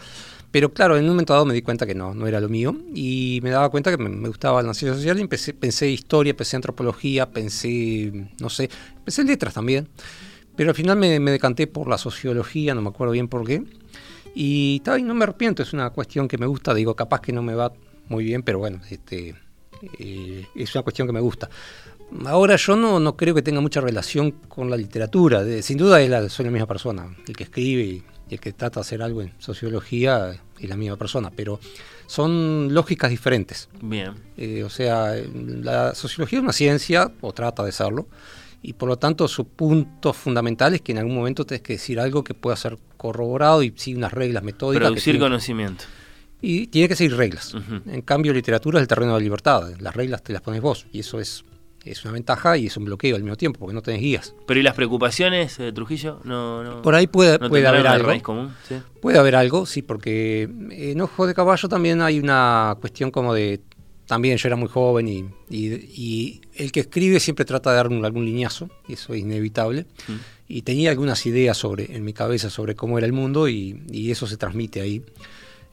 Pero 0.52 0.72
claro, 0.72 0.96
en 0.98 1.04
un 1.04 1.10
momento 1.10 1.34
dado 1.34 1.46
me 1.46 1.54
di 1.54 1.62
cuenta 1.62 1.86
que 1.86 1.96
no, 1.96 2.14
no 2.14 2.28
era 2.28 2.40
lo 2.40 2.48
mío 2.48 2.76
y 2.94 3.40
me 3.44 3.50
daba 3.50 3.70
cuenta 3.70 3.92
que 3.92 3.98
me, 3.98 4.08
me 4.10 4.28
gustaba 4.30 4.62
la 4.64 4.74
ciencia 4.74 4.96
social 4.96 5.18
y 5.18 5.22
empecé, 5.22 5.54
pensé 5.54 5.90
historia, 5.90 6.34
pensé 6.38 6.56
antropología, 6.56 7.30
pensé, 7.32 8.30
no 8.40 8.50
sé, 8.50 8.70
pensé 9.04 9.22
en 9.24 9.28
letras 9.28 9.54
también. 9.56 9.88
Pero 10.56 10.70
al 10.70 10.76
final 10.76 10.96
me, 10.98 11.20
me 11.20 11.32
decanté 11.32 11.66
por 11.68 11.90
la 11.90 11.98
sociología, 11.98 12.76
no 12.76 12.82
me 12.84 12.90
acuerdo 12.90 13.12
bien 13.14 13.28
por 13.28 13.46
qué. 13.46 13.64
Y, 14.36 14.80
ta, 14.82 14.98
y 14.98 15.04
no 15.04 15.14
me 15.16 15.24
arrepiento, 15.24 15.62
es 15.64 15.74
una 15.74 15.90
cuestión 15.90 16.28
que 16.28 16.38
me 16.38 16.46
gusta. 16.46 16.74
Digo, 16.74 16.96
capaz 16.96 17.22
que 17.22 17.34
no 17.34 17.42
me 17.42 17.56
va 17.56 17.74
muy 18.08 18.24
bien, 18.24 18.44
pero 18.44 18.60
bueno, 18.60 18.80
este, 18.90 19.36
eh, 20.00 20.46
es 20.56 20.74
una 20.76 20.84
cuestión 20.84 21.08
que 21.08 21.14
me 21.14 21.20
gusta. 21.20 21.50
Ahora 22.26 22.56
yo 22.58 22.76
no, 22.76 23.00
no 23.00 23.16
creo 23.18 23.34
que 23.34 23.42
tenga 23.42 23.60
mucha 23.62 23.82
relación 23.82 24.32
con 24.48 24.70
la 24.70 24.78
literatura. 24.78 25.44
De- 25.44 25.62
sin 25.64 25.78
duda 25.78 26.02
es 26.02 26.10
la, 26.10 26.30
soy 26.30 26.46
la 26.46 26.52
misma 26.52 26.68
persona. 26.68 27.16
El 27.28 27.36
que 27.36 27.44
escribe 27.46 27.84
y 27.84 28.04
el 28.30 28.40
que 28.40 28.54
trata 28.54 28.80
de 28.80 28.82
hacer 28.82 29.02
algo 29.02 29.22
en 29.22 29.34
sociología 29.40 30.40
es 30.60 30.70
la 30.70 30.76
misma 30.78 30.96
persona, 30.98 31.32
pero 31.36 31.60
son 32.06 32.74
lógicas 32.74 33.10
diferentes. 33.10 33.70
bien. 33.82 34.14
Eh, 34.38 34.64
o 34.64 34.70
sea, 34.70 35.16
la 35.34 35.96
sociología 35.96 36.40
es 36.40 36.44
una 36.44 36.54
ciencia, 36.54 37.12
o 37.22 37.34
trata 37.34 37.64
de 37.64 37.72
serlo, 37.72 38.08
y 38.62 38.74
por 38.74 38.88
lo 38.90 38.98
tanto 38.98 39.28
su 39.28 39.46
punto 39.48 40.14
fundamental 40.14 40.74
es 40.74 40.82
que 40.82 40.92
en 40.92 41.00
algún 41.00 41.16
momento 41.16 41.46
tenés 41.46 41.62
que 41.64 41.74
decir 41.74 42.00
algo 42.00 42.24
que 42.24 42.34
pueda 42.34 42.56
ser 42.56 42.78
corroborado 42.98 43.62
y 43.64 43.74
sigue 43.76 43.98
unas 43.98 44.14
reglas 44.14 44.44
metódicas. 44.44 44.84
que 44.84 44.88
Producir 44.88 45.14
tienen- 45.16 45.22
conocimiento. 45.22 45.84
Y 46.46 46.68
tiene 46.68 46.90
que 46.90 46.96
seguir 46.96 47.16
reglas. 47.16 47.54
Ujú. 47.54 47.82
En 47.90 48.02
cambio, 48.02 48.34
literatura 48.34 48.78
es 48.78 48.82
el 48.84 48.88
terreno 48.88 49.14
de 49.14 49.20
la 49.20 49.24
libertad. 49.24 49.72
Las 49.80 49.96
reglas 49.96 50.22
te 50.24 50.34
las 50.34 50.42
pones 50.42 50.62
vos, 50.62 50.86
y 50.92 51.00
eso 51.00 51.20
es, 51.20 51.46
es 51.86 52.04
una 52.04 52.12
ventaja 52.14 52.58
y 52.58 52.68
es 52.68 52.76
un 52.78 52.84
bloqueo 52.86 53.16
al 53.16 53.24
mismo 53.24 53.38
tiempo, 53.38 53.60
porque 53.60 53.74
no 53.74 53.82
tenés 53.82 54.02
guías. 54.02 54.36
Pero 54.46 54.60
¿y 54.60 54.64
las 54.64 54.74
preocupaciones 54.76 55.58
de 55.58 55.72
Trujillo? 55.72 56.20
No, 56.26 56.64
no, 56.64 56.82
Por 56.82 56.96
ahí 56.96 57.08
puede, 57.08 57.40
no 57.40 57.50
puede 57.50 57.66
haber 57.66 57.88
algo. 57.88 58.22
común. 58.22 58.54
¿sí? 58.68 58.76
Puede 59.02 59.18
haber 59.20 59.36
algo, 59.36 59.66
sí, 59.66 59.82
porque 59.82 60.50
en 60.72 61.00
Ojo 61.02 61.26
de 61.28 61.34
Caballo 61.34 61.68
también 61.70 62.02
hay 62.02 62.20
una 62.20 62.76
cuestión 62.80 63.10
como 63.10 63.34
de. 63.34 63.62
También 64.06 64.38
yo 64.38 64.50
era 64.50 64.58
muy 64.58 64.68
joven 64.68 65.08
y, 65.08 65.24
y- 65.50 65.74
y 65.96 66.42
el 66.56 66.74
que 66.74 66.82
escribe 66.82 67.22
siempre 67.22 67.46
trata 67.46 67.70
de 67.70 67.78
dar 67.78 67.88
un- 67.88 68.04
algún 68.04 68.26
liñazo, 68.26 68.70
y 68.88 68.94
eso 68.94 69.14
es 69.14 69.22
inevitable. 69.22 69.86
Mm. 70.10 70.14
Y 70.50 70.62
tenía 70.64 70.90
algunas 70.92 71.26
ideas 71.26 71.56
sobre, 71.58 71.96
en 71.96 72.04
mi 72.04 72.12
cabeza 72.12 72.50
sobre 72.50 72.76
cómo 72.76 72.98
era 72.98 73.08
el 73.08 73.14
mundo 73.14 73.48
y, 73.48 73.82
y 73.90 74.12
eso 74.12 74.28
se 74.28 74.36
transmite 74.36 74.82
ahí. 74.82 75.02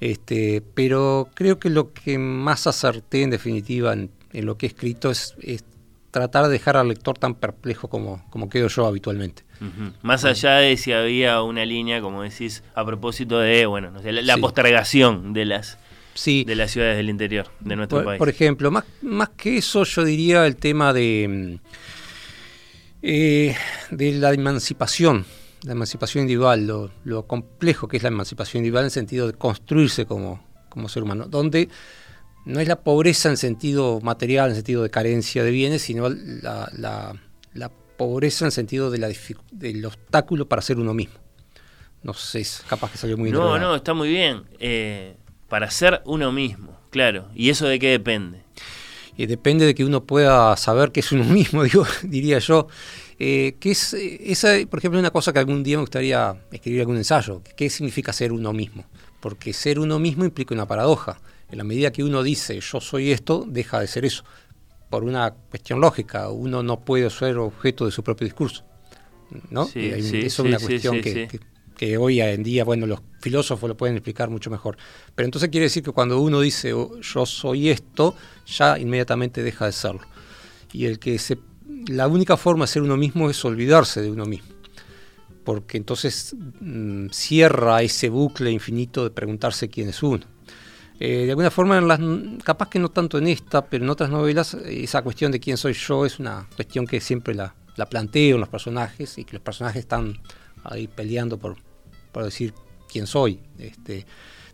Este, 0.01 0.63
pero 0.75 1.29
creo 1.35 1.59
que 1.59 1.69
lo 1.69 1.93
que 1.93 2.19
más 2.19 2.67
acerté 2.67 3.23
en 3.23 3.31
definitiva 3.31 3.93
en, 3.93 4.11
lo 4.33 4.57
que 4.57 4.67
he 4.67 4.69
escrito 4.69 5.11
es, 5.11 5.37
tratar 6.11 6.47
de 6.47 6.51
dejar 6.51 6.77
al 6.77 6.89
lector 6.89 7.19
tan 7.19 7.35
perplejo 7.35 7.89
como, 7.89 8.25
como 8.31 8.49
quedo 8.49 8.69
yo 8.69 8.87
habitualmente. 8.87 9.45
Más 10.03 10.25
allá 10.25 10.55
de 10.55 10.77
si 10.79 10.93
había 10.93 11.43
una 11.43 11.67
línea, 11.67 12.01
como 12.01 12.23
decís, 12.23 12.65
a 12.75 12.85
propósito 12.85 13.39
de, 13.39 13.67
bueno, 13.67 13.93
la, 14.03 14.37
postergación 14.39 15.35
de 15.35 15.45
las 15.45 15.79
sí. 16.15 16.45
de 16.45 16.57
las 16.57 16.71
ciudades 16.71 16.97
del 16.97 17.11
interior 17.11 17.49
de 17.61 17.77
nuestro 17.77 18.03
país. 18.03 18.19
Por 18.19 18.31
ejemplo, 18.31 18.71
más, 18.71 18.85
más 19.03 19.29
que 19.31 19.59
eso, 19.59 19.85
yo 19.85 20.05
diría 20.05 20.47
el 20.47 20.57
tema 20.57 20.95
de, 20.95 21.59
mm, 21.61 21.67
eh, 23.03 23.57
de 23.91 24.13
la 24.13 24.33
emancipación, 24.33 25.27
la 25.63 25.73
emancipación 25.73 26.23
individual, 26.23 26.91
lo, 27.05 27.27
complejo 27.27 27.89
que 27.89 27.97
es 27.97 28.03
la 28.03 28.09
emancipación 28.09 28.61
individual 28.61 28.83
en 28.83 28.87
el 28.87 28.91
sentido 28.91 29.27
de 29.27 29.35
construirse 29.35 30.07
como, 30.07 30.43
como 30.69 30.89
ser 30.89 31.03
humano, 31.03 31.27
donde 31.27 31.69
no 32.47 32.61
es 32.61 32.69
la 32.69 32.81
pobreza 32.81 33.29
en 33.29 33.37
sentido 33.37 34.01
material, 34.01 34.51
en 34.51 34.57
sentido 34.57 34.83
de 34.83 34.91
carencia 34.91 35.45
de 35.45 35.51
bienes, 35.51 35.83
sino 35.83 36.09
la, 36.09 36.71
la, 36.73 37.71
pobreza 37.97 38.47
en 38.47 38.51
sentido 38.51 38.91
de 38.91 38.97
la, 38.97 39.11
del 39.51 39.85
obstáculo 39.85 40.49
para 40.49 40.63
ser 40.63 40.79
uno 40.79 40.95
mismo. 40.95 41.17
No 42.03 42.15
sé, 42.15 42.41
es 42.41 42.65
capaz 42.67 42.93
que 42.93 42.97
salió 42.97 43.19
muy 43.19 43.31
No, 43.31 43.59
no, 43.59 43.75
está 43.75 43.93
muy 43.93 44.09
bien. 44.09 44.45
Eh, 44.59 45.17
para 45.51 45.71
ser 45.71 46.01
uno 46.07 46.33
mismo, 46.33 46.81
claro. 46.89 47.29
¿Y 47.35 47.51
eso 47.51 47.67
de 47.67 47.79
qué 47.79 47.89
depende? 47.89 48.43
Y 49.19 49.27
depende 49.27 49.67
de 49.67 49.75
que 49.75 49.85
uno 49.85 50.05
pueda 50.05 50.57
saber 50.57 50.93
qué 50.93 51.01
es 51.01 51.13
uno 51.13 51.25
mismo, 51.25 51.63
digo, 51.65 51.85
diría 52.03 52.39
yo. 52.39 52.69
Eh, 53.23 53.57
que 53.61 53.73
es, 53.73 53.93
esa, 53.93 54.55
por 54.71 54.79
ejemplo, 54.79 54.99
una 54.99 55.11
cosa 55.11 55.31
que 55.31 55.39
algún 55.39 55.63
día 55.63 55.77
me 55.77 55.83
gustaría 55.83 56.35
escribir 56.51 56.81
algún 56.81 56.97
ensayo. 56.97 57.43
¿Qué 57.55 57.69
significa 57.69 58.15
ser 58.15 58.33
uno 58.33 58.55
mismo? 58.55 58.87
Porque 59.21 59.53
ser 59.53 59.79
uno 59.79 59.99
mismo 59.99 60.25
implica 60.25 60.55
una 60.55 60.67
paradoja. 60.67 61.21
En 61.51 61.59
la 61.59 61.65
medida 61.65 61.93
que 61.93 62.03
uno 62.03 62.23
dice 62.23 62.59
yo 62.61 62.81
soy 62.81 63.13
esto, 63.13 63.45
deja 63.47 63.79
de 63.79 63.89
ser 63.89 64.07
eso. 64.07 64.25
Por 64.89 65.05
una 65.05 65.33
cuestión 65.33 65.83
lógica, 65.83 66.31
uno 66.31 66.63
no 66.63 66.81
puede 66.81 67.11
ser 67.11 67.37
objeto 67.37 67.85
de 67.85 67.93
su 67.93 68.03
propio 68.03 68.25
discurso. 68.25 68.65
¿no? 69.51 69.69
eso 69.75 70.17
es 70.17 70.39
una 70.39 70.59
cuestión 70.59 71.03
que, 71.77 71.99
hoy 71.99 72.23
en 72.23 72.43
día, 72.43 72.65
bueno, 72.65 72.87
los 72.87 73.01
filósofos 73.21 73.69
lo 73.69 73.77
pueden 73.77 73.97
explicar 73.97 74.31
mucho 74.31 74.51
mejor. 74.51 74.79
Pero 75.15 75.27
entonces 75.27 75.51
quiere 75.51 75.65
decir 75.65 75.83
que 75.83 75.93
cuando 75.93 76.19
uno 76.21 76.41
dice 76.41 76.73
oh, 76.73 76.99
yo 77.01 77.27
soy 77.27 77.69
esto, 77.69 78.15
ya 78.47 78.79
inmediatamente 78.79 79.43
deja 79.43 79.67
de 79.67 79.73
serlo. 79.73 80.01
Y 80.73 80.87
el 80.87 80.99
que 80.99 81.19
se 81.19 81.37
la 81.89 82.09
única 82.09 82.37
forma 82.37 82.65
de 82.65 82.69
ser 82.69 82.83
uno 82.83 82.97
mismo 82.97 83.31
es 83.31 83.45
olvidarse 83.45 84.01
de 84.01 84.11
uno 84.11 84.27
mismo, 84.27 84.49
porque 85.45 85.77
entonces 85.77 86.35
mm, 86.61 87.09
cierra 87.11 87.83
ese 87.83 88.09
bucle 88.09 88.51
infinito 88.51 89.05
de 89.05 89.11
preguntarse 89.11 89.69
quién 89.69 89.89
es 89.89 90.03
uno. 90.03 90.25
Eh, 90.99 91.25
de 91.25 91.31
alguna 91.31 91.51
forma, 91.51 91.79
en 91.79 91.89
las, 91.89 91.99
capaz 92.45 92.69
que 92.69 92.79
no 92.79 92.91
tanto 92.91 93.17
en 93.17 93.27
esta, 93.27 93.65
pero 93.65 93.85
en 93.85 93.91
otras 93.91 94.11
novelas, 94.11 94.55
esa 94.55 95.03
cuestión 95.03 95.33
de 95.33 95.41
quién 95.41 95.57
soy 95.57 95.73
yo 95.73 96.05
es 96.05 96.19
una 96.19 96.47
cuestión 96.55 96.87
que 96.87 97.01
siempre 97.01 97.35
la, 97.35 97.55
la 97.77 97.87
planteo 97.87 98.37
en 98.37 98.41
los 98.41 98.51
personajes 98.51 99.17
y 99.17 99.25
que 99.25 99.33
los 99.33 99.43
personajes 99.43 99.81
están 99.81 100.19
ahí 100.63 100.89
peleando 100.89 101.39
por, 101.39 101.57
por 102.13 102.25
decir 102.25 102.53
quién 102.91 103.07
soy. 103.07 103.41
Este, 103.59 104.05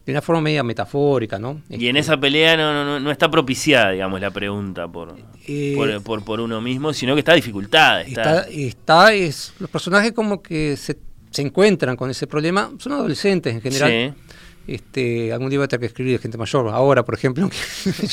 de 0.07 0.13
una 0.13 0.23
forma 0.23 0.41
media 0.41 0.63
metafórica, 0.63 1.37
¿no? 1.37 1.63
Y 1.69 1.89
en 1.89 1.97
esa 1.97 2.17
pelea 2.17 2.57
no, 2.57 3.01
no, 3.01 3.11
está 3.11 3.29
propiciada, 3.29 3.91
digamos, 3.91 4.21
la 4.21 4.31
pregunta 4.31 4.87
por, 4.87 5.17
eh, 5.49 6.01
por, 6.05 6.25
por, 6.25 6.41
uno 6.41 6.61
mismo, 6.61 6.93
sino 6.93 7.15
que 7.15 7.19
está 7.19 7.35
dificultada. 7.35 8.03
Está, 8.03 8.43
está, 8.43 9.13
es, 9.13 9.53
los 9.59 9.69
personajes 9.69 10.13
como 10.13 10.41
que 10.43 10.77
se, 10.77 10.97
se, 11.33 11.43
encuentran 11.43 11.97
con 11.97 12.09
ese 12.09 12.29
problema, 12.29 12.71
son 12.79 12.93
adolescentes 12.93 13.53
en 13.53 13.61
general. 13.61 13.91
Sí. 13.91 14.26
Este, 14.67 15.33
algún 15.33 15.49
día 15.49 15.61
voy 15.61 15.67
a 15.67 15.69
tener 15.69 15.81
que 15.81 15.87
escribir 15.87 16.15
de 16.15 16.19
gente 16.19 16.37
mayor, 16.37 16.69
ahora 16.69 17.05
por 17.05 17.15
ejemplo, 17.15 17.49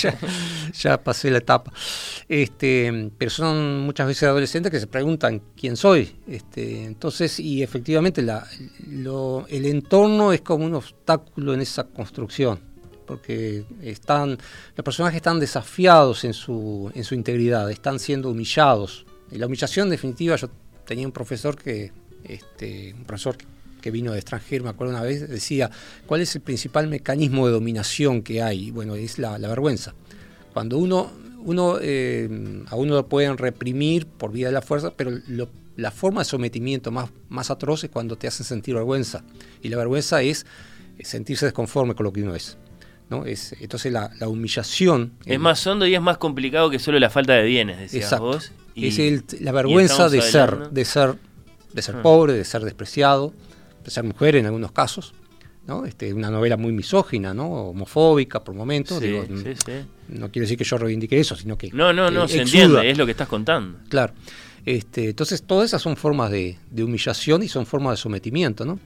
ya, 0.74 1.04
pasé 1.04 1.32
la 1.32 1.40
etapa. 1.40 1.74
Este, 2.30 3.12
pero 3.18 3.32
son 3.32 3.80
muchas 3.82 4.08
veces 4.08 4.24
adolescentes 4.24 4.72
que 4.72 4.80
se 4.80 4.88
preguntan 4.88 5.42
quién 5.56 5.76
soy. 5.76 6.16
Este, 6.28 6.84
entonces, 6.84 7.40
y 7.40 7.64
efectivamente 7.64 8.22
el 8.22 9.66
entorno 9.66 10.32
es 10.32 10.42
como 10.42 10.66
un 10.66 10.76
obstáculo 10.76 11.56
en 11.56 11.62
esa 11.62 11.86
construcción, 11.86 12.60
porque 13.08 13.66
están, 13.82 14.38
los 14.76 14.84
personajes 14.86 15.18
están 15.18 15.40
desafiados 15.40 16.24
en 16.24 16.34
su, 16.34 16.92
en 16.94 17.04
su 17.04 17.16
integridad, 17.16 17.72
están 17.72 17.98
siendo 17.98 18.30
humillados. 18.30 19.06
La 19.32 19.48
humillación 19.48 19.90
definitiva, 19.90 20.36
yo 20.36 20.50
tenía 20.86 21.08
un 21.08 21.12
profesor 21.12 21.56
que, 21.56 21.92
este, 22.24 22.94
un 22.94 23.06
profesor 23.06 23.36
que 23.38 23.46
que 23.84 23.92
vino 23.92 24.14
de 24.14 24.20
extranjero, 24.20 24.64
me 24.64 24.70
acuerdo 24.70 24.94
una 24.94 25.04
vez, 25.04 25.30
decía, 25.30 25.70
¿cuál 26.08 26.22
es 26.22 26.34
el 26.36 26.42
principal 26.42 26.88
mecanismo 26.88 27.46
de 27.46 27.52
dominación 27.52 28.24
que 28.24 28.42
hay? 28.42 28.72
Bueno, 28.72 28.96
es 28.96 29.20
la, 29.20 29.38
vergüenza. 29.38 29.94
Cuando 30.54 30.78
uno, 30.78 31.12
uno 31.44 31.80
eh, 31.82 32.64
a 32.68 32.76
uno 32.78 32.96
lo 32.96 33.08
pueden 33.10 33.38
reprimir 33.38 34.08
por 34.08 34.32
vía 34.32 34.48
de 34.48 34.54
la 34.54 34.62
fuerza, 34.62 34.94
pero 34.96 35.12
la 35.76 35.92
forma 35.92 36.22
de 36.22 36.26
sometimiento 36.26 36.92
más, 36.92 37.10
más 37.28 37.52
atroz 37.52 37.84
es 37.84 37.90
cuando 37.90 38.16
te 38.16 38.26
hacen 38.26 38.46
sentir 38.46 38.74
vergüenza. 38.74 39.26
Y 39.62 39.68
la 39.68 39.76
vergüenza 39.76 40.22
es 40.22 40.46
sentirse 41.02 41.46
desconforme 41.46 41.94
con 41.94 42.06
lo 42.06 42.14
que 42.14 42.24
uno 42.24 42.36
es. 42.36 42.58
¿no? 43.10 43.26
Es, 43.26 43.54
entonces 43.60 43.92
la, 43.92 44.10
humillación... 44.26 45.12
Es 45.26 45.40
más 45.42 45.68
hondo 45.68 45.86
y 45.86 45.94
es 45.94 46.02
más 46.02 46.18
complicado 46.18 46.70
que 46.70 46.80
solo 46.80 47.00
la 47.00 47.10
falta 47.10 47.34
de 47.34 47.44
bienes, 47.44 47.80
decías 47.80 48.18
vos. 48.18 48.54
es 48.78 49.42
la 49.42 49.52
vergüenza 49.52 50.08
de 50.08 50.22
ser, 50.22 50.70
de 50.70 50.86
ser, 50.86 51.16
de 51.74 51.82
ser 51.82 51.98
ah. 51.98 52.02
pobre, 52.02 52.32
de 52.32 52.46
ser 52.46 52.64
despreciado, 52.64 53.34
ser 53.92 54.04
mujer 54.04 54.36
en 54.36 54.46
algunos 54.46 54.72
casos. 54.72 55.14
¿no? 55.68 55.86
Este, 55.86 56.14
una 56.14 56.30
novela 56.30 56.58
muy 56.58 56.74
misógina, 56.74 57.34
¿no? 57.34 57.70
homofóbica 57.70 58.44
por 58.44 58.54
momentos. 58.54 59.02
no 59.02 60.32
quiero 60.32 60.44
decir 60.44 60.58
que 60.58 60.64
yo 60.64 60.78
reivindique 60.78 61.20
eso, 61.20 61.36
sino 61.36 61.58
que. 61.58 61.70
No, 61.72 61.94
no, 61.94 62.12
no, 62.12 62.28
se 62.28 62.42
entiende, 62.42 62.90
es 62.90 62.98
lo 62.98 63.06
que 63.06 63.12
estás 63.12 63.28
contando. 63.28 63.80
Claro. 63.90 64.14
Este, 64.66 65.10
entonces, 65.10 65.44
todas 65.44 65.66
esas 65.66 65.82
son 65.82 65.98
formas 65.98 66.32
de, 66.32 66.58
de, 66.72 66.84
humillación 66.84 67.44
y 67.44 67.50
son 67.50 67.66
formas 67.66 67.94
de 67.94 67.98
sometimiento, 67.98 68.66
¿no? 68.66 68.80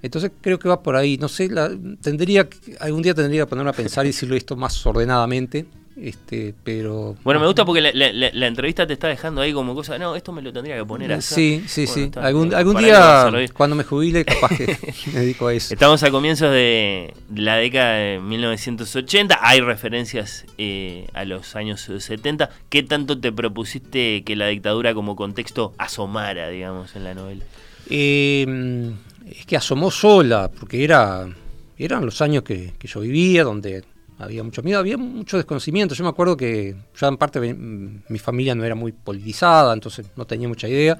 Entonces, 0.00 0.30
creo 0.40 0.58
que 0.58 0.68
va 0.68 0.82
por 0.82 0.94
ahí. 0.94 1.18
No 1.18 1.28
sé, 1.28 1.48
la, 1.48 1.70
tendría 2.00 2.48
algún 2.78 3.02
día 3.02 3.14
tendría 3.14 3.42
que 3.42 3.46
ponerme 3.48 3.70
a 3.70 3.74
pensar 3.74 4.04
y 4.04 4.10
decirlo 4.10 4.36
esto 4.36 4.54
más 4.54 4.84
ordenadamente. 4.86 5.66
Este, 5.96 6.54
pero. 6.64 7.16
Bueno, 7.22 7.38
me 7.40 7.46
gusta 7.46 7.64
porque 7.64 7.80
la, 7.80 8.46
entrevista 8.46 8.86
te 8.86 8.94
está 8.94 9.06
dejando 9.08 9.40
ahí 9.40 9.52
como 9.52 9.74
cosa. 9.74 9.96
No, 9.96 10.16
esto 10.16 10.32
me 10.32 10.42
lo 10.42 10.52
tendría 10.52 10.76
que 10.76 10.84
poner 10.84 11.12
así. 11.12 11.62
Sí, 11.68 11.86
sí, 11.86 11.86
sí. 11.86 12.10
algún, 12.16 12.52
algún 12.52 12.76
día, 12.76 13.30
cuando 13.52 13.76
me 13.76 13.84
jubile, 13.84 14.24
capaz 14.24 14.56
que 14.56 14.76
me 15.12 15.20
dedico 15.20 15.46
a 15.46 15.54
eso. 15.54 15.72
Estamos 15.72 16.02
a 16.02 16.10
comienzos 16.10 16.50
de 16.50 17.14
la 17.34 17.56
década 17.56 17.94
de 17.94 18.18
1980. 18.18 19.38
Hay 19.40 19.60
referencias 19.60 20.46
eh, 20.58 21.06
a 21.14 21.24
los 21.24 21.54
años 21.54 21.88
70. 21.98 22.50
¿Qué 22.68 22.82
tanto 22.82 23.18
te 23.18 23.30
propusiste 23.30 24.24
que 24.24 24.34
la 24.34 24.48
dictadura 24.48 24.94
como 24.94 25.14
contexto 25.14 25.74
asomara, 25.78 26.48
digamos, 26.48 26.96
en 26.96 27.04
la 27.04 27.14
novela? 27.14 27.44
Eh, 27.88 28.92
es 29.30 29.46
que 29.46 29.56
asomó 29.56 29.92
sola, 29.92 30.50
porque 30.58 30.82
era 30.82 31.28
eran 31.76 32.04
los 32.04 32.20
años 32.20 32.42
que, 32.44 32.72
que 32.78 32.88
yo 32.88 33.00
vivía, 33.00 33.44
donde 33.44 33.84
había 34.18 34.42
mucho 34.42 34.62
miedo, 34.62 34.78
había 34.78 34.96
mucho 34.96 35.36
desconocimiento. 35.36 35.94
Yo 35.94 36.04
me 36.04 36.10
acuerdo 36.10 36.36
que 36.36 36.76
ya 36.98 37.08
en 37.08 37.16
parte 37.16 37.40
mi 37.54 38.18
familia 38.18 38.54
no 38.54 38.64
era 38.64 38.74
muy 38.74 38.92
politizada, 38.92 39.72
entonces 39.74 40.06
no 40.16 40.26
tenía 40.26 40.48
mucha 40.48 40.68
idea. 40.68 40.96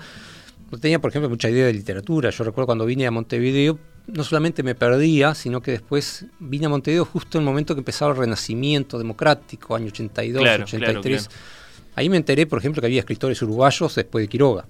No 0.70 0.78
tenía, 0.78 0.98
por 0.98 1.10
ejemplo, 1.10 1.28
mucha 1.28 1.48
idea 1.48 1.66
de 1.66 1.72
literatura. 1.72 2.30
Yo 2.30 2.44
recuerdo 2.44 2.66
cuando 2.66 2.86
vine 2.86 3.06
a 3.06 3.10
Montevideo, 3.10 3.78
no 4.06 4.24
solamente 4.24 4.62
me 4.62 4.74
perdía, 4.74 5.34
sino 5.34 5.60
que 5.60 5.70
después 5.70 6.26
vine 6.40 6.66
a 6.66 6.68
Montevideo 6.68 7.04
justo 7.04 7.38
en 7.38 7.42
el 7.42 7.46
momento 7.46 7.74
que 7.74 7.80
empezaba 7.80 8.12
el 8.12 8.18
renacimiento 8.18 8.98
democrático, 8.98 9.76
año 9.76 9.86
82, 9.86 10.42
83. 10.62 11.30
Ahí 11.96 12.08
me 12.08 12.16
enteré, 12.16 12.46
por 12.46 12.58
ejemplo, 12.58 12.80
que 12.80 12.86
había 12.86 13.00
escritores 13.00 13.40
uruguayos 13.42 13.94
después 13.94 14.24
de 14.24 14.28
Quiroga. 14.28 14.66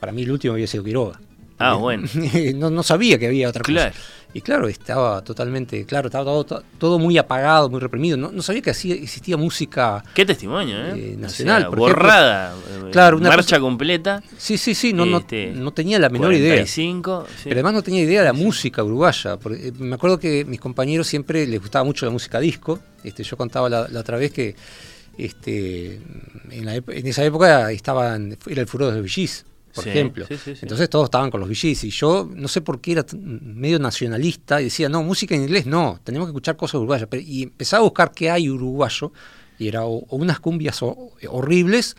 Para 0.00 0.12
mí 0.12 0.22
el 0.22 0.30
último 0.30 0.54
había 0.54 0.66
sido 0.66 0.82
Quiroga. 0.82 1.20
Ah, 1.58 1.74
bueno. 1.74 2.08
no, 2.56 2.70
no, 2.70 2.82
sabía 2.82 3.18
que 3.18 3.26
había 3.26 3.48
otra 3.48 3.62
cosa. 3.62 3.92
Y 4.36 4.40
claro, 4.40 4.66
estaba 4.66 5.22
totalmente, 5.22 5.86
claro, 5.86 6.08
estaba 6.08 6.24
todo, 6.24 6.64
todo 6.76 6.98
muy 6.98 7.16
apagado, 7.16 7.70
muy 7.70 7.78
reprimido. 7.78 8.16
No, 8.16 8.32
no 8.32 8.42
sabía 8.42 8.62
que 8.62 8.70
así 8.70 8.90
existía 8.90 9.36
música. 9.36 10.02
Qué 10.12 10.26
testimonio, 10.26 10.76
¿eh? 10.76 11.12
eh 11.12 11.16
nacional. 11.16 11.68
borrada. 11.68 12.52
Eh, 12.52 12.90
claro, 12.90 13.18
una 13.18 13.28
marcha 13.28 13.60
completa. 13.60 14.24
Sí, 14.36 14.58
sí, 14.58 14.74
sí, 14.74 14.92
no, 14.92 15.04
este, 15.18 15.52
no, 15.52 15.70
tenía 15.70 16.00
la 16.00 16.08
menor 16.08 16.34
idea. 16.34 16.64
Pero 16.74 17.26
además 17.52 17.74
no 17.74 17.82
tenía 17.82 18.02
idea 18.02 18.22
de 18.22 18.26
la 18.26 18.32
música 18.32 18.82
uruguaya. 18.82 19.36
Porque, 19.36 19.68
eh, 19.68 19.72
me 19.78 19.94
acuerdo 19.94 20.18
que 20.18 20.44
mis 20.44 20.58
compañeros 20.58 21.06
siempre 21.06 21.46
les 21.46 21.60
gustaba 21.60 21.84
mucho 21.84 22.04
la 22.04 22.10
música 22.10 22.40
disco. 22.40 22.80
Este, 23.04 23.22
yo 23.22 23.36
contaba 23.36 23.68
la, 23.68 24.00
otra 24.00 24.16
vez 24.18 24.32
que 24.32 24.56
este, 25.16 26.00
en, 26.50 26.68
en 26.68 27.06
esa 27.06 27.24
época 27.24 27.70
estaban, 27.70 28.36
era 28.48 28.62
el 28.62 28.66
furor 28.66 28.88
de 28.88 28.94
los 28.94 29.04
por 29.74 29.88
ejemplo. 29.88 30.26
Entonces 30.30 30.88
todos 30.88 31.04
estaban 31.04 31.30
con 31.30 31.40
los 31.40 31.48
VGs 31.48 31.84
y 31.84 31.90
yo 31.90 32.28
no 32.32 32.48
sé 32.48 32.60
por 32.60 32.80
qué 32.80 32.92
era 32.92 33.06
medio 33.12 33.78
nacionalista 33.78 34.60
y 34.60 34.64
decía, 34.64 34.88
no, 34.88 35.02
música 35.02 35.34
en 35.34 35.42
inglés 35.42 35.66
no, 35.66 36.00
tenemos 36.04 36.26
que 36.26 36.30
escuchar 36.30 36.56
cosas 36.56 36.76
uruguayas. 36.76 37.08
y 37.26 37.44
empezaba 37.44 37.80
a 37.80 37.84
buscar 37.84 38.12
qué 38.12 38.30
hay 38.30 38.48
uruguayo 38.48 39.12
y 39.58 39.68
era 39.68 39.84
o, 39.84 40.04
unas 40.10 40.40
cumbias 40.40 40.80
horribles 40.82 41.96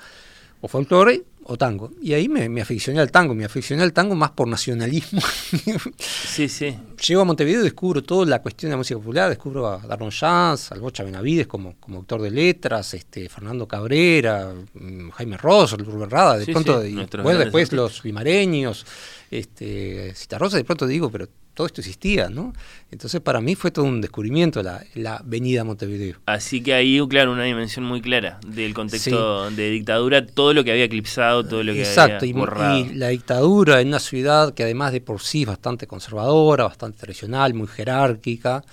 o 0.62 0.68
folclore 0.68 1.24
o 1.48 1.58
tango. 1.58 1.92
Y 2.02 2.14
ahí 2.14 2.28
me, 2.28 2.50
me, 2.50 2.62
aficioné 2.62 3.00
al 3.00 3.12
tango, 3.12 3.36
me 3.36 3.46
aficioné 3.46 3.84
al 3.84 3.94
tango 3.94 4.16
más 4.16 4.32
por 4.32 4.48
nacionalismo. 4.48 5.22
sí, 6.00 6.50
sí. 6.50 6.76
Llego 7.08 7.22
a 7.22 7.26
Montevideo 7.26 7.62
y 7.62 7.64
descubro 7.66 8.02
toda 8.02 8.26
la 8.26 8.42
cuestión 8.42 8.70
de 8.70 8.74
la 8.74 8.78
música 8.78 9.00
popular, 9.00 9.30
descubro 9.30 9.68
a 9.68 9.78
Darron 9.78 10.10
Jans, 10.10 10.72
al 10.72 10.80
Bocha 10.80 11.04
Benavides 11.04 11.46
como, 11.46 11.76
como 11.80 11.98
autor 11.98 12.24
de 12.24 12.32
letras, 12.32 12.96
este, 12.96 13.30
Fernando 13.30 13.68
Cabrera, 13.68 14.54
mm, 14.74 15.10
Jaime 15.10 15.38
Ross, 15.38 15.74
Rubén 15.74 16.10
Rada, 16.10 16.40
de 16.40 16.46
pronto, 16.48 16.82
bueno, 17.22 17.40
después 17.40 17.72
los 17.74 18.04
limareños, 18.04 18.84
este, 19.30 20.14
Citarrosa, 20.16 20.58
de 20.58 20.64
pronto 20.64 20.88
digo, 20.88 21.12
pero 21.12 21.28
todo 21.56 21.66
esto 21.66 21.82
existía, 21.82 22.30
¿no? 22.30 22.54
Entonces 22.92 23.22
para 23.22 23.42
mí 23.42 23.56
fue 23.56 23.72
todo 23.72 23.86
un 23.86 24.02
descubrimiento 24.02 24.62
la, 24.62 24.84
la 24.94 25.22
venida 25.26 25.62
a 25.62 25.64
Montevideo. 25.64 26.18
Así 26.28 26.62
que 26.62 26.74
ahí, 26.74 27.00
claro, 27.08 27.32
una 27.32 27.46
dimensión 27.46 27.86
muy 27.86 28.02
clara 28.02 28.40
del 28.46 28.74
contexto 28.74 29.50
de 29.50 29.70
dictadura, 29.72 30.26
todo 30.26 30.54
lo 30.54 30.64
que 30.64 30.72
había 30.72 30.84
eclipsado, 30.84 31.44
todo 31.46 31.64
lo 31.64 31.74
que 31.74 31.80
Exacto, 31.80 32.26
había 32.26 32.36
borrado. 32.36 32.78
Y, 32.78 32.94
la 32.94 33.08
dictadura 33.08 33.82
en 33.82 33.88
una 33.88 34.00
ciudad 34.00 34.54
que 34.54 34.64
además 34.64 34.92
de 34.92 35.02
por 35.02 35.22
sí 35.22 35.42
es 35.42 35.48
bastante 35.48 35.88
conservadora, 35.88 36.66
bastante 36.66 37.00
tradicional, 37.00 37.54
muy 37.54 37.68
jerárquica, 37.68 38.64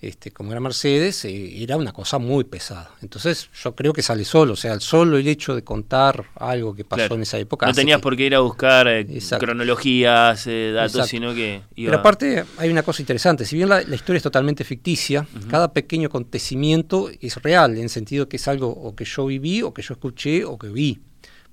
este, 0.00 0.30
como 0.30 0.52
era 0.52 0.60
Mercedes, 0.60 1.26
eh, 1.26 1.62
era 1.62 1.76
una 1.76 1.92
cosa 1.92 2.18
muy 2.18 2.44
pesada. 2.44 2.90
Entonces 3.02 3.50
yo 3.62 3.74
creo 3.74 3.92
que 3.92 4.02
sale 4.02 4.24
solo, 4.24 4.54
o 4.54 4.56
sea, 4.56 4.80
solo 4.80 5.18
el 5.18 5.28
hecho 5.28 5.54
de 5.54 5.62
contar 5.62 6.24
algo 6.36 6.74
que 6.74 6.84
pasó 6.84 7.14
en 7.14 7.22
esa 7.22 7.38
época. 7.38 7.66
No 7.66 7.74
tenías 7.74 8.00
por 8.00 8.16
qué 8.16 8.24
ir 8.24 8.34
a 8.34 8.40
buscar 8.40 8.88
eh, 8.88 9.06
cronologías, 9.38 10.46
eh, 10.46 10.72
datos, 10.74 11.06
sino 11.06 11.34
que... 11.34 11.62
Pero 11.76 11.96
aparte 11.96 12.44
hay 12.56 12.70
una 12.70 12.82
cosa 12.82 13.02
interesante, 13.02 13.44
si 13.44 13.56
bien 13.56 13.68
la, 13.68 13.82
historia 13.82 14.16
es 14.16 14.22
totalmente 14.22 14.64
ficticia, 14.64 15.26
cada 15.48 15.72
pequeño 15.72 16.08
acontecimiento 16.08 17.10
es 17.20 17.36
real, 17.42 17.76
en 17.76 17.82
el 17.82 17.90
sentido 17.90 18.28
que 18.28 18.36
es 18.36 18.48
algo 18.48 18.68
o 18.68 18.94
que 18.94 19.04
yo 19.04 19.26
viví, 19.26 19.62
o 19.62 19.74
que 19.74 19.82
yo 19.82 19.94
escuché, 19.94 20.44
o 20.44 20.58
que 20.58 20.68
vi. 20.68 20.98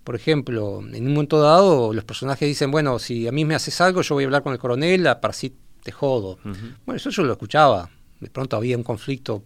Por 0.06 0.16
ejemplo, 0.16 0.80
en 0.80 1.06
un 1.06 1.14
momento 1.14 1.42
dado 1.42 1.94
los 1.94 2.06
personajes 2.06 2.48
dicen, 2.48 2.72
bueno, 2.72 2.98
si 2.98 3.28
a 3.28 3.34
mí 3.34 3.44
me 3.44 3.56
haces 3.56 3.82
algo, 3.82 4.02
yo 4.02 4.16
voy 4.16 4.24
a 4.24 4.28
hablar 4.28 4.42
con 4.42 4.54
el 4.54 4.60
coronel 4.60 5.04
para 5.04 5.32
así 5.32 5.54
te 5.84 5.92
jodo. 5.92 6.40
Bueno, 6.86 6.96
eso 6.96 7.10
yo 7.10 7.24
lo 7.24 7.34
escuchaba 7.34 7.90
de 8.20 8.30
pronto 8.30 8.58
había 8.58 8.78
un 8.78 8.84
conflicto, 8.84 9.44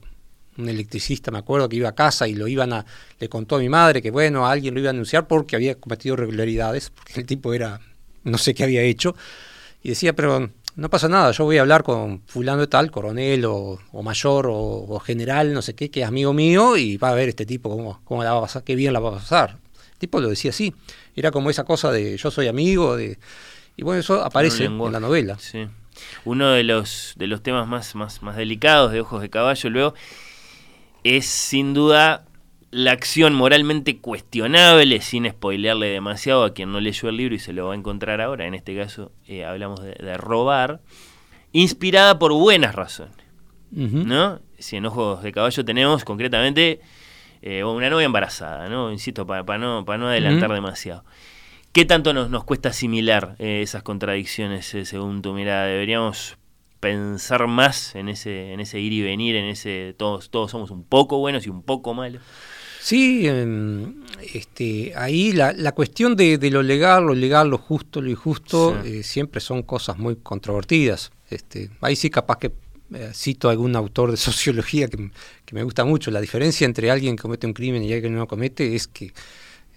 un 0.57 0.69
electricista, 0.69 1.31
me 1.31 1.39
acuerdo, 1.39 1.69
que 1.69 1.77
iba 1.77 1.89
a 1.89 1.95
casa 1.95 2.27
y 2.27 2.34
lo 2.34 2.48
iban 2.48 2.73
a, 2.73 2.85
le 3.19 3.30
contó 3.30 3.56
a 3.56 3.60
mi 3.60 3.69
madre 3.69 4.02
que 4.02 4.11
bueno, 4.11 4.48
alguien 4.48 4.73
lo 4.73 4.80
iba 4.80 4.89
a 4.89 4.91
anunciar 4.91 5.27
porque 5.27 5.56
había 5.56 5.76
cometido 5.76 6.14
irregularidades, 6.14 6.89
porque 6.89 7.19
el 7.19 7.26
tipo 7.26 7.53
era, 7.53 7.80
no 8.23 8.38
sé 8.38 8.53
qué 8.53 8.64
había 8.64 8.81
hecho, 8.81 9.15
y 9.84 9.89
decía, 9.89 10.14
pero 10.14 10.49
no 10.76 10.89
pasa 10.89 11.07
nada, 11.10 11.31
yo 11.31 11.45
voy 11.45 11.57
a 11.57 11.61
hablar 11.61 11.84
con 11.84 12.22
fulano 12.27 12.61
de 12.61 12.68
tal, 12.68 12.91
coronel 12.91 13.43
o, 13.45 13.80
mayor 14.03 14.48
o, 14.49 14.99
general, 14.99 15.53
no 15.53 15.61
sé 15.61 15.76
qué, 15.76 15.89
que 15.89 16.02
es 16.02 16.07
amigo 16.07 16.34
mío, 16.34 16.77
y 16.77 16.98
va 16.98 17.10
a 17.10 17.15
ver 17.15 17.30
este 17.30 17.45
tipo 17.45 17.69
cómo, 17.69 18.02
cómo 18.03 18.23
la 18.23 18.31
va 18.31 18.39
a 18.39 18.41
pasar, 18.41 18.64
qué 18.64 18.76
bien 18.76 18.93
la 18.93 18.99
va 18.99 19.10
a 19.10 19.14
pasar. 19.14 19.57
El 19.93 19.98
tipo 19.98 20.19
lo 20.19 20.30
decía 20.30 20.52
así, 20.52 20.73
era 21.15 21.31
como 21.31 21.49
esa 21.49 21.64
cosa 21.64 21.91
de 21.91 22.18
yo 22.18 22.31
soy 22.31 22.48
amigo, 22.48 22.95
de, 22.95 23.18
y 23.76 23.84
bueno, 23.84 23.99
eso 23.99 24.23
aparece 24.23 24.65
en 24.65 24.91
la 24.91 24.99
novela. 24.99 25.38
Sí 25.39 25.68
uno 26.26 26.52
de 26.52 26.64
los, 26.64 27.14
de 27.18 27.28
los 27.28 27.41
temas 27.41 27.68
más, 27.68 27.95
más, 27.95 28.22
más 28.22 28.36
delicados 28.36 28.91
de 28.91 29.02
Ojos 29.02 29.22
de 29.22 29.30
Caballo 29.30 29.69
luego 29.69 29.94
es 31.03 31.26
sin 31.26 31.73
duda 31.73 32.26
la 32.72 32.91
acción 32.91 33.34
moralmente 33.34 33.98
cuestionable, 33.99 35.02
sin 35.02 35.30
spoilearle 35.30 35.88
demasiado 35.88 36.45
a 36.45 36.53
quien 36.53 36.72
no 36.72 36.80
leyó 36.80 37.10
el 37.10 37.18
libro 37.18 37.36
y 37.36 37.40
se 37.40 37.52
lo 37.52 37.68
va 37.68 37.73
a 37.73 37.78
encontrar 37.78 38.22
ahora, 38.22 38.48
en 38.48 38.53
este 38.53 38.76
caso 38.76 39.11
eh, 39.28 39.44
hablamos 39.44 39.82
de, 39.84 40.18
robar, 40.18 40.82
inspirada 41.52 42.18
por 42.18 42.34
buenas 42.34 42.73
razones. 42.76 43.15
¿No? 43.73 44.41
Si 44.60 44.76
en 44.76 44.86
Ojos 44.86 45.23
de 45.23 45.32
Caballo 45.32 45.64
tenemos 45.64 46.03
concretamente 46.03 46.82
eh, 47.41 47.64
una 47.64 47.90
novia 47.90 48.06
embarazada, 48.06 48.68
¿no? 48.68 48.91
Insisto, 48.91 49.26
para 49.26 49.57
no, 49.57 49.86
para 49.86 49.98
no 49.98 50.07
adelantar 50.07 50.52
demasiado. 50.52 51.06
¿Qué 51.72 51.85
tanto 51.85 52.14
nos, 52.14 52.30
nos 52.30 52.43
cuesta 52.43 52.69
asimilar 52.69 53.35
eh, 53.39 53.61
esas 53.61 53.81
contradicciones 53.81 54.73
eh, 54.73 54.84
según 54.84 55.22
tu 55.22 55.34
mirada? 55.34 55.68
¿Deberíamos 55.68 56.38
pensar 56.81 57.48
más 57.48 57.95
en 57.95 58.10
ese, 58.10 58.52
en 58.52 58.60
ese 58.60 58.81
ir 58.81 58.91
y 58.91 59.02
venir, 59.02 59.38
en 59.38 59.45
ese 59.45 59.95
todos, 59.98 60.30
todos 60.30 60.52
somos 60.52 60.69
un 60.69 60.84
poco 60.84 61.19
buenos 61.19 61.45
y 61.45 61.49
un 61.49 61.64
poco 61.64 61.93
malos? 61.93 62.22
Sí, 62.81 63.26
em, 63.26 64.03
este, 64.34 64.91
ahí 64.98 65.31
la, 65.31 65.53
la 65.53 65.72
cuestión 65.72 66.18
de, 66.18 66.38
lo 66.52 66.61
legal, 66.61 67.06
lo 67.06 67.14
legal, 67.14 67.49
lo 67.49 67.57
justo, 67.57 68.02
lo 68.02 68.10
injusto, 68.10 68.77
eh, 68.84 69.03
siempre 69.03 69.39
son 69.39 69.64
cosas 69.64 69.98
muy 69.98 70.18
controvertidas. 70.18 71.11
Este, 71.30 71.69
ahí 71.80 71.95
sí 71.95 72.10
capaz 72.10 72.38
que 72.39 72.52
cito 73.14 73.48
a 73.48 73.52
algún 73.52 73.77
autor 73.77 74.11
de 74.11 74.18
sociología 74.31 74.89
que, 74.89 75.10
que, 75.45 75.56
me 75.56 75.64
gusta 75.64 75.85
mucho. 75.85 76.11
La 76.11 76.19
diferencia 76.19 76.65
entre 76.65 76.91
alguien 76.91 77.15
que 77.15 77.22
comete 77.22 77.48
un 77.48 77.53
crimen 77.53 77.81
y 77.81 77.93
alguien 77.93 78.11
que 78.11 78.15
no 78.15 78.19
lo 78.19 78.27
comete 78.27 78.76
es 78.76 78.89
que 78.89 79.14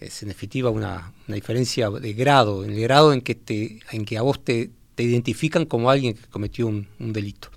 es 0.00 0.22
en 0.22 0.28
definitiva 0.28 0.70
una, 0.70 1.12
diferencia 1.26 1.90
de 1.90 2.12
grado, 2.12 2.64
en 2.64 2.72
el 2.72 2.80
grado 2.80 3.12
en 3.12 3.20
que, 3.20 3.34
te, 3.34 3.80
en 3.92 4.04
que 4.04 4.18
a 4.18 4.22
vos 4.22 4.42
te, 4.44 4.70
te 4.94 5.02
identifican 5.02 5.66
como 5.66 5.90
alguien 5.90 6.14
que 6.14 6.26
cometió 6.28 6.66
un, 6.66 6.86
delito. 6.98 7.48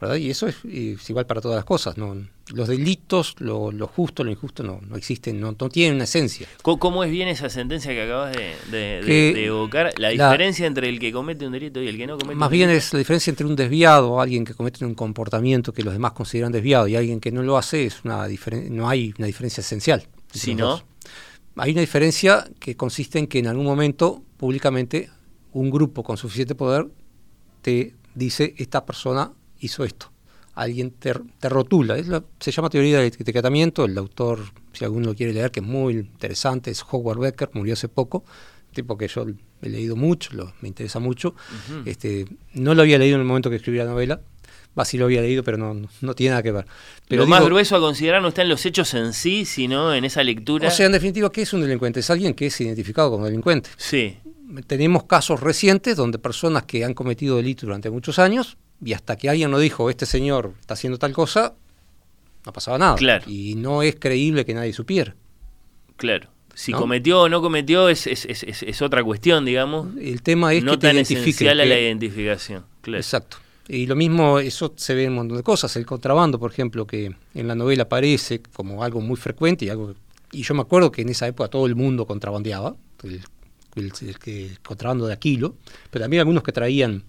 ¿verdad? 0.00 0.16
Y 0.16 0.30
eso 0.30 0.46
es, 0.46 0.56
igual 0.64 1.26
para 1.26 1.42
todas 1.42 1.56
las 1.56 1.64
cosas. 1.64 1.98
¿no? 1.98 2.16
Los 2.54 2.68
delitos, 2.68 3.36
lo, 3.38 3.70
justo, 3.86 4.24
lo 4.24 4.30
injusto 4.30 4.62
no, 4.62 4.80
no 4.88 4.96
existen, 4.96 5.38
no, 5.38 5.54
no, 5.58 5.68
tienen 5.68 5.96
una 5.96 6.04
esencia. 6.04 6.48
¿Cómo, 6.62 7.04
es 7.04 7.10
bien 7.10 7.28
esa 7.28 7.50
sentencia 7.50 7.92
que 7.92 8.02
acabas 8.02 8.34
de, 8.70 9.44
evocar? 9.44 9.92
La 9.98 10.08
diferencia 10.08 10.66
entre 10.66 10.88
el 10.88 10.98
que 10.98 11.12
comete 11.12 11.46
un 11.46 11.52
delito 11.52 11.82
y 11.82 11.88
el 11.88 11.98
que 11.98 12.06
no 12.06 12.18
comete 12.18 12.36
Más 12.36 12.50
bien 12.50 12.70
es 12.70 12.92
la 12.94 12.98
diferencia 12.98 13.30
entre 13.30 13.46
un 13.46 13.56
desviado, 13.56 14.20
alguien 14.20 14.44
que 14.44 14.54
comete 14.54 14.84
un 14.84 14.94
comportamiento 14.94 15.72
que 15.72 15.82
los 15.82 15.92
demás 15.92 16.12
consideran 16.12 16.50
desviado, 16.50 16.88
y 16.88 16.96
alguien 16.96 17.20
que 17.20 17.30
no 17.30 17.42
lo 17.42 17.58
hace, 17.58 17.84
es 17.84 18.02
una 18.04 18.26
no 18.70 18.88
hay 18.88 19.14
una 19.18 19.26
diferencia 19.26 19.60
esencial. 19.60 20.02
Si 20.32 20.54
no, 20.54 20.82
hay 21.56 21.72
una 21.72 21.80
diferencia 21.80 22.48
que 22.58 22.76
consiste 22.76 23.18
en 23.18 23.26
que 23.26 23.38
en 23.38 23.46
algún 23.46 23.66
momento 23.66 24.22
públicamente 24.36 25.10
un 25.52 25.70
grupo 25.70 26.02
con 26.02 26.16
suficiente 26.16 26.54
poder 26.54 26.88
te 27.62 27.94
dice 28.14 28.54
esta 28.58 28.84
persona 28.86 29.32
hizo 29.58 29.84
esto. 29.84 30.10
Alguien 30.54 30.90
te, 30.90 31.14
rotula. 31.48 31.96
se 32.38 32.50
llama 32.50 32.68
teoría 32.70 32.98
del 32.98 33.06
etiquetamiento. 33.06 33.84
El 33.84 33.96
autor, 33.96 34.40
si 34.72 34.84
alguno 34.84 35.06
lo 35.06 35.14
quiere 35.14 35.32
leer, 35.32 35.50
que 35.50 35.60
es 35.60 35.66
muy 35.66 35.94
interesante, 35.94 36.70
es 36.70 36.84
Howard 36.90 37.18
Becker, 37.18 37.50
murió 37.54 37.74
hace 37.74 37.88
poco. 37.88 38.24
Tipo 38.72 38.98
que 38.98 39.08
yo 39.08 39.26
he 39.62 39.68
leído 39.68 39.96
mucho, 39.96 40.30
me 40.60 40.68
interesa 40.68 40.98
mucho. 40.98 41.34
este, 41.86 42.26
no 42.54 42.74
lo 42.74 42.82
había 42.82 42.98
leído 42.98 43.16
en 43.16 43.22
el 43.22 43.26
momento 43.26 43.48
que 43.48 43.56
escribí 43.56 43.78
la 43.78 43.84
novela, 43.84 44.20
Va, 44.78 44.84
sí 44.84 44.96
lo 44.98 45.06
había 45.06 45.20
leído, 45.20 45.42
pero 45.42 45.56
no, 45.56 45.88
no, 46.00 46.14
tiene 46.14 46.30
nada 46.30 46.42
que 46.42 46.52
ver. 46.52 46.66
Pero 47.08 47.22
lo 47.22 47.28
más 47.28 47.44
grueso 47.44 47.74
a 47.76 47.80
considerar 47.80 48.22
no 48.22 48.28
está 48.28 48.42
en 48.42 48.48
los 48.48 48.64
hechos 48.64 48.94
en 48.94 49.12
sí, 49.12 49.44
sino 49.44 49.92
en 49.92 50.04
esa 50.04 50.22
lectura. 50.22 50.68
O 50.68 50.70
sea, 50.70 50.86
en 50.86 50.92
definitiva, 50.92 51.30
¿qué 51.32 51.42
es 51.42 51.52
un 51.52 51.62
delincuente? 51.62 52.00
Es 52.00 52.10
alguien 52.10 52.34
que 52.34 52.46
es 52.46 52.60
identificado 52.60 53.10
como 53.10 53.24
delincuente. 53.24 53.70
Sí. 53.76 54.16
Tenemos 54.66 55.04
casos 55.04 55.40
recientes 55.40 55.96
donde 55.96 56.18
personas 56.18 56.64
que 56.64 56.84
han 56.84 56.94
cometido 56.94 57.36
delitos 57.36 57.66
durante 57.66 57.90
muchos 57.90 58.18
años 58.18 58.58
y 58.84 58.92
hasta 58.92 59.16
que 59.16 59.28
alguien 59.28 59.50
no 59.50 59.58
dijo, 59.58 59.90
este 59.90 60.06
señor 60.06 60.54
está 60.60 60.74
haciendo 60.74 60.98
tal 60.98 61.12
cosa, 61.12 61.54
no 62.46 62.52
pasaba 62.52 62.78
nada. 62.78 62.94
Claro. 62.94 63.24
Y 63.28 63.54
no 63.56 63.82
es 63.82 63.96
creíble 63.96 64.44
que 64.44 64.54
nadie 64.54 64.72
supiera. 64.72 65.14
Claro. 65.96 66.28
Si 66.54 66.72
cometió 66.72 67.22
o 67.22 67.28
no 67.28 67.40
cometió 67.40 67.88
es, 67.88 68.06
es, 68.06 68.24
es, 68.26 68.62
es, 68.62 68.82
otra 68.82 69.02
cuestión, 69.02 69.44
digamos. 69.44 69.96
El 69.98 70.22
tema 70.22 70.52
es 70.52 70.62
no 70.62 70.72
que 70.72 70.78
tan 70.78 70.98
esencial 70.98 71.60
a 71.60 71.64
la 71.64 71.78
identificación. 71.78 72.64
Claro. 72.82 72.98
Exacto. 72.98 73.38
Y 73.72 73.86
lo 73.86 73.94
mismo, 73.94 74.40
eso 74.40 74.72
se 74.76 74.94
ve 74.94 75.04
en 75.04 75.10
un 75.10 75.16
montón 75.16 75.36
de 75.36 75.42
cosas. 75.44 75.76
El 75.76 75.86
contrabando, 75.86 76.40
por 76.40 76.50
ejemplo, 76.50 76.86
que 76.86 77.14
en 77.34 77.48
la 77.48 77.54
novela 77.54 77.84
aparece 77.84 78.42
como 78.42 78.82
algo 78.82 79.00
muy 79.00 79.16
frecuente 79.16 79.64
y 79.64 79.68
algo 79.68 79.94
y 80.32 80.42
yo 80.42 80.54
me 80.54 80.62
acuerdo 80.62 80.92
que 80.92 81.02
en 81.02 81.08
esa 81.08 81.26
época 81.26 81.48
todo 81.48 81.66
el 81.66 81.74
mundo 81.74 82.06
contrabandeaba, 82.06 82.76
el, 83.02 83.22
contrabando 84.62 85.06
de 85.06 85.12
Aquilo, 85.12 85.56
pero 85.90 86.04
también 86.04 86.20
algunos 86.20 86.42
que 86.42 86.52
traían, 86.52 87.02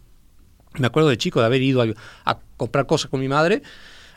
me 0.80 0.88
acuerdo 0.88 1.10
de 1.10 1.18
chico 1.18 1.40
de 1.40 1.46
haber 1.46 1.62
ido 1.62 1.84
a, 2.26 2.40
comprar 2.58 2.86
cosas 2.86 3.10
con 3.10 3.20
mi 3.20 3.28
madre 3.28 3.62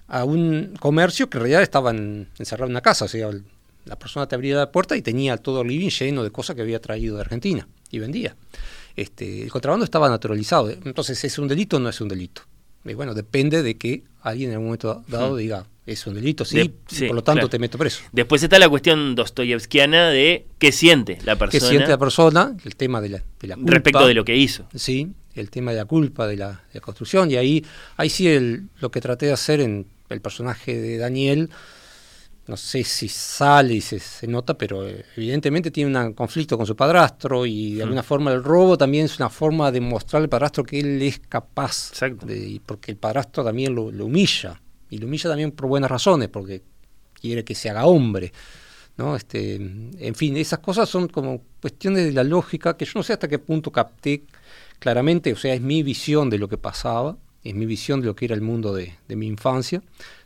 a 0.08 0.24
un 0.24 0.74
comercio 0.78 1.28
que 1.28 1.38
en 1.38 1.42
realidad 1.42 1.62
estaba 1.62 1.90
encerrado 1.90 2.66
en 2.66 2.72
una 2.72 2.82
casa, 2.82 3.06
o 3.06 3.08
sea, 3.08 3.30
la 3.84 3.98
persona 3.98 4.26
te 4.26 4.34
abría 4.34 4.56
la 4.56 4.70
puerta 4.70 4.96
y 4.96 5.02
tenía 5.02 5.36
todo 5.36 5.62
el 5.62 5.68
living 5.68 5.90
lleno 5.90 6.22
de 6.22 6.30
cosas 6.30 6.56
que 6.56 6.62
había 6.62 6.80
traído 6.80 7.16
de 7.16 7.22
Argentina 7.22 7.66
y 7.90 7.98
vendía. 7.98 8.36
Este, 8.96 9.42
el 9.42 9.50
contrabando 9.50 9.84
estaba 9.84 10.08
naturalizado. 10.08 10.70
Entonces, 10.70 11.22
¿es 11.24 11.38
un 11.38 11.48
delito 11.48 11.76
o 11.76 11.80
no 11.80 11.88
es 11.88 12.00
un 12.00 12.08
delito? 12.08 12.42
Y 12.84 12.94
bueno, 12.94 13.14
depende 13.14 13.62
de 13.62 13.76
que 13.76 14.04
alguien 14.20 14.50
en 14.50 14.54
algún 14.54 14.66
momento 14.66 15.02
dado 15.08 15.36
diga, 15.36 15.66
es 15.86 16.06
un 16.06 16.14
delito, 16.14 16.44
sí, 16.44 16.72
por 17.06 17.14
lo 17.14 17.22
tanto 17.22 17.48
te 17.48 17.58
meto 17.58 17.76
preso. 17.76 18.02
Después 18.12 18.42
está 18.42 18.58
la 18.58 18.68
cuestión 18.68 19.14
dostoyevskiana 19.14 20.08
de 20.08 20.46
qué 20.58 20.72
siente 20.72 21.18
la 21.24 21.36
persona. 21.36 21.60
¿Qué 21.60 21.60
siente 21.60 21.88
la 21.88 21.98
persona? 21.98 22.56
El 22.64 22.76
tema 22.76 23.00
de 23.00 23.08
la, 23.10 23.22
de 23.40 23.48
la 23.48 23.56
culpa. 23.56 23.70
Respecto 23.72 24.06
de 24.06 24.14
lo 24.14 24.24
que 24.24 24.36
hizo. 24.36 24.66
Sí, 24.74 25.10
el 25.34 25.50
tema 25.50 25.72
de 25.72 25.78
la 25.78 25.84
culpa, 25.84 26.26
de 26.26 26.36
la, 26.36 26.62
construcción. 26.80 27.30
Y 27.30 27.36
ahí, 27.36 27.64
ahí 27.96 28.08
sí 28.08 28.28
el, 28.28 28.68
lo 28.80 28.90
que 28.90 29.00
traté 29.00 29.26
de 29.26 29.32
hacer 29.32 29.60
en 29.60 29.86
el 30.08 30.20
personaje 30.20 30.80
de 30.80 30.96
Daniel 30.98 31.50
no 32.46 32.56
sé 32.56 32.84
si 32.84 33.08
sale 33.08 33.74
y 33.74 33.80
se, 33.80 34.26
nota, 34.26 34.56
pero 34.56 34.86
eh, 34.86 35.04
evidentemente 35.16 35.70
tiene 35.70 35.98
un 35.98 36.12
conflicto 36.12 36.56
con 36.56 36.66
su 36.66 36.76
padrastro 36.76 37.46
y 37.46 37.74
de 37.74 37.82
alguna 37.82 38.02
forma 38.02 38.32
el 38.32 38.42
robo 38.42 38.76
también 38.76 39.06
es 39.06 39.18
una 39.18 39.30
forma 39.30 39.72
de 39.72 39.80
mostrarle 39.80 40.24
al 40.24 40.30
padrastro 40.30 40.64
que 40.64 40.80
él 40.80 41.00
es 41.02 41.20
capaz, 41.20 41.92
de, 42.24 42.60
porque 42.66 42.90
el 42.90 42.98
padrastro 42.98 43.44
también 43.44 43.74
lo, 43.74 43.84
humilla, 43.84 44.60
y 44.90 44.98
lo 44.98 45.06
humilla 45.06 45.30
también 45.30 45.52
por 45.52 45.68
buenas 45.68 45.90
razones, 45.90 46.28
porque 46.28 46.62
quiere 47.14 47.44
que 47.44 47.54
se 47.54 47.70
haga 47.70 47.86
hombre. 47.86 48.32
¿no? 48.96 49.16
Este, 49.16 49.54
en 49.56 50.14
fin, 50.14 50.36
esas 50.36 50.60
cosas 50.60 50.88
son 50.88 51.08
como 51.08 51.42
cuestiones 51.60 52.04
de 52.04 52.12
la 52.12 52.22
lógica 52.22 52.76
que 52.76 52.84
yo 52.84 52.92
no 52.96 53.02
sé 53.02 53.14
hasta 53.14 53.26
qué 53.26 53.38
punto 53.38 53.72
capté 53.72 54.24
claramente, 54.78 55.32
o 55.32 55.36
sea, 55.36 55.54
es 55.54 55.60
mi 55.60 55.82
visión 55.82 56.30
de 56.30 56.38
lo 56.38 56.48
que 56.48 56.58
pasaba, 56.58 57.16
es 57.42 57.54
mi 57.54 57.66
visión 57.66 58.00
de 58.00 58.06
lo 58.06 58.14
que 58.14 58.26
era 58.26 58.34
el 58.34 58.42
mundo 58.42 58.74
de, 58.74 58.94
mi 59.08 59.26
infancia, 59.26 59.82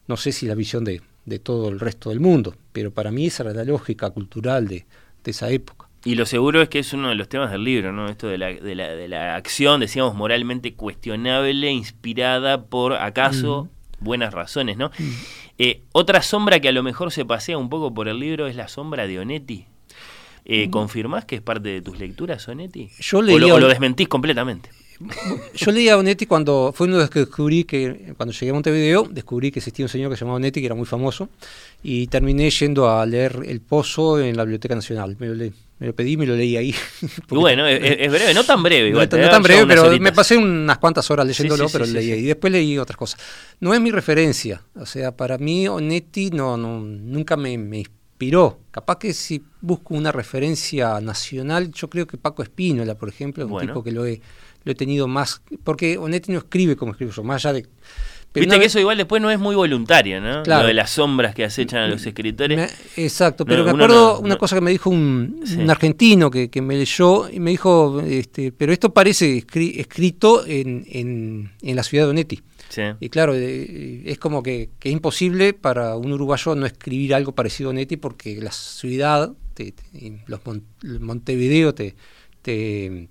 no 0.07 0.17
sé 0.17 0.33
si 0.33 0.47
la 0.47 0.55
visión 0.55 0.85
de, 0.85 1.03
todo 1.39 1.69
el 1.69 1.79
resto 1.79 2.09
del 2.09 2.21
mundo, 2.21 2.55
pero 2.73 2.91
para 2.91 3.11
mí 3.11 3.27
esa 3.27 3.43
era 3.43 3.53
la 3.53 3.65
lógica 3.65 4.11
cultural 4.11 4.67
de, 4.69 4.87
esa 5.25 5.51
época. 5.51 5.91
Y 6.07 6.15
lo 6.15 6.25
seguro 6.25 6.63
es 6.63 6.71
que 6.71 6.79
es 6.79 6.95
uno 6.95 7.11
de 7.11 7.15
los 7.15 7.29
temas 7.29 7.51
del 7.51 7.63
libro, 7.63 7.93
¿no? 7.93 8.09
Esto 8.09 8.29
de 8.29 8.39
la, 8.39 8.47
de 8.47 8.75
la, 8.75 8.95
de 8.95 9.09
la 9.09 9.37
acción, 9.37 9.81
decíamos, 9.81 10.15
moralmente 10.15 10.73
cuestionable, 10.73 11.71
inspirada 11.71 12.65
por, 12.65 12.95
acaso, 12.95 13.69
buenas 14.01 14.33
razones, 14.33 14.79
¿no? 14.79 14.91
Eh, 15.59 15.83
otra 15.93 16.23
sombra 16.23 16.61
que 16.61 16.69
a 16.69 16.73
lo 16.73 16.83
mejor 16.83 17.13
se 17.13 17.27
pasea 17.27 17.59
un 17.59 17.69
poco 17.69 17.93
por 17.93 18.09
el 18.09 18.21
libro 18.21 18.47
es 18.47 18.57
la 18.57 18.69
sombra 18.69 19.07
de 19.07 19.19
Onetti. 19.19 19.67
Eh, 20.47 20.71
¿Confirmás 20.71 21.27
que 21.27 21.37
es 21.37 21.43
parte 21.43 21.69
de 21.69 21.83
tus 21.83 21.99
lecturas, 21.99 22.49
Onetti? 22.49 22.89
Yo 23.01 23.19
¿O, 23.19 23.23
lo, 23.23 23.55
o 23.55 23.61
lo 23.61 23.69
desmentís 23.69 24.09
completamente? 24.09 24.71
Yo 25.55 25.71
leía 25.71 25.95
a 25.95 25.99
Onetti 25.99 26.27
cuando 26.27 26.73
fue 26.75 26.87
uno 26.87 26.97
de 26.97 27.03
los 27.03 27.11
que 27.11 27.21
descubrí 27.21 27.65
que, 27.65 28.15
cuando 28.17 28.33
llegué 28.33 28.51
a 28.51 28.55
Montevideo, 28.55 29.09
descubrí 29.11 29.53
que 29.53 29.61
existía 29.61 29.85
un 29.85 29.89
señor 29.89 30.11
que 30.11 30.17
se 30.17 30.21
llamaba 30.21 30.37
Onetti, 30.37 30.61
que 30.61 30.67
era 30.67 30.75
muy 30.75 30.87
famoso, 30.87 31.29
y 31.83 32.09
terminé 32.09 32.51
yendo 32.51 32.91
a 32.91 33.07
leer 33.07 33.43
El 33.47 33.61
Pozo 33.61 34.19
en 34.19 34.37
la 34.37 34.45
Biblioteca 34.45 34.75
Nacional. 34.75 35.17
Me 35.21 35.29
lo, 35.29 35.35
leí, 35.35 35.53
me 35.79 35.87
lo 35.87 35.95
pedí, 35.95 36.17
me 36.17 36.27
lo 36.27 36.35
leí 36.35 36.57
ahí. 36.57 36.75
bueno, 37.29 37.67
es, 37.67 38.11
breve, 38.11 38.35
no 38.35 38.45
tan 38.45 38.63
breve. 38.63 38.91
no, 38.91 39.09
tan 39.09 39.43
breve, 39.43 39.67
pero 39.67 39.99
me 40.01 40.13
pasé 40.13 40.37
unas 40.37 40.79
cuantas 40.79 41.09
horas 41.11 41.27
leyéndolo, 41.27 41.69
pero 41.71 41.87
leí 41.87 42.11
ahí. 42.11 42.21
Y 42.21 42.27
después 42.27 42.53
leí 42.53 42.77
otras 42.77 42.97
cosas. 42.97 43.21
No 43.61 43.73
es 43.75 43.81
mi 43.81 43.93
referencia, 43.93 44.63
o 44.75 44.87
sea, 44.87 45.17
para 45.17 45.39
mí 45.39 45.69
Onetti 45.69 46.31
no, 46.31 46.57
no 46.57 46.81
nunca 46.81 47.37
me, 47.37 47.57
me 47.57 47.79
inspiró. 47.79 48.59
Capaz 48.73 48.99
que 48.99 49.13
si 49.15 49.45
busco 49.61 49.95
una 49.95 50.11
referencia 50.11 51.01
nacional, 51.01 51.71
yo 51.71 51.89
creo 51.89 52.07
que 52.09 52.17
Paco 52.17 52.43
Espínola, 52.43 52.97
por 52.97 53.09
ejemplo, 53.09 53.45
es 53.45 53.51
un 53.51 53.61
tipo 53.61 53.85
que 53.85 53.93
lo 53.93 54.05
he 54.05 54.21
lo 54.69 54.73
he 54.73 54.75
tenido 54.75 55.09
más, 55.09 55.41
porque 55.65 55.97
Onetti 55.97 56.31
no 56.31 56.39
escribe 56.39 56.77
como 56.77 56.93
escribo 56.93 57.11
yo, 57.11 57.25
más 57.25 57.43
allá 57.43 57.55
de... 57.55 57.67
Viste 58.35 58.61
que 58.61 58.67
eso 58.67 58.79
igual 58.79 58.99
después 58.99 59.23
no 59.23 59.31
es 59.31 59.39
muy 59.39 59.57
voluntario, 59.57 60.21
¿no? 60.21 60.45
Lo 60.45 60.67
de 60.67 60.75
las 60.75 60.91
sombras 60.91 61.35
que 61.35 61.43
acechan 61.43 61.81
a 61.81 61.89
los 61.89 62.05
escritores. 62.05 62.71
exacto, 62.97 63.47
pero 63.47 63.65
me 63.65 63.71
acuerdo 63.71 64.21
una 64.21 64.37
cosa 64.37 64.57
que 64.57 64.61
me 64.61 64.71
dijo 64.71 64.91
un, 64.91 65.43
argentino 65.71 66.31
que, 66.31 66.51
me 66.61 66.77
leyó 66.77 67.31
y 67.31 67.41
me 67.41 67.51
dijo, 67.51 68.03
este, 68.07 68.53
pero 68.53 68.75
esto 68.75 68.93
parece 68.93 69.39
escrito 69.39 70.47
en, 70.47 70.85
en, 70.87 71.51
en, 71.63 71.77
la 71.77 71.83
ciudad 71.83 72.05
de 72.05 72.11
Onetti. 72.11 72.43
Y 73.01 73.09
claro, 73.09 73.35
eh, 73.35 74.03
es 74.05 74.19
como 74.19 74.43
que, 74.43 74.69
es 74.83 74.93
imposible 74.93 75.55
para 75.55 75.97
un 75.97 76.13
uruguayo 76.13 76.55
no 76.55 76.67
escribir 76.67 77.15
algo 77.15 77.33
parecido 77.33 77.71
a 77.71 77.73
Onetti 77.73 77.97
porque 77.97 78.39
la 78.43 78.53
ciudad, 78.53 79.33
los 80.27 80.41
Montevideo 81.01 81.75
te, 81.75 81.97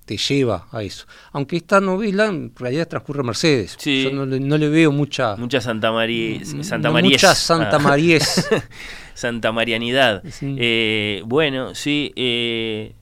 te, 0.05 0.17
lleva 0.17 0.67
a 0.71 0.81
eso. 0.81 1.05
Aunque 1.31 1.57
esta 1.57 1.79
novela 1.79 2.25
en 2.25 2.53
realidad 2.55 2.87
transcurre 2.87 3.23
Mercedes. 3.23 3.77
Yo 3.77 4.11
no, 4.11 4.25
le 4.25 4.69
veo 4.69 4.91
mucha... 4.91 5.35
Mucha 5.35 5.61
Santa 5.61 5.91
María... 5.91 6.39
Mm, 6.39 6.63
Santa 6.63 6.89
María. 6.89 7.11
Mucha 7.11 7.35
Santa 7.35 7.79
María. 7.79 8.19
Santa 9.13 9.51
Marianidad. 9.51 10.23
Eh, 10.41 11.21
bueno, 11.25 11.75
sí, 11.75 12.13
eh, 12.15 12.93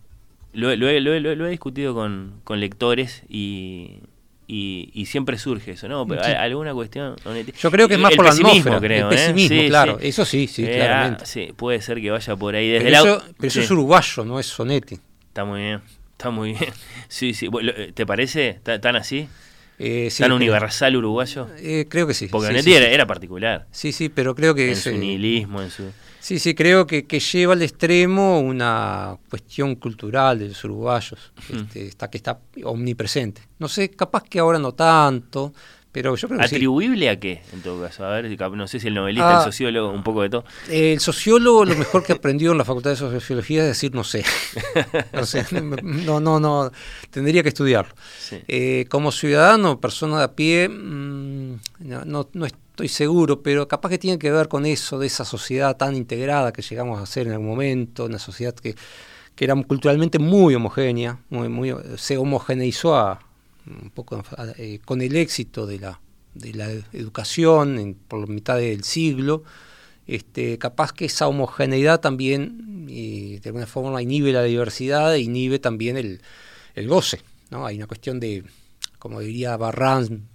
lo, 0.53 0.71
he 0.71 1.49
discutido 1.49 1.93
con, 1.93 2.41
lectores 2.59 3.23
y, 3.29 3.99
y, 4.47 5.05
siempre 5.05 5.37
surge 5.37 5.71
eso, 5.71 5.87
¿no? 5.87 6.05
Pero 6.05 6.21
alguna 6.23 6.73
cuestión. 6.73 7.15
Yo 7.59 7.71
creo 7.71 7.87
que 7.87 7.95
es 7.95 7.99
más 7.99 8.15
por 8.15 8.25
la 8.25 8.31
atmósfera, 8.31 8.79
creo, 8.79 9.09
el 9.09 9.13
¿eh? 9.13 9.17
pesimismo, 9.17 9.67
claro. 9.67 9.97
Eso 10.01 10.25
sí, 10.25 10.47
sí, 10.47 10.65
claramente. 10.65 11.23
Ah, 11.23 11.27
sí, 11.27 11.53
puede 11.55 11.81
ser 11.81 12.01
que 12.01 12.11
vaya 12.11 12.35
por 12.35 12.55
ahí 12.55 12.69
desde 12.69 12.85
pero, 12.85 12.97
eso, 12.97 13.23
pero 13.37 13.47
eso 13.47 13.61
es 13.61 13.71
uruguayo, 13.71 14.25
no 14.25 14.39
es 14.39 14.47
Sonetti. 14.47 14.99
Está 15.27 15.43
muy 15.43 15.61
bien. 15.61 15.81
Está 16.17 16.29
muy 16.29 16.53
bien. 16.53 16.73
Sí, 17.07 17.33
sí. 17.33 17.49
Eh, 17.61 17.91
¿Te 17.93 18.05
parece 18.05 18.59
tan 18.63 18.95
así? 18.95 19.27
Eh, 19.77 20.09
¿Tan 20.17 20.31
universal 20.31 20.95
uruguayo? 20.95 21.47
Eh, 21.57 21.85
creo 21.89 22.07
que 22.07 22.13
sí. 22.13 22.27
Porque 22.27 22.61
sí, 22.63 22.73
era, 22.73 23.05
particular. 23.05 23.67
Sí, 23.71 23.91
sí, 23.91 24.09
pero 24.09 24.33
creo 24.33 24.55
que... 24.55 24.69
En 24.69 24.75
su 24.75 24.91
nihilismo, 24.91 25.61
en 25.61 25.69
su... 25.69 25.91
Sí, 26.19 26.39
sí, 26.39 26.55
creo 26.55 26.87
que, 26.87 27.05
que, 27.05 27.19
lleva 27.19 27.53
al 27.53 27.61
extremo 27.61 28.39
una 28.39 29.17
cuestión 29.29 29.75
cultural 29.75 30.39
de 30.39 30.47
los 30.47 30.63
uruguayos, 30.63 31.31
este, 31.53 31.85
está, 31.85 32.09
que 32.09 32.17
está 32.17 32.39
omnipresente. 32.63 33.41
No 33.59 33.67
sé, 33.67 33.91
capaz 33.91 34.23
que 34.23 34.39
ahora 34.39 34.57
no 34.57 34.71
tanto, 34.71 35.53
pero 35.95 36.13
yo 36.13 36.27
creo 36.27 36.41
¿Atribuible 36.41 37.09
a 37.09 37.17
qué, 37.17 37.41
en 37.53 37.61
todo 37.61 37.81
caso? 37.81 38.03
A 38.03 38.19
ver, 38.19 38.37
no 38.51 38.67
sé 38.67 38.81
si 38.81 38.87
el 38.87 38.95
novelista, 38.95 39.31
el 39.31 39.37
ah, 39.37 39.43
sociólogo, 39.45 39.91
un 39.91 40.03
poco 40.03 40.23
de 40.23 40.29
todo. 40.29 40.43
El 40.69 40.99
sociólogo, 40.99 41.63
lo 41.63 41.73
mejor 41.73 42.03
que 42.03 42.11
aprendió 42.11 42.51
en 42.51 42.57
la 42.57 42.65
Facultad 42.65 42.89
de 42.89 42.97
Sociología 42.97 43.61
es 43.61 43.69
decir 43.69 43.95
no 43.95 44.03
sé. 44.03 44.25
no, 45.81 46.19
no, 46.19 46.37
no, 46.41 46.69
tendría 47.11 47.43
que 47.43 47.47
estudiarlo. 47.47 47.95
Eh, 48.29 48.87
como 48.89 49.13
ciudadano, 49.13 49.79
persona 49.79 50.17
de 50.17 50.23
a 50.25 50.35
pie, 50.35 50.67
mm, 50.67 51.59
no, 51.79 52.27
no, 52.33 52.45
estoy 52.45 52.89
seguro, 52.89 53.41
pero 53.41 53.65
capaz 53.69 53.87
que 53.87 53.97
tiene 53.97 54.19
que 54.19 54.31
ver 54.31 54.49
con 54.49 54.65
eso, 54.65 54.99
de 54.99 55.07
esa 55.07 55.23
sociedad 55.23 55.77
tan 55.77 55.95
integrada 55.95 56.51
que 56.51 56.61
llegamos 56.61 57.01
a 57.01 57.05
ser 57.05 57.27
en 57.27 57.33
algún 57.33 57.47
momento, 57.47 58.03
una 58.03 58.19
sociedad 58.19 58.53
que, 58.53 58.75
que 59.33 59.45
era 59.45 59.55
culturalmente 59.63 60.19
muy 60.19 60.55
homogénea, 60.55 61.19
muy, 61.29 61.47
muy, 61.47 61.73
se 61.95 62.17
homogeneizó 62.17 62.97
a 62.97 63.24
un 63.67 63.89
poco 63.91 64.23
eh, 64.57 64.79
con 64.83 65.01
el 65.01 65.15
éxito 65.15 65.65
de 65.65 65.79
la, 65.79 65.99
de 66.33 66.53
la 66.53 66.69
educación 66.93 67.79
en, 67.79 67.95
por 67.95 68.19
la 68.19 68.27
mitad 68.27 68.57
del 68.57 68.83
siglo, 68.83 69.43
este, 70.07 70.57
capaz 70.57 70.91
que 70.93 71.05
esa 71.05 71.27
homogeneidad 71.27 71.99
también 71.99 72.85
de 72.85 73.41
alguna 73.45 73.65
forma 73.65 74.01
inhibe 74.01 74.31
la 74.31 74.43
diversidad 74.43 75.15
e 75.15 75.19
inhibe 75.19 75.59
también 75.59 75.97
el, 75.97 76.21
el 76.75 76.87
goce. 76.87 77.21
¿no? 77.49 77.65
Hay 77.65 77.77
una 77.77 77.87
cuestión 77.87 78.19
de, 78.19 78.43
como 78.99 79.19
diría 79.19 79.57
Barran, 79.57 80.27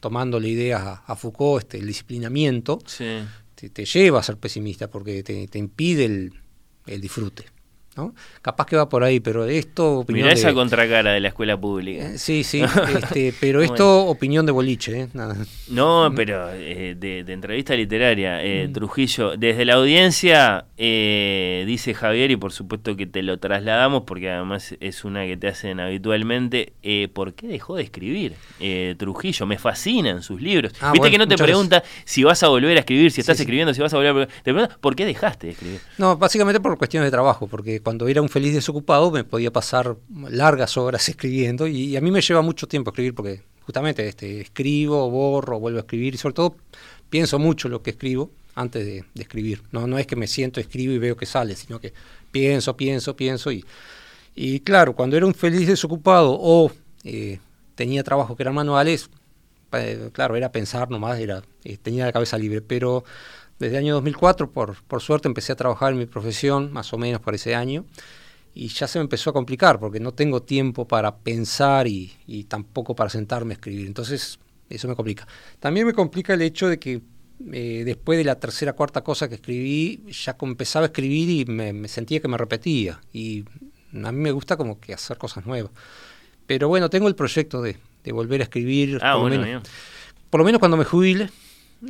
tomando 0.00 0.38
la 0.40 0.48
idea 0.48 1.02
a, 1.06 1.16
Foucault, 1.16 1.62
este, 1.62 1.78
el 1.78 1.86
disciplinamiento, 1.86 2.78
te, 3.54 3.84
lleva 3.84 4.20
a 4.20 4.22
ser 4.22 4.36
pesimista 4.36 4.88
porque 4.88 5.22
te, 5.22 5.48
te 5.48 5.58
impide 5.58 6.04
el, 6.04 6.32
el 6.86 7.00
disfrute. 7.00 7.55
Capaz 8.42 8.66
que 8.66 8.76
va 8.76 8.88
por 8.88 9.02
ahí, 9.02 9.20
pero 9.20 9.44
esto... 9.44 10.00
Opinión 10.00 10.28
esa 10.28 10.52
contracara 10.52 11.12
de 11.12 11.20
la 11.20 11.28
escuela 11.28 11.58
pública. 11.58 12.10
Eh, 12.10 12.18
sí, 12.18 12.44
sí, 12.44 12.62
este, 12.94 13.34
pero 13.40 13.62
esto 13.62 14.06
opinión 14.06 14.44
de 14.46 14.52
boliche. 14.52 15.02
¿eh? 15.02 15.08
No, 15.68 16.12
pero 16.14 16.50
eh, 16.52 16.94
de, 16.98 17.32
entrevista 17.32 17.74
literaria, 17.74 18.40
mm. 18.42 18.72
Trujillo, 18.72 19.36
desde 19.36 19.64
la 19.64 19.74
audiencia, 19.74 20.66
dice 20.76 21.94
Javier, 21.94 22.30
y 22.30 22.36
por 22.36 22.52
supuesto 22.52 22.96
que 22.96 23.06
te 23.06 23.22
lo 23.22 23.38
trasladamos, 23.38 24.02
porque 24.06 24.30
además 24.30 24.74
es 24.80 25.04
una 25.04 25.24
que 25.26 25.36
te 25.36 25.48
hacen 25.48 25.80
habitualmente, 25.80 26.72
¿por 27.12 27.34
qué 27.34 27.46
dejó 27.48 27.76
de 27.76 27.82
escribir 27.82 28.34
Trujillo? 28.98 29.46
Me 29.46 29.58
fascinan 29.58 30.22
sus 30.22 30.40
libros. 30.40 30.72
Ah, 30.80 30.92
Viste 30.92 31.10
que 31.10 31.18
no 31.18 31.26
te 31.26 31.36
pregunta 31.36 31.82
si 32.04 32.24
vas 32.24 32.42
a 32.42 32.48
volver 32.48 32.76
a 32.76 32.80
escribir, 32.80 33.10
si 33.10 33.20
estás 33.20 33.38
escribiendo, 33.40 33.72
si 33.74 33.80
vas 33.80 33.92
a 33.92 33.96
volver 33.96 34.24
a... 34.24 34.26
Te 34.26 34.52
pregunta, 34.52 34.76
¿por 34.80 34.94
qué 34.94 35.06
dejaste 35.06 35.48
de 35.48 35.52
escribir? 35.54 35.80
No, 35.98 36.16
básicamente 36.16 36.60
por 36.60 36.76
cuestiones 36.78 37.06
de 37.06 37.10
trabajo, 37.10 37.46
porque 37.46 37.80
cuando 37.86 38.08
era 38.08 38.20
un 38.20 38.28
feliz 38.28 38.52
desocupado 38.52 39.12
me 39.12 39.22
podía 39.22 39.52
pasar 39.52 39.96
largas 40.28 40.76
horas 40.76 41.08
escribiendo 41.08 41.68
y, 41.68 41.96
a 41.96 42.00
mí 42.00 42.10
me 42.10 42.20
lleva 42.20 42.42
mucho 42.42 42.66
tiempo 42.66 42.90
escribir 42.90 43.14
porque 43.14 43.42
justamente 43.64 44.08
este, 44.08 44.40
escribo, 44.40 45.08
borro, 45.08 45.60
vuelvo 45.60 45.78
a 45.78 45.82
escribir 45.82 46.12
y 46.16 46.18
sobre 46.18 46.34
todo 46.34 46.56
pienso 47.08 47.38
mucho 47.38 47.68
lo 47.68 47.84
que 47.84 47.90
escribo 47.90 48.32
antes 48.56 48.84
de, 48.84 49.04
escribir. 49.14 49.62
No, 49.70 49.86
no 49.86 49.98
es 49.98 50.06
que 50.08 50.16
me 50.16 50.26
siento, 50.26 50.58
escribo 50.58 50.94
y 50.94 50.98
veo 50.98 51.16
que 51.16 51.26
sale, 51.26 51.54
sino 51.54 51.78
que 51.80 51.92
pienso, 52.32 52.76
pienso, 52.76 53.14
pienso 53.14 53.52
y, 53.52 53.64
y 54.34 54.58
claro, 54.58 54.96
cuando 54.96 55.16
era 55.16 55.24
un 55.24 55.34
feliz 55.34 55.68
desocupado 55.68 56.36
o 56.40 56.72
eh, 57.04 57.38
tenía 57.76 58.02
trabajos 58.02 58.36
que 58.36 58.42
eran 58.42 58.56
manuales, 58.56 59.08
eh, 59.74 60.10
claro, 60.12 60.34
era 60.34 60.50
pensar 60.50 60.90
nomás, 60.90 61.20
era, 61.20 61.40
eh, 61.62 61.76
tenía 61.80 62.04
la 62.06 62.12
cabeza 62.12 62.36
libre, 62.36 62.62
pero 62.62 63.04
desde 63.58 63.76
el 63.76 63.84
año 63.84 63.94
2004, 63.94 64.50
por, 64.50 64.82
por 64.84 65.00
suerte, 65.00 65.28
empecé 65.28 65.52
a 65.52 65.56
trabajar 65.56 65.92
en 65.92 65.98
mi 65.98 66.06
profesión, 66.06 66.72
más 66.72 66.92
o 66.92 66.98
menos 66.98 67.20
por 67.20 67.34
ese 67.34 67.54
año, 67.54 67.86
y 68.58 68.68
ya 68.68 68.88
se 68.88 68.98
me 68.98 69.02
empezó 69.02 69.28
a 69.28 69.32
complicar 69.34 69.78
porque 69.78 70.00
no 70.00 70.12
tengo 70.12 70.42
tiempo 70.42 70.88
para 70.88 71.18
pensar 71.18 71.86
y, 71.86 72.46
tampoco 72.48 72.96
para 72.96 73.10
sentarme 73.10 73.52
a 73.52 73.56
escribir. 73.56 73.86
Entonces, 73.86 74.38
eso 74.70 74.88
me 74.88 74.96
complica. 74.96 75.28
También 75.60 75.86
me 75.86 75.92
complica 75.92 76.32
el 76.32 76.40
hecho 76.40 76.66
de 76.66 76.78
que 76.78 77.02
eh, 77.52 77.82
después 77.84 78.16
de 78.16 78.24
la 78.24 78.40
tercera 78.40 78.72
cuarta 78.72 79.04
cosa 79.04 79.28
que 79.28 79.34
escribí, 79.34 80.04
ya 80.10 80.36
empezaba 80.40 80.84
a 80.84 80.88
escribir 80.88 81.28
y 81.28 81.44
me, 81.44 81.86
sentía 81.86 82.20
que 82.20 82.28
me 82.28 82.38
repetía. 82.38 82.98
Y 83.12 83.44
a 83.92 84.10
mí 84.10 84.18
me 84.18 84.32
gusta 84.32 84.56
como 84.56 84.80
que 84.80 84.94
hacer 84.94 85.18
cosas 85.18 85.44
nuevas. 85.44 85.70
Pero 86.46 86.68
bueno, 86.68 86.88
tengo 86.88 87.08
el 87.08 87.14
proyecto 87.14 87.60
de, 87.60 87.76
volver 88.10 88.40
a 88.40 88.44
escribir. 88.44 89.00
Ah, 89.02 89.18
por, 89.18 89.36
bueno, 89.36 89.62
por 90.30 90.40
lo 90.40 90.44
menos 90.46 90.60
cuando 90.60 90.78
me 90.78 90.84
jubile. 90.84 91.28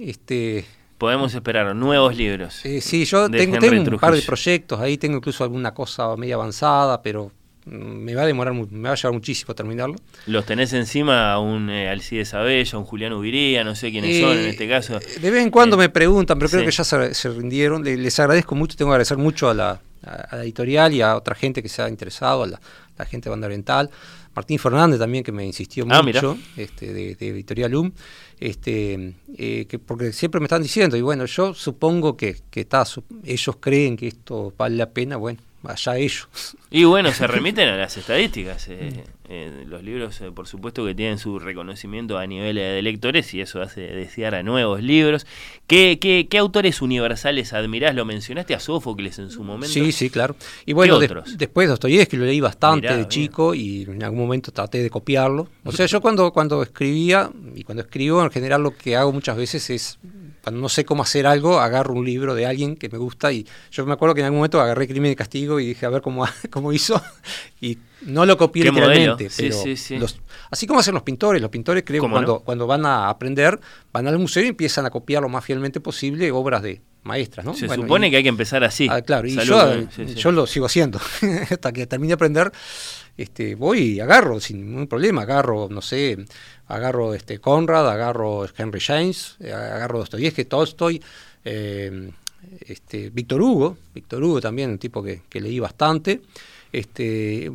Este, 0.00 0.64
podemos 0.98 1.34
esperar 1.34 1.74
nuevos 1.74 2.16
libros. 2.16 2.54
sí, 2.54 3.04
yo 3.04 3.30
tengo, 3.30 3.56
un 3.56 3.98
par 3.98 4.14
de 4.14 4.22
proyectos, 4.22 4.80
ahí 4.80 4.98
tengo 4.98 5.16
incluso 5.18 5.44
alguna 5.44 5.72
cosa 5.74 6.16
media 6.16 6.34
avanzada, 6.36 7.02
pero 7.02 7.30
me 7.66 8.14
va 8.14 8.22
a 8.22 8.26
demorar, 8.26 8.54
me 8.54 8.88
va 8.88 8.92
a 8.92 8.94
llevar 8.94 9.12
muchísimo 9.12 9.54
terminarlo. 9.54 9.96
¿Los 10.26 10.46
tenés 10.46 10.72
encima 10.72 11.32
a 11.32 11.40
un 11.40 11.68
eh, 11.68 11.88
Alcides 11.88 12.32
Abello, 12.32 12.78
a 12.78 12.80
un 12.80 12.86
Julián 12.86 13.12
Ubiría, 13.12 13.64
no 13.64 13.74
sé 13.74 13.90
quiénes 13.90 14.20
son 14.20 14.38
en 14.38 14.46
este 14.46 14.68
caso? 14.68 15.00
De 15.20 15.30
vez 15.30 15.42
en 15.42 15.50
cuando 15.50 15.76
me 15.76 15.88
preguntan, 15.88 16.38
pero 16.38 16.48
creo 16.48 16.64
que 16.64 16.70
ya 16.70 16.84
se, 16.84 17.28
rindieron. 17.30 17.82
Les, 17.82 18.20
agradezco 18.20 18.54
mucho, 18.54 18.76
tengo 18.76 18.90
que 18.90 18.94
agradecer 18.94 19.18
mucho 19.18 19.50
a 19.50 19.54
la, 19.54 19.80
editorial 20.32 20.92
y 20.94 21.02
a 21.02 21.16
otra 21.16 21.34
gente 21.34 21.60
que 21.60 21.68
se 21.68 21.82
ha 21.82 21.88
interesado, 21.88 22.44
a 22.44 22.46
la, 22.46 23.04
gente 23.04 23.24
de 23.24 23.30
Banda 23.30 23.46
Oriental. 23.46 23.90
Martín 24.36 24.58
Fernández 24.58 25.00
también, 25.00 25.24
que 25.24 25.32
me 25.32 25.44
insistió 25.44 25.86
ah, 25.90 26.02
mucho, 26.02 26.38
este, 26.56 26.92
de, 26.92 27.16
Editorial 27.18 27.74
UM, 27.74 27.90
este, 28.40 29.14
eh, 29.36 29.66
que, 29.66 29.78
porque 29.78 30.12
siempre 30.12 30.40
me 30.40 30.46
están 30.46 30.62
diciendo, 30.62 30.96
y 30.96 31.02
bueno, 31.02 31.24
yo 31.26 31.54
supongo 31.54 32.16
que, 32.16 32.36
que 32.50 32.66
ellos 33.24 33.56
creen 33.60 33.96
que 33.96 34.08
esto 34.08 34.52
vale 34.56 34.76
la 34.76 34.90
pena, 34.90 35.16
bueno, 35.16 35.40
allá 35.68 35.96
ellos. 35.96 36.28
Y 36.70 36.84
bueno, 36.84 37.12
se 37.12 37.26
remiten 37.26 37.68
a 37.68 37.76
las 37.76 37.96
estadísticas. 37.96 38.68
Eh, 38.68 39.04
eh, 39.28 39.64
los 39.66 39.82
libros, 39.82 40.20
eh, 40.20 40.30
por 40.30 40.46
supuesto, 40.46 40.84
que 40.84 40.94
tienen 40.94 41.18
su 41.18 41.38
reconocimiento 41.38 42.18
a 42.18 42.26
nivel 42.26 42.56
de 42.56 42.80
lectores 42.82 43.32
y 43.34 43.40
eso 43.40 43.62
hace 43.62 43.80
desear 43.80 44.34
a 44.34 44.42
nuevos 44.42 44.82
libros. 44.82 45.26
¿Qué, 45.66 45.98
qué, 46.00 46.28
qué 46.28 46.38
autores 46.38 46.82
universales 46.82 47.52
admirás? 47.52 47.94
Lo 47.94 48.04
mencionaste 48.04 48.54
a 48.54 48.60
Sófocles 48.60 49.18
en 49.18 49.30
su 49.30 49.42
momento. 49.42 49.72
Sí, 49.72 49.92
sí, 49.92 50.10
claro. 50.10 50.36
Y 50.64 50.72
bueno, 50.72 50.98
después 50.98 51.68
Dostoyevsky 51.68 52.16
lo 52.16 52.24
leí 52.24 52.40
bastante 52.40 52.96
de 52.96 53.08
chico 53.08 53.54
y 53.54 53.82
en 53.82 54.02
algún 54.02 54.20
momento 54.20 54.52
traté 54.52 54.82
de 54.82 54.90
copiarlo. 54.90 55.48
O 55.64 55.72
sea, 55.72 55.86
yo 55.86 56.00
cuando, 56.00 56.32
cuando 56.32 56.62
escribía 56.62 57.30
y 57.54 57.64
cuando 57.64 57.82
escribo, 57.82 58.22
en 58.22 58.30
general 58.30 58.62
lo 58.62 58.76
que 58.76 58.96
hago 58.96 59.12
muchas 59.12 59.36
veces 59.36 59.70
es 59.70 59.98
cuando 60.46 60.60
no 60.60 60.68
sé 60.68 60.84
cómo 60.84 61.02
hacer 61.02 61.26
algo, 61.26 61.58
agarro 61.58 61.92
un 61.92 62.04
libro 62.04 62.36
de 62.36 62.46
alguien 62.46 62.76
que 62.76 62.88
me 62.88 62.98
gusta 62.98 63.32
y 63.32 63.44
yo 63.72 63.84
me 63.84 63.94
acuerdo 63.94 64.14
que 64.14 64.20
en 64.20 64.26
algún 64.26 64.38
momento 64.38 64.60
agarré 64.60 64.86
Crimen 64.86 65.10
y 65.10 65.16
Castigo 65.16 65.58
y 65.58 65.66
dije 65.66 65.86
a 65.86 65.88
ver 65.88 66.02
cómo, 66.02 66.24
cómo 66.52 66.72
hizo 66.72 67.02
no 68.02 68.26
lo 68.26 68.36
copié 68.36 68.64
literalmente, 68.64 69.28
pero 69.36 70.06
así 70.50 70.66
como 70.66 70.80
hacen 70.80 70.94
los 70.94 71.02
pintores, 71.02 71.40
los 71.40 71.50
pintores 71.50 71.82
creo 71.86 72.02
que 72.02 72.10
cuando, 72.10 72.40
cuando 72.40 72.66
van 72.66 72.84
a 72.86 73.08
aprender, 73.08 73.58
van 73.92 74.06
al 74.06 74.18
museo 74.18 74.42
y 74.44 74.48
empiezan 74.48 74.86
a 74.86 74.90
copiar 74.90 75.22
lo 75.22 75.28
más 75.28 75.44
fielmente 75.44 75.80
posible 75.80 76.30
obras 76.30 76.62
de 76.62 76.82
maestras, 77.02 77.46
¿no? 77.46 77.54
Se 77.54 77.68
supone 77.68 78.10
que 78.10 78.18
hay 78.18 78.22
que 78.22 78.28
empezar 78.28 78.64
así. 78.64 78.88
Ah, 78.90 79.00
claro, 79.00 79.26
y 79.28 79.36
yo, 79.36 79.88
yo, 80.14 80.32
lo 80.32 80.46
sigo 80.46 80.66
haciendo. 80.66 81.00
Hasta 81.50 81.72
que 81.72 81.86
termine 81.86 82.08
de 82.08 82.14
aprender, 82.14 82.52
este, 83.16 83.54
voy 83.54 83.78
y 83.78 84.00
agarro 84.00 84.40
sin 84.40 84.66
ningún 84.66 84.86
problema, 84.88 85.22
agarro, 85.22 85.68
no 85.70 85.80
sé, 85.80 86.18
agarro 86.66 87.14
este 87.14 87.38
Conrad, 87.38 87.88
agarro 87.88 88.46
Henry 88.56 88.80
James, 88.80 89.36
eh, 89.40 89.52
agarro 89.52 90.00
Dostoyevsky, 90.00 90.44
Tolstoy, 90.44 91.02
eh, 91.44 92.10
este, 92.60 93.10
Víctor 93.10 93.40
Hugo, 93.40 93.78
Víctor 93.94 94.22
Hugo 94.22 94.40
también, 94.40 94.70
un 94.70 94.78
tipo 94.78 95.02
que, 95.02 95.22
leí 95.32 95.58
bastante. 95.58 96.20
Este, 96.76 97.50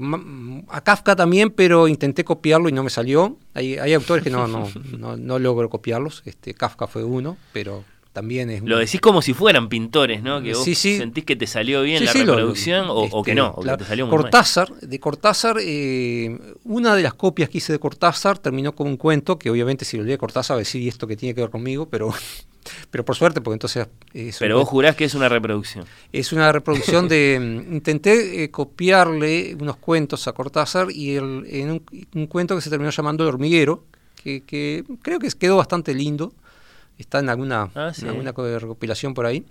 a 0.70 0.82
Kafka 0.82 1.16
también, 1.16 1.52
pero 1.52 1.88
intenté 1.88 2.24
copiarlo 2.24 2.70
y 2.70 2.72
no 2.72 2.82
me 2.82 2.90
salió. 2.90 3.38
Hay, 3.54 3.78
hay 3.78 3.94
autores 3.94 4.24
que 4.24 4.32
no, 4.32 4.48
no, 4.48 4.68
no, 4.98 5.16
no 5.16 5.38
logro 5.38 5.70
copiarlos. 5.70 6.24
Este, 6.26 6.56
Kafka 6.56 6.88
fue 6.88 7.04
uno, 7.04 7.38
pero 7.54 7.84
también 8.14 8.50
es... 8.50 8.62
Lo 8.62 8.78
decís 8.78 9.00
como 9.00 9.22
si 9.22 9.34
fueran 9.34 9.70
pintores, 9.70 10.22
¿no? 10.22 10.42
Que 10.42 10.54
vos 10.54 10.66
sentís 10.66 11.24
que 11.24 11.36
te 11.36 11.48
salió 11.48 11.82
bien 11.82 12.04
la 12.04 12.12
reproducción 12.12 12.88
o, 12.90 13.24
que 13.24 13.32
este, 13.32 13.36
no, 13.36 13.50
o 13.50 13.62
que 13.62 13.78
te 13.78 13.86
salió 13.86 14.06
muy 14.06 14.18
Cortázar, 14.18 14.74
de 14.76 15.00
Cortázar, 15.00 15.58
eh, 15.62 16.38
una 16.66 16.96
de 16.96 17.04
las 17.04 17.14
copias 17.14 17.50
que 17.50 17.60
hice 17.60 17.72
de 17.72 17.80
Cortázar 17.80 18.38
terminó 18.38 18.76
con 18.76 18.88
un 18.88 18.98
cuento, 18.98 19.40
que 19.40 19.50
obviamente 19.50 19.86
si 19.86 19.98
lo 19.98 20.04
leí 20.04 20.12
de 20.12 20.18
Cortázar 20.18 20.56
va 20.56 20.60
a 20.60 20.60
decir, 20.60 20.82
¿y 20.82 20.90
esto 20.90 21.08
que 21.08 21.16
tiene 21.16 21.34
que 21.34 21.42
ver 21.42 21.50
conmigo? 21.50 21.88
Pero, 21.88 22.14
pero 22.92 23.06
por 23.06 23.16
suerte, 23.16 23.40
porque 23.40 23.56
entonces... 23.56 23.88
pero 24.40 24.58
vos 24.58 24.68
jurás 24.68 24.96
que 24.98 25.06
es 25.06 25.16
una 25.16 25.30
reproducción. 25.30 25.86
Es 26.12 26.34
una 26.34 26.52
reproducción 26.52 27.08
de... 27.08 27.40
Mm, 27.42 27.74
intenté 27.74 28.44
eh, 28.44 28.52
copiarle 28.52 29.56
unos 29.60 29.78
cuentos 29.78 30.28
a 30.28 30.34
Cortázar 30.34 30.92
y 30.92 31.16
el, 31.16 31.46
en 31.48 31.82
un, 32.14 32.28
cuento 32.28 32.56
que 32.56 32.62
se 32.62 32.70
terminó 32.70 32.92
llamando 32.92 33.24
El 33.24 33.30
hormiguero, 33.30 33.86
que, 34.16 34.44
que 34.44 34.84
creo 35.02 35.20
que 35.20 35.30
quedó 35.30 35.58
bastante 35.58 35.94
lindo 35.94 36.34
está 36.98 37.20
en 37.20 37.30
alguna, 37.30 37.70
ah, 37.76 37.92
alguna 38.08 38.32
recopilación 38.32 39.14
por 39.14 39.26
ahí. 39.26 39.46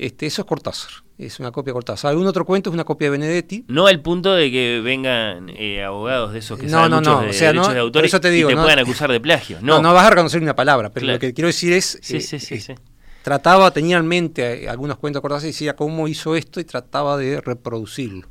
Este, 0.00 0.24
eso 0.24 0.40
es 0.40 0.48
Cortázar, 0.48 0.90
es 1.18 1.40
una 1.40 1.52
copia 1.52 1.72
de 1.72 1.74
Cortázar. 1.74 2.10
Algún 2.10 2.26
otro 2.26 2.46
cuento 2.46 2.70
es 2.70 2.74
una 2.74 2.84
copia 2.84 3.08
de 3.08 3.18
Benedetti. 3.18 3.66
No 3.68 3.86
al 3.86 4.00
punto 4.00 4.32
de 4.32 4.50
que 4.50 4.80
vengan 4.82 5.50
eh, 5.50 5.82
abogados 5.82 6.32
de 6.32 6.38
esos 6.38 6.58
que 6.58 6.70
saben 6.70 6.92
muchos 6.92 7.20
de 7.20 7.46
derechos 7.46 7.74
de 7.74 7.80
autores 7.80 8.14
y 8.14 8.18
te 8.18 8.56
puedan 8.56 8.78
acusar 8.78 9.12
de 9.12 9.20
plagio. 9.20 9.58
No, 9.60 9.82
no, 9.82 9.92
vas 9.92 10.06
a 10.06 10.10
reconocer 10.10 10.40
una 10.40 10.56
palabra, 10.56 10.90
pero 10.90 11.06
lo 11.06 11.18
que 11.18 11.34
quiero 11.34 11.48
decir 11.48 11.74
es... 11.74 11.98
Sí, 12.00 12.16
eh, 12.16 12.20
sí, 12.22 12.38
sí, 12.38 12.54
eh, 12.54 12.76
trataba, 13.22 13.70
tenía 13.72 13.98
en 13.98 14.06
mente 14.06 14.70
algunos 14.70 14.96
cuentos 14.96 15.20
de 15.20 15.22
Cortázar 15.22 15.48
y 15.48 15.52
decía 15.52 15.76
cómo 15.76 16.08
hizo 16.08 16.34
esto 16.34 16.60
y 16.60 16.64
trataba 16.64 17.18
de 17.18 17.42
reproducirlo. 17.42 18.26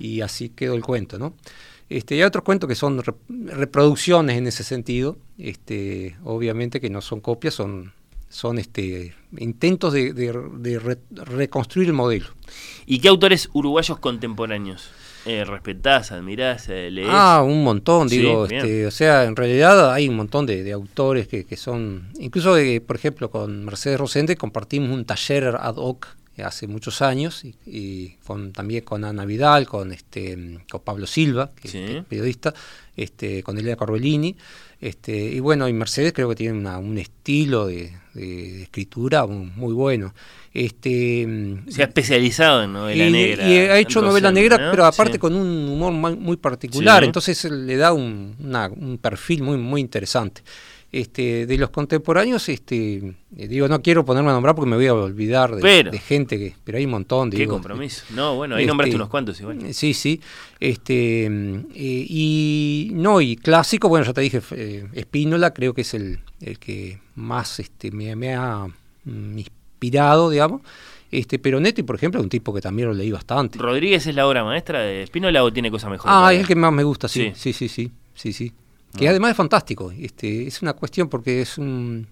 Y 0.00 0.20
así 0.22 0.48
quedó 0.48 0.74
el 0.74 0.82
cuento, 0.82 1.16
¿no? 1.16 1.34
Este, 1.88 2.16
y 2.16 2.18
hay 2.18 2.24
otros 2.24 2.44
cuentos 2.44 2.68
que 2.68 2.74
son 2.74 3.02
reproducciones 3.28 4.36
en 4.36 4.46
ese 4.46 4.62
sentido, 4.62 5.16
este, 5.38 6.16
obviamente 6.22 6.80
que 6.80 6.90
no 6.90 7.00
son 7.00 7.20
copias, 7.20 7.54
son, 7.54 7.92
son 8.28 8.58
este, 8.58 9.14
intentos 9.38 9.94
de, 9.94 10.80
reconstruir 11.10 11.88
el 11.88 11.94
modelo. 11.94 12.26
¿Y 12.84 12.98
qué 12.98 13.08
autores 13.08 13.48
uruguayos 13.54 13.98
contemporáneos 14.00 14.90
eh, 15.24 15.46
respetás, 15.46 16.12
admirás, 16.12 16.68
eh, 16.68 16.90
lees? 16.90 17.08
Ah, 17.10 17.42
un 17.42 17.64
montón, 17.64 18.08
digo, 18.08 18.44
este, 18.44 18.86
o 18.86 18.90
sea, 18.90 19.24
en 19.24 19.34
realidad 19.34 19.90
hay 19.90 20.10
un 20.10 20.16
montón 20.16 20.44
de, 20.44 20.70
autores 20.72 21.26
que, 21.26 21.46
que, 21.46 21.56
son, 21.56 22.08
incluso, 22.18 22.54
por 22.86 22.96
ejemplo, 22.96 23.30
con 23.30 23.64
Mercedes 23.64 23.98
Rosende 23.98 24.36
compartimos 24.36 24.90
un 24.90 25.06
taller 25.06 25.56
ad 25.58 25.76
hoc 25.76 26.17
hace 26.44 26.66
muchos 26.66 27.02
años 27.02 27.44
y, 27.66 28.16
con, 28.24 28.52
también 28.52 28.84
con 28.84 29.04
Ana 29.04 29.24
Vidal, 29.24 29.66
con 29.66 29.92
este 29.92 30.60
con 30.70 30.82
Pablo 30.82 31.06
Silva, 31.06 31.50
que, 31.60 31.68
es 31.68 32.04
periodista, 32.04 32.54
este, 32.96 33.42
con 33.42 33.58
Elena 33.58 33.76
Corbellini, 33.76 34.36
este, 34.80 35.16
y 35.16 35.40
bueno, 35.40 35.68
y 35.68 35.72
Mercedes 35.72 36.12
creo 36.12 36.28
que 36.28 36.36
tiene 36.36 36.68
un 36.78 36.98
estilo 36.98 37.66
de, 37.66 37.92
escritura 38.14 39.26
muy, 39.26 39.72
bueno. 39.72 40.14
Este, 40.52 41.26
Se 41.68 41.82
ha 41.82 41.86
especializado 41.86 42.64
en 42.64 42.72
novela 42.72 43.10
negra. 43.10 43.48
Y 43.48 43.56
ha 43.56 43.78
hecho 43.78 44.00
novela 44.02 44.32
negra, 44.32 44.70
pero 44.70 44.84
aparte 44.84 45.18
con 45.18 45.34
un 45.34 45.68
humor 45.68 45.92
muy 45.92 46.36
particular, 46.36 47.04
entonces 47.04 47.44
le 47.44 47.76
da 47.76 47.92
un, 47.92 48.36
un 48.40 48.98
perfil 48.98 49.42
muy, 49.42 49.56
muy 49.56 49.80
interesante. 49.80 50.42
Este, 50.90 51.44
de 51.44 51.58
los 51.58 51.68
contemporáneos, 51.68 52.48
este, 52.48 53.14
eh, 53.36 53.46
digo, 53.46 53.68
no 53.68 53.82
quiero 53.82 54.06
ponerme 54.06 54.30
a 54.30 54.32
nombrar 54.32 54.54
porque 54.54 54.70
me 54.70 54.76
voy 54.76 54.86
a 54.86 54.94
olvidar 54.94 55.54
de, 55.54 55.98
gente 55.98 56.38
que, 56.38 56.54
pero 56.64 56.78
hay 56.78 56.86
un 56.86 56.92
montón. 56.92 57.28
Digo, 57.28 57.42
qué 57.42 57.46
compromiso. 57.46 58.06
No, 58.14 58.36
bueno, 58.36 58.56
ahí 58.56 58.64
nombraste 58.64 58.88
este, 58.88 58.96
unos 58.96 59.10
cuantos 59.10 59.38
igual. 59.38 59.74
Sí, 59.74 59.92
sí. 59.92 60.18
Este, 60.58 61.26
eh, 61.26 61.66
y 61.74 62.90
no, 62.94 63.20
y 63.20 63.36
clásico, 63.36 63.90
bueno, 63.90 64.06
ya 64.06 64.14
te 64.14 64.22
dije, 64.22 64.40
eh, 64.52 64.86
Espínola 64.94 65.52
creo 65.52 65.74
que 65.74 65.82
es 65.82 65.92
el, 65.92 66.20
el 66.40 66.58
que 66.58 66.98
más 67.16 67.60
este, 67.60 67.90
me, 67.90 68.34
ha 68.34 68.66
mm, 69.04 69.38
inspirado, 69.38 70.30
digamos. 70.30 70.62
Este, 71.10 71.38
pero 71.38 71.60
Netti, 71.60 71.82
por 71.82 71.96
ejemplo, 71.96 72.18
es 72.18 72.24
un 72.24 72.30
tipo 72.30 72.54
que 72.54 72.62
también 72.62 72.88
lo 72.88 72.94
leí 72.94 73.10
bastante. 73.10 73.58
¿Rodríguez 73.58 74.06
es 74.06 74.14
la 74.14 74.26
obra 74.26 74.42
maestra 74.42 74.80
de 74.80 75.02
Espínola 75.02 75.44
o 75.44 75.52
tiene 75.52 75.70
cosas 75.70 75.90
mejores? 75.90 76.14
Ah, 76.16 76.32
es 76.32 76.40
el 76.40 76.46
que 76.46 76.54
más 76.54 76.72
me 76.72 76.82
gusta, 76.82 77.08
sí, 77.08 77.32
sí, 77.34 77.52
sí, 77.52 77.68
sí, 77.68 77.90
sí, 78.14 78.32
sí 78.32 78.52
que 78.96 79.08
además 79.08 79.32
es 79.32 79.36
fantástico. 79.36 79.92
Este, 79.92 80.46
es 80.46 80.62
una 80.62 80.72
cuestión 80.72 81.08
porque 81.08 81.42
es 81.42 81.58
un... 81.58 82.06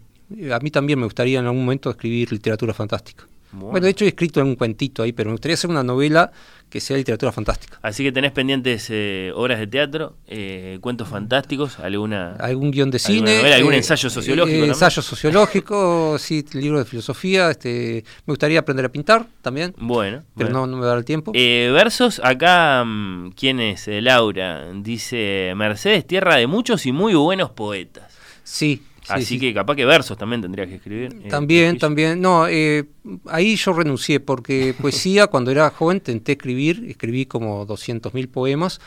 A 0.53 0.59
mí 0.59 0.71
también 0.71 0.99
me 0.99 1.05
gustaría 1.05 1.39
en 1.39 1.47
algún 1.47 1.65
momento 1.65 1.91
escribir 1.91 2.33
literatura 2.33 2.75
fantástica. 2.75 3.27
Bueno. 3.57 3.81
de 3.81 3.91
hecho 3.91 4.05
he 4.05 4.09
escrito 4.09 4.41
un 4.43 4.55
cuentito 4.55 5.03
ahí, 5.03 5.13
pero 5.13 5.31
me 5.31 5.35
gustaría 5.35 5.55
hacer 5.55 5.71
una 5.71 5.83
novela 5.83 6.31
que 6.69 6.81
sea 6.81 6.97
literatura 6.97 7.33
fantástica. 7.33 7.79
Así 7.83 8.03
que 8.03 8.13
tenés 8.13 8.33
pendientes 8.33 8.89
eh, 8.91 9.31
obras 9.35 9.59
de 9.59 9.67
teatro, 9.67 10.17
eh, 10.27 10.79
cuentos 10.81 11.09
fantásticos, 11.09 11.79
alguna 11.79 12.35
algún 12.37 12.71
guion 12.71 12.91
de 12.91 12.99
cine, 12.99 13.53
algún 13.53 13.73
eh, 13.73 13.79
ensayo 13.79 14.11
sociológico, 14.11 14.65
ensayo 14.65 15.01
sociológico, 15.01 16.17
sí, 16.19 16.45
libro 16.55 16.79
de 16.79 16.85
filosofía. 16.85 17.51
Este, 17.51 18.05
me 18.27 18.33
gustaría 18.33 18.59
aprender 18.59 18.85
a 18.85 18.89
pintar 18.89 19.27
también. 19.43 19.75
Bueno, 19.79 20.25
pero 20.37 20.51
No, 20.51 20.67
no 20.67 20.77
me 20.77 20.87
da 20.87 20.95
el 20.95 21.05
tiempo. 21.05 21.33
versos 21.33 22.21
acá, 22.23 22.85
mm, 22.85 23.31
¿quién 23.37 23.61
es? 23.61 23.87
Laura 23.87 24.73
dice 24.75 25.53
Mercedes, 25.57 26.07
tierra 26.07 26.37
de 26.37 26.47
muchos 26.47 26.85
y 26.87 26.93
muy 26.93 27.15
buenos 27.15 27.51
poetas. 27.51 28.13
Sí, 28.43 28.83
Así 29.09 29.39
que 29.39 29.55
capaz 29.55 29.77
que 29.77 29.85
versos 29.85 30.17
también 30.17 30.43
tendría 30.43 30.67
que 30.67 30.77
escribir. 30.77 31.17
Eh, 31.25 31.29
también, 31.29 31.79
también. 31.79 32.21
No, 32.21 32.49
eh, 32.49 32.85
ahí 33.27 33.57
yo 33.57 33.73
renuncié 33.73 34.21
porque 34.21 34.75
poesía, 34.81 35.29
cuando 35.29 35.51
era 35.51 35.71
joven, 35.71 35.99
intenté 35.99 36.33
escribir, 36.33 36.85
escribí 36.89 37.27
como 37.27 37.67
200.000 37.67 38.29
poemas 38.29 38.81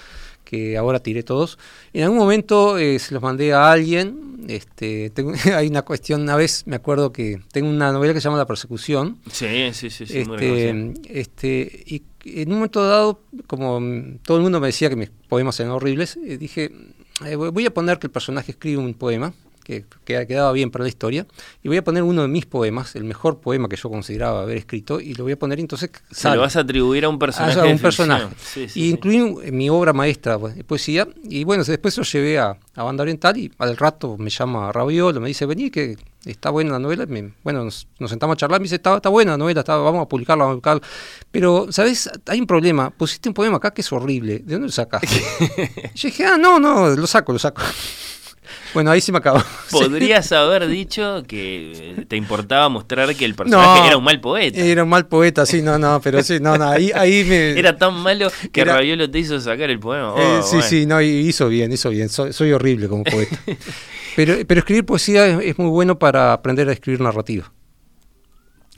que 0.44 0.78
ahora 0.78 1.00
tiré 1.00 1.22
todos. 1.22 1.60
En 1.94 2.04
algún 2.04 2.18
momento 2.18 2.80
eh, 2.80 2.98
se 2.98 3.14
los 3.14 3.22
mandé 3.22 3.54
a 3.54 3.72
alguien. 3.72 4.46
Este, 4.48 5.12
hay 5.56 5.68
una 5.68 5.84
cuestión, 5.84 6.22
una 6.22 6.36
vez 6.36 6.64
me 6.66 6.76
acuerdo 6.76 7.14
que 7.14 7.40
tengo 7.52 7.70
una 7.70 7.92
novela 7.92 8.14
que 8.14 8.20
se 8.20 8.26
llama 8.26 8.38
La 8.38 8.48
persecución. 8.48 9.20
Sí, 9.32 9.70
sí, 9.74 9.90
sí. 9.90 10.06
sí 10.08 10.18
este, 10.18 10.94
este, 11.08 11.84
y 11.86 12.04
en 12.26 12.50
un 12.50 12.56
momento 12.56 12.84
dado, 12.84 13.22
como 13.48 13.80
todo 14.24 14.38
el 14.38 14.44
mundo 14.44 14.60
me 14.60 14.68
decía 14.68 14.90
que 14.90 14.96
mis 14.96 15.10
poemas 15.10 15.60
eran 15.60 15.72
horribles, 15.72 16.18
dije, 16.40 16.72
voy 17.38 17.66
a 17.66 17.74
poner 17.74 18.00
que 18.00 18.08
el 18.08 18.12
personaje 18.12 18.52
escribe 18.52 18.78
un 18.78 18.94
poema 18.94 19.34
que, 19.70 19.86
que 20.04 20.26
quedaba 20.26 20.52
bien 20.52 20.72
para 20.72 20.84
la 20.84 20.90
historia, 20.90 21.28
y 21.62 21.68
voy 21.68 21.78
a 21.78 21.84
poner 21.84 22.02
uno 22.02 22.24
de 22.24 22.28
mis 22.28 22.48
poemas, 22.48 22.96
el 22.96 23.04
mejor 23.04 23.40
poema 23.40 23.70
que 23.70 23.76
yo 23.76 23.90
consideraba 23.90 24.42
haber 24.42 24.58
escrito, 24.58 25.00
y 25.00 25.14
lo 25.14 25.26
voy 25.26 25.34
a 25.34 25.40
poner 25.40 25.60
entonces... 25.60 25.92
Se 26.10 26.28
lo 26.30 26.42
vas 26.42 26.56
a 26.56 26.62
atribuir 26.62 27.06
a 27.06 27.10
un 27.10 27.20
personaje. 27.20 27.60
A, 27.60 27.66
un 27.66 27.78
personaje. 27.78 28.28
y 28.74 28.90
incluí 28.90 29.52
mi 29.52 29.70
obra 29.70 29.94
maestra 29.94 30.40
de 30.40 30.64
poesía, 30.64 31.08
y 31.24 31.44
bueno, 31.44 31.64
después 31.64 31.96
lo 31.98 32.04
llevé 32.04 32.40
a, 32.40 32.58
a 32.76 32.84
Banda 32.84 33.04
Oriental, 33.04 33.38
y 33.38 33.52
al 33.60 33.78
rato 33.78 34.18
me 34.18 34.32
llama 34.32 34.72
Rabiolo, 34.72 35.22
me 35.22 35.28
dice, 35.28 35.46
vení, 35.46 35.70
que 35.70 35.98
está 36.26 36.50
buena 36.50 36.72
la 36.72 36.80
novela. 36.80 37.06
bueno, 37.44 37.64
nos, 37.64 37.88
sentamos 38.08 38.34
a 38.34 38.38
charlar, 38.38 38.60
me 38.60 38.64
dice, 38.64 38.76
está, 38.76 38.96
está 38.96 39.10
buena 39.10 39.32
la 39.32 39.38
novela, 39.38 39.62
está, 39.62 39.76
vamos 39.78 40.02
a 40.02 40.08
publicarla, 40.08 40.46
vamos 40.46 40.58
a 40.58 40.62
publicarla. 40.62 40.82
Pero, 41.32 41.68
¿sabes? 41.72 42.10
Hay 42.28 42.40
un 42.40 42.48
problema. 42.48 42.90
Pusiste 42.90 43.30
un 43.30 43.34
poema 43.34 43.58
acá 43.58 43.72
que 43.72 43.82
es 43.82 43.92
horrible. 43.92 44.40
¿De 44.40 44.54
dónde 44.54 44.68
lo 44.68 44.72
sacaste? 44.72 45.22
yo 45.96 46.08
dije, 46.10 46.26
ah, 46.26 46.38
no, 46.38 46.60
no, 46.60 46.90
lo 46.90 47.08
saco, 47.08 47.34
lo 47.34 47.40
saco. 47.40 47.62
Bueno, 48.74 48.92
ahí 48.92 49.02
sí 49.02 49.12
me 49.12 49.18
acabó. 49.18 49.44
Podrías 49.72 50.32
haber 50.32 50.68
dicho 50.68 51.24
que 51.28 52.06
te 52.08 52.16
importaba 52.16 52.70
mostrar 52.70 53.16
que 53.16 53.26
el 53.26 53.36
personaje 53.36 53.88
era 53.88 53.98
un 53.98 54.04
mal 54.04 54.20
poeta. 54.20 54.60
Era 54.60 54.84
un 54.84 54.90
mal 54.90 55.08
poeta, 55.08 55.46
sí, 55.46 55.62
no, 55.62 55.78
no, 55.78 56.00
pero 56.02 56.22
sí, 56.24 56.40
no, 56.40 56.58
no, 56.58 56.70
ahí, 56.70 56.92
ahí 56.94 57.24
me... 57.24 57.52
Era 57.60 57.78
tan 57.78 57.96
malo 57.96 58.32
que 58.52 58.66
Raviolo 58.66 59.10
te 59.10 59.20
hizo 59.20 59.40
sacar 59.40 59.70
el 59.70 59.80
poema. 59.80 60.14
Eh, 60.18 60.40
oh, 60.40 60.44
sí, 60.44 60.62
sí, 60.62 60.86
no, 60.86 61.02
hizo 61.02 61.48
bien, 61.50 61.72
hizo 61.72 61.90
bien. 61.90 62.10
Soy, 62.10 62.52
horrible 62.52 62.88
como 62.88 63.04
poeta. 63.04 63.38
pero, 64.16 64.36
pero 64.48 64.60
escribir 64.60 64.86
poesía 64.86 65.28
es 65.28 65.58
muy 65.58 65.70
bueno 65.70 66.00
para 66.00 66.34
aprender 66.34 66.70
a 66.70 66.74
escribir 66.74 67.02
narrativa 67.02 67.52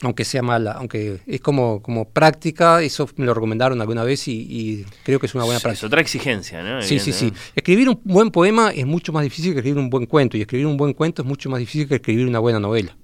aunque 0.02 0.24
sea 0.24 0.42
mala, 0.42 0.72
aunque 0.72 1.20
es 1.26 1.40
como, 1.40 1.80
como 1.80 2.08
práctica, 2.08 2.82
eso 2.82 3.08
me 3.16 3.24
lo 3.24 3.34
recomendaron 3.34 3.80
alguna 3.80 4.04
vez 4.04 4.26
y, 4.28 4.84
creo 5.04 5.18
que 5.18 5.26
es 5.26 5.34
una 5.34 5.44
buena 5.44 5.60
práctica. 5.60 5.80
Es 5.80 5.84
otra 5.84 6.00
exigencia, 6.00 6.62
¿no? 6.62 6.82
Sí, 6.82 6.98
sí, 6.98 7.12
sí. 7.12 7.32
Escribir 7.54 7.88
un 7.88 8.00
buen 8.04 8.30
poema 8.30 8.70
es 8.70 8.86
mucho 8.86 9.12
más 9.12 9.22
difícil 9.22 9.52
que 9.52 9.58
escribir 9.58 9.78
un 9.78 9.90
buen 9.90 10.06
cuento 10.06 10.36
y 10.36 10.40
escribir 10.40 10.66
un 10.66 10.76
buen 10.76 10.92
cuento 10.92 11.22
es 11.22 11.28
mucho 11.28 11.48
más 11.50 11.60
difícil 11.60 11.88
que 11.88 11.96
escribir 11.96 12.26
una 12.26 12.40
buena 12.40 12.58
novela. 12.58 12.96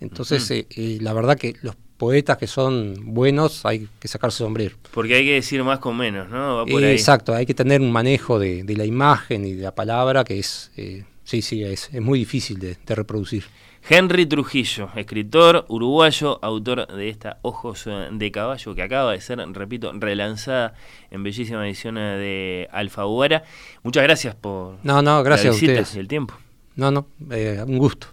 Entonces, 0.00 0.50
eh, 0.50 0.66
eh, 0.76 0.98
la 1.00 1.12
verdad 1.12 1.38
que 1.38 1.54
los 1.62 1.76
poetas 1.96 2.36
que 2.36 2.48
son 2.48 3.14
buenos 3.14 3.64
hay 3.64 3.88
que 4.00 4.08
sacarse 4.08 4.38
sombrero. 4.38 4.76
Porque 4.92 5.14
hay 5.14 5.24
que 5.24 5.34
decir 5.34 5.62
más 5.62 5.78
con 5.78 5.96
menos, 5.96 6.28
¿no? 6.28 6.66
Exacto, 6.66 7.32
hay 7.32 7.46
que 7.46 7.54
tener 7.54 7.80
un 7.80 7.92
manejo 7.92 8.38
de, 8.38 8.64
la 8.76 8.84
imagen 8.84 9.46
y 9.46 9.52
de 9.54 9.62
la 9.62 9.74
palabra 9.74 10.24
que 10.24 10.40
es, 10.40 10.72
eh, 10.76 11.04
sí, 11.22 11.42
sí, 11.42 11.62
es, 11.62 11.92
muy 11.92 12.18
difícil 12.18 12.58
de 12.58 12.94
reproducir. 12.94 13.44
Henry 13.86 14.24
Trujillo, 14.24 14.88
escritor 14.96 15.66
uruguayo, 15.68 16.38
autor 16.42 16.86
de 16.86 17.10
esta 17.10 17.38
Ojos 17.42 17.84
de 18.12 18.32
Caballo, 18.32 18.74
que 18.74 18.82
acaba 18.82 19.12
de 19.12 19.20
ser, 19.20 19.38
repito, 19.52 19.92
relanzada 19.92 20.72
en 21.10 21.22
bellísima 21.22 21.66
edición 21.66 21.96
de 21.96 22.66
Alfaguara. 22.72 23.44
Muchas 23.82 24.02
gracias 24.02 24.34
por 24.36 24.78
no, 24.82 25.02
no, 25.02 25.22
gracias 25.22 25.60
la 25.60 25.60
visita 25.60 25.96
y 25.96 26.00
el 26.00 26.08
tiempo. 26.08 26.34
No, 26.76 26.90
no, 26.90 27.08
eh, 27.30 27.62
un 27.66 27.76
gusto. 27.76 28.06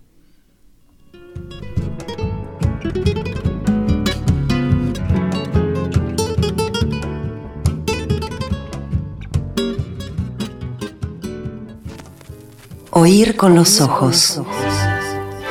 Oír 12.94 13.38
con 13.38 13.56
los 13.56 13.80
ojos 13.80 14.42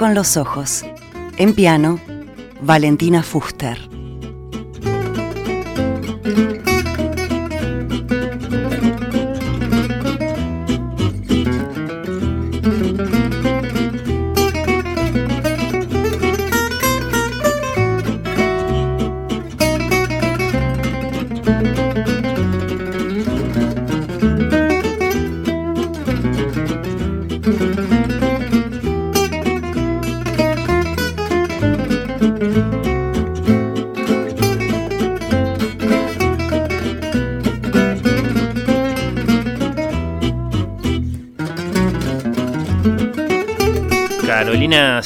Con 0.00 0.14
los 0.14 0.38
ojos. 0.38 0.82
En 1.36 1.52
piano, 1.52 2.00
Valentina 2.62 3.22
Fuster. 3.22 3.89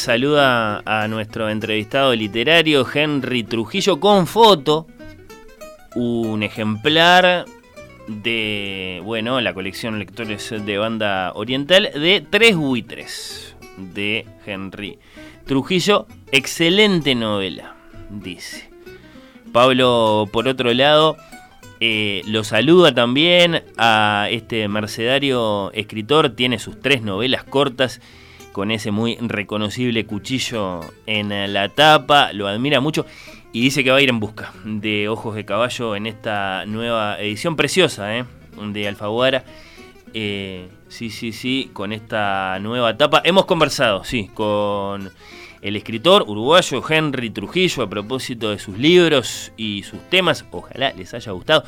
Saluda 0.04 0.82
a 0.84 1.08
nuestro 1.08 1.48
entrevistado 1.48 2.14
literario 2.14 2.86
Henry 2.92 3.42
Trujillo 3.42 4.00
con 4.00 4.26
foto, 4.26 4.86
un 5.94 6.42
ejemplar 6.42 7.46
de, 8.06 9.00
bueno, 9.02 9.40
la 9.40 9.54
colección 9.54 9.98
Lectores 9.98 10.52
de 10.66 10.76
Banda 10.76 11.32
Oriental 11.34 11.90
de 11.94 12.22
Tres 12.28 12.54
Buitres 12.54 13.56
de 13.78 14.26
Henry 14.44 14.98
Trujillo. 15.46 16.06
Excelente 16.32 17.14
novela, 17.14 17.74
dice. 18.10 18.68
Pablo, 19.52 20.28
por 20.30 20.48
otro 20.48 20.74
lado, 20.74 21.16
eh, 21.80 22.20
lo 22.26 22.44
saluda 22.44 22.94
también 22.94 23.64
a 23.78 24.28
este 24.30 24.68
mercedario 24.68 25.72
escritor, 25.72 26.36
tiene 26.36 26.58
sus 26.58 26.78
tres 26.78 27.00
novelas 27.00 27.44
cortas 27.44 28.02
con 28.54 28.70
ese 28.70 28.92
muy 28.92 29.16
reconocible 29.16 30.06
cuchillo 30.06 30.80
en 31.06 31.52
la 31.52 31.68
tapa, 31.70 32.32
lo 32.32 32.46
admira 32.46 32.78
mucho 32.78 33.04
y 33.52 33.60
dice 33.62 33.82
que 33.82 33.90
va 33.90 33.96
a 33.96 34.00
ir 34.00 34.08
en 34.08 34.20
busca 34.20 34.52
de 34.64 35.08
Ojos 35.08 35.34
de 35.34 35.44
Caballo 35.44 35.96
en 35.96 36.06
esta 36.06 36.64
nueva 36.64 37.20
edición 37.20 37.56
preciosa 37.56 38.16
¿eh? 38.16 38.24
de 38.56 38.86
Alfaguara. 38.86 39.44
Eh, 40.14 40.68
sí, 40.86 41.10
sí, 41.10 41.32
sí, 41.32 41.70
con 41.72 41.92
esta 41.92 42.60
nueva 42.60 42.96
tapa. 42.96 43.22
Hemos 43.24 43.44
conversado, 43.46 44.04
sí, 44.04 44.30
con 44.32 45.10
el 45.60 45.74
escritor 45.74 46.22
uruguayo 46.28 46.80
Henry 46.88 47.30
Trujillo 47.30 47.82
a 47.82 47.90
propósito 47.90 48.50
de 48.50 48.60
sus 48.60 48.78
libros 48.78 49.50
y 49.56 49.82
sus 49.82 49.98
temas. 50.10 50.44
Ojalá 50.52 50.92
les 50.92 51.12
haya 51.12 51.32
gustado. 51.32 51.64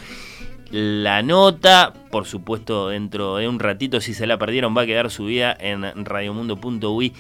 La 0.71 1.23
nota, 1.23 1.93
por 2.11 2.27
supuesto, 2.27 2.89
dentro 2.89 3.37
de 3.37 3.49
un 3.49 3.61
ratito, 3.61 4.01
si 4.01 4.15
se 4.15 4.27
la 4.27 4.39
perdieron, 4.39 4.77
va 4.77 4.83
a 4.83 4.87
quedar 4.87 5.11
subida 5.11 5.57
en 5.59 6.05
radiomundo.ui 6.05 7.13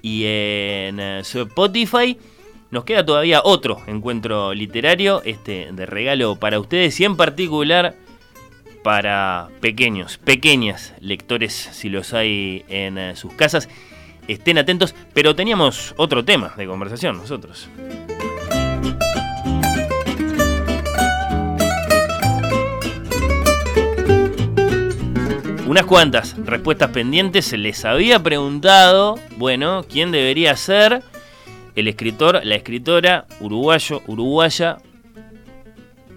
y 0.00 0.24
en 0.24 1.00
eh, 1.00 1.20
Spotify. 1.20 2.16
Nos 2.70 2.84
queda 2.84 3.04
todavía 3.04 3.40
otro 3.42 3.80
encuentro 3.86 4.52
literario, 4.54 5.22
este 5.24 5.68
de 5.72 5.86
regalo 5.86 6.36
para 6.36 6.60
ustedes 6.60 6.98
y 7.00 7.04
en 7.04 7.16
particular 7.16 7.94
para 8.82 9.48
pequeños, 9.60 10.18
pequeñas 10.18 10.92
lectores, 11.00 11.52
si 11.54 11.88
los 11.88 12.12
hay 12.12 12.64
en 12.68 12.98
eh, 12.98 13.16
sus 13.16 13.32
casas. 13.32 13.68
Estén 14.28 14.58
atentos, 14.58 14.94
pero 15.12 15.34
teníamos 15.34 15.94
otro 15.96 16.24
tema 16.24 16.52
de 16.56 16.66
conversación 16.66 17.16
nosotros. 17.16 17.68
Unas 25.74 25.86
cuantas 25.86 26.36
respuestas 26.38 26.90
pendientes. 26.90 27.46
Se 27.46 27.58
les 27.58 27.84
había 27.84 28.22
preguntado, 28.22 29.18
bueno, 29.38 29.84
quién 29.90 30.12
debería 30.12 30.54
ser 30.54 31.02
el 31.74 31.88
escritor, 31.88 32.42
la 32.44 32.54
escritora 32.54 33.26
uruguayo, 33.40 34.00
uruguaya, 34.06 34.76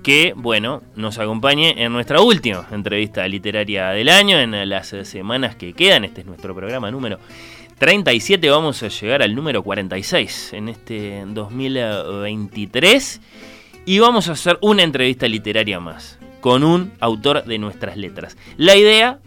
que, 0.03 0.33
bueno, 0.35 0.83
nos 0.95 1.17
acompañe 1.17 1.73
en 1.83 1.91
nuestra 1.91 2.21
última 2.21 2.67
entrevista 2.71 3.27
literaria 3.27 3.87
del 3.89 4.09
año, 4.09 4.37
en 4.37 4.69
las 4.69 4.89
semanas 4.89 5.55
que 5.55 5.73
quedan. 5.73 6.05
Este 6.05 6.21
es 6.21 6.27
nuestro 6.27 6.53
programa 6.53 6.91
número 6.91 7.17
37. 7.79 8.47
Vamos 8.51 8.83
a 8.83 8.89
llegar 8.89 9.23
al 9.23 9.33
número 9.33 9.63
46 9.63 10.53
en 10.53 10.69
este 10.69 11.23
2023. 11.25 13.21
Y 13.87 13.97
vamos 13.97 14.29
a 14.29 14.33
hacer 14.33 14.59
una 14.61 14.83
entrevista 14.83 15.27
literaria 15.27 15.79
más 15.79 16.19
con 16.41 16.63
un 16.63 16.91
autor 16.99 17.43
de 17.45 17.57
nuestras 17.57 17.97
letras. 17.97 18.37
La 18.57 18.75
idea 18.75 19.17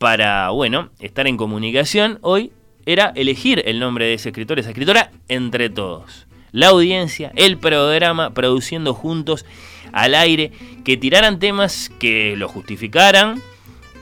para, 0.00 0.48
bueno, 0.48 0.88
estar 0.98 1.26
en 1.26 1.36
comunicación 1.36 2.20
hoy 2.22 2.52
era 2.86 3.12
elegir 3.16 3.62
el 3.66 3.78
nombre 3.78 4.06
de 4.06 4.14
ese 4.14 4.30
escritor, 4.30 4.58
esa 4.58 4.70
escritora, 4.70 5.10
entre 5.28 5.68
todos. 5.68 6.26
La 6.52 6.68
audiencia, 6.68 7.32
el 7.36 7.58
programa, 7.58 8.32
produciendo 8.32 8.94
juntos 8.94 9.44
al 9.92 10.14
aire, 10.14 10.52
que 10.84 10.96
tiraran 10.96 11.38
temas 11.38 11.90
que 12.00 12.34
lo 12.38 12.48
justificaran, 12.48 13.42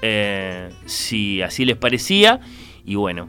eh, 0.01 0.71
si 0.87 1.43
así 1.43 1.65
les 1.65 1.77
parecía, 1.77 2.39
y 2.85 2.95
bueno, 2.95 3.29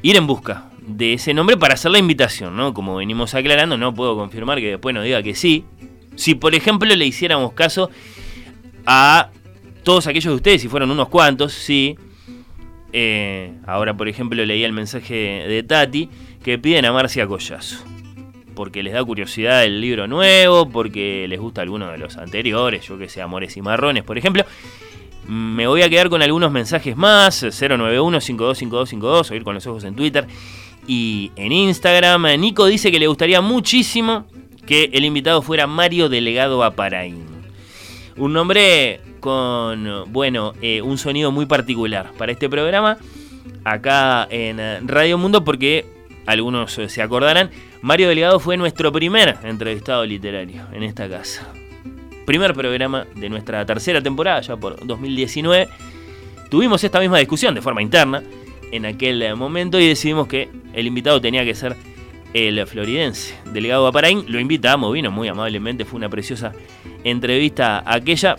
ir 0.00 0.16
en 0.16 0.26
busca 0.26 0.70
de 0.86 1.12
ese 1.12 1.34
nombre 1.34 1.58
para 1.58 1.74
hacer 1.74 1.90
la 1.90 1.98
invitación, 1.98 2.56
¿no? 2.56 2.72
Como 2.72 2.96
venimos 2.96 3.34
aclarando, 3.34 3.76
no 3.76 3.92
puedo 3.92 4.16
confirmar 4.16 4.58
que 4.60 4.70
después 4.70 4.94
nos 4.94 5.04
diga 5.04 5.22
que 5.22 5.34
sí. 5.34 5.66
Si 6.14 6.34
por 6.34 6.54
ejemplo 6.54 6.88
le 6.96 7.04
hiciéramos 7.04 7.52
caso 7.52 7.90
a 8.86 9.28
todos 9.86 10.06
aquellos 10.08 10.32
de 10.32 10.34
ustedes, 10.34 10.60
si 10.62 10.68
fueron 10.68 10.90
unos 10.90 11.08
cuantos, 11.08 11.52
sí. 11.52 11.96
Eh, 12.92 13.52
ahora, 13.68 13.96
por 13.96 14.08
ejemplo, 14.08 14.44
leí 14.44 14.64
el 14.64 14.72
mensaje 14.72 15.14
de 15.14 15.62
Tati 15.62 16.10
que 16.42 16.58
piden 16.58 16.86
a 16.86 16.92
Marcia 16.92 17.24
Collazo. 17.24 17.84
Porque 18.56 18.82
les 18.82 18.94
da 18.94 19.04
curiosidad 19.04 19.62
el 19.62 19.80
libro 19.80 20.08
nuevo, 20.08 20.68
porque 20.68 21.26
les 21.28 21.38
gusta 21.38 21.62
alguno 21.62 21.88
de 21.88 21.98
los 21.98 22.16
anteriores, 22.16 22.84
yo 22.84 22.98
que 22.98 23.08
sé, 23.08 23.22
Amores 23.22 23.56
y 23.56 23.62
Marrones, 23.62 24.02
por 24.02 24.18
ejemplo. 24.18 24.44
Me 25.28 25.68
voy 25.68 25.82
a 25.82 25.88
quedar 25.88 26.08
con 26.08 26.20
algunos 26.20 26.50
mensajes 26.50 26.96
más, 26.96 27.44
091-525252, 27.44 29.30
oír 29.30 29.44
con 29.44 29.54
los 29.54 29.68
ojos 29.68 29.84
en 29.84 29.94
Twitter 29.94 30.26
y 30.88 31.30
en 31.36 31.52
Instagram. 31.52 32.26
Nico 32.40 32.66
dice 32.66 32.90
que 32.90 32.98
le 32.98 33.06
gustaría 33.06 33.40
muchísimo 33.40 34.26
que 34.66 34.90
el 34.92 35.04
invitado 35.04 35.42
fuera 35.42 35.68
Mario 35.68 36.08
Delegado 36.08 36.64
Aparaín. 36.64 37.35
Un 38.16 38.32
nombre 38.32 39.00
con, 39.20 40.04
bueno, 40.12 40.54
eh, 40.62 40.80
un 40.80 40.98
sonido 40.98 41.30
muy 41.30 41.46
particular 41.46 42.12
para 42.16 42.32
este 42.32 42.48
programa, 42.48 42.96
acá 43.64 44.26
en 44.30 44.88
Radio 44.88 45.18
Mundo, 45.18 45.44
porque 45.44 45.84
algunos 46.26 46.72
se 46.72 47.02
acordarán, 47.02 47.50
Mario 47.82 48.08
Delegado 48.08 48.40
fue 48.40 48.56
nuestro 48.56 48.90
primer 48.90 49.36
entrevistado 49.44 50.04
literario 50.04 50.66
en 50.72 50.82
esta 50.82 51.08
casa. 51.08 51.46
Primer 52.24 52.54
programa 52.54 53.06
de 53.14 53.28
nuestra 53.28 53.64
tercera 53.64 54.02
temporada, 54.02 54.40
ya 54.40 54.56
por 54.56 54.84
2019, 54.84 55.68
tuvimos 56.50 56.82
esta 56.82 57.00
misma 57.00 57.18
discusión 57.18 57.54
de 57.54 57.62
forma 57.62 57.82
interna 57.82 58.22
en 58.72 58.86
aquel 58.86 59.36
momento 59.36 59.78
y 59.78 59.86
decidimos 59.86 60.26
que 60.26 60.48
el 60.72 60.86
invitado 60.86 61.20
tenía 61.20 61.44
que 61.44 61.54
ser 61.54 61.76
el 62.36 62.66
floridense, 62.66 63.34
delegado 63.52 63.86
a 63.86 63.92
Paraín. 63.92 64.24
Lo 64.28 64.38
invitamos, 64.40 64.92
vino 64.92 65.10
muy 65.10 65.28
amablemente, 65.28 65.84
fue 65.84 65.98
una 65.98 66.08
preciosa 66.08 66.52
entrevista 67.04 67.82
aquella. 67.86 68.36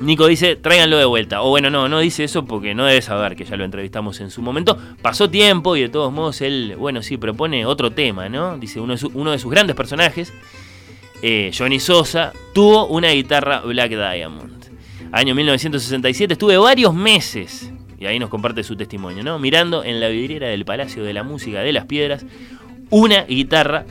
Nico 0.00 0.28
dice, 0.28 0.56
tráiganlo 0.56 0.96
de 0.96 1.04
vuelta. 1.04 1.42
O 1.42 1.50
bueno, 1.50 1.70
no, 1.70 1.88
no 1.88 1.98
dice 1.98 2.24
eso 2.24 2.44
porque 2.44 2.74
no 2.74 2.84
debe 2.84 3.02
saber 3.02 3.34
que 3.34 3.44
ya 3.44 3.56
lo 3.56 3.64
entrevistamos 3.64 4.20
en 4.20 4.30
su 4.30 4.42
momento. 4.42 4.78
Pasó 5.02 5.28
tiempo 5.28 5.76
y 5.76 5.82
de 5.82 5.88
todos 5.88 6.12
modos 6.12 6.40
él, 6.40 6.76
bueno, 6.78 7.02
sí, 7.02 7.16
propone 7.16 7.66
otro 7.66 7.90
tema, 7.90 8.28
¿no? 8.28 8.56
Dice, 8.58 8.80
uno 8.80 8.96
de, 8.96 9.06
uno 9.12 9.32
de 9.32 9.38
sus 9.38 9.50
grandes 9.50 9.74
personajes 9.74 10.32
eh, 11.20 11.50
Johnny 11.56 11.80
Sosa, 11.80 12.32
tuvo 12.54 12.86
una 12.86 13.10
guitarra 13.10 13.60
Black 13.60 13.90
Diamond. 13.90 14.64
Año 15.10 15.34
1967, 15.34 16.34
estuve 16.34 16.56
varios 16.58 16.94
meses, 16.94 17.72
y 17.98 18.06
ahí 18.06 18.18
nos 18.18 18.28
comparte 18.28 18.62
su 18.62 18.76
testimonio, 18.76 19.24
¿no? 19.24 19.38
Mirando 19.38 19.82
en 19.82 20.00
la 20.00 20.08
vidriera 20.08 20.48
del 20.48 20.64
Palacio 20.64 21.02
de 21.02 21.12
la 21.12 21.24
Música 21.24 21.60
de 21.60 21.72
las 21.72 21.86
Piedras 21.86 22.24
una 22.90 23.24
guitarra 23.24 23.84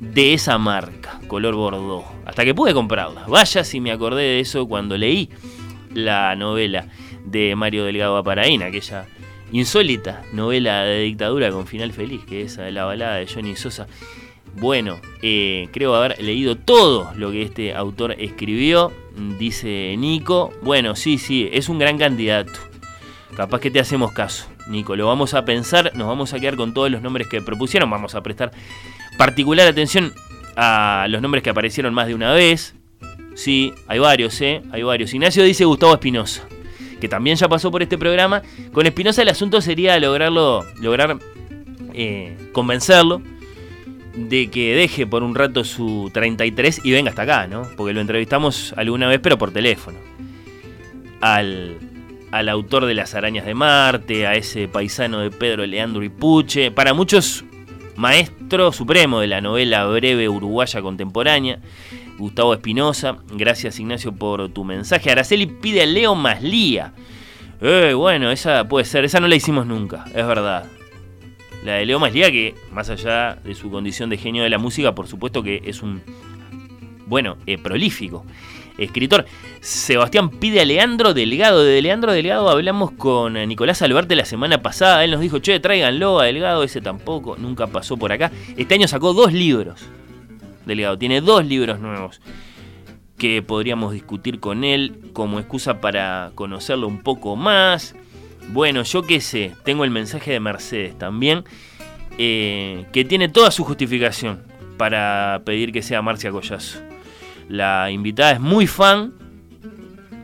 de 0.00 0.34
esa 0.34 0.58
marca, 0.58 1.20
color 1.26 1.54
bordeaux, 1.54 2.06
hasta 2.24 2.44
que 2.44 2.54
pude 2.54 2.74
comprarla. 2.74 3.24
Vaya 3.26 3.64
si 3.64 3.80
me 3.80 3.92
acordé 3.92 4.22
de 4.22 4.40
eso 4.40 4.66
cuando 4.66 4.96
leí 4.96 5.30
la 5.92 6.34
novela 6.36 6.88
de 7.24 7.56
Mario 7.56 7.84
Delgado 7.84 8.16
Aparaín, 8.16 8.62
aquella 8.62 9.06
insólita 9.52 10.22
novela 10.32 10.82
de 10.82 11.00
dictadura 11.00 11.50
con 11.50 11.66
final 11.66 11.92
feliz, 11.92 12.24
que 12.24 12.42
es 12.42 12.58
la 12.58 12.84
balada 12.84 13.16
de 13.16 13.26
Johnny 13.26 13.56
Sosa. 13.56 13.86
Bueno, 14.56 15.00
eh, 15.22 15.68
creo 15.72 15.94
haber 15.96 16.22
leído 16.22 16.56
todo 16.56 17.12
lo 17.16 17.32
que 17.32 17.42
este 17.42 17.74
autor 17.74 18.12
escribió, 18.18 18.92
dice 19.38 19.94
Nico. 19.98 20.52
Bueno, 20.62 20.94
sí, 20.94 21.18
sí, 21.18 21.48
es 21.52 21.68
un 21.68 21.78
gran 21.78 21.98
candidato. 21.98 22.52
Capaz 23.36 23.60
que 23.60 23.70
te 23.70 23.80
hacemos 23.80 24.12
caso, 24.12 24.46
Nico. 24.68 24.96
Lo 24.96 25.06
vamos 25.06 25.34
a 25.34 25.44
pensar, 25.44 25.92
nos 25.94 26.06
vamos 26.06 26.32
a 26.32 26.40
quedar 26.40 26.56
con 26.56 26.74
todos 26.74 26.90
los 26.90 27.02
nombres 27.02 27.28
que 27.28 27.40
propusieron. 27.42 27.90
Vamos 27.90 28.14
a 28.14 28.22
prestar 28.22 28.52
particular 29.18 29.66
atención 29.66 30.12
a 30.56 31.06
los 31.08 31.20
nombres 31.22 31.42
que 31.42 31.50
aparecieron 31.50 31.94
más 31.94 32.06
de 32.06 32.14
una 32.14 32.32
vez. 32.32 32.74
Sí, 33.34 33.74
hay 33.88 33.98
varios, 33.98 34.40
¿eh? 34.40 34.62
Hay 34.70 34.82
varios. 34.82 35.12
Ignacio 35.12 35.42
dice 35.42 35.64
Gustavo 35.64 35.94
Espinosa, 35.94 36.42
que 37.00 37.08
también 37.08 37.36
ya 37.36 37.48
pasó 37.48 37.70
por 37.70 37.82
este 37.82 37.98
programa. 37.98 38.42
Con 38.72 38.86
Espinosa 38.86 39.22
el 39.22 39.28
asunto 39.28 39.60
sería 39.60 39.98
lograrlo, 39.98 40.64
lograr 40.80 41.18
eh, 41.92 42.36
convencerlo 42.52 43.20
de 44.16 44.48
que 44.48 44.76
deje 44.76 45.06
por 45.06 45.24
un 45.24 45.34
rato 45.34 45.64
su 45.64 46.10
33 46.12 46.82
y 46.84 46.92
venga 46.92 47.10
hasta 47.10 47.22
acá, 47.22 47.46
¿no? 47.48 47.68
Porque 47.76 47.92
lo 47.92 48.00
entrevistamos 48.00 48.72
alguna 48.76 49.08
vez, 49.08 49.18
pero 49.20 49.36
por 49.38 49.50
teléfono. 49.50 49.98
Al, 51.20 51.78
al 52.34 52.48
autor 52.48 52.86
de 52.86 52.94
Las 52.94 53.14
Arañas 53.14 53.46
de 53.46 53.54
Marte, 53.54 54.26
a 54.26 54.34
ese 54.34 54.66
paisano 54.66 55.20
de 55.20 55.30
Pedro 55.30 55.64
Leandro 55.64 56.02
y 56.02 56.08
Puche, 56.08 56.72
para 56.72 56.92
muchos 56.92 57.44
maestro 57.94 58.72
supremo 58.72 59.20
de 59.20 59.28
la 59.28 59.40
novela 59.40 59.86
breve 59.86 60.28
uruguaya 60.28 60.82
contemporánea, 60.82 61.60
Gustavo 62.18 62.52
Espinosa. 62.52 63.18
Gracias 63.30 63.78
Ignacio 63.78 64.10
por 64.10 64.48
tu 64.48 64.64
mensaje. 64.64 65.12
Araceli 65.12 65.46
pide 65.46 65.82
a 65.82 65.86
Leo 65.86 66.16
Maslía. 66.16 66.92
Eh, 67.60 67.92
bueno, 67.94 68.32
esa 68.32 68.66
puede 68.66 68.84
ser, 68.84 69.04
esa 69.04 69.20
no 69.20 69.28
la 69.28 69.36
hicimos 69.36 69.64
nunca, 69.64 70.04
es 70.08 70.26
verdad. 70.26 70.66
La 71.64 71.74
de 71.74 71.86
Leo 71.86 72.00
Maslía, 72.00 72.32
que 72.32 72.56
más 72.72 72.90
allá 72.90 73.36
de 73.44 73.54
su 73.54 73.70
condición 73.70 74.10
de 74.10 74.16
genio 74.16 74.42
de 74.42 74.50
la 74.50 74.58
música, 74.58 74.92
por 74.92 75.06
supuesto 75.06 75.44
que 75.44 75.62
es 75.66 75.82
un, 75.82 76.02
bueno, 77.06 77.36
eh, 77.46 77.58
prolífico 77.58 78.26
escritor. 78.78 79.24
Sebastián 79.60 80.30
pide 80.30 80.60
a 80.60 80.64
Leandro 80.64 81.14
Delgado. 81.14 81.64
De 81.64 81.80
Leandro 81.80 82.12
Delgado 82.12 82.48
hablamos 82.48 82.92
con 82.92 83.34
Nicolás 83.48 83.82
Albarte 83.82 84.16
la 84.16 84.24
semana 84.24 84.62
pasada. 84.62 85.04
Él 85.04 85.10
nos 85.10 85.20
dijo, 85.20 85.38
che, 85.38 85.60
tráiganlo 85.60 86.20
a 86.20 86.26
Delgado. 86.26 86.62
Ese 86.62 86.80
tampoco, 86.80 87.36
nunca 87.36 87.66
pasó 87.66 87.96
por 87.96 88.12
acá. 88.12 88.30
Este 88.56 88.74
año 88.74 88.88
sacó 88.88 89.12
dos 89.12 89.32
libros. 89.32 89.80
Delgado, 90.66 90.98
tiene 90.98 91.20
dos 91.20 91.44
libros 91.44 91.80
nuevos 91.80 92.20
que 93.18 93.42
podríamos 93.42 93.92
discutir 93.92 94.40
con 94.40 94.64
él 94.64 95.10
como 95.12 95.38
excusa 95.38 95.80
para 95.80 96.32
conocerlo 96.34 96.88
un 96.88 97.02
poco 97.02 97.36
más. 97.36 97.94
Bueno, 98.48 98.82
yo 98.82 99.02
qué 99.02 99.20
sé, 99.20 99.52
tengo 99.64 99.84
el 99.84 99.90
mensaje 99.90 100.32
de 100.32 100.40
Mercedes 100.40 100.98
también, 100.98 101.44
eh, 102.18 102.84
que 102.92 103.04
tiene 103.04 103.28
toda 103.28 103.50
su 103.50 103.64
justificación 103.64 104.42
para 104.76 105.42
pedir 105.44 105.72
que 105.72 105.82
sea 105.82 106.02
Marcia 106.02 106.30
Collazo. 106.30 106.93
La 107.48 107.90
invitada 107.90 108.32
es 108.32 108.40
muy 108.40 108.66
fan, 108.66 109.14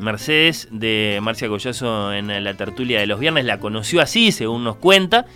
Mercedes, 0.00 0.68
de 0.70 1.18
Marcia 1.22 1.48
Collazo 1.48 2.12
en 2.12 2.42
la 2.42 2.54
tertulia 2.54 3.00
de 3.00 3.06
los 3.06 3.20
viernes, 3.20 3.44
la 3.44 3.60
conoció 3.60 4.00
así, 4.00 4.32
según 4.32 4.64
nos 4.64 4.76
cuenta. 4.76 5.26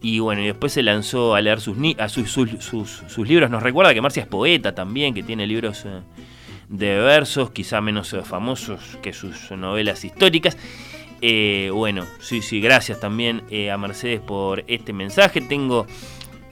Y 0.00 0.20
bueno, 0.20 0.42
y 0.42 0.46
después 0.46 0.72
se 0.72 0.82
lanzó 0.82 1.34
a 1.34 1.40
leer 1.40 1.60
sus, 1.60 1.76
libros. 1.76 3.50
Nos 3.50 3.62
recuerda 3.62 3.92
que 3.92 4.00
Marcia 4.00 4.22
es 4.22 4.28
poeta 4.28 4.74
también, 4.74 5.12
que 5.12 5.24
tiene 5.24 5.46
libros 5.46 5.84
eh, 5.86 6.00
de 6.68 6.98
versos, 6.98 7.50
quizá 7.50 7.80
menos 7.80 8.12
eh, 8.12 8.22
famosos 8.22 8.96
que 9.02 9.12
sus 9.12 9.50
novelas 9.50 10.04
históricas. 10.04 10.56
Eh, 11.20 11.70
bueno, 11.74 12.06
sí, 12.20 12.42
sí, 12.42 12.60
gracias 12.60 13.00
también 13.00 13.42
a 13.72 13.76
Mercedes 13.76 14.20
por 14.20 14.64
este 14.68 14.92
mensaje. 14.92 15.40
Tengo 15.40 15.88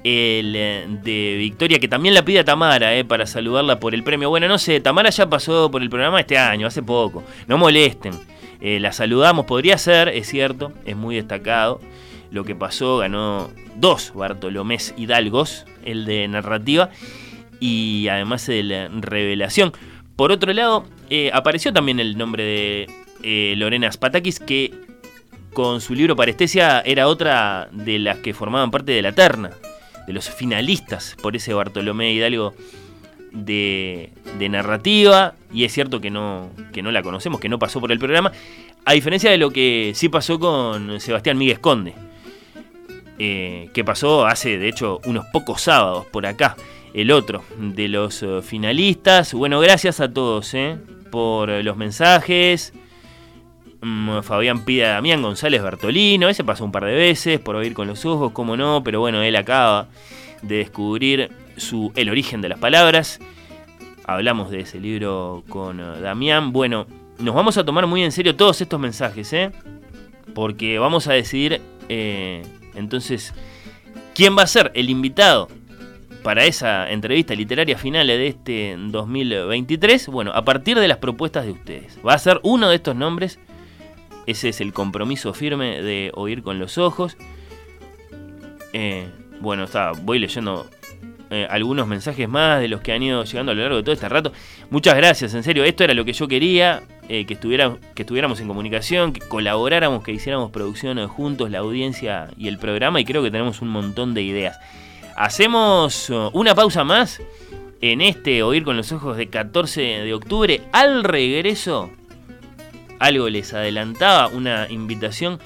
el 0.09 0.55
eh, 0.57 0.87
de 0.89 1.37
Victoria 1.39 1.79
que 1.79 1.89
también 1.89 2.15
la 2.15 2.25
pide 2.25 2.41
a 2.41 2.45
Tamara 2.45 2.93
para 3.07 3.27
saludarla 3.27 3.81
por 3.81 3.95
el 3.95 4.03
premio. 4.03 4.29
Bueno, 4.29 4.49
no 4.49 4.59
sé, 4.59 4.81
Tamara 4.81 5.11
ya 5.11 5.29
pasó 5.29 5.71
por 5.71 5.83
el 5.83 5.91
programa 5.91 6.21
este 6.21 6.39
año, 6.39 6.67
hace 6.67 6.83
poco. 6.83 7.25
No 7.47 7.59
molesten. 7.59 8.15
la 8.61 8.93
saludamos, 8.93 9.47
podría 9.47 9.79
ser, 9.79 10.09
es 10.09 10.29
cierto, 10.29 10.73
es 10.85 10.97
muy 10.97 11.17
destacado. 11.17 11.81
Lo 12.31 12.45
que 12.45 12.55
pasó, 12.55 12.99
ganó 12.99 13.51
dos 13.77 14.13
Bartolomés 14.15 14.95
Hidalgos, 14.97 15.65
el 15.85 16.07
de 16.07 16.27
narrativa 16.29 16.91
y 17.61 18.09
además 18.09 18.49
el 18.49 18.69
de 18.69 18.89
revelación. 18.89 19.73
Por 20.17 20.33
otro 20.33 20.53
lado, 20.53 20.87
apareció 21.33 21.73
también 21.73 22.01
el 22.01 22.17
nombre 22.19 22.43
de 22.45 22.87
eh, 23.23 23.55
Lorena 23.57 23.91
Spatakis, 23.91 24.41
que 24.41 24.73
con 25.53 25.81
su 25.81 25.95
libro 25.95 26.17
Parestesia 26.17 26.81
era 26.81 27.09
otra 27.09 27.69
de 27.73 27.99
las 27.99 28.19
que 28.19 28.35
formaban 28.35 28.71
parte 28.71 28.93
de 28.93 29.03
la 29.03 29.13
terna, 29.13 29.51
de 30.07 30.13
los 30.13 30.31
finalistas 30.31 31.17
por 31.23 31.37
ese 31.37 31.55
Bartolomé 31.55 32.13
Hidalgo 32.13 32.55
de, 33.33 34.13
narrativa, 34.51 35.35
y 35.53 35.65
es 35.65 35.73
cierto 35.73 36.01
que 36.01 36.11
no, 36.11 36.51
que 36.73 36.83
no 36.83 36.91
la 36.91 37.03
conocemos, 37.03 37.41
que 37.41 37.49
no 37.49 37.59
pasó 37.59 37.81
por 37.81 37.93
el 37.93 37.99
programa, 37.99 38.33
a 38.85 38.93
diferencia 38.93 39.31
de 39.31 39.39
lo 39.39 39.51
que 39.51 39.93
sí 39.95 40.09
pasó 40.09 40.39
con 40.39 41.01
Sebastián 41.01 41.37
Miguel 41.39 41.61
Conde, 41.61 41.95
eh, 43.19 43.69
que 43.73 43.85
pasó 43.85 44.27
hace 44.27 44.59
de 44.59 44.69
hecho 44.69 45.01
unos 45.07 45.27
pocos 45.33 45.63
sábados 45.63 46.07
por 46.07 46.27
acá 46.27 46.55
el 46.93 47.11
otro 47.11 47.43
de 47.59 47.89
los 47.89 48.23
eh, 48.23 48.41
finalistas. 48.43 49.35
Bueno, 49.35 49.59
gracias 49.61 50.01
a 50.01 50.13
todos 50.13 50.55
eh, 50.55 50.77
por 51.11 51.49
los 51.49 51.77
mensajes. 51.77 52.73
Mm, 53.87 54.23
Fabián 54.23 54.65
pide 54.65 54.85
a 54.85 54.95
Damián 54.95 55.23
González 55.23 55.63
Bertolino, 55.63 56.29
ese 56.29 56.43
pasó 56.43 56.65
un 56.65 56.73
par 56.73 56.85
de 56.87 56.93
veces 56.93 57.39
por 57.39 57.55
oír 57.55 57.73
con 57.73 57.87
los 57.87 58.05
ojos, 58.05 58.33
cómo 58.33 58.57
no, 58.57 58.83
pero 58.83 58.99
bueno, 58.99 59.23
él 59.23 59.37
acaba 59.37 59.87
de 60.43 60.57
descubrir 60.57 61.31
su, 61.57 61.93
el 61.95 62.11
origen 62.11 62.41
de 62.41 62.49
las 62.49 62.59
palabras. 62.59 63.21
Hablamos 64.05 64.51
de 64.51 64.61
ese 64.61 64.81
libro 64.81 65.45
con 65.49 65.79
eh, 65.79 66.01
Damián. 66.01 66.53
Bueno, 66.53 66.89
nos 67.21 67.33
vamos 67.33 67.59
a 67.59 67.65
tomar 67.65 67.87
muy 67.87 68.03
en 68.03 68.11
serio 68.11 68.35
todos 68.35 68.61
estos 68.61 68.81
mensajes, 68.81 69.33
¿eh? 69.33 69.53
Porque 70.35 70.81
vamos 70.81 71.07
a 71.07 71.13
decidir 71.13 71.61
eh, 71.89 72.43
entonces 72.75 73.35
quién 74.17 74.37
va 74.37 74.43
a 74.43 74.47
ser 74.49 74.73
el 74.75 74.91
invitado 74.91 75.47
para 76.25 76.45
esa 76.45 76.91
entrevista 76.91 77.37
literaria 77.37 77.79
final 77.79 78.09
de 78.09 78.27
este 78.27 78.77
2023. 78.77 80.09
Bueno, 80.09 80.33
a 80.35 80.45
partir 80.45 80.77
de 80.77 80.89
las 80.89 80.99
propuestas 80.99 81.45
de 81.45 81.53
ustedes. 81.53 81.97
Va 82.05 82.15
a 82.15 82.19
ser 82.19 82.41
uno 82.43 82.69
de 82.69 82.75
estos 82.75 82.97
nombres. 82.97 83.39
Ese 84.27 84.49
es 84.49 84.61
el 84.61 84.73
compromiso 84.73 85.33
firme 85.33 85.83
de 85.83 86.11
oír 86.15 86.43
con 86.43 86.59
los 86.59 86.79
ojos. 86.79 87.17
Eh, 88.73 89.09
bueno, 89.41 89.65
está, 89.65 89.93
voy 89.93 90.19
leyendo 90.19 90.69
eh, 91.31 91.47
algunos 91.51 91.87
mensajes 91.87 92.29
más 92.29 92.61
de 92.61 92.69
los 92.69 92.81
que 92.81 92.93
han 92.93 93.03
ido 93.03 93.25
llegando 93.25 93.53
a 93.53 93.55
lo 93.55 93.63
largo 93.63 93.77
de 93.77 93.83
todo 93.83 93.93
este 93.93 94.09
rato. 94.09 94.33
Muchas 94.71 94.97
gracias, 94.97 95.35
en 95.35 95.43
serio, 95.43 95.65
esto 95.65 95.85
era 95.85 95.95
lo 95.95 96.05
que 96.05 96.13
yo 96.13 96.29
quería, 96.29 96.83
eh, 97.09 97.27
que, 97.27 97.37
que 97.37 98.03
estuviéramos 98.03 98.41
en 98.41 98.49
comunicación, 98.49 99.13
que 99.13 99.21
colaboráramos, 99.21 100.05
que 100.05 100.13
hiciéramos 100.13 100.51
producción 100.51 101.05
juntos, 101.09 101.51
la 101.51 101.59
audiencia 101.59 102.29
y 102.37 102.49
el 102.49 102.59
programa, 102.59 103.01
y 103.01 103.05
creo 103.05 103.23
que 103.23 103.31
tenemos 103.31 103.61
un 103.61 103.69
montón 103.69 104.15
de 104.15 104.23
ideas. 104.23 104.59
Hacemos 105.17 106.11
uh, 106.11 106.31
una 106.35 106.55
pausa 106.55 106.85
más 106.85 107.21
en 107.81 108.03
este 108.03 108.43
Oír 108.43 108.65
con 108.65 108.77
los 108.77 108.93
Ojos 108.93 109.17
de 109.17 109.29
14 109.29 109.81
de 109.81 110.15
octubre. 110.15 110.61
Al 110.73 111.05
regreso, 111.05 111.91
algo 112.99 113.29
les 113.29 113.53
adelantaba, 113.55 114.29
una 114.29 114.69
invitación 114.71 115.39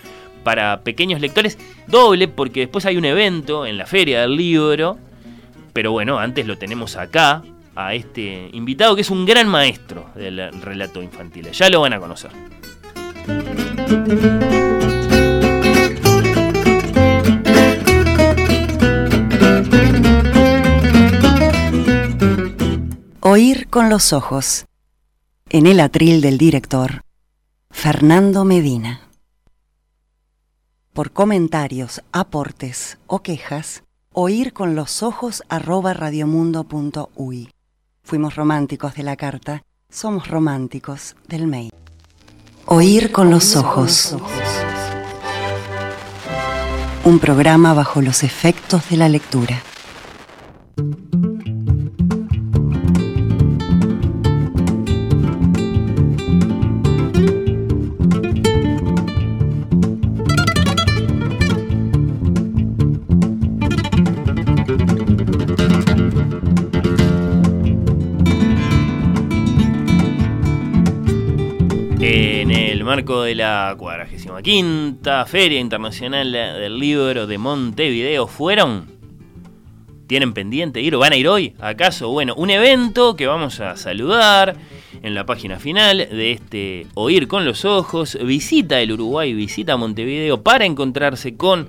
para 0.44 0.80
pequeños 0.80 1.20
lectores, 1.20 1.58
doble 1.86 2.28
porque 2.28 2.60
después 2.60 2.86
hay 2.86 2.96
un 2.96 3.04
evento 3.04 3.66
en 3.66 3.76
la 3.76 3.86
Feria 3.86 4.22
del 4.22 4.36
Libro 4.36 4.98
pero 5.72 5.92
bueno, 5.92 6.18
antes 6.18 6.46
lo 6.46 6.58
tenemos 6.58 6.96
acá, 6.96 7.42
a 7.76 7.94
este 7.94 8.50
invitado 8.52 8.94
que 8.94 9.02
es 9.02 9.10
un 9.10 9.24
gran 9.24 9.48
maestro 9.48 10.10
del 10.14 10.52
relato 10.60 11.02
infantil. 11.02 11.50
Ya 11.52 11.70
lo 11.70 11.80
van 11.80 11.92
a 11.92 12.00
conocer. 12.00 12.30
Oír 23.20 23.68
con 23.68 23.88
los 23.90 24.12
ojos. 24.12 24.66
En 25.48 25.66
el 25.66 25.80
atril 25.80 26.20
del 26.20 26.38
director, 26.38 27.02
Fernando 27.70 28.44
Medina. 28.44 29.00
Por 30.92 31.12
comentarios, 31.12 32.02
aportes 32.12 32.98
o 33.06 33.20
quejas, 33.22 33.84
Oír 34.12 34.52
con 34.52 34.74
los 34.74 35.04
ojos 35.04 35.44
arroba 35.48 35.94
radiomundo.ui. 35.94 37.48
Fuimos 38.02 38.34
románticos 38.34 38.94
de 38.96 39.04
la 39.04 39.16
carta, 39.16 39.62
somos 39.88 40.26
románticos 40.28 41.14
del 41.28 41.46
mail. 41.46 41.72
Oír 42.66 43.12
con 43.12 43.30
los 43.30 43.54
ojos. 43.54 44.16
Un 47.04 47.18
programa 47.20 47.72
bajo 47.72 48.02
los 48.02 48.24
efectos 48.24 48.90
de 48.90 48.96
la 48.96 49.08
lectura. 49.08 49.62
Marco 72.90 73.22
de 73.22 73.36
la 73.36 73.72
45 73.78 75.26
Feria 75.26 75.60
Internacional 75.60 76.32
del 76.32 76.76
Libro 76.76 77.28
de 77.28 77.38
Montevideo 77.38 78.26
fueron? 78.26 78.86
¿Tienen 80.08 80.32
pendiente 80.32 80.80
ir 80.80 80.96
o 80.96 80.98
van 80.98 81.12
a 81.12 81.16
ir 81.16 81.28
hoy? 81.28 81.54
¿Acaso? 81.60 82.08
Bueno, 82.08 82.34
un 82.34 82.50
evento 82.50 83.14
que 83.14 83.28
vamos 83.28 83.60
a 83.60 83.76
saludar 83.76 84.56
en 85.04 85.14
la 85.14 85.24
página 85.24 85.60
final 85.60 85.98
de 85.98 86.32
este 86.32 86.88
Oír 86.94 87.28
con 87.28 87.44
los 87.44 87.64
Ojos. 87.64 88.18
Visita 88.24 88.80
el 88.80 88.90
Uruguay, 88.90 89.34
visita 89.34 89.76
Montevideo 89.76 90.42
para 90.42 90.64
encontrarse 90.64 91.36
con 91.36 91.68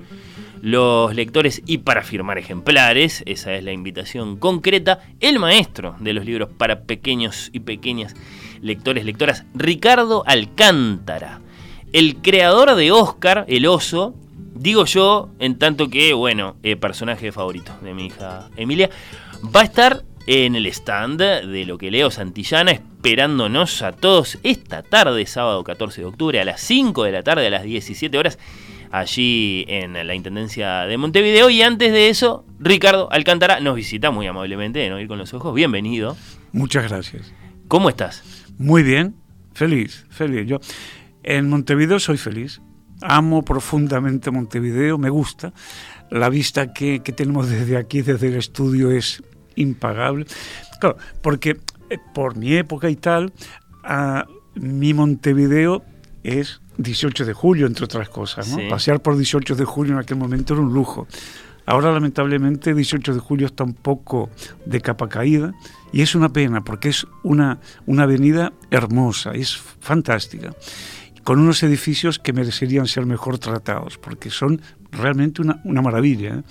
los 0.61 1.13
lectores 1.15 1.61
y 1.65 1.79
para 1.79 2.03
firmar 2.03 2.37
ejemplares. 2.37 3.23
Esa 3.25 3.53
es 3.53 3.63
la 3.63 3.71
invitación 3.71 4.37
concreta. 4.37 4.99
El 5.19 5.39
maestro 5.39 5.95
de 5.99 6.13
los 6.13 6.25
libros 6.25 6.49
para 6.57 6.83
pequeños 6.83 7.49
y 7.51 7.61
pequeñas 7.61 8.15
lectores, 8.61 9.05
lectoras, 9.05 9.45
Ricardo 9.53 10.23
Alcántara, 10.25 11.41
el 11.93 12.17
creador 12.17 12.75
de 12.75 12.91
Oscar, 12.91 13.45
el 13.47 13.65
oso, 13.65 14.15
digo 14.55 14.85
yo, 14.85 15.29
en 15.39 15.57
tanto 15.57 15.89
que, 15.89 16.13
bueno, 16.13 16.55
eh, 16.63 16.75
personaje 16.75 17.31
favorito 17.31 17.73
de 17.81 17.93
mi 17.93 18.05
hija 18.07 18.49
Emilia, 18.55 18.89
va 19.43 19.61
a 19.61 19.65
estar 19.65 20.03
en 20.27 20.55
el 20.55 20.67
stand 20.67 21.19
de 21.19 21.65
lo 21.65 21.77
que 21.77 21.89
leo 21.89 22.11
Santillana, 22.11 22.71
esperándonos 22.71 23.81
a 23.81 23.91
todos 23.91 24.37
esta 24.43 24.83
tarde, 24.83 25.25
sábado 25.25 25.63
14 25.63 26.01
de 26.01 26.07
octubre, 26.07 26.39
a 26.39 26.45
las 26.45 26.61
5 26.61 27.03
de 27.03 27.11
la 27.11 27.23
tarde, 27.23 27.47
a 27.47 27.49
las 27.49 27.63
17 27.63 28.15
horas, 28.17 28.37
allí 28.91 29.65
en 29.67 29.93
la 29.93 30.13
Intendencia 30.13 30.81
de 30.81 30.97
Montevideo. 30.97 31.49
Y 31.49 31.61
antes 31.61 31.91
de 31.91 32.09
eso, 32.09 32.45
Ricardo 32.59 33.11
Alcántara 33.11 33.59
nos 33.59 33.75
visita 33.75 34.11
muy 34.11 34.27
amablemente, 34.27 34.87
no 34.89 34.99
ir 34.99 35.07
con 35.07 35.17
los 35.17 35.33
ojos. 35.33 35.55
Bienvenido. 35.55 36.17
Muchas 36.51 36.89
gracias. 36.89 37.33
¿Cómo 37.67 37.89
estás? 37.89 38.23
Muy 38.57 38.83
bien, 38.83 39.15
feliz, 39.53 40.05
feliz. 40.09 40.45
Yo 40.45 40.59
en 41.23 41.49
Montevideo 41.49 41.99
soy 41.99 42.17
feliz. 42.17 42.61
Amo 43.01 43.43
profundamente 43.43 44.29
Montevideo, 44.29 44.97
me 44.97 45.09
gusta. 45.09 45.53
La 46.11 46.29
vista 46.29 46.73
que, 46.73 46.99
tenemos 46.99 47.49
desde 47.49 47.77
aquí, 47.77 48.01
desde 48.01 48.27
el 48.27 48.35
estudio, 48.35 48.91
es 48.91 49.23
impagable. 49.55 50.25
Claro, 50.79 50.97
porque 51.21 51.57
eh, 51.89 51.97
por 52.13 52.35
mi 52.35 52.53
época 52.53 52.89
y 52.89 52.95
tal, 52.95 53.33
mi 54.55 54.93
Montevideo 54.93 55.83
es 56.23 56.60
18 56.77 57.25
de 57.25 57.33
julio, 57.33 57.67
entre 57.67 57.85
otras 57.85 58.09
cosas. 58.09 58.55
Pasear 58.69 59.01
por 59.01 59.17
18 59.17 59.55
de 59.55 59.65
julio 59.65 59.93
en 59.93 59.99
aquel 59.99 60.17
momento 60.17 60.53
era 60.53 60.61
un 60.61 60.73
lujo. 60.73 61.07
Ahora, 61.65 61.91
lamentablemente, 61.91 62.73
18 62.73 63.13
de 63.13 63.19
julio 63.19 63.45
está 63.47 63.63
un 63.63 63.73
poco 63.73 64.29
de 64.65 64.81
capa 64.81 65.07
caída 65.07 65.53
y 65.93 66.01
es 66.01 66.15
una 66.15 66.29
pena 66.29 66.63
porque 66.63 66.89
es 66.89 67.05
una, 67.23 67.59
una 67.85 68.03
avenida 68.03 68.51
hermosa, 68.71 69.31
es 69.31 69.57
fantástica, 69.57 70.53
con 71.23 71.39
unos 71.39 71.61
edificios 71.63 72.17
que 72.17 72.33
merecerían 72.33 72.87
ser 72.87 73.05
mejor 73.05 73.37
tratados 73.37 73.97
porque 73.97 74.29
son 74.29 74.61
realmente 74.91 75.41
una, 75.41 75.81
maravilla. 75.81 76.39
¿eh? 76.39 76.43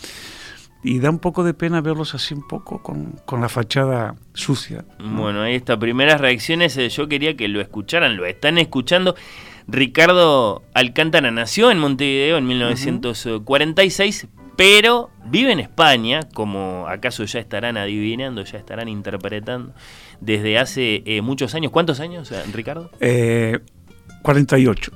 y 0.83 0.99
da 0.99 1.11
un 1.11 1.19
poco 1.19 1.45
de 1.45 1.53
pena 1.53 1.83
verlos 1.83 2.15
así 2.15 2.33
un 2.33 2.47
poco 2.47 2.83
con, 2.83 3.21
la 3.39 3.49
fachada 3.49 4.15
sucia. 4.33 4.85
Bueno, 4.99 5.43
ahí 5.43 5.55
está, 5.55 5.79
primeras 5.79 6.21
reacciones, 6.21 6.77
eh, 6.79 6.89
yo 6.89 7.09
quería 7.09 7.37
que 7.37 7.49
lo 7.49 7.61
escucharan, 7.61 8.17
lo 8.17 8.25
están 8.25 8.57
escuchando. 8.57 9.15
Ricardo 9.71 10.63
Alcántara 10.75 11.31
nació 11.31 11.71
en 11.71 11.79
Montevideo 11.79 12.39
en 12.39 12.47
1946, 12.47 14.27
pero 14.57 15.11
vive 15.27 15.53
en 15.53 15.61
España, 15.61 16.21
como 16.35 16.87
acaso 16.89 17.25
ya 17.25 17.39
estarán 17.39 17.77
adivinando, 17.77 18.43
ya 18.45 18.59
estarán 18.59 18.89
interpretando, 18.89 19.73
desde 20.21 20.59
hace 20.59 21.03
eh, 21.07 21.23
muchos 21.23 21.55
años. 21.55 21.71
¿Cuántos 21.71 22.01
años, 22.01 22.31
eh, 22.33 22.43
Ricardo? 22.53 22.91
Eh, 23.01 23.61
48. 24.23 24.93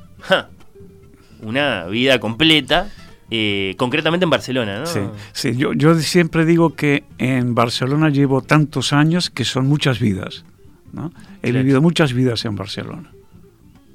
Una 1.43 1.85
vida 1.87 2.19
completa, 2.19 2.89
eh, 3.31 3.75
concretamente 3.79 4.25
en 4.25 4.31
Barcelona, 4.31 4.81
¿no? 4.81 4.87
Sí, 4.87 5.01
sí. 5.33 5.57
Yo, 5.57 5.73
yo, 5.73 5.95
siempre 5.97 6.45
digo 6.45 6.75
que 6.75 7.05
en 7.19 7.55
Barcelona 7.55 8.11
llevo 8.11 8.43
tantos 8.43 8.93
años 8.93 9.31
que 9.31 9.45
son 9.45 9.67
muchas 9.67 10.01
vidas. 10.01 10.45
¿no? 10.93 11.13
He 11.43 11.53
vivido 11.53 11.81
muchas 11.81 12.13
vidas 12.13 12.45
en 12.45 12.57
Barcelona. 12.57 13.11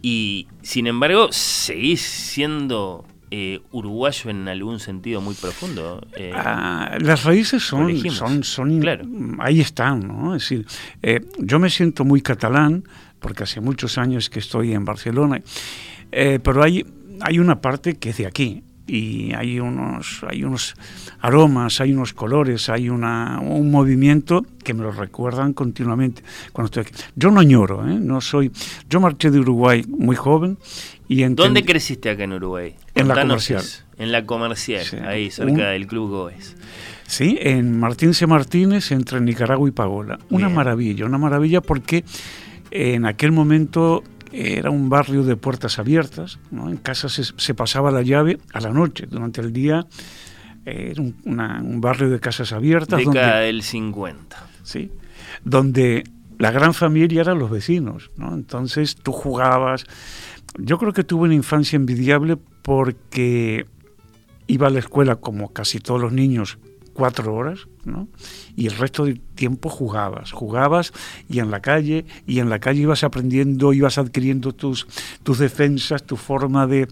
Y 0.02 0.48
sin 0.62 0.88
embargo, 0.88 1.30
seguís 1.32 2.02
siendo 2.02 3.06
eh, 3.32 3.60
uruguayo 3.72 4.32
en 4.32 4.48
algún 4.48 4.80
sentido 4.80 5.22
muy 5.22 5.36
profundo. 5.36 6.02
Eh, 6.16 6.32
ah, 6.34 6.98
las 7.00 7.24
raíces 7.26 7.62
son, 7.62 7.96
son, 8.10 8.44
son 8.44 9.40
ahí 9.40 9.62
están, 9.62 10.08
¿no? 10.08 10.36
Es 10.36 10.44
decir, 10.44 10.66
eh, 11.04 11.22
yo 11.38 11.60
me 11.60 11.70
siento 11.70 12.06
muy 12.06 12.22
catalán 12.22 12.84
porque 13.20 13.44
hace 13.44 13.62
muchos 13.62 14.00
años 14.00 14.32
que 14.32 14.40
estoy 14.40 14.74
en 14.74 14.84
Barcelona, 14.84 15.42
pero 16.10 16.64
hay, 16.64 16.86
hay 17.22 17.38
una 17.38 17.62
parte 17.62 17.98
que 17.98 18.10
es 18.10 18.18
de 18.18 18.26
aquí. 18.26 18.64
Y 18.90 19.34
hay 19.34 19.60
unos, 19.60 20.22
hay 20.28 20.44
unos 20.44 20.74
aromas, 21.20 21.80
hay 21.80 21.94
unos 21.94 22.14
colores, 22.14 22.70
hay 22.70 22.90
una, 22.90 23.40
un 23.40 23.70
movimiento 23.70 24.46
que 24.64 24.74
me 24.74 24.84
lo 24.84 24.92
recuerdan 24.92 25.54
continuamente 25.54 26.24
cuando 26.52 26.66
estoy 26.66 26.82
aquí. 26.82 26.94
Yo 27.16 27.30
no 27.30 27.40
añoro, 27.40 27.88
¿eh? 27.88 28.00
no 28.00 28.20
soy. 28.20 28.52
Yo 28.90 29.00
marché 29.00 29.30
de 29.30 29.40
Uruguay 29.40 29.84
muy 29.88 30.16
joven 30.16 30.58
y 31.08 31.24
¿Dónde 31.24 31.64
creciste 31.64 32.10
acá 32.10 32.24
en 32.24 32.34
Uruguay? 32.34 32.76
En 32.96 33.08
la 33.08 33.16
comercial. 33.16 33.64
En 33.98 34.12
la 34.12 34.26
comercial, 34.26 34.86
ahí 35.08 35.30
cerca 35.30 35.70
del 35.70 35.88
Club 35.88 36.10
Goes. 36.10 36.56
Sí, 37.06 37.38
en 37.42 37.80
Martín 37.80 38.14
C. 38.14 38.28
Martínez, 38.28 38.92
entre 38.92 39.20
Nicaragua 39.20 39.68
y 39.68 39.72
Pagola. 39.72 40.20
Una 40.30 40.50
maravilla, 40.50 41.06
una 41.06 41.18
maravilla 41.18 41.62
porque 41.62 42.04
en 42.72 43.06
aquel 43.06 43.32
momento 43.32 44.04
era 44.32 44.70
un 44.70 44.90
barrio 44.90 45.24
de 45.24 45.36
puertas 45.36 45.80
abiertas, 45.80 46.40
¿no? 46.52 46.70
en 46.70 46.78
casa 46.78 47.10
se, 47.10 47.54
pasaba 47.54 47.92
la 47.92 48.02
llave 48.02 48.38
a 48.54 48.60
la 48.60 48.72
noche, 48.72 49.08
durante 49.10 49.42
el 49.42 49.54
día 49.54 49.86
era 50.66 51.02
un, 51.02 51.82
barrio 51.82 52.10
de 52.10 52.20
casas 52.20 52.54
abiertas. 52.54 53.00
Década 53.00 53.40
del 53.40 53.64
50. 53.64 54.48
Sí, 54.64 54.92
donde 55.44 56.04
la 56.38 56.52
gran 56.52 56.74
familia 56.74 57.22
eran 57.22 57.40
los 57.40 57.50
vecinos, 57.50 58.12
¿no? 58.18 58.34
entonces 58.34 58.96
tú 58.96 59.12
jugabas. 59.12 59.86
Yo 60.58 60.78
creo 60.78 60.94
que 60.94 61.04
tuve 61.04 61.26
una 61.26 61.36
infancia 61.36 61.76
envidiable 61.76 62.38
porque 62.62 63.66
iba 64.48 64.68
a 64.68 64.70
la 64.70 64.80
escuela 64.80 65.16
como 65.16 65.54
casi 65.54 65.80
todos 65.80 66.02
los 66.02 66.12
niños 66.12 66.58
cuatro 67.00 67.34
horas, 67.34 67.68
¿no? 67.86 68.10
Y 68.58 68.68
el 68.68 68.76
resto 68.76 69.06
del 69.06 69.22
tiempo 69.22 69.70
jugabas, 69.70 70.34
jugabas 70.34 70.92
y 71.30 71.40
en 71.40 71.50
la 71.50 71.62
calle, 71.62 72.06
y 72.28 72.40
en 72.40 72.50
la 72.50 72.60
calle 72.60 72.82
ibas 72.82 73.06
aprendiendo, 73.06 73.72
ibas 73.72 73.98
adquiriendo 73.98 74.52
tus, 74.52 74.86
tus 75.24 75.40
defensas, 75.40 76.04
tu 76.04 76.18
forma 76.18 76.68
de, 76.68 76.90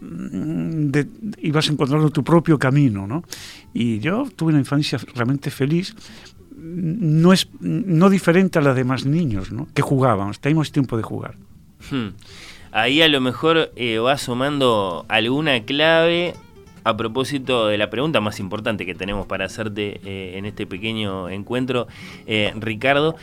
mm, 0.00 0.90
de, 0.92 1.08
ibas 1.42 1.68
encontrando 1.68 2.08
tu 2.10 2.22
propio 2.22 2.56
camino, 2.56 3.08
¿no? 3.08 3.24
Y 3.74 3.98
yo 3.98 4.28
tuve 4.36 4.50
una 4.50 4.60
infancia 4.60 5.00
realmente 5.12 5.50
feliz, 5.50 5.96
no 6.56 7.32
es 7.32 7.48
no 7.58 8.10
diferente 8.10 8.60
a 8.60 8.62
la 8.62 8.74
de 8.74 8.84
demás 8.84 9.04
niños, 9.04 9.50
¿no? 9.50 9.66
Que 9.74 9.82
jugábamos, 9.82 10.38
teníamos 10.38 10.70
tiempo 10.70 10.96
de 10.96 11.02
jugar. 11.02 11.34
Hmm. 11.90 12.10
Ahí 12.70 13.02
a 13.02 13.08
lo 13.08 13.20
mejor 13.20 13.72
eh, 13.74 13.98
va 13.98 14.16
sumando 14.18 15.04
alguna 15.08 15.64
clave 15.64 16.34
a 16.84 16.96
propósito 16.96 17.66
de 17.66 17.78
la 17.78 17.90
pregunta 17.90 18.20
más 18.20 18.40
importante 18.40 18.86
que 18.86 18.94
tenemos 18.94 19.26
para 19.26 19.44
hacerte 19.44 20.00
eh, 20.04 20.38
en 20.38 20.44
este 20.44 20.66
pequeño 20.66 21.28
encuentro, 21.28 21.86
eh, 22.26 22.52
Ricardo, 22.56 23.16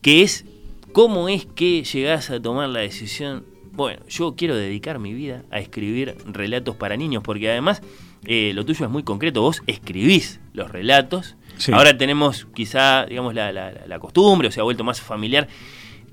que 0.00 0.22
es 0.22 0.44
cómo 0.92 1.28
es 1.28 1.46
que 1.46 1.84
llegás 1.84 2.30
a 2.30 2.40
tomar 2.40 2.68
la 2.68 2.80
decisión, 2.80 3.44
bueno, 3.72 4.02
yo 4.08 4.34
quiero 4.36 4.56
dedicar 4.56 4.98
mi 4.98 5.12
vida 5.12 5.44
a 5.50 5.58
escribir 5.58 6.16
relatos 6.26 6.76
para 6.76 6.96
niños, 6.96 7.22
porque 7.22 7.50
además 7.50 7.82
eh, 8.24 8.52
lo 8.54 8.64
tuyo 8.64 8.84
es 8.84 8.90
muy 8.90 9.02
concreto, 9.02 9.42
vos 9.42 9.62
escribís 9.66 10.40
los 10.52 10.70
relatos, 10.70 11.36
ahora 11.72 11.96
tenemos 11.96 12.46
quizá, 12.54 13.06
digamos, 13.06 13.34
la, 13.34 13.52
la 13.52 13.98
costumbre, 13.98 14.48
o 14.48 14.50
se 14.50 14.60
ha 14.60 14.64
vuelto 14.64 14.84
más 14.84 15.00
familiar 15.00 15.48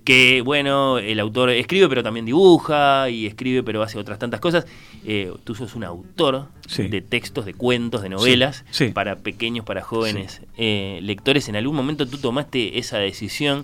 que 0.04 0.42
bueno, 0.42 0.98
el 0.98 1.20
autor 1.20 1.50
escribe 1.52 1.88
pero 1.90 2.04
también 2.04 2.26
dibuja 2.26 3.10
y 3.10 3.26
escribe 3.26 3.64
pero 3.64 3.84
hace 3.84 3.98
otras 3.98 4.20
tantas 4.20 4.40
cosas. 4.40 4.66
Eh, 5.06 5.32
tú 5.44 5.56
sos 5.56 5.76
un 5.76 5.84
autor 5.84 6.48
de 6.78 7.02
textos, 7.02 7.46
de 7.46 7.54
cuentos, 7.54 8.02
de 8.02 8.10
novelas 8.10 8.66
para 8.94 9.18
pequeños, 9.18 9.66
para 9.66 9.82
jóvenes 9.82 10.42
eh, 10.58 11.00
lectores. 11.02 11.50
En 11.50 11.56
algún 11.56 11.76
momento 11.76 12.08
tú 12.08 12.18
tomaste 12.18 12.80
esa 12.80 12.98
decisión, 12.98 13.64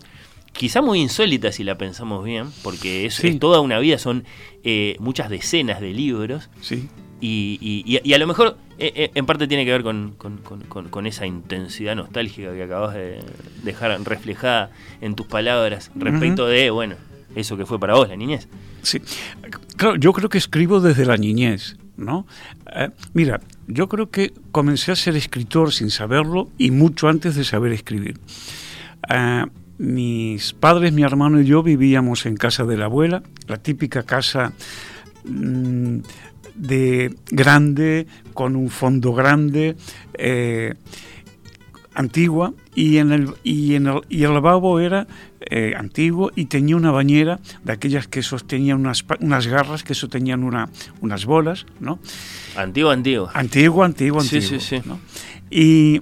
quizá 0.53 0.82
muy 0.82 0.99
insólita 0.99 1.52
si 1.52 1.64
la 1.64 1.78
pensamos 1.78 2.24
bien, 2.24 2.48
porque 2.64 3.06
es, 3.06 3.22
toda 3.40 3.60
una 3.60 3.80
vida, 3.80 3.98
son 3.98 4.24
eh, 4.64 4.95
muchas 4.99 5.30
decenas 5.30 5.82
de 5.82 5.94
libros. 5.94 6.49
Y, 7.22 8.14
a 8.14 8.18
lo 8.18 8.28
mejor 8.28 8.58
eh, 8.78 8.92
eh, 8.96 9.12
en 9.16 9.26
parte 9.26 9.48
tiene 9.48 9.66
que 9.66 9.72
ver 9.72 9.84
con, 9.84 11.06
esa 11.06 11.26
intensidad 11.26 11.96
nostálgica 11.96 12.54
que 12.54 12.64
acabas 12.64 12.94
de 12.96 13.20
dejar 13.64 14.00
reflejada 14.04 14.72
en 15.02 15.16
tus 15.16 15.28
palabras 15.28 15.92
respecto 15.96 16.46
de, 16.46 16.70
bueno, 16.70 16.96
eso 17.36 17.58
que 17.58 17.66
fue 17.66 17.80
para 17.80 17.96
vos, 17.96 18.10
la 18.10 18.16
niñez. 18.16 18.48
Sí, 18.82 19.02
claro, 19.78 19.96
yo 19.96 20.14
creo 20.14 20.30
que 20.30 20.38
escribo 20.38 20.80
desde 20.80 21.06
la 21.06 21.18
niñez, 21.18 21.78
¿no? 21.98 22.28
Eh, 22.76 22.90
mira, 23.14 23.42
yo 23.68 23.88
creo 23.88 24.10
que 24.10 24.34
comencé 24.52 24.92
a 24.92 24.96
ser 24.96 25.16
escritor 25.16 25.74
sin 25.74 25.90
saberlo 25.90 26.50
y 26.58 26.72
mucho 26.72 27.08
antes 27.08 27.36
de 27.36 27.44
saber 27.44 27.72
escribir. 27.72 28.20
mis 29.78 30.54
padres, 30.54 30.94
mi 30.94 31.04
hermano 31.04 31.42
y 31.42 31.46
yo 31.46 31.64
vivíamos 31.64 32.26
en 32.26 32.38
casa 32.38 32.66
de 32.66 32.78
la 32.78 32.86
abuela, 32.86 33.24
la 33.48 33.58
típica 33.58 34.04
casa... 34.04 34.54
De 36.56 37.14
grande, 37.30 38.07
con 38.34 38.56
un 38.56 38.69
fondo 38.69 39.14
grande, 39.14 39.76
eh, 40.14 40.73
antigua, 41.94 42.53
y, 42.73 42.98
en 42.98 43.11
el, 43.11 43.34
y, 43.44 43.76
en 43.76 43.88
el, 43.88 44.02
y 44.10 44.23
el 44.23 44.34
lavabo 44.34 44.80
era 44.80 45.07
eh, 45.41 45.73
antiguo 45.77 46.32
y 46.36 46.45
tenía 46.45 46.76
una 46.76 46.91
bañera 46.91 47.40
de 47.64 47.73
aquellas 47.73 48.07
que 48.07 48.22
sostenían 48.22 48.80
unas, 48.80 49.06
unas 49.19 49.48
garras 49.48 49.84
que 49.84 49.94
sostenían 49.94 50.44
una, 50.44 50.69
unas 51.02 51.26
bolas, 51.26 51.65
¿no? 51.80 51.99
Antiguo, 52.56 52.91
antiguo. 52.91 53.30
Antiguo, 53.34 53.84
antiguo, 53.84 54.22
antiguo. 54.22 54.41
Sí, 54.49 54.60
sí, 54.60 54.82
sí. 54.82 54.82
Y 55.49 56.02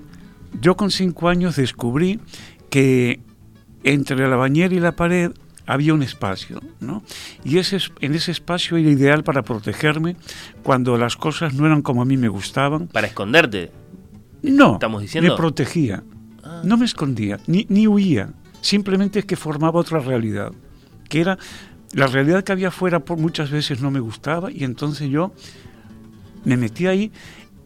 yo 0.61 0.75
con 0.75 0.91
cinco 0.91 1.29
años 1.29 1.55
descubrí 1.55 2.19
que 2.69 3.19
entre 3.83 4.27
la 4.27 4.35
bañera 4.35 4.73
y 4.73 4.79
la 4.79 4.93
pared 4.93 5.31
había 5.65 5.93
un 5.93 6.03
espacio, 6.03 6.61
¿no? 6.79 7.03
Y 7.43 7.57
ese, 7.57 7.79
en 7.99 8.15
ese 8.15 8.31
espacio 8.31 8.77
era 8.77 8.89
ideal 8.89 9.23
para 9.23 9.43
protegerme 9.43 10.15
cuando 10.61 10.97
las 10.97 11.15
cosas 11.15 11.53
no 11.53 11.65
eran 11.65 11.81
como 11.81 12.01
a 12.01 12.05
mí 12.05 12.17
me 12.17 12.27
gustaban. 12.27 12.87
¿Para 12.87 13.07
esconderte? 13.07 13.71
No, 14.41 14.73
¿Estamos 14.73 15.01
diciendo? 15.01 15.31
me 15.31 15.37
protegía. 15.37 16.03
Ah. 16.43 16.61
No 16.63 16.77
me 16.77 16.85
escondía, 16.85 17.39
ni, 17.47 17.65
ni 17.69 17.87
huía. 17.87 18.33
Simplemente 18.61 19.19
es 19.19 19.25
que 19.25 19.35
formaba 19.35 19.79
otra 19.79 19.99
realidad, 19.99 20.51
que 21.09 21.21
era 21.21 21.37
la 21.93 22.07
realidad 22.07 22.43
que 22.43 22.51
había 22.51 22.69
afuera 22.69 22.99
por 22.99 23.17
muchas 23.17 23.51
veces 23.51 23.81
no 23.81 23.91
me 23.91 23.99
gustaba 23.99 24.51
y 24.51 24.63
entonces 24.63 25.09
yo 25.09 25.33
me 26.43 26.57
metí 26.57 26.87
ahí 26.87 27.11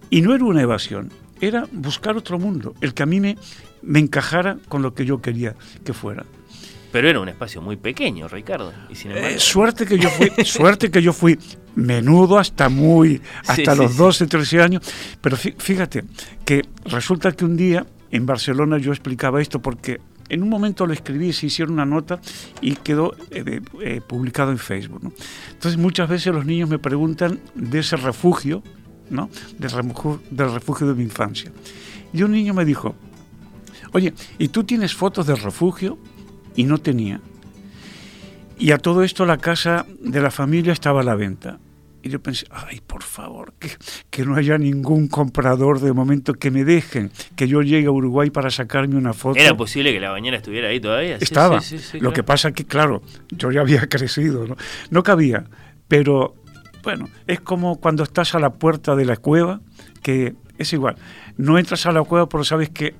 y 0.09 0.21
no 0.21 0.35
era 0.35 0.43
una 0.43 0.61
evasión, 0.61 1.11
era 1.41 1.67
buscar 1.71 2.17
otro 2.17 2.39
mundo, 2.39 2.73
el 2.81 2.93
que 2.93 3.03
a 3.03 3.05
mí 3.05 3.19
me, 3.19 3.37
me 3.81 3.99
encajara 3.99 4.57
con 4.67 4.81
lo 4.81 4.93
que 4.93 5.05
yo 5.05 5.21
quería 5.21 5.55
que 5.83 5.93
fuera. 5.93 6.25
Pero 6.97 7.09
era 7.11 7.19
un 7.19 7.29
espacio 7.29 7.61
muy 7.61 7.75
pequeño, 7.75 8.27
Ricardo. 8.27 8.73
Eh, 8.89 9.35
suerte 9.37 9.85
que 9.85 9.99
yo 9.99 10.09
fui, 10.09 10.31
suerte 10.43 10.89
que 10.89 10.99
yo 10.99 11.13
fui 11.13 11.37
menudo 11.75 12.39
hasta 12.39 12.69
muy, 12.69 13.21
hasta 13.45 13.75
los 13.75 13.97
12, 13.97 14.25
13 14.25 14.61
años. 14.63 14.93
Pero 15.21 15.37
fíjate 15.37 16.05
que 16.43 16.63
resulta 16.85 17.33
que 17.33 17.45
un 17.45 17.55
día 17.55 17.85
en 18.09 18.25
Barcelona 18.25 18.79
yo 18.79 18.91
explicaba 18.91 19.43
esto 19.43 19.61
porque 19.61 20.01
en 20.27 20.41
un 20.41 20.49
momento 20.49 20.87
lo 20.87 20.93
escribí, 20.93 21.33
se 21.33 21.45
hicieron 21.45 21.75
una 21.75 21.85
nota 21.85 22.19
y 22.61 22.73
quedó 22.77 23.15
eh, 23.29 23.61
eh, 23.79 24.01
publicado 24.01 24.49
en 24.49 24.57
Facebook. 24.57 25.13
Entonces 25.51 25.77
muchas 25.79 26.09
veces 26.09 26.33
los 26.33 26.47
niños 26.47 26.67
me 26.67 26.79
preguntan 26.79 27.39
de 27.53 27.77
ese 27.77 27.97
refugio, 27.97 28.63
¿no? 29.11 29.29
del, 29.59 29.69
refugio, 29.69 30.19
del 30.31 30.51
refugio 30.51 30.87
de 30.87 30.95
mi 30.95 31.03
infancia. 31.03 31.51
Y 32.11 32.23
un 32.23 32.31
niño 32.31 32.55
me 32.55 32.65
dijo, 32.65 32.95
oye, 33.93 34.15
¿y 34.39 34.47
tú 34.47 34.63
tienes 34.63 34.95
fotos 34.95 35.27
del 35.27 35.37
refugio? 35.37 35.99
Y 36.57 36.65
no 36.65 36.79
tenía. 36.79 37.21
Y 38.59 38.71
a 38.71 38.79
todo 38.79 39.03
esto 39.03 39.25
la 39.25 39.37
casa 39.37 39.85
de 40.01 40.19
la 40.19 40.31
familia 40.31 40.73
estaba 40.73 41.01
a 41.01 41.03
la 41.03 41.15
venta. 41.15 41.59
Y 42.03 42.09
yo 42.09 42.21
pensé, 42.21 42.47
ay, 42.51 42.81
por 42.85 43.03
favor, 43.03 43.53
que, 43.59 43.69
que, 44.09 44.25
no 44.25 44.35
haya 44.35 44.57
ningún 44.57 45.07
comprador 45.07 45.79
de 45.79 45.93
momento 45.93 46.33
que 46.33 46.51
me 46.51 46.63
dejen, 46.63 47.11
que 47.35 47.47
yo 47.47 47.61
llegue 47.61 47.87
a 47.87 47.91
Uruguay 47.91 48.29
para 48.29 48.49
sacarme 48.49 48.95
una 48.95 49.13
foto. 49.13 49.39
¿Era 49.39 49.55
posible 49.55 49.93
que 49.93 49.99
la 49.99 50.11
bañera 50.11 50.37
estuviera 50.37 50.69
ahí 50.69 50.79
todavía? 50.79 51.17
Estaba. 51.17 51.59
Lo 51.99 52.13
que 52.13 52.23
pasa 52.23 52.51
que, 52.51 52.65
claro, 52.65 53.01
yo 53.29 53.51
ya 53.51 53.61
había 53.61 53.81
crecido, 53.89 54.47
¿no? 54.47 54.55
no 54.89 55.03
cabía. 55.03 55.45
Pero, 55.87 56.35
bueno, 56.83 57.09
es 57.27 57.39
como 57.41 57.79
cuando 57.79 58.03
estás 58.03 58.35
a 58.35 58.39
la 58.39 58.51
puerta 58.51 58.95
de 58.95 59.05
la 59.05 59.17
cueva, 59.17 59.61
que 60.01 60.35
es 60.57 60.73
igual. 60.73 60.95
No 61.35 61.59
entras 61.59 61.85
a 61.85 61.91
la 61.91 62.03
cueva, 62.03 62.29
pero 62.29 62.43
sabes 62.43 62.69
que 62.69 62.95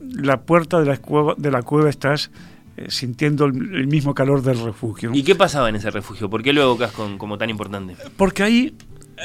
la 0.00 0.42
puerta 0.42 0.80
de 0.80 0.86
la 0.86 0.96
cueva, 0.98 1.34
de 1.36 1.50
la 1.50 1.62
cueva 1.62 1.90
estás 1.90 2.30
sintiendo 2.88 3.46
el, 3.46 3.86
mismo 3.86 4.14
calor 4.14 4.42
del 4.42 4.60
refugio. 4.60 5.10
¿Y 5.14 5.22
qué 5.22 5.34
pasaba 5.34 5.68
en 5.68 5.76
ese 5.76 5.90
refugio? 5.90 6.28
¿Por 6.28 6.42
qué 6.42 6.52
lo 6.52 6.62
evocas 6.62 6.92
como 6.92 7.38
tan 7.38 7.50
importante? 7.50 7.96
Porque 8.16 8.42
ahí 8.42 8.74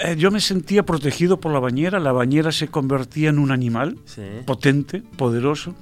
eh, 0.04 0.16
yo 0.18 0.32
me 0.32 0.40
sentía 0.40 0.84
protegido 0.84 1.40
por 1.40 1.52
la 1.52 1.60
bañera, 1.60 2.00
la 2.00 2.14
bañera 2.14 2.52
se 2.52 2.70
convertía 2.70 3.30
en 3.30 3.40
un 3.40 3.52
animal 3.52 3.98
potente, 4.46 5.04
poderoso, 5.18 5.76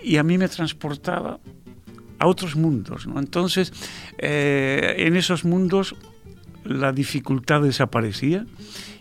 y 0.00 0.16
a 0.16 0.22
mí 0.22 0.38
me 0.38 0.48
transportaba 0.48 1.38
a 2.18 2.26
otros 2.26 2.56
mundos. 2.56 3.06
Entonces, 3.16 3.72
eh, 4.18 4.94
en 4.98 5.16
esos 5.16 5.44
mundos 5.44 5.94
la 6.64 6.92
dificultad 6.92 7.62
desaparecía 7.62 8.46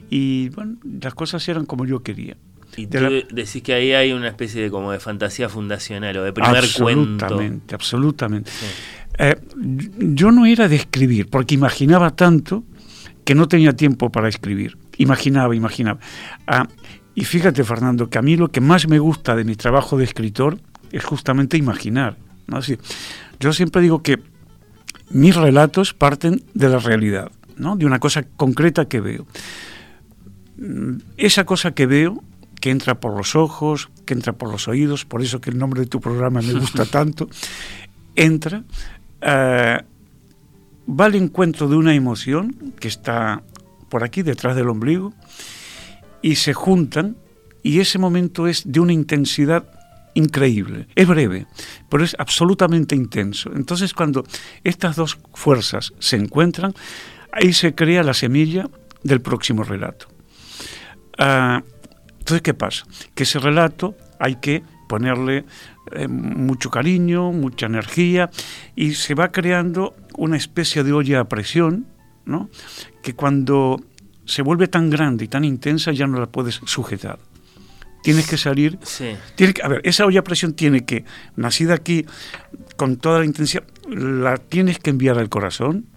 y 0.10 0.50
bueno, 0.50 0.78
las 0.84 1.14
cosas 1.14 1.48
eran 1.48 1.66
como 1.66 1.86
yo 1.86 2.04
quería. 2.04 2.38
Y 2.78 2.88
tú 2.88 2.98
decís 3.32 3.62
que 3.62 3.74
ahí 3.74 3.94
hay 3.94 4.14
una 4.14 4.30
especie 4.30 4.62
de 4.62 4.72
como 4.72 4.92
de 4.92 5.00
fantasía 5.00 5.50
fundacional 5.50 6.16
o 6.18 6.24
de 6.24 6.34
primer 6.34 6.64
cuento. 6.78 7.26
Absolutamente, 7.26 7.76
absolutamente. 7.76 8.52
Eh, 9.18 9.36
yo 9.98 10.32
no 10.32 10.46
era 10.46 10.68
de 10.68 10.78
escribir, 10.78 11.30
porque 11.30 11.56
imaginaba 11.56 12.16
tanto 12.16 12.64
que 13.26 13.36
no 13.36 13.48
tenía 13.48 13.74
tiempo 13.74 14.12
para 14.12 14.30
escribir. 14.30 14.78
imaginaba, 14.98 15.56
imaginaba. 15.56 16.00
Ah, 16.48 16.68
y 17.14 17.26
fíjate, 17.26 17.64
Fernando, 17.64 18.10
que 18.10 18.18
a 18.18 18.22
mí 18.22 18.38
lo 18.38 18.50
que 18.50 18.62
más 18.62 18.88
me 18.88 19.00
gusta 19.00 19.36
de 19.36 19.44
mi 19.44 19.56
trabajo 19.56 19.98
de 19.98 20.06
escritor 20.06 20.60
es 20.92 21.04
justamente 21.04 21.58
imaginar. 21.58 22.18
¿no? 22.48 22.58
Así, 22.58 22.78
yo 23.40 23.54
siempre 23.54 23.82
digo 23.82 24.02
que 24.02 24.20
mis 25.10 25.36
relatos 25.36 25.94
parten 25.94 26.44
de 26.54 26.70
la 26.70 26.80
realidad, 26.80 27.32
¿no? 27.58 27.76
de 27.76 27.86
una 27.86 28.00
cosa 28.00 28.24
concreta 28.24 28.86
que 28.86 29.02
veo. 29.02 29.28
Mm, 30.58 30.98
esa 31.18 31.46
cosa 31.46 31.72
que 31.72 31.86
veo, 31.86 32.24
que 32.62 32.70
entra 32.70 33.00
por 33.00 33.18
los 33.18 33.36
ojos, 33.36 33.90
que 34.06 34.14
entra 34.14 34.34
por 34.34 34.50
los 34.50 34.70
oídos, 34.70 35.04
por 35.04 35.22
eso 35.22 35.42
que 35.42 35.50
el 35.50 35.58
nombre 35.58 35.82
de 35.82 35.88
tu 35.88 36.00
programa 36.00 36.42
me 36.42 36.54
gusta 36.54 36.86
tanto, 36.90 37.28
entra, 38.16 38.64
eh, 39.20 39.80
va 40.88 41.06
al 41.06 41.16
encuentro 41.16 41.68
de 41.68 41.76
una 41.76 41.94
emoción 41.94 42.74
que 42.80 42.88
está 42.88 43.44
por 43.90 44.04
aquí, 44.04 44.22
detrás 44.22 44.56
del 44.56 44.70
ombligo, 44.70 45.14
y 46.22 46.36
se 46.36 46.54
juntan, 46.54 47.18
y 47.64 47.80
ese 47.80 47.98
momento 47.98 48.48
es 48.48 48.64
de 48.72 48.80
una 48.80 48.94
intensidad 48.94 49.66
increíble. 50.14 50.88
Es 50.96 51.08
breve, 51.08 51.48
pero 51.90 52.04
es 52.04 52.16
absolutamente 52.20 52.96
intenso. 52.96 53.52
Entonces, 53.56 53.94
cuando 53.94 54.24
estas 54.64 54.96
dos 54.96 55.18
fuerzas 55.34 55.94
se 56.00 56.16
encuentran, 56.16 56.74
ahí 57.32 57.54
se 57.54 57.74
crea 57.74 58.04
la 58.04 58.14
semilla 58.14 58.70
del 59.04 59.22
próximo 59.22 59.64
relato. 59.64 60.08
Ah, 61.18 61.64
entonces, 62.22 62.44
¿qué 62.44 62.54
pasa? 62.54 62.86
Que 63.16 63.24
ese 63.24 63.40
relato 63.40 63.96
hay 64.20 64.36
que 64.36 64.62
ponerle 64.88 65.44
eh, 65.92 66.08
mucho 66.08 66.70
cariño, 66.70 67.32
mucha 67.32 67.66
energía, 67.66 68.30
y 68.76 68.94
se 68.94 69.16
va 69.16 69.32
creando 69.32 69.96
una 70.16 70.38
especie 70.38 70.84
de 70.84 70.94
olla 70.94 71.22
a 71.22 71.24
presión, 71.24 71.88
¿no? 72.26 72.48
que 73.02 73.16
cuando 73.16 73.82
se 74.26 74.44
vuelve 74.44 74.68
tan 74.68 74.92
grande 74.92 75.26
y 75.26 75.28
tan 75.30 75.44
intensa 75.44 75.92
ya 75.94 76.06
no 76.06 76.20
la 76.20 76.28
puedes 76.28 76.62
sujetar. 76.66 77.18
Tienes 78.04 78.30
que 78.30 78.38
salir. 78.38 78.78
Sí. 78.84 79.16
Tiene 79.36 79.54
que, 79.54 79.64
a 79.64 79.68
ver, 79.68 79.82
esa 79.84 80.06
olla 80.06 80.20
a 80.20 80.24
presión 80.24 80.54
tiene 80.54 80.86
que, 80.86 81.06
nacida 81.36 81.74
aquí 81.74 82.06
con 82.78 82.98
toda 82.98 83.18
la 83.18 83.26
intensidad, 83.26 83.64
la 83.90 84.38
tienes 84.38 84.78
que 84.78 84.92
enviar 84.92 85.18
al 85.18 85.30
corazón, 85.30 85.88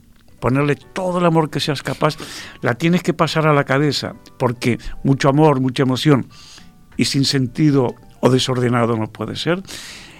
ponerle 0.44 0.76
todo 0.76 1.20
el 1.20 1.24
amor 1.24 1.48
que 1.48 1.58
seas 1.58 1.82
capaz, 1.82 2.18
la 2.60 2.74
tienes 2.74 3.02
que 3.02 3.14
pasar 3.14 3.46
a 3.46 3.54
la 3.54 3.64
cabeza, 3.64 4.14
porque 4.38 4.78
mucho 5.02 5.30
amor, 5.30 5.58
mucha 5.58 5.84
emoción 5.84 6.26
y 6.98 7.06
sin 7.06 7.24
sentido 7.24 7.94
o 8.20 8.28
desordenado 8.28 8.94
no 8.98 9.10
puede 9.10 9.36
ser. 9.36 9.62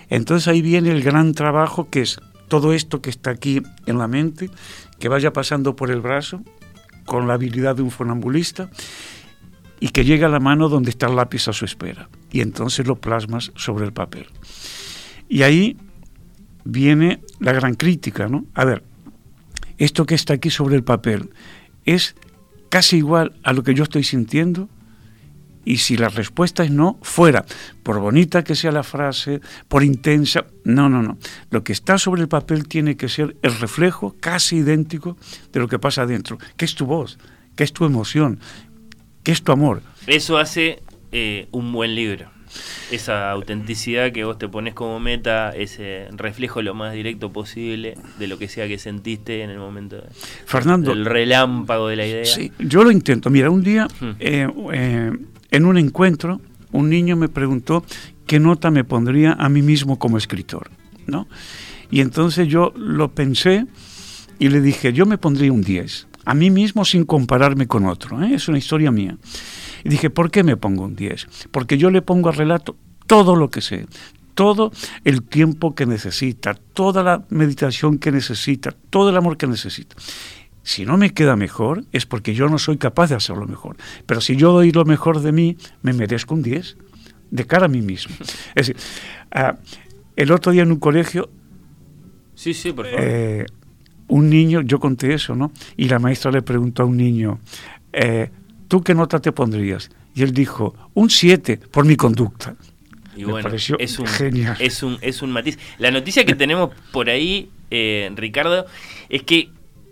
Entonces 0.09 0.49
ahí 0.49 0.63
viene 0.63 0.93
el 0.93 1.03
gran 1.03 1.35
trabajo 1.35 1.91
que 1.91 2.01
es 2.01 2.21
todo 2.49 2.73
esto 2.73 3.03
que 3.03 3.11
está 3.11 3.33
aquí 3.33 3.61
en 3.85 3.99
la 3.99 4.09
mente, 4.09 4.49
que 4.99 5.11
vaya 5.11 5.31
pasando 5.35 5.77
por 5.77 5.91
el 5.91 6.01
brazo 6.01 6.41
con 7.05 7.29
la 7.29 7.35
habilidad 7.35 7.77
de 7.77 7.83
un 7.83 7.91
funambulista 7.91 8.71
y 9.79 9.91
que 9.91 10.07
llegue 10.07 10.25
a 10.25 10.31
la 10.31 10.41
mano 10.41 10.71
donde 10.71 10.89
está 10.89 11.07
el 11.07 11.17
lápiz 11.17 11.49
a 11.49 11.53
su 11.53 11.67
espera. 11.67 12.09
Y 12.33 12.41
entonces 12.41 12.87
lo 12.87 12.97
plasmas 12.97 13.53
sobre 13.57 13.85
el 13.85 13.93
papel. 13.93 14.29
Y 15.29 15.43
ahí 15.43 15.77
viene 16.65 17.21
la 17.41 17.53
gran 17.53 17.75
crítica, 17.75 18.27
¿no? 18.27 18.47
A 18.55 18.65
ver, 18.65 18.85
esto 19.79 20.07
que 20.07 20.15
está 20.15 20.35
aquí 20.35 20.51
sobre 20.51 20.77
el 20.77 20.85
papel 20.85 21.31
es 21.85 22.15
casi 22.69 22.97
igual 22.97 23.33
a 23.43 23.53
lo 23.53 23.63
que 23.63 23.75
yo 23.75 23.85
estoy 23.85 24.05
sintiendo 24.05 24.69
y 25.65 25.79
si 25.79 25.97
la 25.97 26.09
respuesta 26.09 26.63
es 26.63 26.71
no, 26.71 26.99
fuera, 27.03 27.45
por 27.83 27.99
bonita 27.99 28.45
que 28.45 28.55
sea 28.55 28.71
la 28.71 28.83
frase, 28.83 29.41
por 29.69 29.83
intensa, 29.83 30.45
no, 30.65 30.89
no, 30.89 31.03
no. 31.03 31.17
Lo 31.51 31.65
que 31.65 31.73
está 31.73 31.97
sobre 31.97 32.23
el 32.23 32.29
papel 32.29 32.69
tiene 32.69 32.97
que 32.97 33.09
ser 33.09 33.37
el 33.43 33.59
reflejo 33.59 34.15
casi 34.21 34.57
idéntico 34.57 35.17
de 35.53 35.61
lo 35.61 35.69
que 35.69 35.79
pasa 35.79 36.03
adentro, 36.03 36.39
que 36.57 36.65
es 36.67 36.75
tu 36.75 36.85
voz, 36.85 37.19
que 37.57 37.65
es 37.65 37.73
tu 37.73 37.85
emoción, 37.85 38.41
que 39.23 39.33
es 39.33 39.43
tu 39.43 39.53
amor. 39.53 39.83
Eso 40.07 40.37
hace 40.37 40.83
eh, 41.13 41.49
un 41.51 41.73
buen 41.73 41.95
libro. 41.95 42.34
Esa 42.90 43.31
autenticidad 43.31 44.12
que 44.12 44.24
vos 44.24 44.39
te 44.39 44.48
pones 44.48 44.74
como 44.74 45.01
meta, 45.01 45.51
ese 45.51 46.09
reflejo 46.12 46.62
lo 46.62 46.74
más 46.74 46.93
directo 46.93 47.32
posible 47.32 47.97
de 48.18 48.26
lo 48.26 48.39
que 48.39 48.48
sea 48.48 48.68
que 48.68 48.78
sentiste 48.78 49.43
en 49.43 49.51
el 49.51 49.59
momento 49.59 50.02
Fernando, 50.47 50.90
del 50.90 51.05
relámpago 51.05 51.89
de 51.89 51.97
la 51.97 52.06
idea. 52.06 52.24
Sí, 52.24 52.52
yo 52.59 52.85
lo 52.85 52.90
intento. 52.90 53.31
Mira, 53.31 53.51
un 53.51 53.62
día 53.62 53.89
Hmm. 54.01 54.10
eh, 54.18 54.48
eh, 54.72 55.12
en 55.51 55.64
un 55.66 55.78
encuentro, 55.78 56.40
un 56.72 56.89
niño 56.89 57.16
me 57.16 57.28
preguntó 57.28 57.85
qué 58.26 58.40
nota 58.40 58.70
me 58.70 58.85
pondría 58.85 59.32
a 59.32 59.48
mí 59.48 59.62
mismo 59.62 59.98
como 59.98 60.18
escritor, 60.18 60.70
¿no? 61.06 61.28
Y 61.90 62.01
entonces 62.01 62.48
yo 62.48 62.72
lo 62.76 63.12
pensé 63.12 63.66
y 64.39 64.48
le 64.48 64.60
dije, 64.60 64.93
yo 64.93 65.06
me 65.06 65.18
pondría 65.18 65.52
un 65.52 65.62
10, 65.62 66.09
a 66.24 66.35
mí 66.35 66.51
mismo 66.51 66.85
sin 66.85 67.05
compararme 67.05 67.66
con 67.66 67.85
otro, 67.86 68.22
¿eh? 68.22 68.35
es 68.35 68.48
una 68.48 68.59
historia 68.59 68.90
mía. 68.90 69.16
Y 69.85 69.89
dije, 69.90 70.11
¿por 70.11 70.31
qué 70.31 70.43
me 70.43 70.56
pongo 70.56 70.85
un 70.85 70.97
10? 70.97 71.48
Porque 71.51 71.78
yo 71.78 71.90
le 71.90 72.02
pongo 72.02 72.28
al 72.31 72.36
relato 72.36 72.77
todo 73.06 73.36
lo 73.36 73.51
que 73.51 73.61
sé, 73.61 73.86
todo 74.35 74.73
el 75.05 75.23
tiempo 75.23 75.74
que 75.74 75.86
necesita, 75.86 76.55
toda 76.55 77.02
la 77.02 77.24
meditación 77.28 77.98
que 77.98 78.11
necesita, 78.11 78.74
todo 78.90 79.11
el 79.11 79.16
amor 79.16 79.36
que 79.36 79.47
necesita. 79.47 79.94
Si 80.62 80.86
no 80.86 80.97
me 80.97 81.11
queda 81.12 81.36
mejor 81.36 81.85
es 81.93 82.06
porque 82.06 82.35
yo 82.35 82.48
no 82.48 82.59
soy 82.59 82.78
capaz 82.78 83.11
de 83.11 83.16
hacerlo 83.16 83.47
mejor. 83.47 83.77
Pero 84.06 84.23
si 84.23 84.36
yo 84.36 84.52
doy 84.52 84.73
lo 84.73 84.86
mejor 84.86 85.20
de 85.20 85.31
mí, 85.32 85.56
me 85.82 85.93
merezco 85.93 86.32
un 86.35 86.43
10 86.43 86.77
de 87.31 87.47
cara 87.47 87.66
a 87.66 87.69
mí 87.69 87.82
mismo. 87.82 88.15
Es 88.55 88.69
decir, 88.69 88.77
ah, 89.31 89.56
el 90.16 90.32
otro 90.32 90.52
día 90.52 90.62
en 90.62 90.73
un 90.73 90.78
colegio, 90.78 91.28
Sí, 92.35 92.55
sí, 92.55 92.73
por 92.73 92.86
favor. 92.86 93.01
eh, 93.02 93.47
un 94.09 94.28
niño, 94.31 94.62
yo 94.62 94.81
conté 94.81 95.12
eso, 95.15 95.35
¿no? 95.35 95.52
Y 95.77 95.89
la 95.89 95.98
maestra 95.98 96.31
le 96.31 96.43
preguntó 96.43 96.82
a 96.82 96.86
un 96.86 96.97
niño, 96.97 97.39
eh, 97.93 98.31
¿tú 98.69 98.82
qué 98.82 98.95
nota 98.95 99.20
te 99.20 99.32
pondrías? 99.32 99.91
Y 100.15 100.23
él 100.23 100.32
dijo, 100.32 100.74
un 100.95 101.11
7 101.11 101.61
por 101.70 101.85
mi 101.85 101.97
conducta. 101.97 102.55
Y 103.16 103.24
Me 103.24 103.32
bueno, 103.32 103.49
pareció 103.49 103.77
es 103.78 103.99
un, 103.99 104.07
genial. 104.07 104.57
es 104.59 104.82
un 104.82 104.99
es 105.01 105.23
un 105.23 105.31
matiz. 105.31 105.59
La 105.78 105.91
noticia 105.91 106.24
que 106.24 106.35
tenemos 106.35 106.70
por 106.93 107.09
ahí, 107.09 107.49
eh, 107.70 108.11
Ricardo, 108.16 108.66
es 109.09 109.23
que 109.23 109.51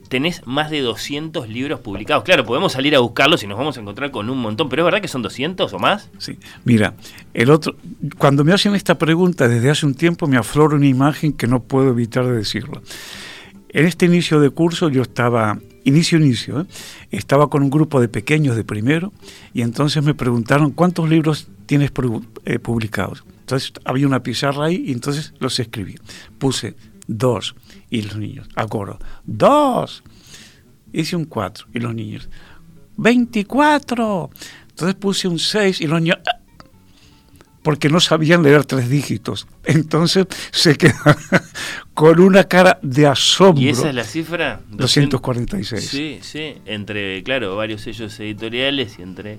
tenés 0.09 0.47
más 0.47 0.70
de 0.70 0.81
200 0.82 1.49
libros 1.49 1.81
publicados. 1.81 2.23
Claro, 2.24 2.44
podemos 2.44 2.73
salir 2.73 2.94
a 2.94 2.99
buscarlos 2.99 3.43
y 3.44 3.47
nos 3.47 3.57
vamos 3.57 3.78
a 3.78 3.81
encontrar 3.81 4.11
con 4.11 4.28
un 4.28 4.39
montón, 4.39 4.69
pero 4.69 4.82
es 4.82 4.85
verdad 4.85 5.01
que 5.01 5.09
son 5.09 5.23
200 5.23 5.73
o 5.73 5.78
más. 5.78 6.11
Sí. 6.19 6.36
Mira, 6.65 6.93
el 7.32 7.49
otro, 7.49 7.77
cuando 8.19 8.44
me 8.44 8.53
hacen 8.53 8.74
esta 8.74 8.99
pregunta 8.99 9.49
desde 9.49 9.70
hace 9.70 9.86
un 9.86 9.94
tiempo 9.94 10.27
me 10.27 10.36
aflora 10.36 10.77
una 10.77 10.86
imagen 10.86 11.32
que 11.32 11.47
no 11.47 11.62
puedo 11.62 11.89
evitar 11.89 12.27
de 12.27 12.32
decirlo. 12.32 12.82
En 13.70 13.86
este 13.86 14.05
inicio 14.05 14.39
de 14.39 14.51
curso 14.51 14.90
yo 14.90 15.01
estaba, 15.01 15.59
inicio, 15.85 16.19
inicio, 16.19 16.61
¿eh? 16.61 16.67
estaba 17.11 17.49
con 17.49 17.63
un 17.63 17.71
grupo 17.71 18.01
de 18.01 18.09
pequeños 18.09 18.57
de 18.57 18.65
primero 18.65 19.13
y 19.53 19.63
entonces 19.63 20.03
me 20.03 20.15
preguntaron 20.15 20.71
cuántos 20.71 21.09
libros 21.09 21.49
tienes 21.67 21.93
eh, 22.45 22.59
publicados. 22.59 23.25
Entonces 23.41 23.73
había 23.85 24.07
una 24.07 24.23
pizarra 24.23 24.67
ahí 24.67 24.85
y 24.87 24.93
entonces 24.93 25.35
los 25.39 25.59
escribí. 25.59 25.97
Puse 26.39 26.75
dos 27.07 27.55
y 27.91 28.03
los 28.03 28.17
niños, 28.17 28.49
a 28.55 28.67
coro, 28.67 28.99
dos. 29.25 30.03
Hice 30.93 31.17
un 31.17 31.25
cuatro 31.25 31.67
y 31.73 31.81
los 31.81 31.95
niños, 31.95 32.29
24. 32.97 34.31
Entonces 34.69 34.95
puse 34.95 35.29
un 35.29 35.39
6 35.39 35.81
y 35.81 35.87
los 35.87 36.01
niños, 36.01 36.19
"Ah", 36.27 36.39
porque 37.62 37.89
no 37.89 38.01
sabían 38.01 38.43
leer 38.43 38.64
tres 38.64 38.89
dígitos. 38.89 39.47
Entonces 39.64 40.26
se 40.51 40.76
quedan 40.76 41.16
con 41.94 42.20
una 42.20 42.44
cara 42.44 42.78
de 42.82 43.06
asombro. 43.06 43.62
¿Y 43.62 43.68
esa 43.68 43.89
es 43.89 43.94
la 43.94 44.05
cifra? 44.05 44.60
246. 44.68 45.89
Sí, 45.89 46.18
sí, 46.22 46.55
entre, 46.66 47.22
claro, 47.22 47.56
varios 47.56 47.82
sellos 47.82 48.18
editoriales 48.20 48.98
y 48.98 49.02
entre 49.02 49.39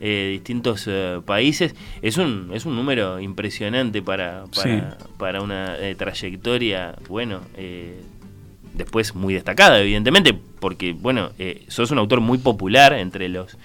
eh, 0.00 0.28
distintos 0.32 0.84
eh, 0.86 1.20
países. 1.24 1.74
Es 2.02 2.18
un, 2.18 2.50
es 2.52 2.66
un 2.66 2.76
número 2.76 3.20
impresionante 3.20 4.02
para, 4.02 4.44
para, 4.54 4.98
para 5.18 5.40
una 5.42 5.76
eh, 5.78 5.94
trayectoria, 5.94 6.96
bueno, 7.08 7.40
eh, 7.56 8.00
después 8.74 9.14
muy 9.14 9.34
destacada, 9.34 9.80
evidentemente, 9.80 10.34
porque, 10.60 10.92
bueno, 10.92 11.30
eh, 11.38 11.64
sos 11.68 11.90
un 11.90 11.98
autor 11.98 12.20
muy 12.20 12.38
popular 12.38 12.92
entre 12.92 13.28
los, 13.28 13.56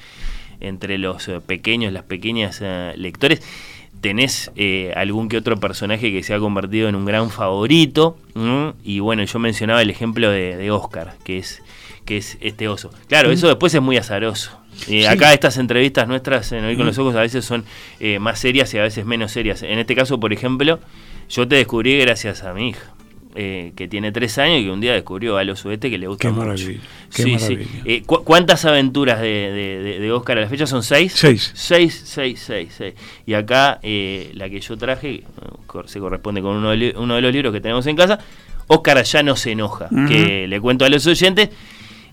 entre 0.59 0.97
los 0.97 1.29
pequeños, 1.45 1.93
las 1.93 2.03
pequeñas 2.03 2.61
lectores. 2.95 3.41
Tenés 4.01 4.51
eh, 4.55 4.93
algún 4.95 5.29
que 5.29 5.37
otro 5.37 5.57
personaje 5.57 6.11
que 6.11 6.23
se 6.23 6.33
ha 6.33 6.39
convertido 6.39 6.87
en 6.89 6.95
un 6.95 7.05
gran 7.05 7.29
favorito. 7.29 8.17
¿no? 8.35 8.75
Y 8.83 8.99
bueno, 8.99 9.23
yo 9.23 9.39
mencionaba 9.39 9.81
el 9.81 9.89
ejemplo 9.89 10.29
de, 10.29 10.55
de 10.55 10.71
Oscar, 10.71 11.15
que 11.23 11.37
es, 11.37 11.61
que 12.05 12.17
es 12.17 12.37
este 12.41 12.67
oso. 12.67 12.91
Claro, 13.07 13.31
eso 13.31 13.47
después 13.47 13.73
es 13.73 13.81
muy 13.81 13.97
azaroso. 13.97 14.51
Eh, 14.51 15.01
Sí. 15.01 15.05
Acá 15.05 15.33
estas 15.33 15.57
entrevistas 15.57 16.07
nuestras 16.07 16.51
en 16.53 16.63
Oír 16.63 16.77
con 16.77 16.85
los 16.85 16.97
Ojos 16.97 17.15
a 17.15 17.21
veces 17.21 17.43
son 17.43 17.65
eh, 17.99 18.19
más 18.19 18.39
serias 18.39 18.73
y 18.73 18.77
a 18.77 18.83
veces 18.83 19.05
menos 19.05 19.31
serias. 19.31 19.61
En 19.61 19.77
este 19.77 19.93
caso, 19.95 20.19
por 20.19 20.31
ejemplo, 20.31 20.79
yo 21.29 21.47
te 21.47 21.55
descubrí 21.55 21.97
gracias 21.99 22.43
a 22.43 22.53
mi 22.53 22.69
hija, 22.69 22.93
eh, 23.35 23.73
que 23.75 23.87
tiene 23.87 24.11
tres 24.11 24.37
años 24.39 24.59
y 24.61 24.63
que 24.65 24.71
un 24.71 24.81
día 24.81 24.93
descubrió 24.93 25.37
al 25.37 25.49
oso 25.49 25.71
este 25.71 25.89
que 25.89 25.97
le 25.97 26.07
gusta 26.07 26.21
Qué 26.27 26.29
mucho. 26.29 26.39
maravilla, 26.45 26.79
qué 27.15 27.23
sí, 27.23 27.39
sí. 27.39 27.57
Eh, 27.85 28.01
¿cu- 28.05 28.23
¿Cuántas 28.23 28.65
aventuras 28.65 29.21
de, 29.21 29.27
de- 29.27 29.79
de- 29.83 29.99
de 29.99 30.11
Oscar 30.11 30.37
a 30.37 30.41
la 30.41 30.47
fecha? 30.47 30.65
¿Son 30.65 30.81
seis? 30.83 31.13
Seis. 31.15 31.51
Seis, 31.53 32.01
seis, 32.05 32.39
seis, 32.45 32.73
seis. 32.75 32.93
Y 33.25 33.33
acá 33.35 33.79
eh, 33.83 34.31
la 34.33 34.49
que 34.49 34.59
yo 34.59 34.77
traje, 34.77 35.23
se 35.85 35.99
corresponde 35.99 36.41
con 36.41 36.55
uno 36.55 36.71
de, 36.71 36.93
uno 36.97 37.15
de 37.15 37.21
los 37.21 37.31
libros 37.33 37.53
que 37.53 37.61
tenemos 37.61 37.85
en 37.87 37.95
casa, 37.95 38.19
Oscar 38.67 39.03
ya 39.03 39.23
no 39.23 39.35
se 39.35 39.51
enoja, 39.51 39.89
que 40.07 40.47
le 40.47 40.59
cuento 40.61 40.85
a 40.85 40.89
los 40.89 41.05
oyentes, 41.07 41.49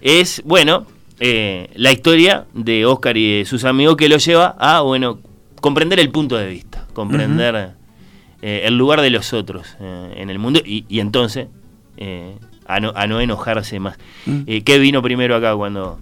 es, 0.01 0.43
bueno, 0.45 0.87
eh, 1.21 1.71
la 1.75 1.93
historia 1.93 2.45
de 2.53 2.85
Oscar 2.87 3.17
y 3.17 3.39
de 3.39 3.45
sus 3.47 3.65
amigos 3.65 3.97
que 3.97 4.09
lo 4.09 4.19
lleva 4.19 4.55
a, 4.59 4.81
bueno, 4.83 5.19
comprender 5.61 5.99
el 5.99 6.11
punto 6.11 6.37
de 6.37 6.47
vista, 6.49 6.87
comprender 6.93 7.73
eh, 8.49 8.63
el 8.65 8.79
lugar 8.79 9.01
de 9.01 9.11
los 9.11 9.33
otros 9.33 9.77
eh, 9.81 10.15
en 10.17 10.31
el 10.31 10.39
mundo 10.39 10.61
y, 10.65 10.85
y 10.89 11.01
entonces 11.01 11.49
a 12.67 12.81
no, 12.81 12.93
a, 12.95 13.07
no, 13.07 13.21
enojarse 13.21 13.81
más. 13.81 13.99
Mm. 14.27 14.43
¿Qué 14.65 14.79
vino 14.79 15.03
primero 15.03 15.35
acá 15.35 15.57
cuando 15.57 15.99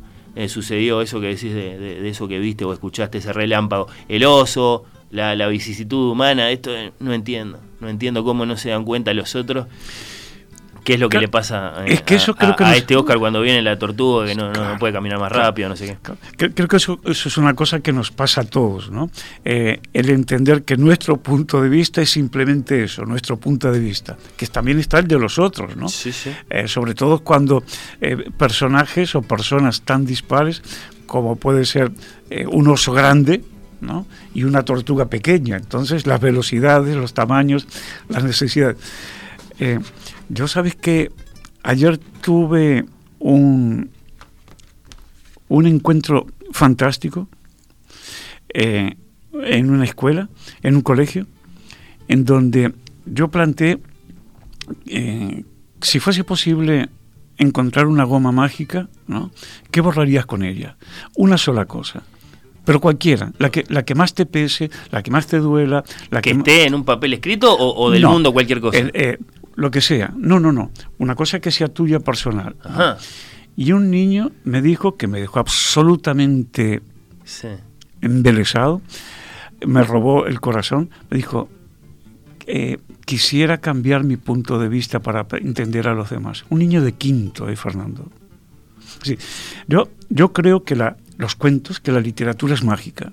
sucedió 0.48 1.00
eso 1.00 1.20
que 1.20 1.28
decís 1.28 1.54
de, 1.54 1.78
de, 1.78 2.08
eso 2.08 2.26
que 2.26 2.38
viste 2.40 2.64
o 2.64 2.72
escuchaste, 2.72 3.18
ese 3.18 3.32
relámpago? 3.32 3.86
El 4.08 4.24
oso, 4.24 4.84
la, 5.10 5.36
la 5.36 5.46
vicisitud 5.46 6.10
humana, 6.10 6.50
esto 6.50 6.72
no 6.98 7.14
entiendo, 7.14 7.60
no 7.80 7.88
entiendo 7.88 8.24
cómo 8.24 8.44
no 8.44 8.56
se 8.56 8.70
dan 8.70 8.84
cuenta 8.84 9.14
los 9.14 9.36
otros 9.36 9.66
qué 10.84 10.94
es 10.94 11.00
lo 11.00 11.08
que 11.08 11.18
le 11.18 11.28
pasa 11.28 11.80
a, 11.80 11.86
este 11.86 12.96
Oscar 12.96 13.18
cuando 13.18 13.40
viene 13.40 13.62
la 13.62 13.78
tortuga 13.78 14.26
que 14.26 14.34
no, 14.34 14.52
puede 14.78 14.92
caminar 14.92 15.18
más 15.18 15.32
rápido, 15.32 15.68
no 15.68 15.76
sé 15.76 15.98
qué. 16.36 16.50
Creo 16.50 16.68
que 16.68 16.76
eso, 16.76 17.00
es 17.04 17.36
una 17.38 17.54
cosa 17.54 17.80
que 17.80 17.92
nos 17.92 18.10
pasa 18.10 18.42
a 18.42 18.44
todos, 18.44 18.90
¿no? 18.90 19.10
Eh, 19.44 19.80
el 19.92 20.10
entender 20.10 20.62
que 20.64 20.76
nuestro 20.76 21.16
punto 21.16 21.60
de 21.62 21.68
vista 21.68 22.02
es 22.02 22.10
simplemente 22.10 22.84
eso, 22.84 23.04
nuestro 23.04 23.38
punto 23.38 23.72
de 23.72 23.80
vista, 23.80 24.16
que 24.36 24.46
también 24.46 24.78
está 24.78 24.98
el 24.98 25.08
de 25.08 25.18
los 25.18 25.38
otros, 25.38 25.74
¿no? 25.76 25.88
Sí, 25.88 26.12
sí. 26.12 26.30
Eh, 26.50 26.68
sobre 26.68 26.94
todo 26.94 27.20
cuando 27.20 27.64
eh, 28.00 28.30
personajes 28.36 29.14
o 29.14 29.22
personas 29.22 29.82
tan 29.82 30.04
dispares 30.04 30.62
como 31.06 31.36
puede 31.36 31.64
ser 31.64 31.92
un 32.48 32.66
oso 32.68 32.92
grande, 32.92 33.44
¿no? 33.80 34.06
y 34.32 34.44
una 34.44 34.64
tortuga 34.64 35.06
pequeña. 35.06 35.56
Entonces 35.56 36.06
las 36.06 36.20
velocidades, 36.20 36.96
los 36.96 37.14
tamaños, 37.14 37.68
las 38.08 38.24
necesidades. 38.24 38.76
Yo 40.34 40.48
sabes 40.48 40.74
que 40.74 41.12
ayer 41.62 41.96
tuve 41.96 42.84
un, 43.20 43.88
un 45.46 45.66
encuentro 45.66 46.26
fantástico 46.50 47.28
eh, 48.52 48.96
en 49.32 49.70
una 49.70 49.84
escuela, 49.84 50.28
en 50.64 50.74
un 50.74 50.82
colegio, 50.82 51.28
en 52.08 52.24
donde 52.24 52.74
yo 53.06 53.28
planteé, 53.28 53.78
eh, 54.86 55.44
si 55.80 56.00
fuese 56.00 56.24
posible 56.24 56.88
encontrar 57.38 57.86
una 57.86 58.02
goma 58.02 58.32
mágica, 58.32 58.88
¿no? 59.06 59.30
¿qué 59.70 59.80
borrarías 59.80 60.26
con 60.26 60.42
ella? 60.42 60.76
Una 61.14 61.38
sola 61.38 61.66
cosa 61.66 62.02
pero 62.64 62.80
cualquiera, 62.80 63.32
la 63.38 63.50
que, 63.50 63.64
la 63.68 63.84
que 63.84 63.94
más 63.94 64.14
te 64.14 64.26
pese, 64.26 64.70
la 64.90 65.02
que 65.02 65.10
más 65.10 65.26
te 65.26 65.38
duela, 65.38 65.84
la 66.10 66.22
que, 66.22 66.30
esté 66.30 66.66
en 66.66 66.74
un 66.74 66.84
papel 66.84 67.12
escrito 67.12 67.54
o, 67.56 67.90
del 67.90 68.06
mundo 68.06 68.32
cualquier 68.32 68.60
cosa. 68.60 68.78
Eh, 68.78 69.18
lo 69.54 69.70
que 69.70 69.80
sea. 69.80 70.12
No, 70.16 70.40
no, 70.40 70.52
no. 70.52 70.70
Una 70.98 71.14
cosa 71.14 71.40
que 71.40 71.50
sea 71.50 71.68
tuya 71.68 72.00
personal. 72.00 72.56
Y 73.56 73.72
un 73.72 73.90
niño 73.90 74.32
me 74.44 74.62
dijo 74.62 74.96
que 74.96 75.06
me 75.06 75.20
dejó 75.20 75.38
absolutamente 75.38 76.82
embelesado, 78.00 78.82
me 79.66 79.82
robó 79.82 80.26
el 80.26 80.40
corazón, 80.40 80.90
me 81.10 81.16
dijo, 81.16 81.48
eh, 82.46 82.78
quisiera 83.04 83.58
cambiar 83.58 84.04
mi 84.04 84.16
punto 84.16 84.58
de 84.58 84.68
vista 84.68 85.00
para 85.00 85.26
entender 85.38 85.88
a 85.88 85.94
los 85.94 86.10
demás. 86.10 86.44
Un 86.50 86.58
niño 86.58 86.82
de 86.82 86.92
quinto, 86.92 87.48
¿eh, 87.48 87.56
Fernando? 87.56 88.10
Sí. 89.02 89.16
Yo, 89.68 89.88
yo 90.08 90.32
creo 90.32 90.64
que 90.64 90.76
la, 90.76 90.96
los 91.16 91.34
cuentos, 91.34 91.80
que 91.80 91.92
la 91.92 92.00
literatura 92.00 92.54
es 92.54 92.64
mágica. 92.64 93.12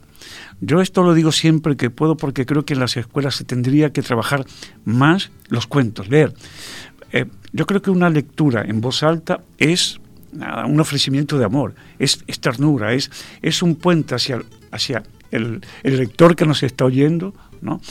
Yo 0.60 0.82
esto 0.82 1.04
lo 1.04 1.14
digo 1.14 1.32
siempre 1.32 1.76
que 1.76 1.90
puedo 1.90 2.18
porque 2.18 2.46
creo 2.46 2.66
que 2.66 2.74
en 2.74 2.80
las 2.80 2.98
escuelas 2.98 3.36
se 3.36 3.44
tendría 3.44 3.92
que 3.92 4.02
trabajar 4.02 4.46
más 4.86 5.32
los 5.50 5.68
cuentos, 5.68 6.10
leer. 6.10 6.34
Eh, 7.12 7.26
yo 7.52 7.66
creo 7.66 7.82
que 7.82 7.92
una 7.92 8.10
lectura 8.10 8.64
en 8.66 8.82
voz 8.82 9.04
alta 9.04 9.42
es 9.58 10.00
un 10.66 10.80
ofrecimiento 10.80 11.38
de 11.38 11.46
amor, 11.46 11.76
es, 12.00 12.24
ternura, 12.40 12.94
es, 12.94 13.12
es 13.42 13.62
un 13.62 13.76
puente 13.76 14.16
hacia, 14.16 14.42
hacia 14.72 15.04
el, 15.32 15.62
lector 15.84 16.36
que 16.36 16.46
nos 16.46 16.64
está 16.64 16.86
oyendo, 16.86 17.34
¿no? 17.62 17.82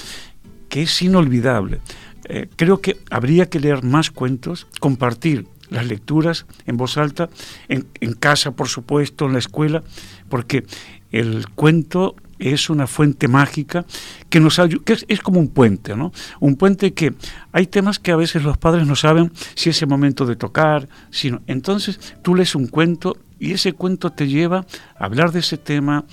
que 0.69 0.83
es 0.83 1.03
inolvidable. 1.03 1.81
Eh, 2.25 2.49
creo 2.57 2.81
que 2.81 2.99
habría 3.11 3.51
que 3.51 3.61
leer 3.61 3.83
más 3.83 4.11
cuentos, 4.11 4.67
compartir 4.79 5.47
las 5.69 5.87
lecturas 5.87 6.47
en 6.67 6.77
voz 6.77 6.97
alta, 6.97 7.29
en, 7.69 7.87
en 8.01 8.15
casa, 8.15 8.53
por 8.53 8.69
supuesto, 8.69 9.27
en 9.27 9.35
la 9.35 9.39
escuela, 9.39 9.83
porque 10.29 10.65
el 11.11 11.49
cuento 11.51 12.17
es 12.41 12.71
una 12.71 12.87
fuente 12.87 13.29
mágica 13.29 13.85
que 14.29 14.41
nos 14.41 14.59
ayuda, 14.59 14.83
que 14.85 14.97
es, 15.07 15.21
como 15.21 15.39
un 15.39 15.49
puente, 15.49 15.95
¿no? 15.95 16.13
Un 16.41 16.57
puente 16.57 16.95
que 16.95 17.15
hay 17.53 17.67
temas 17.67 17.99
que 17.99 18.13
a 18.13 18.17
veces 18.17 18.43
los 18.43 18.59
padres 18.59 18.87
no 18.87 18.97
saben 18.97 19.31
si 19.55 19.71
es 19.71 19.81
el 19.83 19.89
momento 19.89 20.27
de 20.27 20.37
tocar, 20.37 20.89
sino 21.11 21.43
entonces 21.47 22.01
tú 22.23 22.35
lees 22.35 22.55
un 22.55 22.67
cuento 22.67 23.17
y 23.39 23.53
ese 23.53 23.75
cuento 23.75 24.11
te 24.11 24.27
lleva 24.27 24.67
a 24.99 25.05
hablar 25.05 25.33
de 25.33 25.41
ese 25.41 25.59
tema, 25.59 26.05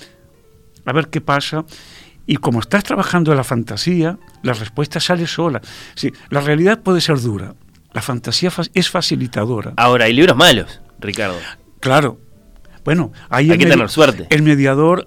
a 0.84 0.92
ver 0.92 1.08
qué 1.08 1.20
pasa. 1.20 1.64
Y 2.26 2.36
como 2.36 2.60
estás 2.60 2.84
trabajando 2.84 3.30
en 3.30 3.38
la 3.38 3.44
fantasía, 3.44 4.18
la 4.42 4.52
respuesta 4.52 5.00
sale 5.00 5.26
sola. 5.26 5.62
Sí, 5.94 6.12
la 6.28 6.42
realidad 6.42 6.82
puede 6.82 7.00
ser 7.00 7.20
dura, 7.20 7.54
la 7.94 8.02
fantasía 8.02 8.52
es 8.74 8.90
facilitadora. 8.90 9.72
Ahora, 9.76 10.04
hay 10.04 10.12
libros 10.12 10.36
malos, 10.36 10.82
Ricardo. 11.00 11.38
Claro. 11.80 12.27
Bueno, 12.84 13.12
hay 13.28 13.48
que 13.48 13.66
tener 13.66 13.88
suerte. 13.88 14.26
El 14.30 14.42
mediador 14.42 15.06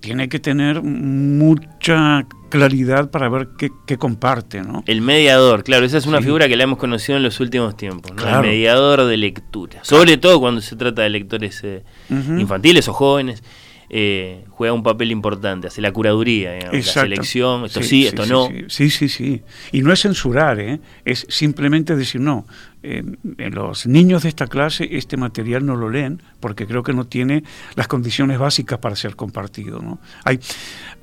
tiene 0.00 0.28
que 0.28 0.38
tener 0.38 0.82
mucha 0.82 2.26
claridad 2.48 3.10
para 3.10 3.28
ver 3.28 3.48
qué, 3.58 3.98
comparte, 3.98 4.62
¿no? 4.62 4.84
El 4.86 5.00
mediador, 5.00 5.64
claro, 5.64 5.84
esa 5.84 5.98
es 5.98 6.06
una 6.06 6.20
figura 6.20 6.48
que 6.48 6.56
la 6.56 6.64
hemos 6.64 6.78
conocido 6.78 7.16
en 7.16 7.24
los 7.24 7.40
últimos 7.40 7.76
tiempos, 7.76 8.12
¿no? 8.14 8.28
El 8.28 8.40
mediador 8.40 9.04
de 9.04 9.16
lectura, 9.16 9.80
sobre 9.82 10.16
todo 10.16 10.38
cuando 10.40 10.60
se 10.60 10.76
trata 10.76 11.02
de 11.02 11.10
lectores 11.10 11.60
eh, 11.64 11.82
infantiles 12.08 12.88
o 12.88 12.92
jóvenes. 12.92 13.42
Eh, 13.88 14.44
juega 14.50 14.74
un 14.74 14.82
papel 14.82 15.12
importante, 15.12 15.68
hace 15.68 15.80
la 15.80 15.92
curaduría, 15.92 16.58
la 16.72 16.82
selección, 16.82 17.66
esto 17.66 17.82
sí, 17.82 18.06
esto 18.06 18.26
no. 18.26 18.48
Sí, 18.68 18.90
sí, 18.90 19.08
sí, 19.08 19.42
Y 19.70 19.82
no 19.82 19.92
es 19.92 20.02
censurar, 20.02 20.58
¿eh? 20.58 20.80
es 21.04 21.24
simplemente 21.28 21.94
decir, 21.94 22.20
no, 22.20 22.46
eh, 22.82 23.04
los 23.36 23.86
niños 23.86 24.24
de 24.24 24.30
esta 24.30 24.48
clase 24.48 24.88
este 24.90 25.16
material 25.16 25.64
no 25.64 25.76
lo 25.76 25.88
leen 25.88 26.20
porque 26.40 26.66
creo 26.66 26.82
que 26.82 26.92
no 26.92 27.06
tiene 27.06 27.44
las 27.76 27.86
condiciones 27.86 28.38
básicas 28.38 28.80
para 28.80 28.96
ser 28.96 29.14
compartido. 29.14 29.80
¿no? 29.80 30.00
Hay, 30.24 30.40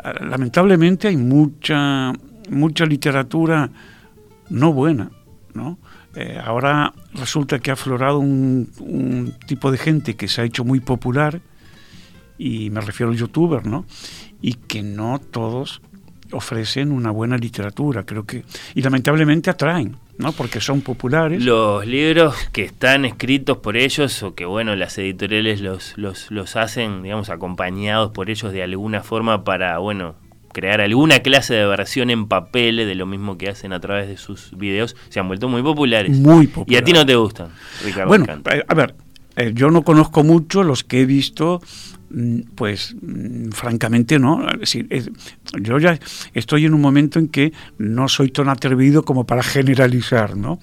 ah, 0.03 0.13
lamentablemente 0.21 1.07
hay 1.07 1.15
mucha, 1.17 2.11
mucha 2.49 2.85
literatura 2.85 3.69
no 4.49 4.73
buena, 4.73 5.09
¿no? 5.53 5.79
ahora 6.43 6.93
resulta 7.15 7.57
que 7.57 7.71
ha 7.71 7.73
aflorado 7.73 8.19
un, 8.19 8.69
un 8.81 9.33
tipo 9.47 9.71
de 9.71 9.79
gente 9.79 10.15
que 10.15 10.27
se 10.27 10.41
ha 10.41 10.43
hecho 10.43 10.63
muy 10.63 10.79
popular, 10.79 11.41
y 12.43 12.69
me 12.69 12.81
refiero 12.81 13.09
al 13.09 13.17
youtuber, 13.17 13.65
¿no? 13.65 13.85
Y 14.41 14.55
que 14.55 14.83
no 14.83 15.19
todos 15.19 15.81
ofrecen 16.33 16.91
una 16.91 17.09
buena 17.09 17.37
literatura, 17.37 18.03
creo 18.05 18.25
que, 18.25 18.43
y 18.75 18.81
lamentablemente 18.81 19.49
atraen, 19.49 19.95
¿no? 20.17 20.33
Porque 20.33 20.59
son 20.59 20.81
populares. 20.81 21.41
Los 21.41 21.85
libros 21.87 22.35
que 22.51 22.63
están 22.63 23.05
escritos 23.05 23.59
por 23.59 23.77
ellos 23.77 24.21
o 24.23 24.35
que, 24.35 24.43
bueno, 24.43 24.75
las 24.75 24.97
editoriales 24.97 25.61
los, 25.61 25.93
los, 25.95 26.31
los 26.31 26.57
hacen, 26.57 27.03
digamos, 27.03 27.29
acompañados 27.29 28.11
por 28.11 28.29
ellos 28.29 28.51
de 28.51 28.61
alguna 28.61 29.03
forma 29.03 29.45
para, 29.45 29.77
bueno, 29.77 30.15
crear 30.51 30.81
alguna 30.81 31.19
clase 31.19 31.53
de 31.53 31.65
versión 31.65 32.09
en 32.09 32.27
papel 32.27 32.75
de 32.75 32.95
lo 32.95 33.05
mismo 33.05 33.37
que 33.37 33.47
hacen 33.47 33.71
a 33.71 33.79
través 33.79 34.09
de 34.09 34.17
sus 34.17 34.51
videos, 34.57 34.97
se 35.07 35.21
han 35.21 35.27
vuelto 35.29 35.47
muy 35.47 35.63
populares. 35.63 36.11
Muy 36.17 36.47
populares. 36.47 36.73
Y 36.73 36.75
a 36.75 36.83
ti 36.83 36.91
no 36.91 37.05
te 37.05 37.15
gustan, 37.15 37.49
Ricardo. 37.85 38.09
Bueno, 38.09 38.25
eh, 38.51 38.63
a 38.67 38.73
ver, 38.73 38.95
eh, 39.35 39.51
yo 39.55 39.71
no 39.71 39.83
conozco 39.83 40.23
mucho 40.23 40.63
los 40.63 40.83
que 40.83 41.01
he 41.01 41.05
visto 41.05 41.61
pues 42.55 42.95
mm, 43.01 43.49
francamente 43.49 44.19
no. 44.19 44.45
yo 45.61 45.79
ya 45.79 45.99
estoy 46.33 46.65
en 46.65 46.73
un 46.73 46.81
momento 46.81 47.19
en 47.19 47.27
que 47.27 47.53
no 47.77 48.07
soy 48.07 48.29
tan 48.29 48.49
atrevido 48.49 49.03
como 49.03 49.25
para 49.25 49.43
generalizar, 49.43 50.37
¿no? 50.37 50.59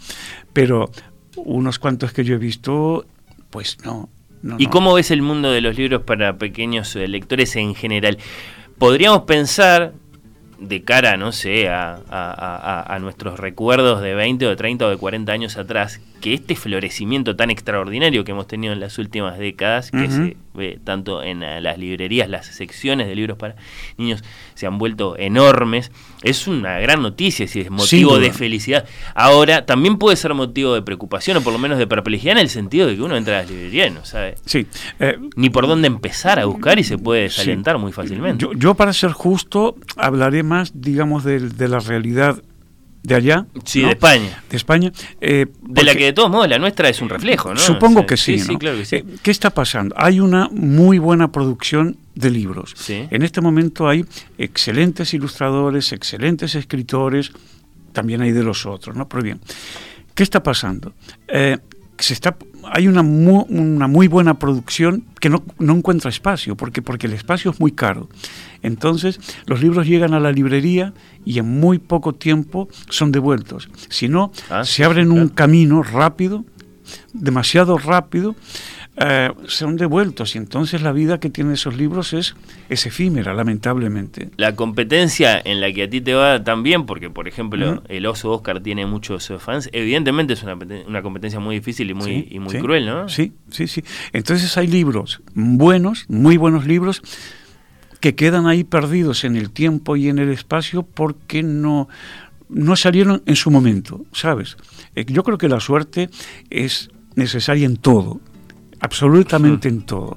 Pero 0.53 0.91
unos 1.37 1.79
cuantos 1.79 2.13
que 2.13 2.25
yo 2.25 2.35
he 2.35 2.39
visto, 2.39 3.07
pues 3.51 3.79
no. 3.85 4.09
¿Y 4.59 4.69
cómo 4.69 4.95
ves 4.95 5.11
el 5.11 5.21
mundo 5.21 5.51
de 5.51 5.61
los 5.61 5.77
libros 5.77 6.03
para 6.03 6.39
pequeños 6.39 6.97
eh, 6.97 7.07
lectores 7.09 7.57
en 7.57 7.75
general? 7.75 8.17
Podríamos 8.79 9.23
pensar, 9.23 9.93
de 10.59 10.83
cara, 10.83 11.19
no 11.19 11.33
sé, 11.33 11.69
a, 11.69 12.01
a, 12.09 12.99
nuestros 13.01 13.39
recuerdos 13.39 14.01
de 14.01 14.15
20 14.15 14.47
o 14.47 14.49
de 14.51 14.57
30 14.57 14.87
o 14.87 14.91
de 14.91 14.97
40 14.97 15.31
años 15.31 15.57
atrás, 15.59 16.01
que 16.21 16.35
este 16.35 16.55
florecimiento 16.55 17.35
tan 17.37 17.51
extraordinario 17.51 18.25
que 18.25 18.33
hemos 18.33 18.47
tenido 18.47 18.73
en 18.73 18.81
las 18.81 18.99
últimas 18.99 19.39
décadas, 19.39 19.91
que 19.91 20.11
se 20.11 20.37
ve 20.55 20.79
tanto 20.83 21.23
en 21.23 21.43
eh, 21.43 21.61
las 21.61 21.79
librerías, 21.79 22.29
las 22.29 22.47
secciones 22.47 23.09
de 23.09 23.15
libros 23.15 23.39
para 23.39 23.57
niños 23.97 24.23
se 24.55 24.67
han 24.67 24.79
vuelto 24.79 25.17
enormes, 25.19 25.91
es 26.23 26.47
una 26.47 26.79
gran 26.79 27.03
noticia, 27.03 27.49
si 27.49 27.61
es 27.61 27.71
motivo 27.71 28.19
de 28.19 28.33
felicidad. 28.33 28.87
Ahora, 29.15 29.67
también 29.67 29.99
puede 29.99 30.17
ser 30.17 30.35
motivo 30.35 30.75
de 30.75 30.83
preocupación 30.83 31.39
o 31.39 31.41
por 31.41 31.53
lo 31.53 31.59
menos 31.59 31.79
de 31.79 31.87
perplejidad 31.87 32.33
en 32.33 32.39
el 32.39 32.49
sentido 32.49 32.87
de 32.87 32.97
que 32.97 33.03
uno 33.03 33.17
entra 33.17 33.39
a 33.39 33.43
las 33.43 33.51
librerías 33.51 33.91
y 33.91 33.95
no 33.95 34.05
sabe 34.05 34.35
sí, 34.45 34.67
eh, 34.99 35.19
ni 35.37 35.51
por 35.51 35.67
dónde 35.67 35.87
empezar 35.87 36.39
a 36.39 36.45
buscar 36.45 36.79
y 36.79 36.85
se 36.85 36.99
puede 36.99 37.23
desalentar 37.23 37.79
muy 37.79 37.93
fácilmente. 37.93 38.47
Yo, 38.57 38.75
para 38.75 38.93
ser 38.93 39.13
justo, 39.13 39.77
hablaré 39.97 40.43
más, 40.43 40.73
digamos, 40.75 41.25
de, 41.25 41.41
de 41.41 41.69
la 41.69 41.81
realidad 41.81 42.43
de 43.03 43.15
allá. 43.15 43.47
Sí, 43.65 43.81
¿no? 43.83 43.87
de 43.89 43.93
España. 43.95 44.43
De 44.51 44.57
España. 44.57 44.93
eh, 45.21 45.47
De 45.63 45.83
la 45.85 45.95
que 45.95 46.05
de 46.05 46.13
todos 46.13 46.31
modos 46.31 46.49
la 46.49 46.59
nuestra 46.59 46.89
es 46.89 47.01
un 47.01 47.09
reflejo, 47.09 47.55
¿no? 47.55 47.61
Supongo 47.61 48.01
O 48.01 48.03
sea, 48.03 48.07
que 48.07 48.17
sí. 48.17 48.39
Sí, 48.39 48.53
¿no? 48.53 48.59
claro 48.59 48.77
que 48.79 48.85
sí. 48.85 48.97
Eh, 48.97 49.05
¿Qué 49.23 49.31
está 49.31 49.51
pasando? 49.51 49.95
Hay 49.99 50.21
una 50.21 50.49
muy 50.53 50.99
buena 50.99 51.33
producción 51.33 51.97
de 52.15 52.31
libros. 52.31 52.75
Sí. 52.77 53.07
En 53.11 53.23
este 53.23 53.41
momento 53.41 53.89
hay 53.89 54.05
excelentes 54.39 55.15
ilustradores, 55.15 55.93
excelentes 55.93 56.55
escritores, 56.55 57.33
también 57.93 58.21
hay 58.23 58.33
de 58.33 58.43
los 58.43 58.67
otros, 58.67 58.95
¿no? 58.97 59.09
Pero 59.09 59.23
bien, 59.23 59.41
¿qué 60.15 60.23
está 60.23 60.43
pasando? 60.43 60.93
Eh, 61.29 61.57
se 62.01 62.15
está, 62.15 62.37
hay 62.73 62.89
una, 62.89 63.03
mu- 63.03 63.47
una 63.49 63.87
muy 63.87 64.09
buena 64.09 64.39
producción 64.39 65.05
que 65.21 65.29
no, 65.29 65.43
no 65.59 65.75
encuentra 65.75 66.09
espacio, 66.11 66.57
porque, 66.57 66.83
porque 66.83 67.07
el 67.07 67.13
espacio 67.13 67.51
es 67.51 67.61
muy 67.61 67.73
caro. 67.73 68.09
Entonces, 68.63 69.19
los 69.47 69.61
libros 69.63 69.87
llegan 69.87 70.15
a 70.15 70.21
la 70.21 70.33
librería 70.33 70.93
y 71.25 71.39
en 71.39 71.61
muy 71.61 71.79
poco 71.79 72.15
tiempo 72.15 72.69
son 72.89 73.13
devueltos. 73.13 73.69
Si 73.89 74.09
no, 74.09 74.33
Ah, 74.51 74.65
se 74.65 74.85
abren 74.85 75.11
un 75.13 75.29
camino 75.29 75.83
rápido, 75.83 76.45
demasiado 77.13 77.79
rápido, 77.79 78.35
eh, 79.03 79.31
son 79.47 79.77
devueltos. 79.77 80.35
Y 80.35 80.39
entonces 80.39 80.83
la 80.83 80.93
vida 80.93 81.19
que 81.19 81.31
tienen 81.31 81.55
esos 81.55 81.77
libros 81.77 82.13
es, 82.13 82.35
es 82.69 82.85
efímera, 82.85 83.33
lamentablemente. 83.33 84.29
La 84.37 84.55
competencia 84.55 85.41
en 85.43 85.61
la 85.61 85.73
que 85.73 85.85
a 85.85 85.91
ti 85.91 86.01
te 86.03 86.13
va 86.15 86.45
tan 86.45 86.63
bien, 86.63 86.85
porque 86.85 87.09
por 87.09 87.27
ejemplo 87.27 87.83
el 87.89 88.07
oso 88.07 88.31
Oscar 88.31 88.61
tiene 88.61 88.85
muchos 88.87 89.31
eh, 89.31 89.39
fans, 89.39 89.71
evidentemente 89.73 90.35
es 90.35 90.43
una, 90.43 90.59
una 90.87 91.03
competencia 91.03 91.41
muy 91.41 91.57
difícil 91.57 91.91
y 91.91 91.95
muy, 91.95 92.05
Sí, 92.11 92.29
y 92.31 92.39
muy 92.39 92.53
sí, 92.53 92.59
cruel, 92.59 92.87
¿no? 92.87 93.09
Sí, 93.09 93.33
sí, 93.51 93.67
sí. 93.67 93.83
Entonces 94.13 94.57
hay 94.59 94.67
libros 94.67 95.23
buenos, 95.35 96.05
muy 96.09 96.37
buenos 96.37 96.67
libros, 96.67 97.03
que 98.01 98.15
quedan 98.15 98.47
ahí 98.47 98.65
perdidos 98.65 99.25
en 99.25 99.37
el 99.37 99.51
tiempo 99.51 99.97
y 99.97 100.09
en 100.09 100.19
el 100.19 100.31
espacio 100.31 100.83
porque 100.83 101.43
no, 101.43 101.89
no 102.49 102.77
salieron 102.77 103.23
en 103.27 103.37
su 103.37 103.51
momento, 103.51 104.05
¿sabes? 104.13 104.57
Eh, 104.95 105.05
Yo 105.07 105.23
creo 105.23 105.39
que 105.39 105.49
la 105.49 105.61
suerte 105.61 106.11
es 106.51 106.91
necesaria 107.15 107.67
en 107.67 107.77
todo, 107.77 108.21
absolutamente 108.81 109.69
en 109.69 109.83
todo. 109.83 110.17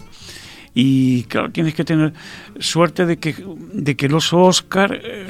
Y 0.75 1.25
claro, 1.25 1.51
tienes 1.51 1.75
que 1.75 1.83
tener 1.83 2.13
suerte 2.59 3.05
de 3.05 3.17
que, 3.17 3.35
de 3.73 3.95
que 3.95 4.09
los 4.09 4.33
Oscar 4.33 4.99
eh, 5.03 5.27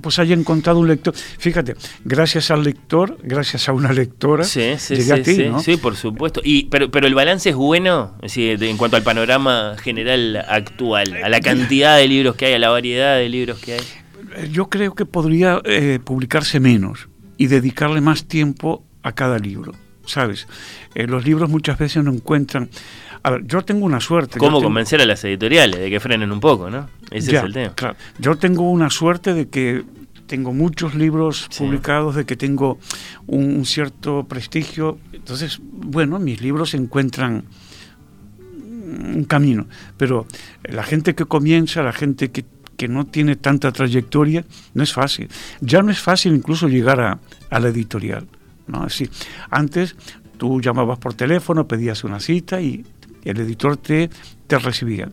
pues 0.00 0.18
haya 0.18 0.34
encontrado 0.34 0.78
un 0.78 0.88
lector. 0.88 1.14
Fíjate, 1.14 1.74
gracias 2.04 2.50
al 2.50 2.64
lector, 2.64 3.18
gracias 3.22 3.68
a 3.68 3.74
una 3.74 3.92
lectora, 3.92 4.42
Sí, 4.44 4.76
sí, 4.78 4.94
llegué 4.96 5.04
sí, 5.04 5.12
a 5.12 5.22
ti, 5.22 5.34
sí, 5.34 5.48
¿no? 5.48 5.60
sí, 5.60 5.76
por 5.76 5.96
supuesto. 5.96 6.40
Y, 6.42 6.64
pero, 6.64 6.90
pero 6.90 7.06
el 7.06 7.14
balance 7.14 7.50
es 7.50 7.56
bueno, 7.56 8.16
en 8.22 8.76
cuanto 8.78 8.96
al 8.96 9.02
panorama 9.02 9.76
general 9.78 10.42
actual, 10.48 11.14
a 11.22 11.28
la 11.28 11.40
cantidad 11.40 11.98
de 11.98 12.08
libros 12.08 12.36
que 12.36 12.46
hay, 12.46 12.54
a 12.54 12.58
la 12.58 12.70
variedad 12.70 13.18
de 13.18 13.28
libros 13.28 13.58
que 13.58 13.74
hay. 13.74 13.80
Eh, 14.36 14.48
Yo 14.50 14.70
creo 14.70 14.94
que 14.94 15.04
podría 15.04 15.60
eh, 15.66 15.98
publicarse 16.02 16.58
menos 16.58 17.08
y 17.36 17.48
dedicarle 17.48 18.00
más 18.00 18.24
tiempo 18.26 18.86
a 19.02 19.12
cada 19.12 19.38
libro, 19.38 19.74
¿sabes? 20.10 20.46
Eh, 20.94 21.06
los 21.06 21.24
libros 21.24 21.48
muchas 21.48 21.78
veces 21.78 22.02
no 22.04 22.12
encuentran... 22.12 22.68
A 23.22 23.30
ver, 23.30 23.46
yo 23.46 23.62
tengo 23.62 23.84
una 23.84 24.00
suerte. 24.00 24.38
¿Cómo 24.38 24.52
tengo- 24.58 24.64
convencer 24.64 25.00
a 25.02 25.04
las 25.06 25.22
editoriales 25.24 25.78
de 25.78 25.90
que 25.90 26.00
frenen 26.00 26.32
un 26.32 26.40
poco, 26.40 26.70
no? 26.70 26.88
Ese 27.10 27.32
Ya, 27.32 27.40
es 27.40 27.44
el 27.44 27.52
tema. 27.52 27.74
claro. 27.74 27.96
Yo 28.18 28.36
tengo 28.36 28.70
una 28.70 28.88
suerte 28.88 29.34
de 29.34 29.48
que 29.48 29.84
tengo 30.26 30.54
muchos 30.54 30.94
libros 30.94 31.46
Sí. 31.50 31.64
publicados, 31.64 32.14
de 32.14 32.24
que 32.24 32.36
tengo 32.36 32.78
un, 33.26 33.56
un 33.56 33.66
cierto 33.66 34.24
prestigio. 34.24 34.98
Entonces, 35.12 35.58
bueno, 35.62 36.18
mis 36.18 36.40
libros 36.40 36.72
encuentran 36.74 37.44
un 38.40 39.24
camino. 39.24 39.66
Pero 39.96 40.26
la 40.64 40.82
gente 40.82 41.14
que 41.14 41.24
comienza, 41.26 41.82
la 41.82 41.92
gente 41.92 42.30
que, 42.30 42.44
que 42.76 42.88
no 42.88 43.04
tiene 43.06 43.36
tanta 43.36 43.70
trayectoria, 43.72 44.44
no 44.74 44.82
es 44.82 44.92
fácil. 44.92 45.28
Ya 45.60 45.82
no 45.82 45.90
es 45.90 45.98
fácil 46.00 46.32
incluso 46.34 46.68
llegar 46.68 47.00
a, 47.00 47.18
a 47.50 47.60
la 47.60 47.68
editorial. 47.68 48.26
¿No? 48.70 48.86
Es 48.86 48.92
decir, 48.92 49.10
antes 49.50 49.96
tú 50.38 50.60
llamabas 50.60 50.98
por 50.98 51.14
teléfono, 51.14 51.68
pedías 51.68 52.04
una 52.04 52.20
cita 52.20 52.60
y 52.60 52.84
el 53.24 53.38
editor 53.40 53.76
te, 53.76 54.10
te 54.46 54.58
recibía. 54.58 55.10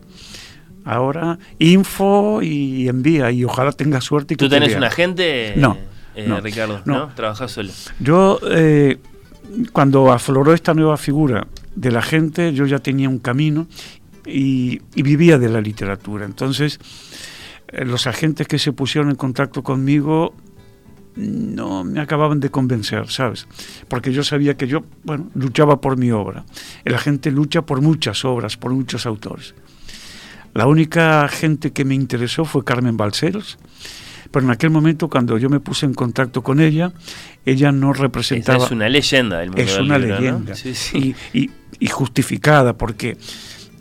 Ahora 0.84 1.38
info 1.58 2.40
y 2.42 2.88
envía 2.88 3.30
y 3.30 3.44
ojalá 3.44 3.72
tengas 3.72 4.04
suerte. 4.04 4.34
Y 4.34 4.36
¿Tú 4.36 4.48
te 4.48 4.58
tenés 4.58 4.74
un 4.74 4.84
agente, 4.84 5.54
No, 5.56 5.76
eh, 6.14 6.26
no, 6.26 6.40
Ricardo? 6.40 6.80
¿No? 6.86 6.98
no. 6.98 7.14
¿Trabajás 7.14 7.52
solo? 7.52 7.70
Yo, 8.00 8.40
eh, 8.50 8.98
cuando 9.72 10.10
afloró 10.10 10.54
esta 10.54 10.72
nueva 10.72 10.96
figura 10.96 11.46
de 11.74 11.90
la 11.90 12.00
gente, 12.00 12.52
yo 12.54 12.64
ya 12.64 12.78
tenía 12.78 13.08
un 13.08 13.18
camino 13.18 13.66
y, 14.24 14.80
y 14.94 15.02
vivía 15.02 15.38
de 15.38 15.48
la 15.48 15.60
literatura. 15.60 16.24
Entonces, 16.24 16.80
eh, 17.68 17.84
los 17.84 18.06
agentes 18.06 18.48
que 18.48 18.58
se 18.58 18.72
pusieron 18.72 19.10
en 19.10 19.16
contacto 19.16 19.62
conmigo 19.62 20.34
no 21.16 21.84
me 21.84 22.00
acababan 22.00 22.40
de 22.40 22.50
convencer, 22.50 23.08
¿sabes? 23.08 23.46
Porque 23.88 24.12
yo 24.12 24.22
sabía 24.22 24.56
que 24.56 24.66
yo, 24.68 24.84
bueno, 25.04 25.28
luchaba 25.34 25.80
por 25.80 25.96
mi 25.96 26.10
obra. 26.12 26.44
El 26.84 26.94
agente 26.94 27.30
lucha 27.30 27.62
por 27.62 27.80
muchas 27.80 28.24
obras, 28.24 28.56
por 28.56 28.72
muchos 28.72 29.04
autores. 29.06 29.54
La 30.54 30.66
única 30.66 31.26
gente 31.28 31.72
que 31.72 31.84
me 31.84 31.94
interesó 31.94 32.44
fue 32.44 32.64
Carmen 32.64 32.96
Balceros, 32.96 33.58
pero 34.30 34.44
en 34.44 34.50
aquel 34.50 34.70
momento 34.70 35.08
cuando 35.08 35.38
yo 35.38 35.48
me 35.50 35.60
puse 35.60 35.86
en 35.86 35.94
contacto 35.94 36.42
con 36.42 36.60
ella, 36.60 36.92
ella 37.44 37.72
no 37.72 37.92
Esa 37.92 38.02
representaba... 38.02 38.64
es 38.64 38.70
una 38.70 38.88
leyenda 38.88 39.38
del 39.38 39.50
mundo 39.50 39.62
Es 39.62 39.74
del 39.74 39.84
una 39.84 39.98
libro, 39.98 40.14
¿no? 40.16 40.20
leyenda. 40.20 40.54
Sí, 40.54 40.74
sí. 40.74 41.14
Y, 41.32 41.38
y- 41.44 41.50
y 41.80 41.86
justificada, 41.86 42.76
porque 42.76 43.16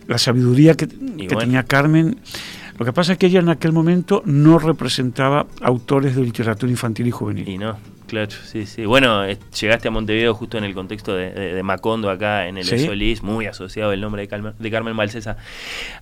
la 0.07 0.17
sabiduría 0.19 0.75
que, 0.75 0.87
que 0.87 0.95
bueno. 0.97 1.37
tenía 1.39 1.63
Carmen. 1.63 2.19
Lo 2.77 2.85
que 2.85 2.93
pasa 2.93 3.13
es 3.13 3.17
que 3.17 3.25
ella 3.27 3.39
en 3.39 3.49
aquel 3.49 3.71
momento 3.71 4.21
no 4.25 4.59
representaba 4.59 5.47
autores 5.61 6.15
de 6.15 6.23
literatura 6.23 6.69
infantil 6.71 7.07
y 7.07 7.11
juvenil. 7.11 7.49
Y 7.49 7.57
no, 7.57 7.75
claro, 8.05 8.29
sí, 8.45 8.67
sí. 8.67 8.85
Bueno, 8.85 9.25
eh, 9.25 9.39
llegaste 9.59 9.87
a 9.87 9.91
Montevideo 9.91 10.35
justo 10.35 10.59
en 10.59 10.63
el 10.63 10.75
contexto 10.75 11.15
de, 11.15 11.31
de- 11.31 11.53
de 11.55 11.63
Macondo, 11.63 12.09
acá 12.11 12.47
en 12.47 12.57
el 12.59 12.65
Sí. 12.65 12.79
Solís, 12.85 13.23
muy 13.23 13.47
asociado 13.47 13.93
el 13.93 14.01
nombre 14.01 14.21
de, 14.21 14.27
Calma- 14.27 14.53
de 14.59 14.69
Carmen 14.71 14.95
Balcesa 14.95 15.37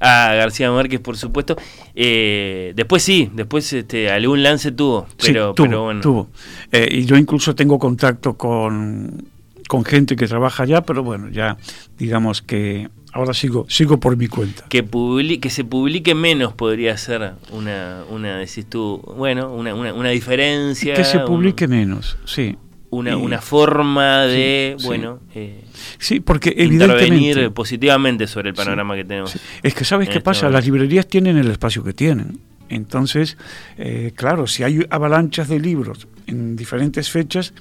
a 0.01 0.33
García 0.35 0.69
Márquez, 0.69 0.99
por 0.99 1.15
supuesto. 1.15 1.55
Eh, 1.95 2.73
después 2.75 3.01
sí, 3.03 3.29
después 3.33 3.71
este, 3.71 4.09
algún 4.11 4.43
lance 4.43 4.71
tuvo, 4.73 5.07
Sí, 5.17 5.27
pero, 5.31 5.53
tuvo, 5.53 5.67
pero 5.67 5.83
bueno. 5.83 6.01
tuvo. 6.01 6.29
Eh, 6.73 6.89
y 6.91 7.05
yo 7.05 7.15
incluso 7.15 7.55
tengo 7.55 7.79
contacto 7.79 8.33
con, 8.35 9.29
con 9.69 9.85
gente 9.85 10.17
que 10.17 10.27
trabaja 10.27 10.63
allá, 10.63 10.81
pero 10.81 11.03
bueno, 11.03 11.29
ya 11.29 11.55
digamos 11.97 12.41
que 12.41 12.89
ahora 13.15 13.33
sigo, 13.33 13.65
sigo 13.69 13.99
por 13.99 14.17
mi 14.17 14.27
cuenta. 14.27 14.65
Que, 14.69 14.85
publi- 14.85 15.39
que 15.39 15.49
se 15.49 15.63
publique 15.63 16.13
menos 16.13 16.53
podría 16.53 16.95
ser 16.97 17.33
una, 17.51 18.03
una 18.11 18.37
decís 18.37 18.65
tú, 18.69 19.01
bueno, 19.17 19.51
una, 19.53 19.73
una, 19.73 19.93
una 19.93 20.09
diferencia. 20.09 20.93
Que 20.93 21.03
se 21.05 21.17
un- 21.19 21.25
publique 21.25 21.67
menos, 21.67 22.17
sí. 22.25 22.57
una, 22.89 23.11
Y- 23.11 23.15
una 23.15 23.41
forma 23.41 24.25
de, 24.25 24.75
Sí, 24.77 24.81
sí. 24.81 24.87
bueno, 24.87 25.19
eh, 25.33 25.63
Sí, 25.97 26.19
porque 26.19 26.53
intervenir 26.57 27.51
positivamente 27.51 28.27
sobre 28.27 28.49
el 28.49 28.55
panorama 28.55 28.95
que 28.95 29.05
tenemos. 29.05 29.33
Es 29.63 29.73
que 29.73 29.85
sabes 29.85 30.07
qué 30.09 30.15
este 30.17 30.23
pasa, 30.23 30.43
momento. 30.43 30.57
las 30.57 30.65
librerías 30.65 31.07
tienen 31.07 31.37
el 31.37 31.49
espacio 31.51 31.83
que 31.83 31.93
tienen. 31.93 32.39
Entonces, 32.67 33.37
eh, 33.77 34.11
claro, 34.15 34.47
si 34.47 34.63
hay 34.63 34.85
avalanchas 34.89 35.47
de 35.47 35.59
libros 35.59 36.07
en 36.27 36.55
diferentes 36.55 37.09
fechas, 37.09 37.53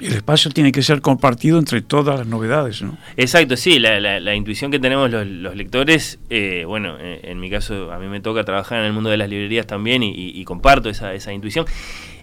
el 0.00 0.12
espacio 0.12 0.50
tiene 0.50 0.72
que 0.72 0.82
ser 0.82 1.00
compartido 1.00 1.58
entre 1.58 1.80
todas 1.82 2.18
las 2.18 2.26
novedades, 2.26 2.82
¿no? 2.82 2.98
Exacto, 3.16 3.56
sí, 3.56 3.78
la, 3.78 3.98
la- 4.00 4.20
la 4.20 4.34
intuición 4.34 4.70
que 4.70 4.78
tenemos 4.78 5.10
los, 5.10 5.26
los 5.26 5.56
lectores, 5.56 6.18
eh, 6.30 6.64
bueno, 6.66 6.96
eh, 7.00 7.20
en 7.24 7.40
mi 7.40 7.48
caso 7.50 7.92
a 7.92 7.98
mí 7.98 8.06
me 8.06 8.20
toca 8.20 8.44
trabajar 8.44 8.80
en 8.80 8.86
el 8.86 8.92
mundo 8.92 9.08
de 9.10 9.16
las 9.16 9.28
librerías 9.30 9.66
también 9.66 10.02
y, 10.02 10.10
y- 10.10 10.38
y 10.40 10.44
comparto 10.44 10.90
esa, 10.90 11.14
esa 11.14 11.32
intuición, 11.32 11.64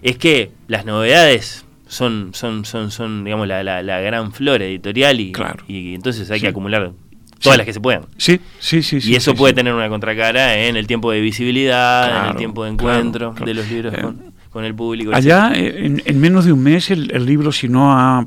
es 0.02 0.16
que 0.18 0.50
las 0.68 0.84
novedades 0.84 1.64
son, 1.88 2.30
son, 2.32 2.64
son, 2.64 2.90
son 2.90 3.24
digamos, 3.24 3.46
la, 3.48 3.62
gran 3.82 4.32
flora 4.32 4.64
editorial 4.64 5.20
y, 5.20 5.32
Claro. 5.32 5.64
y 5.68 5.94
entonces 5.94 6.30
hay 6.30 6.38
Sí. 6.38 6.42
que 6.42 6.48
acumular 6.48 6.92
todas 7.40 7.56
Sí. 7.56 7.58
las 7.58 7.66
que 7.66 7.72
se 7.74 7.80
puedan. 7.80 8.06
Sí, 8.16 8.40
sí, 8.58 8.82
sí. 8.82 8.98
y 9.02 9.16
eso 9.16 9.32
sí, 9.32 9.36
puede 9.36 9.50
sí. 9.52 9.56
tener 9.56 9.74
una 9.74 9.88
contracara 9.88 10.56
en 10.56 10.76
el 10.76 10.86
tiempo 10.86 11.10
de 11.10 11.20
visibilidad, 11.20 12.24
en 12.24 12.30
el 12.30 12.36
tiempo 12.36 12.64
de 12.64 12.74
claro, 12.76 12.92
encuentro 13.00 13.30
claro. 13.32 13.46
de 13.46 13.54
los 13.54 13.70
libros 13.70 13.94
Eh, 13.94 14.00
con, 14.00 14.33
con 14.54 14.64
el 14.64 14.74
público. 14.74 15.10
Allá, 15.12 15.52
eh, 15.54 15.84
en, 15.84 16.00
en 16.06 16.20
menos 16.20 16.46
de 16.46 16.52
un 16.52 16.62
mes, 16.62 16.90
el, 16.90 17.10
el 17.10 17.26
libro, 17.26 17.52
si 17.52 17.68
no 17.68 17.92
ha 17.92 18.26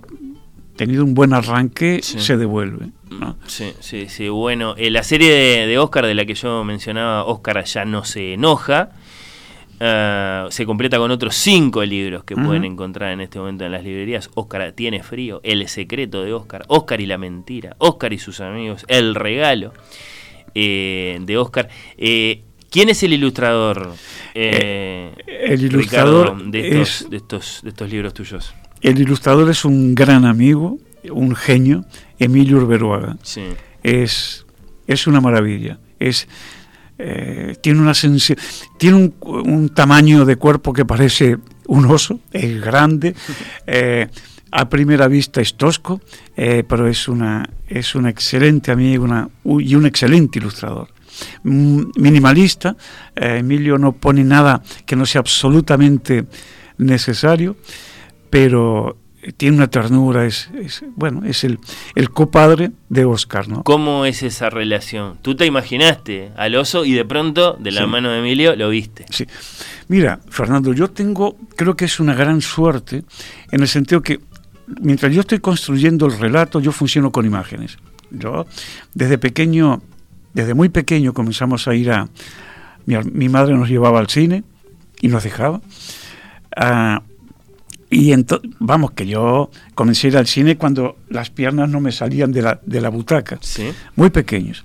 tenido 0.75 1.03
un 1.03 1.15
buen 1.15 1.33
arranque, 1.33 2.01
Sí. 2.03 2.19
se 2.19 2.37
devuelve. 2.37 2.89
¿no? 3.09 3.35
Sí, 3.47 3.71
sí, 3.79 4.05
sí. 4.09 4.29
Bueno, 4.29 4.75
eh, 4.77 4.91
la 4.91 5.01
serie 5.01 5.31
de, 5.31 5.65
de 5.65 5.77
Oscar 5.79 6.05
de 6.05 6.13
la 6.13 6.25
que 6.25 6.35
yo 6.35 6.63
mencionaba, 6.63 7.23
Oscar 7.25 7.63
ya 7.63 7.85
no 7.85 8.03
se 8.03 8.33
enoja, 8.33 8.91
eh, 9.79 10.45
se 10.49 10.65
completa 10.65 10.97
con 10.97 11.09
otros 11.11 11.35
cinco 11.35 11.83
libros 11.85 12.23
que 12.23 12.35
pueden 12.35 12.65
encontrar 12.65 13.11
en 13.13 13.21
este 13.21 13.39
momento 13.39 13.63
en 13.65 13.71
las 13.71 13.83
librerías. 13.83 14.29
Oscar 14.35 14.71
tiene 14.73 15.01
frío, 15.03 15.39
El 15.43 15.67
secreto 15.67 16.23
de 16.23 16.33
Oscar, 16.33 16.63
Oscar 16.67 16.99
y 17.01 17.05
la 17.05 17.17
mentira, 17.17 17.75
Oscar 17.79 18.11
y 18.13 18.19
sus 18.19 18.41
amigos, 18.41 18.85
El 18.87 19.15
regalo 19.15 19.73
eh, 20.55 21.17
de 21.21 21.37
Oscar. 21.37 21.69
Eh, 21.97 22.43
¿Quién 22.69 22.89
es 22.89 23.01
el 23.03 23.13
ilustrador? 23.13 23.93
eh, 24.33 25.13
el 25.27 25.63
ilustrador 25.63 26.37
Ricardo, 26.37 26.51
de 26.51 26.67
estos, 26.81 27.01
es- 27.01 27.09
de 27.09 27.17
estos, 27.17 27.59
de 27.63 27.69
estos 27.69 27.89
libros 27.89 28.13
tuyos. 28.13 28.53
El 28.81 28.99
ilustrador 28.99 29.49
es 29.49 29.65
un 29.65 29.95
gran 29.95 30.25
amigo, 30.25 30.77
un 31.11 31.35
genio, 31.35 31.85
Emilio 32.19 32.57
Urberuaga. 32.57 33.17
Sí. 33.23 33.41
es, 33.83 34.45
es 34.85 35.07
una 35.07 35.21
maravilla. 35.21 35.79
Es, 35.99 36.27
eh, 36.99 37.55
tiene 37.61 37.79
una 37.79 37.93
tiene 38.77 38.95
un, 38.97 39.15
un 39.21 39.69
tamaño 39.69 40.25
de 40.25 40.35
cuerpo 40.35 40.73
que 40.73 40.85
parece 40.85 41.37
un 41.67 41.85
oso, 41.85 42.19
es 42.31 42.61
grande, 42.61 43.15
eh, 43.67 44.07
a 44.51 44.69
primera 44.69 45.07
vista 45.07 45.41
es 45.41 45.55
tosco, 45.55 45.99
eh, 46.35 46.63
pero 46.67 46.87
es, 46.87 47.07
una, 47.07 47.47
es 47.67 47.95
un 47.95 48.07
excelente 48.07 48.71
amigo 48.71 49.03
una, 49.03 49.29
y 49.43 49.75
un 49.75 49.85
excelente 49.85 50.39
ilustrador. 50.39 50.89
Mm, 51.43 51.83
minimalista, 51.95 52.75
eh, 53.15 53.37
Emilio 53.39 53.77
no 53.77 53.93
pone 53.93 54.23
nada 54.23 54.61
que 54.85 54.95
no 54.95 55.05
sea 55.05 55.19
absolutamente 55.19 56.25
necesario, 56.77 57.55
pero 58.29 58.97
tiene 59.35 59.57
una 59.57 59.67
ternura, 59.67 60.25
es, 60.25 60.49
bueno, 60.95 61.23
es 61.25 61.43
el, 61.43 61.59
el, 61.95 62.11
copadre 62.11 62.71
de 62.87 63.03
Oscar, 63.03 63.49
¿no? 63.49 63.63
¿Cómo 63.63 64.05
es 64.05 64.23
esa 64.23 64.49
relación? 64.49 65.17
Tú 65.21 65.35
te 65.35 65.45
imaginaste 65.45 66.31
al 66.37 66.55
oso 66.55 66.85
y 66.85 66.93
de 66.93 67.03
pronto, 67.03 67.57
de 67.59 67.71
la 67.71 67.87
mano 67.87 68.09
de 68.11 68.19
Emilio, 68.19 68.55
lo 68.55 68.69
viste. 68.69 69.05
Sí. 69.09 69.25
Mira, 69.89 70.19
Fernando, 70.29 70.71
yo 70.73 70.89
tengo, 70.89 71.35
creo 71.55 71.75
que 71.75 71.85
es 71.85 71.99
una 71.99 72.13
gran 72.13 72.41
suerte, 72.41 73.03
en 73.51 73.61
el 73.61 73.67
sentido 73.67 74.01
que 74.01 74.19
mientras 74.79 75.13
yo 75.13 75.21
estoy 75.21 75.39
construyendo 75.39 76.05
el 76.05 76.17
relato, 76.17 76.59
yo 76.59 76.71
funciono 76.71 77.11
con 77.11 77.25
imágenes. 77.25 77.77
Yo, 78.11 78.45
desde 78.93 79.17
pequeño, 79.17 79.81
desde 80.33 80.53
muy 80.53 80.69
pequeño 80.69 81.13
comenzamos 81.13 81.67
a 81.67 81.75
ir 81.75 81.91
a... 81.91 82.07
Mi, 82.85 83.27
madre 83.27 83.53
nos 83.55 83.69
llevaba 83.69 83.99
al 83.99 84.07
cine 84.07 84.43
y 85.01 85.09
nos 85.09 85.23
dejaba. 85.23 85.61
Ah, 86.55 87.03
y 87.89 88.11
entonces, 88.11 88.49
vamos, 88.59 88.91
que 88.91 89.05
yo 89.07 89.49
comencé 89.75 90.07
a 90.07 90.09
ir 90.11 90.17
al 90.17 90.27
cine 90.27 90.57
cuando 90.57 90.97
las 91.09 91.29
piernas 91.29 91.69
no 91.69 91.79
me 91.79 91.91
salían 91.91 92.31
de 92.31 92.41
la, 92.41 92.59
de 92.65 92.81
la 92.81 92.89
butaca, 92.89 93.39
muy 93.95 94.09
pequeños. 94.09 94.63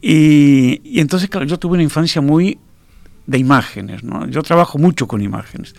Y, 0.00 0.80
y, 0.84 1.00
entonces, 1.00 1.28
claro, 1.28 1.46
yo 1.46 1.58
tuve 1.58 1.74
una 1.74 1.82
infancia 1.82 2.20
muy 2.20 2.58
de 3.26 3.38
imágenes, 3.38 4.02
¿no? 4.02 4.26
Yo 4.28 4.42
trabajo 4.42 4.78
mucho 4.78 5.06
con 5.06 5.20
imágenes. 5.20 5.74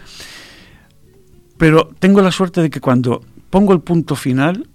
Pero 1.58 1.90
tengo 2.00 2.22
la 2.22 2.32
suerte 2.32 2.62
de 2.62 2.70
que 2.70 2.80
cuando 2.80 3.22
pongo 3.50 3.74
el 3.74 3.82
punto 3.82 4.16
final, 4.16 4.68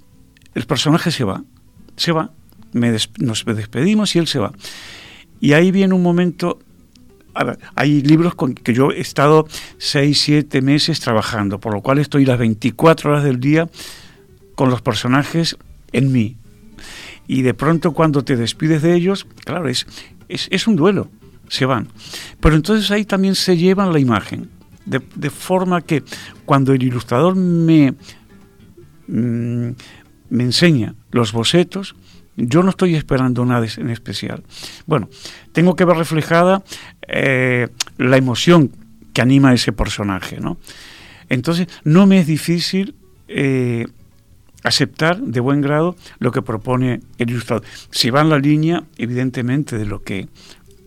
el 0.54 0.66
personaje 0.66 1.10
se 1.10 1.24
va, 1.24 1.42
se 1.96 2.12
va, 2.12 2.32
me 2.74 2.94
nos 3.18 3.44
despedimos 3.46 4.14
y 4.14 4.18
él 4.18 4.26
se 4.26 4.38
va. 4.38 4.52
Y 5.40 5.54
ahí 5.54 5.70
viene 5.70 5.94
un 5.94 6.02
momento 6.02 6.58
hay 7.74 8.02
libros 8.02 8.34
con 8.34 8.54
que 8.54 8.72
yo 8.74 8.90
he 8.90 9.00
estado 9.00 9.46
seis, 9.78 10.20
siete 10.20 10.62
meses 10.62 11.00
trabajando, 11.00 11.58
por 11.58 11.74
lo 11.74 11.80
cual 11.80 11.98
estoy 11.98 12.24
las 12.24 12.38
24 12.38 13.10
horas 13.10 13.24
del 13.24 13.40
día 13.40 13.68
con 14.54 14.70
los 14.70 14.82
personajes 14.82 15.56
en 15.92 16.12
mí. 16.12 16.36
Y 17.26 17.42
de 17.42 17.54
pronto 17.54 17.92
cuando 17.92 18.22
te 18.22 18.36
despides 18.36 18.82
de 18.82 18.94
ellos, 18.94 19.26
claro, 19.44 19.68
es, 19.68 19.86
es, 20.28 20.66
un 20.66 20.76
duelo, 20.76 21.08
se 21.48 21.66
van. 21.66 21.88
Pero 22.40 22.54
entonces 22.54 22.90
ahí 22.90 23.04
también 23.04 23.34
se 23.34 23.56
llevan 23.56 23.92
la 23.92 23.98
imagen, 23.98 24.50
de, 24.86 25.30
forma 25.30 25.80
que 25.80 26.02
cuando 26.44 26.72
el 26.72 26.82
ilustrador 26.82 27.34
me, 27.36 27.94
mm, 29.08 29.70
me 30.28 30.42
enseña 30.44 30.94
los 31.10 31.32
bocetos, 31.32 31.96
yo 32.36 32.62
no 32.62 32.70
estoy 32.70 32.94
esperando 32.94 33.44
nada 33.44 33.66
en 33.76 33.90
especial. 33.90 34.42
Bueno, 34.86 35.08
tengo 35.52 35.76
que 35.76 35.84
ver 35.84 35.96
reflejada 35.96 36.62
eh, 37.06 37.68
la 37.98 38.16
emoción 38.16 38.70
que 39.12 39.22
anima 39.22 39.50
a 39.50 39.54
ese 39.54 39.72
personaje, 39.72 40.40
¿no? 40.40 40.58
Entonces, 41.28 41.68
no 41.84 42.06
me 42.06 42.18
es 42.18 42.26
difícil 42.26 42.94
eh, 43.28 43.86
aceptar 44.62 45.20
de 45.20 45.40
buen 45.40 45.60
grado 45.60 45.96
lo 46.18 46.32
que 46.32 46.42
propone 46.42 47.00
el 47.18 47.30
ilustrador. 47.30 47.64
Si 47.90 48.10
va 48.10 48.20
en 48.20 48.30
la 48.30 48.38
línea, 48.38 48.84
evidentemente, 48.98 49.78
de 49.78 49.86
lo 49.86 50.02
que 50.02 50.28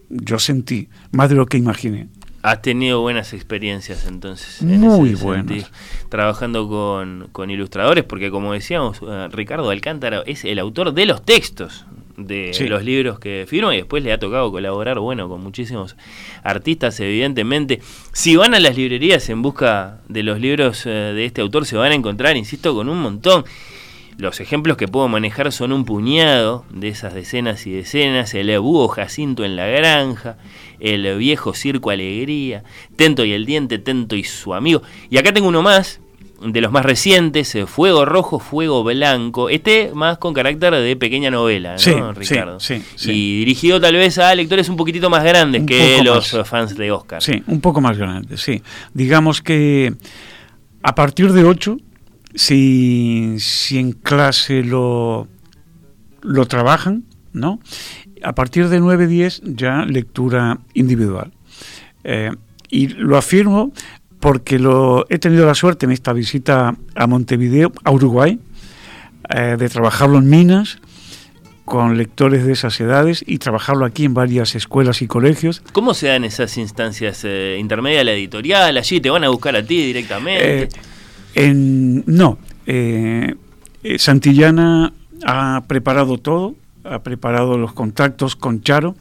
yo 0.10 0.40
sentí, 0.40 0.90
más 1.12 1.30
de 1.30 1.36
lo 1.36 1.46
que 1.46 1.58
imaginé. 1.58 2.08
Has 2.48 2.62
tenido 2.62 3.02
buenas 3.02 3.34
experiencias 3.34 4.08
entonces. 4.08 4.62
Muy 4.62 5.16
buenas. 5.16 5.70
Trabajando 6.08 6.70
con, 7.34 7.50
ilustradores, 7.50 8.06
porque 8.06 8.32
como 8.32 8.54
decíamos, 8.54 9.02
eh, 9.06 9.28
Ricardo 9.34 9.70
Alcántara 9.70 10.24
es 10.26 10.46
el 10.46 10.58
autor 10.60 10.94
de 10.94 11.06
los 11.06 11.24
textos 11.26 11.86
de 12.16 12.54
los 12.70 12.86
libros 12.86 13.20
que 13.20 13.46
firma 13.50 13.76
y 13.76 13.80
después 13.80 14.02
le 14.02 14.14
ha 14.14 14.18
tocado 14.18 14.50
colaborar, 14.50 15.00
bueno, 15.00 15.28
con 15.28 15.44
muchísimos 15.44 15.98
artistas, 16.42 16.98
evidentemente. 17.02 17.82
Si 18.14 18.38
van 18.38 18.56
a 18.56 18.62
las 18.62 18.78
librerías 18.78 19.28
en 19.28 19.42
busca 19.42 20.00
de 20.08 20.24
los 20.24 20.40
libros 20.40 20.86
eh, 20.86 20.90
de 20.90 21.26
este 21.26 21.42
autor, 21.42 21.66
se 21.66 21.76
van 21.76 21.92
a 21.92 21.96
encontrar, 21.96 22.38
insisto, 22.38 22.74
con 22.74 22.88
un 22.88 23.02
montón. 23.02 23.44
Los 24.18 24.40
ejemplos 24.40 24.78
que 24.78 24.88
puedo 24.88 25.08
manejar 25.08 25.52
son 25.52 25.72
un 25.72 25.86
puñado 25.86 26.66
de 26.72 26.88
esas 26.88 27.14
decenas 27.14 27.68
y 27.68 27.72
decenas, 27.72 28.34
el 28.34 28.58
búho 28.60 28.88
Jacinto 28.88 29.46
en 29.46 29.56
la 29.56 29.68
granja, 29.68 30.38
el 30.80 31.18
viejo 31.18 31.54
Circo 31.54 31.92
Alegría, 31.92 32.64
Tento 32.96 33.26
y 33.26 33.34
el 33.34 33.46
Diente, 33.46 33.78
Tento 33.78 34.16
y 34.16 34.24
su 34.24 34.56
amigo. 34.56 34.82
Y 35.12 35.18
acá 35.18 35.34
tengo 35.34 35.48
uno 35.48 35.62
más, 35.62 36.00
de 36.42 36.62
los 36.62 36.72
más 36.72 36.86
recientes, 36.86 37.54
eh, 37.56 37.66
Fuego 37.66 38.06
Rojo, 38.06 38.40
Fuego 38.40 38.84
Blanco, 38.84 39.50
este 39.50 39.92
más 39.94 40.18
con 40.18 40.34
carácter 40.34 40.74
de 40.74 40.96
pequeña 40.96 41.32
novela, 41.32 41.76
¿no, 41.88 42.14
Ricardo? 42.14 42.60
Sí, 42.60 42.82
Y 43.06 43.40
dirigido 43.40 43.80
tal 43.80 43.96
vez 43.96 44.18
a 44.18 44.34
lectores 44.36 44.70
un 44.70 44.78
poquitito 44.78 45.10
más 45.10 45.24
grandes 45.24 45.64
que 45.66 46.02
los 46.04 46.36
fans 46.46 46.76
de 46.76 46.92
Oscar. 46.92 47.22
Sí, 47.22 47.44
un 47.48 47.62
poco 47.62 47.82
más 47.82 47.98
grandes, 47.98 48.42
sí. 48.42 48.62
Digamos 48.94 49.42
que 49.42 49.94
a 50.84 50.96
partir 50.96 51.34
de 51.34 51.44
8 51.44 51.78
si, 52.36 53.36
si 53.40 53.78
en 53.78 53.92
clase 53.94 54.64
lo, 54.64 55.28
lo 56.22 56.46
trabajan, 56.46 57.04
¿no? 57.34 57.60
A 58.24 58.34
partir 58.34 58.70
de 58.70 58.80
9-10 58.82 59.42
ya 59.56 59.86
lectura 59.86 60.60
individual. 60.74 61.32
Eh, 62.04 62.32
y 62.70 62.88
lo 62.88 63.18
afirmo 63.18 63.72
porque 64.20 64.60
lo, 64.60 65.06
he 65.10 65.20
tenido 65.20 65.46
la 65.46 65.56
suerte 65.56 65.86
en 65.86 65.92
esta 65.92 66.14
visita 66.14 66.76
a 66.96 67.08
Montevideo, 67.08 67.72
a 67.84 67.92
Uruguay, 67.92 68.40
eh, 69.30 69.56
de 69.58 69.70
trabajarlo 69.70 70.18
en 70.18 70.30
minas 70.30 70.80
con 71.66 71.98
lectores 71.98 72.46
de 72.46 72.54
esas 72.54 72.80
edades 72.80 73.24
y 73.28 73.40
trabajarlo 73.40 73.86
aquí 73.86 74.06
en 74.06 74.14
varias 74.14 74.56
escuelas 74.56 75.02
y 75.02 75.08
colegios. 75.08 75.62
¿Cómo 75.74 75.94
se 75.94 76.08
dan 76.08 76.24
esas 76.24 76.58
instancias 76.58 77.24
eh, 77.26 77.58
intermedias, 77.60 78.06
la 78.06 78.14
editorial? 78.14 78.78
¿Allí 78.78 79.02
te 79.02 79.10
van 79.10 79.26
a 79.26 79.30
buscar 79.30 79.56
a 79.56 79.64
ti 79.64 79.86
directamente? 79.86 80.70
No, 81.46 82.38
eh, 82.66 83.36
eh, 83.84 84.00
Santillana 84.00 84.94
ha 85.26 85.64
preparado 85.68 86.18
todo, 86.18 86.56
ha 86.84 87.00
preparado 87.00 87.58
los 87.58 87.74
contactos 87.74 88.36
con 88.36 88.62
Charo, 88.62 88.96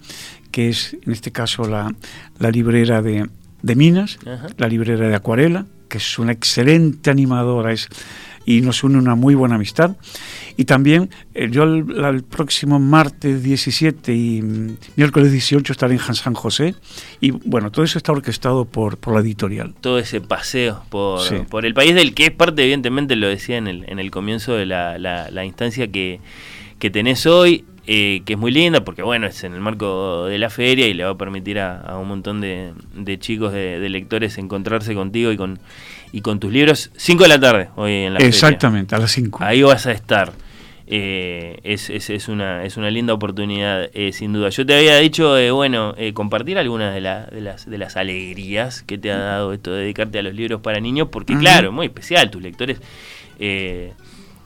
que 0.51 0.69
es 0.69 0.97
en 1.05 1.13
este 1.13 1.33
caso 1.33 1.69
la, 1.69 1.95
librera 2.51 3.03
de, 3.03 3.29
Minas, 3.63 4.19
la 4.57 4.69
librera 4.69 5.09
de 5.09 5.15
Acuarela, 5.15 5.67
que 5.89 5.99
es 5.99 6.19
una 6.19 6.33
excelente 6.33 7.11
animadora, 7.11 7.73
es 7.73 7.89
y 8.47 8.61
nos 8.61 8.85
une 8.85 8.97
una 8.97 9.17
muy 9.17 9.35
buena 9.35 9.57
amistad. 9.57 9.97
Y 10.57 10.65
también 10.65 11.11
eh, 11.35 11.49
yo 11.51 11.65
el, 11.65 12.23
próximo 12.23 12.79
martes 12.79 13.43
17 13.43 14.15
y 14.15 14.41
mm, 14.41 14.77
miércoles 14.95 15.33
18 15.33 15.73
estaré 15.73 15.95
en 15.95 16.15
San 16.15 16.33
José 16.33 16.77
y 17.21 17.33
bueno, 17.33 17.71
todo 17.71 17.85
eso 17.85 17.99
está 17.99 18.13
orquestado 18.13 18.65
por, 18.65 18.97
por 18.97 19.15
la 19.15 19.21
editorial. 19.21 19.75
Todo 19.81 19.99
ese 19.99 20.21
paseo 20.21 20.83
por, 20.89 21.47
por 21.49 21.67
el 21.67 21.75
país 21.75 21.95
del 21.95 22.15
que 22.15 22.27
es 22.27 22.31
parte, 22.31 22.63
evidentemente 22.63 23.17
lo 23.17 23.29
decía 23.29 23.59
en 23.59 23.67
el, 23.67 23.85
en 23.89 23.99
el 23.99 24.11
comienzo 24.11 24.55
de 24.55 24.65
la, 24.65 24.97
la, 24.99 25.45
instancia 25.45 25.89
que, 25.89 26.21
que 26.79 26.89
tenés 26.89 27.27
hoy. 27.27 27.65
Eh, 27.89 28.23
que 28.25 28.33
es 28.33 28.39
muy 28.41 28.51
linda 28.51 28.83
porque 28.83 29.03
bueno, 29.03 29.29
es 29.29 29.45
en 29.45 29.55
el 29.55 29.61
marco 29.61 30.25
de 30.25 30.39
la 30.39 30.51
feria 30.51 30.89
y 30.89 30.93
le 30.95 31.05
va 31.05 31.11
a 31.11 31.17
permitir 31.17 31.61
a, 31.61 31.97
un 31.99 32.09
montón 32.09 32.41
de, 32.41 32.73
de 32.97 33.17
chicos, 33.21 33.53
de, 33.53 33.79
de, 33.79 33.89
lectores 33.89 34.39
encontrarse 34.39 34.93
contigo 34.93 35.31
y 35.31 35.37
con, 35.37 35.61
y 36.17 36.23
con 36.23 36.41
tus 36.41 36.51
libros. 36.51 36.91
5 36.97 37.25
de 37.25 37.29
la 37.29 37.39
tarde 37.39 37.69
hoy 37.77 37.93
en 37.93 38.15
la 38.15 38.21
Exactamente, 38.21 38.95
a 38.95 38.99
las 38.99 39.11
5. 39.13 39.45
Ahí 39.45 39.61
vas 39.61 39.87
a 39.87 39.93
estar. 39.93 40.33
Eh, 40.87 41.59
es, 41.63 41.91
es, 41.91 42.09
es, 42.09 42.29
una, 42.29 42.65
es 42.65 42.79
una 42.79 42.91
linda 42.91 43.13
oportunidad, 43.13 43.91
eh, 43.93 44.13
sin 44.13 44.33
duda. 44.33 44.49
Yo 44.49 44.65
te 44.65 44.75
había 44.75 44.97
dicho, 44.97 45.37
eh, 45.37 45.51
bueno, 45.51 45.95
compartir 46.15 46.57
algunas 46.57 46.95
de, 46.95 47.03
de, 47.03 47.41
las, 47.43 47.69
de 47.69 47.77
las 47.77 47.99
alegrías 47.99 48.83
que 48.83 48.97
te 48.97 49.13
ha 49.13 49.19
dado 49.19 49.53
esto 49.53 49.75
de 49.75 49.83
dedicarte 49.83 50.19
a 50.19 50.23
los 50.23 50.33
libros 50.33 50.63
para 50.63 50.81
niños, 50.81 51.09
porque 51.13 51.37
claro, 51.37 51.71
muy 51.71 51.87
especial, 51.87 52.31
tus 52.31 52.41
lectores 52.41 52.81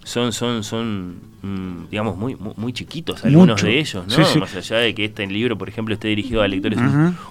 son, 0.03 0.33
son, 0.33 0.65
son 0.65 1.17
mm, 1.43 1.91
digamos, 1.91 2.17
muy, 2.17 2.37
muy, 2.37 2.73
chiquitos 2.73 3.25
algunos 3.25 3.63
de 3.63 3.79
ellos, 3.79 4.05
¿no? 4.07 4.41
Más 4.41 4.57
allá 4.57 4.79
de 4.79 4.95
que 4.95 5.05
este 5.05 5.27
libro, 5.27 5.59
por 5.59 5.69
ejemplo, 5.69 5.95
esté 5.95 6.09
dirigido 6.09 6.43
a 6.43 6.49
lectores 6.49 6.79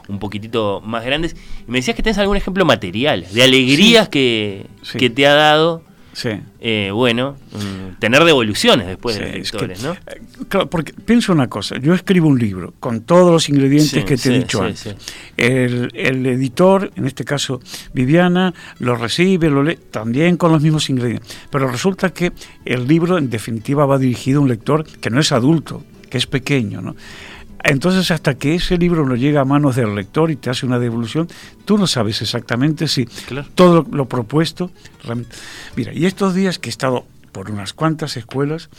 un, 0.08 0.20
poquitito 0.20 0.82
más 0.82 1.04
grandes. 1.04 1.36
Y 1.68 1.72
me 1.72 1.80
decías 1.80 1.96
que 1.96 2.04
tenés 2.04 2.18
algún 2.18 2.38
ejemplo 2.38 2.66
material, 2.66 3.26
de 3.32 3.44
alegrías 3.44 4.10
que, 4.10 4.68
que 4.98 5.10
te 5.10 5.26
ha 5.26 5.34
dado 5.34 5.84
Sí. 6.20 6.32
Eh, 6.60 6.92
bueno, 6.94 7.38
mm, 7.54 8.00
tener 8.00 8.26
devoluciones 8.26 8.88
después 8.88 9.18
de 9.18 9.26
los 9.26 9.36
lectores, 9.36 9.82
¿no? 9.82 9.94
Eh, 9.94 10.22
claro, 10.50 10.70
porque 10.70 10.92
pienso 10.92 11.32
una 11.32 11.48
cosa, 11.48 11.78
yo 11.78 11.94
escribo 11.94 12.28
un 12.28 12.38
libro 12.38 12.74
con 12.82 13.04
todos 13.04 13.32
los 13.32 13.48
ingredientes 13.48 14.04
que 14.04 14.18
te 14.18 14.28
he 14.28 14.40
dicho 14.40 14.62
antes. 14.62 14.96
El, 15.38 15.90
el, 15.94 16.26
editor, 16.26 16.92
en 16.98 17.06
este 17.06 17.24
caso 17.24 17.62
Viviana, 17.94 18.54
lo 18.80 18.98
recibe, 18.98 19.50
lo 19.50 19.64
lee, 19.64 19.80
también 19.92 20.36
con 20.36 20.52
los 20.52 20.62
mismos 20.62 20.90
ingredientes. 20.90 21.38
Pero 21.50 21.70
resulta 21.70 22.10
que 22.10 22.34
el 22.66 22.86
libro, 22.86 23.18
en 23.18 23.30
definitiva, 23.30 23.86
va 23.86 23.98
dirigido 23.98 24.40
a 24.40 24.44
un 24.44 24.50
lector 24.50 24.84
que 24.84 25.10
no 25.10 25.22
es 25.22 25.32
adulto, 25.32 25.86
que 26.10 26.18
es 26.18 26.28
pequeño, 26.28 26.82
¿no? 26.82 26.98
Entonces, 27.64 28.12
hasta 28.12 28.36
que 28.36 28.56
ese 28.56 28.78
libro 28.78 29.06
no 29.06 29.16
llega 29.16 29.42
a 29.42 29.46
manos 29.46 29.76
del 29.76 29.96
lector 29.96 30.32
y 30.32 30.36
te 30.36 30.50
hace 30.50 30.66
una 30.66 30.80
devolución, 30.80 31.28
tú 31.66 31.78
no 31.78 31.88
sabes 31.88 32.22
exactamente 32.22 32.88
si 32.88 33.08
todo 33.56 33.86
lo, 33.92 34.06
propuesto. 34.06 34.72
Mira, 35.76 35.94
y 35.94 36.06
estos 36.06 36.34
días 36.34 36.60
que 36.60 36.70
he 36.70 36.72
estado 36.72 37.06
por 37.32 37.52
unas 37.52 37.74
cuantas 37.74 38.18
escuelas, 38.18 38.70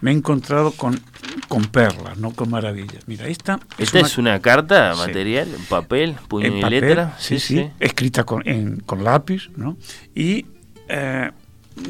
me 0.00 0.12
he 0.12 0.14
encontrado 0.14 0.72
con, 0.72 1.00
con 1.48 1.64
perlas, 1.66 2.18
no 2.18 2.32
con 2.32 2.50
maravillas. 2.50 3.06
Mira, 3.06 3.26
esta 3.26 3.60
es 3.78 3.84
¿Esta 3.88 3.98
una, 3.98 4.06
es 4.06 4.18
una 4.18 4.40
carta 4.40 4.94
material, 4.96 5.48
en 5.54 5.64
papel, 5.64 6.16
puño 6.28 6.46
y 6.46 6.70
letra. 6.70 7.16
Sí, 7.18 7.40
sí, 7.40 7.68
escrita 7.80 8.24
con, 8.24 8.42
con 8.86 9.04
lápiz, 9.04 9.50
¿no? 9.56 9.76
Y 10.14 10.46
eh, 10.88 11.30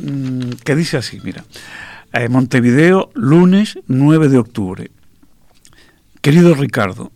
mm, 0.02 0.52
que 0.64 0.74
dice 0.74 0.96
así, 0.96 1.20
mira, 1.22 1.44
eh, 2.12 2.28
Montevideo, 2.28 3.10
lunes 3.14 3.78
9 3.86 4.28
de 4.28 4.38
octubre. 4.38 4.90
Querido 6.20 6.54
Ricardo, 6.54 7.12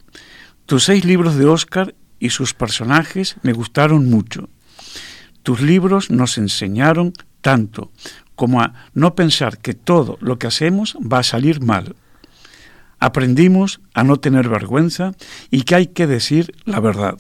tus 0.66 0.84
seis 0.84 1.05
libros 1.05 1.36
de 1.36 1.47
Oscar 1.47 1.94
y 2.20 2.31
sus 2.31 2.55
personajes 2.55 3.36
me 3.42 3.52
gustaron 3.52 4.08
mucho. 4.08 4.48
Tus 5.42 5.60
libros 5.60 6.10
nos 6.10 6.39
enseñaron 6.39 7.12
tanto 7.40 7.90
como 8.36 8.60
a 8.60 8.74
no 8.94 9.16
pensar 9.16 9.58
que 9.58 9.74
todo 9.74 10.18
lo 10.20 10.39
que 10.39 10.47
hacemos 10.47 10.97
va 11.00 11.18
a 11.18 11.24
salir 11.24 11.60
mal. 11.60 11.97
Aprendimos 13.00 13.81
a 13.92 14.05
no 14.05 14.18
tener 14.18 14.48
vergüenza 14.48 15.12
y 15.50 15.62
que 15.62 15.74
hay 15.74 15.86
que 15.89 16.06
decir 16.06 16.55
la 16.64 16.78
verdad. 16.78 17.18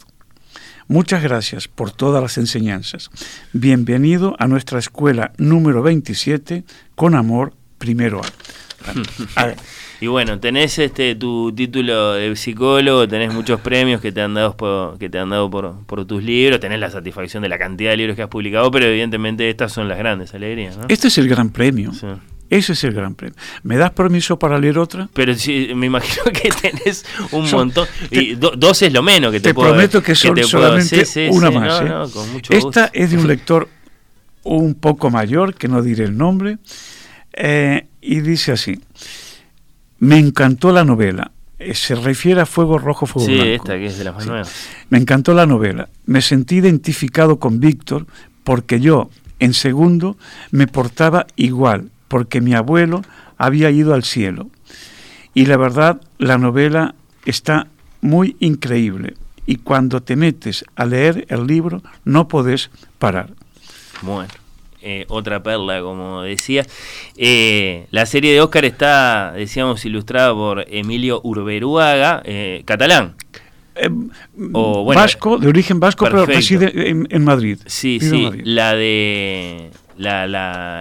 Muchas 0.86 1.22
gracias 1.22 1.66
por 1.66 1.90
todas 1.90 2.22
las 2.22 2.38
enseñanzas. 2.38 3.10
Bienvenido 3.52 4.36
a 4.38 4.46
nuestra 4.46 4.78
escuela 4.78 5.32
número 5.36 5.82
27, 5.82 6.64
con 6.94 7.16
amor, 7.16 7.54
primero 7.78 8.20
A. 9.34 9.54
Y 10.02 10.08
bueno, 10.08 10.40
tenés 10.40 10.80
este 10.80 11.14
tu 11.14 11.52
título 11.52 12.14
de 12.14 12.34
psicólogo, 12.34 13.06
tenés 13.06 13.32
muchos 13.32 13.60
premios 13.60 14.00
que 14.00 14.10
te 14.10 14.20
han 14.20 14.34
dado 14.34 14.56
por, 14.56 14.98
que 14.98 15.08
te 15.08 15.16
han 15.20 15.30
dado 15.30 15.48
por, 15.48 15.86
por 15.86 16.04
tus 16.06 16.24
libros, 16.24 16.58
tenés 16.58 16.80
la 16.80 16.90
satisfacción 16.90 17.44
de 17.44 17.48
la 17.48 17.56
cantidad 17.56 17.92
de 17.92 17.98
libros 17.98 18.16
que 18.16 18.22
has 18.22 18.28
publicado, 18.28 18.68
pero 18.72 18.86
evidentemente 18.86 19.48
estas 19.48 19.70
son 19.70 19.86
las 19.86 19.98
grandes 19.98 20.34
alegrías. 20.34 20.76
¿no? 20.76 20.86
Este 20.88 21.06
es 21.06 21.18
el 21.18 21.28
gran 21.28 21.50
premio. 21.50 21.92
Ese 22.50 22.72
es 22.72 22.82
el 22.82 22.94
gran 22.94 23.14
premio. 23.14 23.36
¿Me 23.62 23.76
das 23.76 23.92
permiso 23.92 24.36
para 24.40 24.58
leer 24.58 24.76
otra? 24.76 25.08
Pero 25.14 25.34
sí, 25.36 25.70
me 25.76 25.86
imagino 25.86 26.24
que 26.32 26.50
tenés 26.50 27.04
un 27.30 27.48
montón. 27.52 27.86
y 28.10 28.34
dos 28.34 28.82
es 28.82 28.92
lo 28.92 29.04
menos 29.04 29.30
que 29.30 29.38
te, 29.38 29.50
te 29.50 29.54
prometo 29.54 30.02
que 30.02 30.16
son 30.16 30.36
solamente 30.42 31.30
una 31.30 31.52
más. 31.52 31.80
¿eh? 31.80 32.42
Esta 32.50 32.90
es 32.92 33.12
de 33.12 33.18
un 33.18 33.28
lector 33.28 33.68
un 34.42 34.74
poco 34.74 35.10
mayor, 35.10 35.54
que 35.54 35.68
no 35.68 35.80
diré 35.80 36.02
el 36.02 36.16
nombre, 36.16 36.58
eh, 37.34 37.86
y 38.00 38.18
dice 38.20 38.50
así. 38.50 38.80
Me 40.02 40.18
encantó 40.18 40.72
la 40.72 40.84
novela. 40.84 41.30
Eh, 41.60 41.76
se 41.76 41.94
refiere 41.94 42.40
a 42.40 42.46
Fuego 42.46 42.76
Rojo, 42.76 43.06
Fuego 43.06 43.24
sí, 43.24 43.36
Blanco. 43.36 43.52
esta 43.52 43.74
que 43.74 43.86
es 43.86 43.98
de 43.98 44.02
las 44.02 44.26
más 44.26 44.52
Me 44.90 44.98
encantó 44.98 45.32
la 45.32 45.46
novela. 45.46 45.88
Me 46.06 46.20
sentí 46.22 46.56
identificado 46.56 47.38
con 47.38 47.60
Víctor 47.60 48.08
porque 48.42 48.80
yo, 48.80 49.10
en 49.38 49.54
segundo, 49.54 50.16
me 50.50 50.66
portaba 50.66 51.28
igual, 51.36 51.92
porque 52.08 52.40
mi 52.40 52.52
abuelo 52.52 53.02
había 53.38 53.70
ido 53.70 53.94
al 53.94 54.02
cielo. 54.02 54.50
Y 55.34 55.46
la 55.46 55.56
verdad, 55.56 56.00
la 56.18 56.36
novela 56.36 56.96
está 57.24 57.68
muy 58.00 58.34
increíble. 58.40 59.14
Y 59.46 59.58
cuando 59.58 60.02
te 60.02 60.16
metes 60.16 60.64
a 60.74 60.84
leer 60.84 61.26
el 61.28 61.46
libro, 61.46 61.80
no 62.04 62.26
podés 62.26 62.70
parar. 62.98 63.30
Bueno. 64.00 64.41
Eh, 64.82 65.04
otra 65.08 65.42
perla, 65.42 65.80
como 65.80 66.22
decía. 66.22 66.66
Eh, 67.16 67.86
la 67.90 68.04
serie 68.04 68.32
de 68.32 68.40
Oscar 68.40 68.64
está, 68.64 69.32
decíamos, 69.32 69.84
ilustrada 69.84 70.34
por 70.34 70.64
Emilio 70.68 71.20
Urberuaga, 71.22 72.20
eh, 72.24 72.62
catalán. 72.64 73.14
o, 74.52 74.84
vasco, 74.84 75.38
de 75.38 75.48
origen 75.48 75.78
vasco, 75.80 76.04
pero 76.04 76.26
reside 76.26 76.90
en, 76.90 77.24
Madrid. 77.24 77.58
Sí, 77.66 78.00
sí, 78.00 78.28
la 78.44 78.74
de 78.74 79.70
la, 79.96 80.26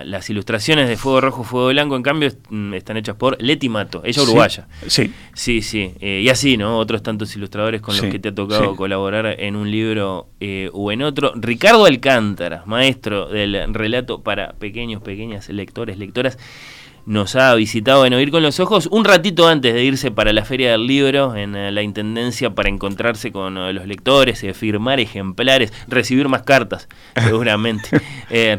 las 0.06 0.30
ilustraciones 0.30 0.88
de 0.88 0.98
Fuego 0.98 1.22
Rojo, 1.22 1.44
Fuego 1.44 1.70
Blanco, 1.70 1.96
en 1.96 2.04
cambio, 2.04 2.32
mm, 2.50 2.74
están 2.74 2.98
hechas 2.98 3.16
por 3.16 3.42
Leti 3.42 3.70
Mato, 3.70 4.02
ella 4.04 4.22
uruguaya. 4.24 4.68
Sí. 4.88 5.12
Sí, 5.34 5.62
sí. 5.62 5.94
Eh, 6.00 6.22
y 6.24 6.30
así, 6.30 6.58
¿no? 6.58 6.78
Otros 6.78 7.04
tantos 7.04 7.36
ilustradores 7.36 7.82
con 7.82 7.96
los 7.96 8.06
que 8.06 8.20
te 8.20 8.30
ha 8.30 8.36
tocado 8.36 8.76
colaborar 8.76 9.36
en 9.40 9.56
un 9.56 9.70
libro 9.70 10.30
eh, 10.40 10.70
o 10.74 10.92
en 10.92 11.02
otro. 11.02 11.34
Ricardo 11.36 11.86
Alcántara, 11.86 12.64
maestro 12.66 13.28
del 13.28 13.74
relato 13.74 14.22
para 14.22 14.54
pequeños, 14.54 15.02
pequeñas 15.02 15.50
lectores, 15.50 15.98
lectoras 15.98 16.38
nos 17.06 17.36
ha 17.36 17.54
visitado 17.56 18.06
en 18.06 18.14
Oír 18.14 18.32
con 18.32 18.44
los 18.44 18.60
Ojos 18.60 18.88
un 18.92 19.06
ratito 19.06 19.48
antes 19.48 19.74
de 19.74 19.84
irse 19.84 20.12
para 20.12 20.34
la 20.34 20.46
Feria 20.46 20.72
del 20.72 20.86
Libro 20.86 21.36
en 21.36 21.56
eh, 21.56 21.72
la 21.72 21.82
Intendencia 21.82 22.52
para 22.52 22.70
encontrarse 22.70 23.32
con 23.32 23.58
eh, 23.58 23.74
los 23.74 23.88
lectores, 23.88 24.44
eh, 24.44 24.54
firmar 24.54 25.00
ejemplares, 25.00 25.74
recibir 25.88 26.28
más 26.28 26.44
cartas, 26.44 26.88
seguramente. 27.16 27.90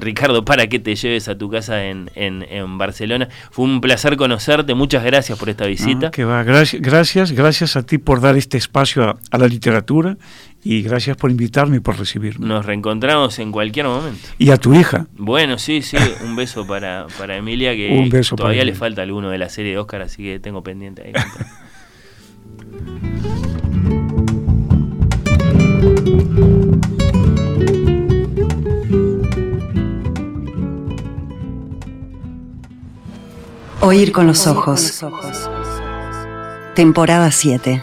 Ricardo, 0.00 0.44
para 0.44 0.66
que 0.66 0.78
te 0.78 0.94
lleves 0.94 1.28
a 1.28 1.36
tu 1.36 1.50
casa 1.50 1.84
en, 1.84 2.10
en, 2.14 2.78
Barcelona. 2.78 3.28
Fue 3.50 3.64
un 3.64 3.80
placer 3.80 4.16
conocerte, 4.16 4.74
muchas 4.74 5.04
gracias 5.04 5.38
por 5.38 5.48
esta 5.48 5.66
visita. 5.66 6.10
que 6.10 6.24
va, 6.24 6.42
gracias, 6.42 6.82
gracias, 6.82 7.32
gracias 7.32 7.76
a 7.76 7.82
ti 7.82 7.98
por 7.98 8.20
dar 8.20 8.36
este 8.36 8.58
espacio 8.58 9.18
a 9.30 9.38
la 9.38 9.46
literatura 9.46 10.16
y 10.64 10.82
gracias 10.82 11.16
por 11.16 11.30
invitarme 11.30 11.78
y 11.78 11.80
por 11.80 11.98
recibirme. 11.98 12.46
Nos 12.46 12.64
reencontramos 12.64 13.38
en 13.38 13.50
cualquier 13.50 13.86
momento. 13.86 14.28
Y 14.38 14.50
a 14.50 14.56
tu 14.56 14.74
hija. 14.74 15.06
Bueno, 15.16 15.58
sí, 15.58 15.82
sí, 15.82 15.96
un 16.24 16.36
beso 16.36 16.66
para, 16.66 17.06
para 17.18 17.36
Emilia, 17.36 17.72
que 17.72 18.08
todavía 18.36 18.64
le 18.64 18.74
falta 18.74 19.02
alguno 19.02 19.30
de 19.30 19.38
la 19.38 19.48
serie 19.48 19.72
de 19.72 19.78
Oscar, 19.78 20.02
así 20.02 20.22
que 20.22 20.38
tengo 20.38 20.62
pendiente 20.62 21.02
ahí. 21.02 21.12
Oír 33.80 34.12
con 34.12 34.28
los 34.28 34.46
ojos. 34.46 35.04
Temporada 36.76 37.32
7. 37.32 37.82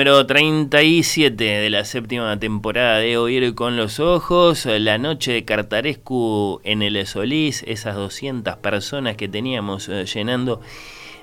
Número 0.00 0.24
37 0.24 1.44
de 1.44 1.68
la 1.68 1.84
séptima 1.84 2.40
temporada 2.40 3.00
de 3.00 3.18
Oír 3.18 3.54
con 3.54 3.76
los 3.76 4.00
Ojos. 4.00 4.64
La 4.64 4.96
noche 4.96 5.32
de 5.32 5.44
Cartarescu 5.44 6.62
en 6.64 6.80
el 6.80 7.06
Solís, 7.06 7.62
esas 7.66 7.96
200 7.96 8.56
personas 8.56 9.16
que 9.18 9.28
teníamos 9.28 9.90
eh, 9.90 10.06
llenando 10.06 10.62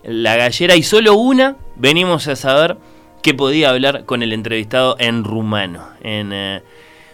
la 0.04 0.36
gallera 0.36 0.76
y 0.76 0.84
solo 0.84 1.16
una 1.16 1.58
venimos 1.76 2.28
a 2.28 2.36
saber 2.36 2.78
que 3.24 3.34
podía 3.34 3.72
hablar 3.72 4.06
con 4.06 4.22
el 4.22 4.32
entrevistado 4.32 4.96
en 5.00 5.24
rumano, 5.24 5.88
en 6.04 6.32
eh, 6.32 6.62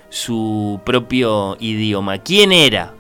su 0.10 0.82
propio 0.84 1.56
idioma. 1.62 2.18
¿Quién 2.18 2.52
era? 2.52 2.94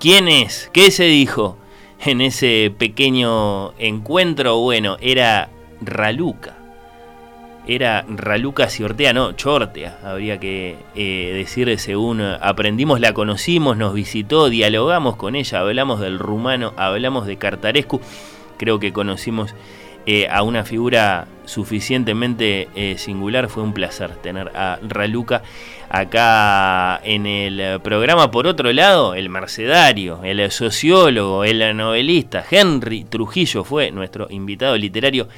¿Quién 0.00 0.28
es? 0.28 0.70
¿Qué 0.72 0.90
se 0.90 1.04
dijo 1.04 1.58
en 2.00 2.22
ese 2.22 2.72
pequeño 2.78 3.74
encuentro? 3.78 4.60
Bueno, 4.60 4.96
era 4.98 5.50
Raluca 5.82 6.57
era 7.68 8.04
Raluca 8.08 8.68
Ciortea, 8.68 9.12
no, 9.12 9.32
Chortea, 9.32 9.98
habría 10.02 10.40
que 10.40 10.76
eh, 10.94 11.32
decir 11.34 11.78
según 11.78 12.20
aprendimos, 12.20 12.98
la 12.98 13.12
conocimos, 13.12 13.76
nos 13.76 13.92
visitó, 13.92 14.48
dialogamos 14.48 15.16
con 15.16 15.36
ella, 15.36 15.60
hablamos 15.60 16.00
del 16.00 16.18
rumano, 16.18 16.72
hablamos 16.76 17.26
de 17.26 17.36
Cartarescu, 17.36 18.00
creo 18.56 18.80
que 18.80 18.92
conocimos 18.92 19.54
eh, 20.06 20.26
a 20.30 20.42
una 20.42 20.64
figura 20.64 21.26
suficientemente 21.44 22.68
eh, 22.74 22.96
singular. 22.96 23.50
Fue 23.50 23.62
un 23.62 23.74
placer 23.74 24.16
tener 24.16 24.50
a 24.56 24.78
Raluca 24.80 25.42
acá 25.90 26.98
en 27.04 27.26
el 27.26 27.78
programa. 27.80 28.30
Por 28.30 28.46
otro 28.46 28.72
lado, 28.72 29.14
el 29.14 29.28
mercedario, 29.28 30.20
el 30.24 30.50
sociólogo, 30.50 31.44
el 31.44 31.76
novelista 31.76 32.42
Henry 32.50 33.04
Trujillo 33.04 33.64
fue 33.64 33.90
nuestro 33.90 34.28
invitado 34.30 34.78
literario 34.78 35.28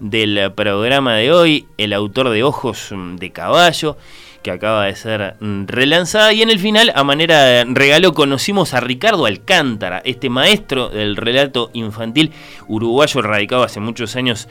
del 0.00 0.52
programa 0.52 1.14
de 1.14 1.32
hoy, 1.32 1.66
el 1.78 1.92
autor 1.92 2.30
de 2.30 2.42
Ojos 2.42 2.92
de 3.16 3.30
Caballo 3.30 3.96
que 4.42 4.50
acaba 4.50 4.86
de 4.86 4.96
ser 4.96 5.36
mm, 5.40 5.66
relanzada. 5.66 6.32
Y 6.32 6.42
en 6.42 6.50
el 6.50 6.58
final, 6.58 6.92
a 6.94 7.04
manera 7.04 7.42
de 7.42 7.64
regalo, 7.66 8.14
conocimos 8.14 8.74
a 8.74 8.80
Ricardo 8.80 9.26
Alcántara, 9.26 10.00
este 10.04 10.30
maestro 10.30 10.88
del 10.88 11.16
relato 11.16 11.70
infantil 11.72 12.32
uruguayo 12.68 13.22
radicado 13.22 13.62
hace 13.62 13.80
muchos 13.80 14.16
años 14.16 14.48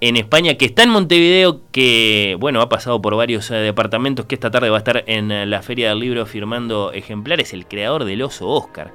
en 0.00 0.16
España, 0.16 0.54
que 0.54 0.64
está 0.64 0.84
en 0.84 0.90
Montevideo, 0.90 1.60
que 1.72 2.36
bueno, 2.38 2.60
ha 2.60 2.68
pasado 2.68 3.02
por 3.02 3.16
varios 3.16 3.50
eh, 3.50 3.54
departamentos, 3.54 4.26
que 4.26 4.36
esta 4.36 4.50
tarde 4.50 4.70
va 4.70 4.76
a 4.76 4.78
estar 4.78 5.02
en 5.06 5.32
eh, 5.32 5.44
la 5.44 5.60
Feria 5.60 5.88
del 5.88 5.98
Libro 5.98 6.24
firmando 6.24 6.92
ejemplares, 6.92 7.52
el 7.52 7.66
creador 7.66 8.04
del 8.04 8.22
oso 8.22 8.48
Oscar. 8.48 8.92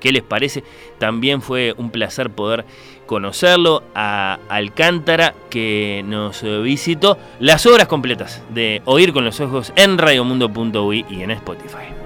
¿Qué 0.00 0.12
les 0.12 0.22
parece? 0.22 0.62
También 0.98 1.40
fue 1.40 1.74
un 1.78 1.88
placer 1.88 2.28
poder 2.28 2.66
conocerlo, 3.06 3.82
a 3.94 4.38
Alcántara 4.48 5.34
que 5.50 6.02
nos 6.06 6.42
visitó. 6.62 7.18
Las 7.40 7.66
obras 7.66 7.88
completas 7.88 8.42
de 8.50 8.82
Oír 8.84 9.12
con 9.12 9.24
los 9.24 9.40
Ojos 9.40 9.72
en 9.76 9.98
radiomundo.ui 9.98 11.04
y 11.08 11.22
en 11.22 11.30
Spotify. 11.30 12.03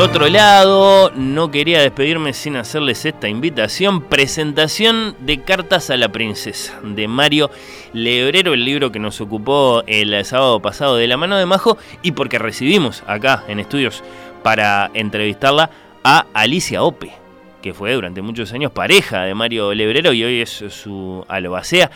Otro 0.00 0.28
lado, 0.28 1.10
no 1.14 1.50
quería 1.50 1.80
despedirme 1.80 2.32
sin 2.32 2.56
hacerles 2.56 3.04
esta 3.04 3.28
invitación. 3.28 4.02
Presentación 4.02 5.14
de 5.20 5.42
Cartas 5.42 5.90
a 5.90 5.98
la 5.98 6.10
Princesa 6.10 6.80
de 6.82 7.06
Mario 7.06 7.50
Lebrero, 7.92 8.54
el 8.54 8.64
libro 8.64 8.90
que 8.92 8.98
nos 8.98 9.20
ocupó 9.20 9.82
el 9.86 10.24
sábado 10.24 10.60
pasado 10.60 10.96
de 10.96 11.06
la 11.06 11.18
mano 11.18 11.36
de 11.36 11.44
Majo 11.44 11.76
y 12.02 12.12
porque 12.12 12.38
recibimos 12.38 13.02
acá 13.06 13.44
en 13.46 13.60
estudios 13.60 14.02
para 14.42 14.90
entrevistarla 14.94 15.70
a 16.02 16.24
Alicia 16.32 16.82
Ope, 16.82 17.12
que 17.60 17.74
fue 17.74 17.92
durante 17.92 18.22
muchos 18.22 18.54
años 18.54 18.72
pareja 18.72 19.24
de 19.24 19.34
Mario 19.34 19.74
Lebrero 19.74 20.14
y 20.14 20.24
hoy 20.24 20.40
es 20.40 20.50
su 20.50 21.26
albacea. 21.28 21.90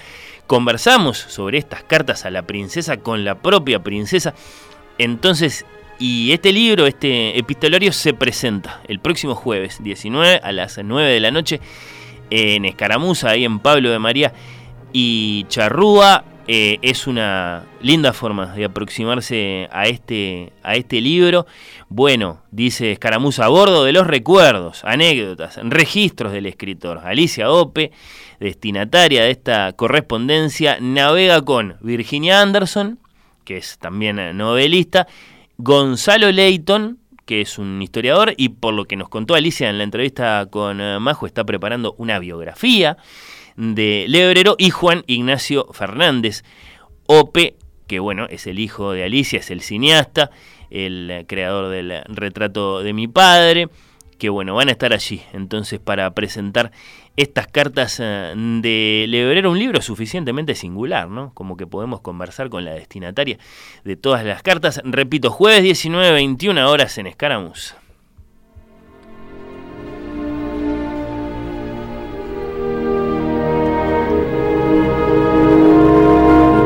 Conversamos 0.47 1.17
sobre 1.17 1.57
estas 1.57 1.85
cartas 1.85 2.27
a 2.27 2.31
la 2.31 2.43
princesa 2.43 2.99
con 2.99 3.25
la 3.25 3.37
propia 3.37 3.83
princesa. 3.83 4.35
Entonces 4.99 5.65
y 5.99 6.33
este 6.33 6.53
libro, 6.53 6.87
este 6.87 7.39
epistolario, 7.39 7.93
se 7.93 8.15
presenta 8.15 8.81
el 8.89 9.01
próximo 9.01 9.35
jueves 9.35 9.83
19 9.83 10.41
a 10.43 10.53
las 10.53 10.79
9 10.83 11.13
de 11.13 11.21
la 11.21 11.31
noche 11.31 11.61
en 12.31 12.65
Escaramuza, 12.65 13.31
ahí 13.31 13.45
en 13.45 13.59
Pablo 13.59 13.91
de 13.91 13.99
María 13.99 14.33
y 14.93 15.45
Charrúa. 15.49 16.25
Eh, 16.47 16.79
es 16.83 17.07
una 17.07 17.65
linda 17.81 18.13
forma 18.13 18.55
de 18.55 18.67
aproximarse 18.67 19.67
a 19.73 19.87
este, 19.87 20.53
a 20.63 20.75
este 20.75 21.01
libro. 21.01 21.47
Bueno, 21.89 22.43
dice 22.51 22.93
Escaramuza, 22.93 23.47
a 23.47 23.49
bordo 23.49 23.85
de 23.85 23.93
los 23.93 24.07
recuerdos, 24.07 24.85
anécdotas, 24.85 25.59
registros 25.63 26.33
del 26.33 26.45
escritor. 26.45 27.01
Alicia 27.03 27.51
Ope, 27.51 27.93
destinataria 28.41 29.23
de 29.23 29.31
esta 29.31 29.73
correspondencia, 29.73 30.77
navega 30.81 31.41
con 31.41 31.77
Virginia 31.81 32.43
Anderson, 32.43 32.99
que 33.45 33.57
es 33.57 33.79
también 33.79 34.37
novelista, 34.37 35.07
Gonzalo 35.59 36.33
Leighton, 36.33 36.99
que 37.27 37.41
es 37.41 37.59
un 37.59 37.81
historiador 37.81 38.35
y 38.37 38.51
por 38.51 38.75
lo 38.75 38.85
que 38.85 38.97
nos 38.97 39.09
contó 39.09 39.35
Alicia 39.35 39.71
en 39.71 39.79
la 39.79 39.85
entrevista 39.85 40.47
con 40.51 40.81
eh, 40.81 40.99
Majo, 40.99 41.27
está 41.27 41.45
preparando 41.45 41.95
una 41.99 42.19
biografía 42.19 42.97
de 43.57 44.07
Lebrero 44.09 44.57
y 44.59 44.71
Juan 44.71 45.05
Ignacio 45.07 45.69
Fernández, 45.73 46.43
Ope, 47.07 47.57
que 47.87 48.01
bueno, 48.01 48.27
es 48.29 48.47
el 48.47 48.59
hijo 48.59 48.93
de 48.93 49.05
Alicia, 49.05 49.39
es 49.39 49.51
el 49.51 49.61
cineasta, 49.61 50.31
el 50.71 51.25
creador 51.29 51.71
del 51.71 52.03
retrato 52.09 52.83
de 52.83 52.93
mi 52.93 53.07
padre, 53.07 53.69
que 54.19 54.29
bueno, 54.29 54.55
van 54.55 54.69
a 54.69 54.73
estar 54.73 54.93
allí 54.93 55.23
entonces 55.33 55.81
para 55.81 56.13
presentar 56.15 56.73
estas 57.17 57.47
cartas 57.47 58.01
eh, 58.01 58.33
de 58.37 59.07
Lebrero, 59.09 59.51
un 59.51 59.59
libro 59.59 59.81
suficientemente 59.81 60.55
singular, 60.55 61.09
¿no? 61.09 61.33
Como 61.35 61.57
que 61.57 61.67
podemos 61.67 62.01
conversar 62.01 62.49
con 62.49 62.65
la 62.65 62.73
destinataria 62.73 63.39
de 63.85 63.97
todas 63.97 64.25
las 64.25 64.43
cartas. 64.43 64.81
Repito, 64.85 65.31
jueves 65.31 65.63
19, 65.63 66.13
21 66.13 66.69
horas 66.69 66.99
en 66.99 67.07
Escaramuza. 67.07 67.77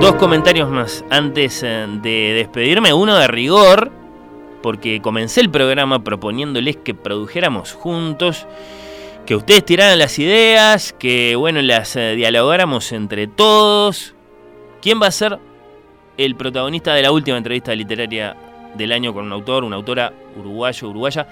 Dos 0.01 0.15
comentarios 0.15 0.71
más 0.71 1.05
antes 1.11 1.63
eh, 1.63 1.87
de 2.03 2.33
despedirme. 2.35 2.95
Uno 2.95 3.19
de 3.19 3.29
rigor, 3.29 3.93
porque 4.63 5.03
comencé 5.03 5.43
el 5.43 5.51
programa 5.51 6.03
proponiéndoles 6.03 6.79
que 6.79 6.95
produjéramos 6.95 7.75
juntos 7.75 8.47
que 9.29 9.37
ustedes 9.37 9.63
tiraran 9.63 9.99
las 9.99 10.19
ideas, 10.19 10.95
que 10.99 11.37
bueno, 11.37 11.61
las 11.61 11.97
eh, 11.97 12.15
dialogáramos 12.17 12.93
entre 12.93 13.27
todos. 13.27 14.15
¿Quién 14.81 15.03
va 15.03 15.09
a 15.09 15.11
ser 15.11 15.39
el 16.17 16.35
protagonista 16.35 16.95
de 16.95 17.03
la 17.03 17.13
última 17.13 17.37
entrevista 17.37 17.75
literaria 17.75 18.35
del 18.75 18.91
año 18.91 19.13
con 19.13 19.27
un 19.27 19.33
autor, 19.35 19.65
una 19.65 19.77
autora 19.77 20.15
uruguayo, 20.35 20.89
uruguaya? 20.89 21.29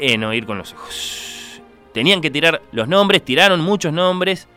En 0.00 0.24
Oír 0.24 0.46
con 0.46 0.56
los 0.56 0.72
Ojos. 0.72 1.60
Tenían 1.92 2.22
que 2.22 2.30
tirar 2.30 2.62
los 2.72 2.88
nombres, 2.88 3.22
tiraron 3.22 3.60
muchos 3.60 3.92
nombres. 3.92 4.48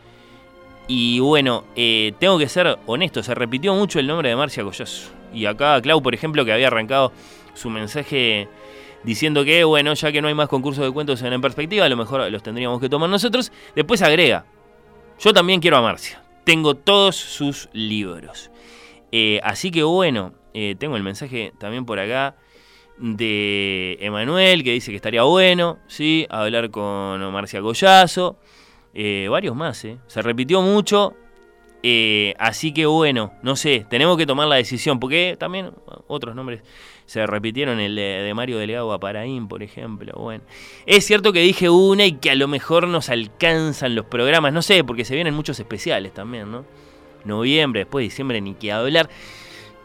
Y 0.88 1.20
bueno, 1.20 1.64
eh, 1.76 2.14
tengo 2.18 2.38
que 2.38 2.48
ser 2.48 2.78
honesto, 2.86 3.22
se 3.22 3.34
repitió 3.34 3.74
mucho 3.74 3.98
el 3.98 4.06
nombre 4.06 4.30
de 4.30 4.36
Marcia 4.36 4.64
Collazo. 4.64 5.10
Y 5.34 5.44
acá 5.44 5.78
Clau, 5.82 6.00
por 6.00 6.14
ejemplo, 6.14 6.46
que 6.46 6.52
había 6.54 6.68
arrancado 6.68 7.12
su 7.52 7.68
mensaje 7.68 8.48
diciendo 9.04 9.44
que, 9.44 9.64
bueno, 9.64 9.94
ya 9.94 10.12
que 10.12 10.20
no 10.20 10.28
hay 10.28 10.34
más 10.34 10.48
concursos 10.48 10.84
de 10.84 10.90
cuentos 10.90 11.22
en, 11.22 11.40
perspectiva, 11.40 11.86
a 11.86 11.88
lo 11.88 11.96
mejor 11.96 12.30
los 12.30 12.42
tendríamos 12.42 12.80
que 12.80 12.88
tomar 12.88 13.08
nosotros. 13.08 13.52
Después 13.74 14.02
agrega, 14.02 14.44
yo 15.18 15.32
también 15.32 15.60
quiero 15.60 15.76
a 15.76 15.82
Marcia, 15.82 16.22
tengo 16.44 16.74
todos 16.74 17.16
sus 17.16 17.68
libros. 17.72 18.50
Eh, 19.12 19.40
así 19.42 19.70
que 19.70 19.82
bueno, 19.82 20.34
eh, 20.54 20.76
tengo 20.78 20.96
el 20.96 21.02
mensaje 21.02 21.52
también 21.58 21.84
por 21.84 21.98
acá 21.98 22.36
de 22.98 23.96
Emanuel, 24.00 24.62
que 24.62 24.72
dice 24.72 24.90
que 24.90 24.96
estaría 24.96 25.22
bueno, 25.22 25.78
¿sí? 25.88 26.26
Hablar 26.28 26.70
con 26.70 27.20
Marcia 27.32 27.60
Collazo. 27.60 28.38
Eh, 28.92 29.28
varios 29.30 29.54
más, 29.54 29.78
Se 29.78 30.22
repitió 30.22 30.60
mucho. 30.62 31.14
así 32.38 32.72
que 32.72 32.86
bueno, 32.86 33.32
no 33.42 33.56
sé, 33.56 33.86
tenemos 33.88 34.18
que 34.18 34.26
tomar 34.26 34.48
la 34.48 34.56
decisión, 34.56 35.00
porque 35.00 35.36
también 35.38 35.70
otros 36.08 36.34
nombres 36.34 36.62
se 37.10 37.26
repitieron 37.26 37.80
el 37.80 37.96
de, 37.96 38.32
Mario 38.36 38.58
Delegado 38.58 38.92
a 38.92 39.00
Paraín, 39.00 39.48
por 39.48 39.64
ejemplo. 39.64 40.12
Bueno, 40.16 40.44
es 40.86 41.04
cierto 41.04 41.32
que 41.32 41.40
dije 41.40 41.68
una 41.68 42.06
y 42.06 42.12
que 42.12 42.30
a 42.30 42.36
lo 42.36 42.46
mejor 42.46 42.86
nos 42.86 43.08
alcanzan 43.08 43.96
los 43.96 44.06
programas, 44.06 44.52
no 44.52 44.62
sé, 44.62 44.84
porque 44.84 45.04
se 45.04 45.16
vienen 45.16 45.34
muchos 45.34 45.58
especiales 45.58 46.14
también, 46.14 46.52
¿no? 46.52 46.64
Noviembre, 47.24 47.80
después 47.80 48.04
diciembre, 48.04 48.40
ni 48.40 48.54
que 48.54 48.70
hablar. 48.70 49.10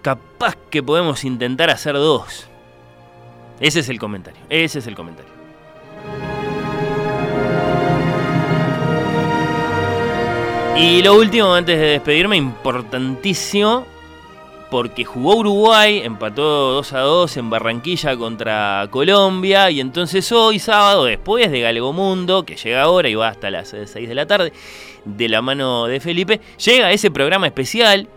Capaz 0.04 0.56
que 0.70 0.84
podemos 0.84 1.24
intentar 1.24 1.72
hacer 1.72 1.96
dos. 1.96 2.48
Ese 3.60 3.80
es 3.80 3.90
el 3.90 3.98
comentario, 3.98 4.40
ese 4.50 4.78
es 4.78 4.86
el 4.86 4.94
comentario. 4.94 5.32
Y 10.78 11.02
lo 11.02 11.16
último, 11.16 11.56
antes 11.56 11.80
de 11.80 11.88
despedirme, 11.88 12.38
importantísimo, 12.38 13.88
porque 14.70 15.06
jugó 15.06 15.38
Uruguay, 15.38 16.02
empató 16.04 16.74
2 16.74 16.94
a 16.94 17.00
2 17.00 17.38
en 17.38 17.50
Barranquilla 17.50 18.18
contra 18.18 18.88
Colombia 18.90 19.70
y 19.70 19.80
entonces 19.80 20.32
hoy 20.32 20.60
sábado, 20.60 21.06
después 21.06 21.52
de 21.52 21.62
Galgo 21.62 21.94
Mundo, 21.94 22.46
que 22.46 22.56
llega 22.56 22.82
ahora 22.82 23.08
y 23.08 23.16
va 23.16 23.30
hasta 23.30 23.52
las 23.52 23.70
6 23.70 24.08
de 24.08 24.16
la 24.16 24.26
tarde, 24.26 24.54
de 25.06 25.30
la 25.30 25.42
mano 25.42 25.86
de 25.86 26.00
Felipe, 26.00 26.42
llega 26.58 26.92
ese 26.92 27.12
programa 27.12 27.48
especial 27.48 28.08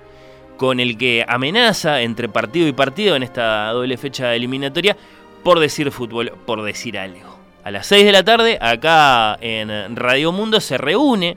con 0.57 0.81
el 0.81 0.97
que 0.97 1.25
amenaza 1.29 2.01
entre 2.01 2.29
partido 2.29 2.67
y 2.67 2.73
partido 2.73 3.15
en 3.15 3.23
esta 3.23 3.71
doble 3.71 3.97
fecha 3.97 4.35
eliminatoria 4.35 4.97
por 5.45 5.61
decir 5.61 5.91
fútbol, 5.93 6.33
por 6.47 6.63
decir 6.63 6.99
algo. 6.99 7.39
A 7.63 7.71
las 7.71 7.87
6 7.87 8.07
de 8.07 8.13
la 8.13 8.25
tarde, 8.25 8.59
acá 8.61 9.37
en 9.41 9.95
Radio 9.97 10.33
Mundo, 10.33 10.61
se 10.61 10.79
reúne 10.79 11.37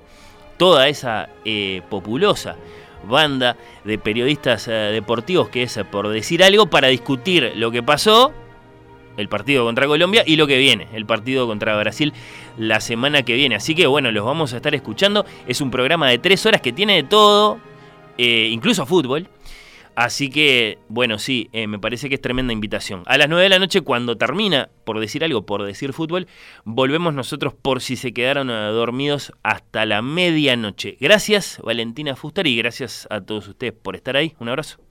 toda 0.57 0.87
esa 0.87 1.27
eh, 1.43 1.81
populosa 1.89 2.55
banda 3.07 3.57
de 3.83 3.97
periodistas 3.97 4.67
eh, 4.67 4.71
deportivos 4.71 5.49
que 5.49 5.63
es, 5.63 5.79
por 5.91 6.09
decir 6.09 6.43
algo, 6.43 6.67
para 6.67 6.87
discutir 6.87 7.53
lo 7.55 7.71
que 7.71 7.83
pasó, 7.83 8.31
el 9.17 9.27
partido 9.27 9.65
contra 9.65 9.87
Colombia, 9.87 10.23
y 10.25 10.35
lo 10.35 10.47
que 10.47 10.57
viene, 10.57 10.87
el 10.93 11.05
partido 11.05 11.47
contra 11.47 11.77
Brasil 11.77 12.13
la 12.57 12.79
semana 12.79 13.23
que 13.23 13.33
viene. 13.33 13.55
Así 13.55 13.75
que 13.75 13.87
bueno, 13.87 14.11
los 14.11 14.25
vamos 14.25 14.53
a 14.53 14.57
estar 14.57 14.73
escuchando. 14.75 15.25
Es 15.47 15.61
un 15.61 15.71
programa 15.71 16.09
de 16.09 16.17
tres 16.17 16.45
horas 16.45 16.61
que 16.61 16.71
tiene 16.71 16.95
de 16.95 17.03
todo, 17.03 17.59
eh, 18.17 18.49
incluso 18.51 18.85
fútbol. 18.85 19.27
Así 19.95 20.29
que, 20.29 20.79
bueno, 20.87 21.19
sí, 21.19 21.49
eh, 21.51 21.67
me 21.67 21.79
parece 21.79 22.09
que 22.09 22.15
es 22.15 22.21
tremenda 22.21 22.53
invitación. 22.53 23.03
A 23.05 23.17
las 23.17 23.27
9 23.27 23.43
de 23.43 23.49
la 23.49 23.59
noche, 23.59 23.81
cuando 23.81 24.17
termina, 24.17 24.69
por 24.85 24.99
decir 24.99 25.23
algo, 25.23 25.45
por 25.45 25.63
decir 25.63 25.93
fútbol, 25.93 26.27
volvemos 26.63 27.13
nosotros 27.13 27.53
por 27.53 27.81
si 27.81 27.95
se 27.95 28.13
quedaron 28.13 28.49
eh, 28.49 28.53
dormidos 28.53 29.33
hasta 29.43 29.85
la 29.85 30.01
medianoche. 30.01 30.97
Gracias, 30.99 31.59
Valentina 31.63 32.15
Fuster, 32.15 32.47
y 32.47 32.57
gracias 32.57 33.07
a 33.09 33.21
todos 33.21 33.47
ustedes 33.47 33.73
por 33.73 33.95
estar 33.95 34.15
ahí. 34.15 34.33
Un 34.39 34.49
abrazo. 34.49 34.90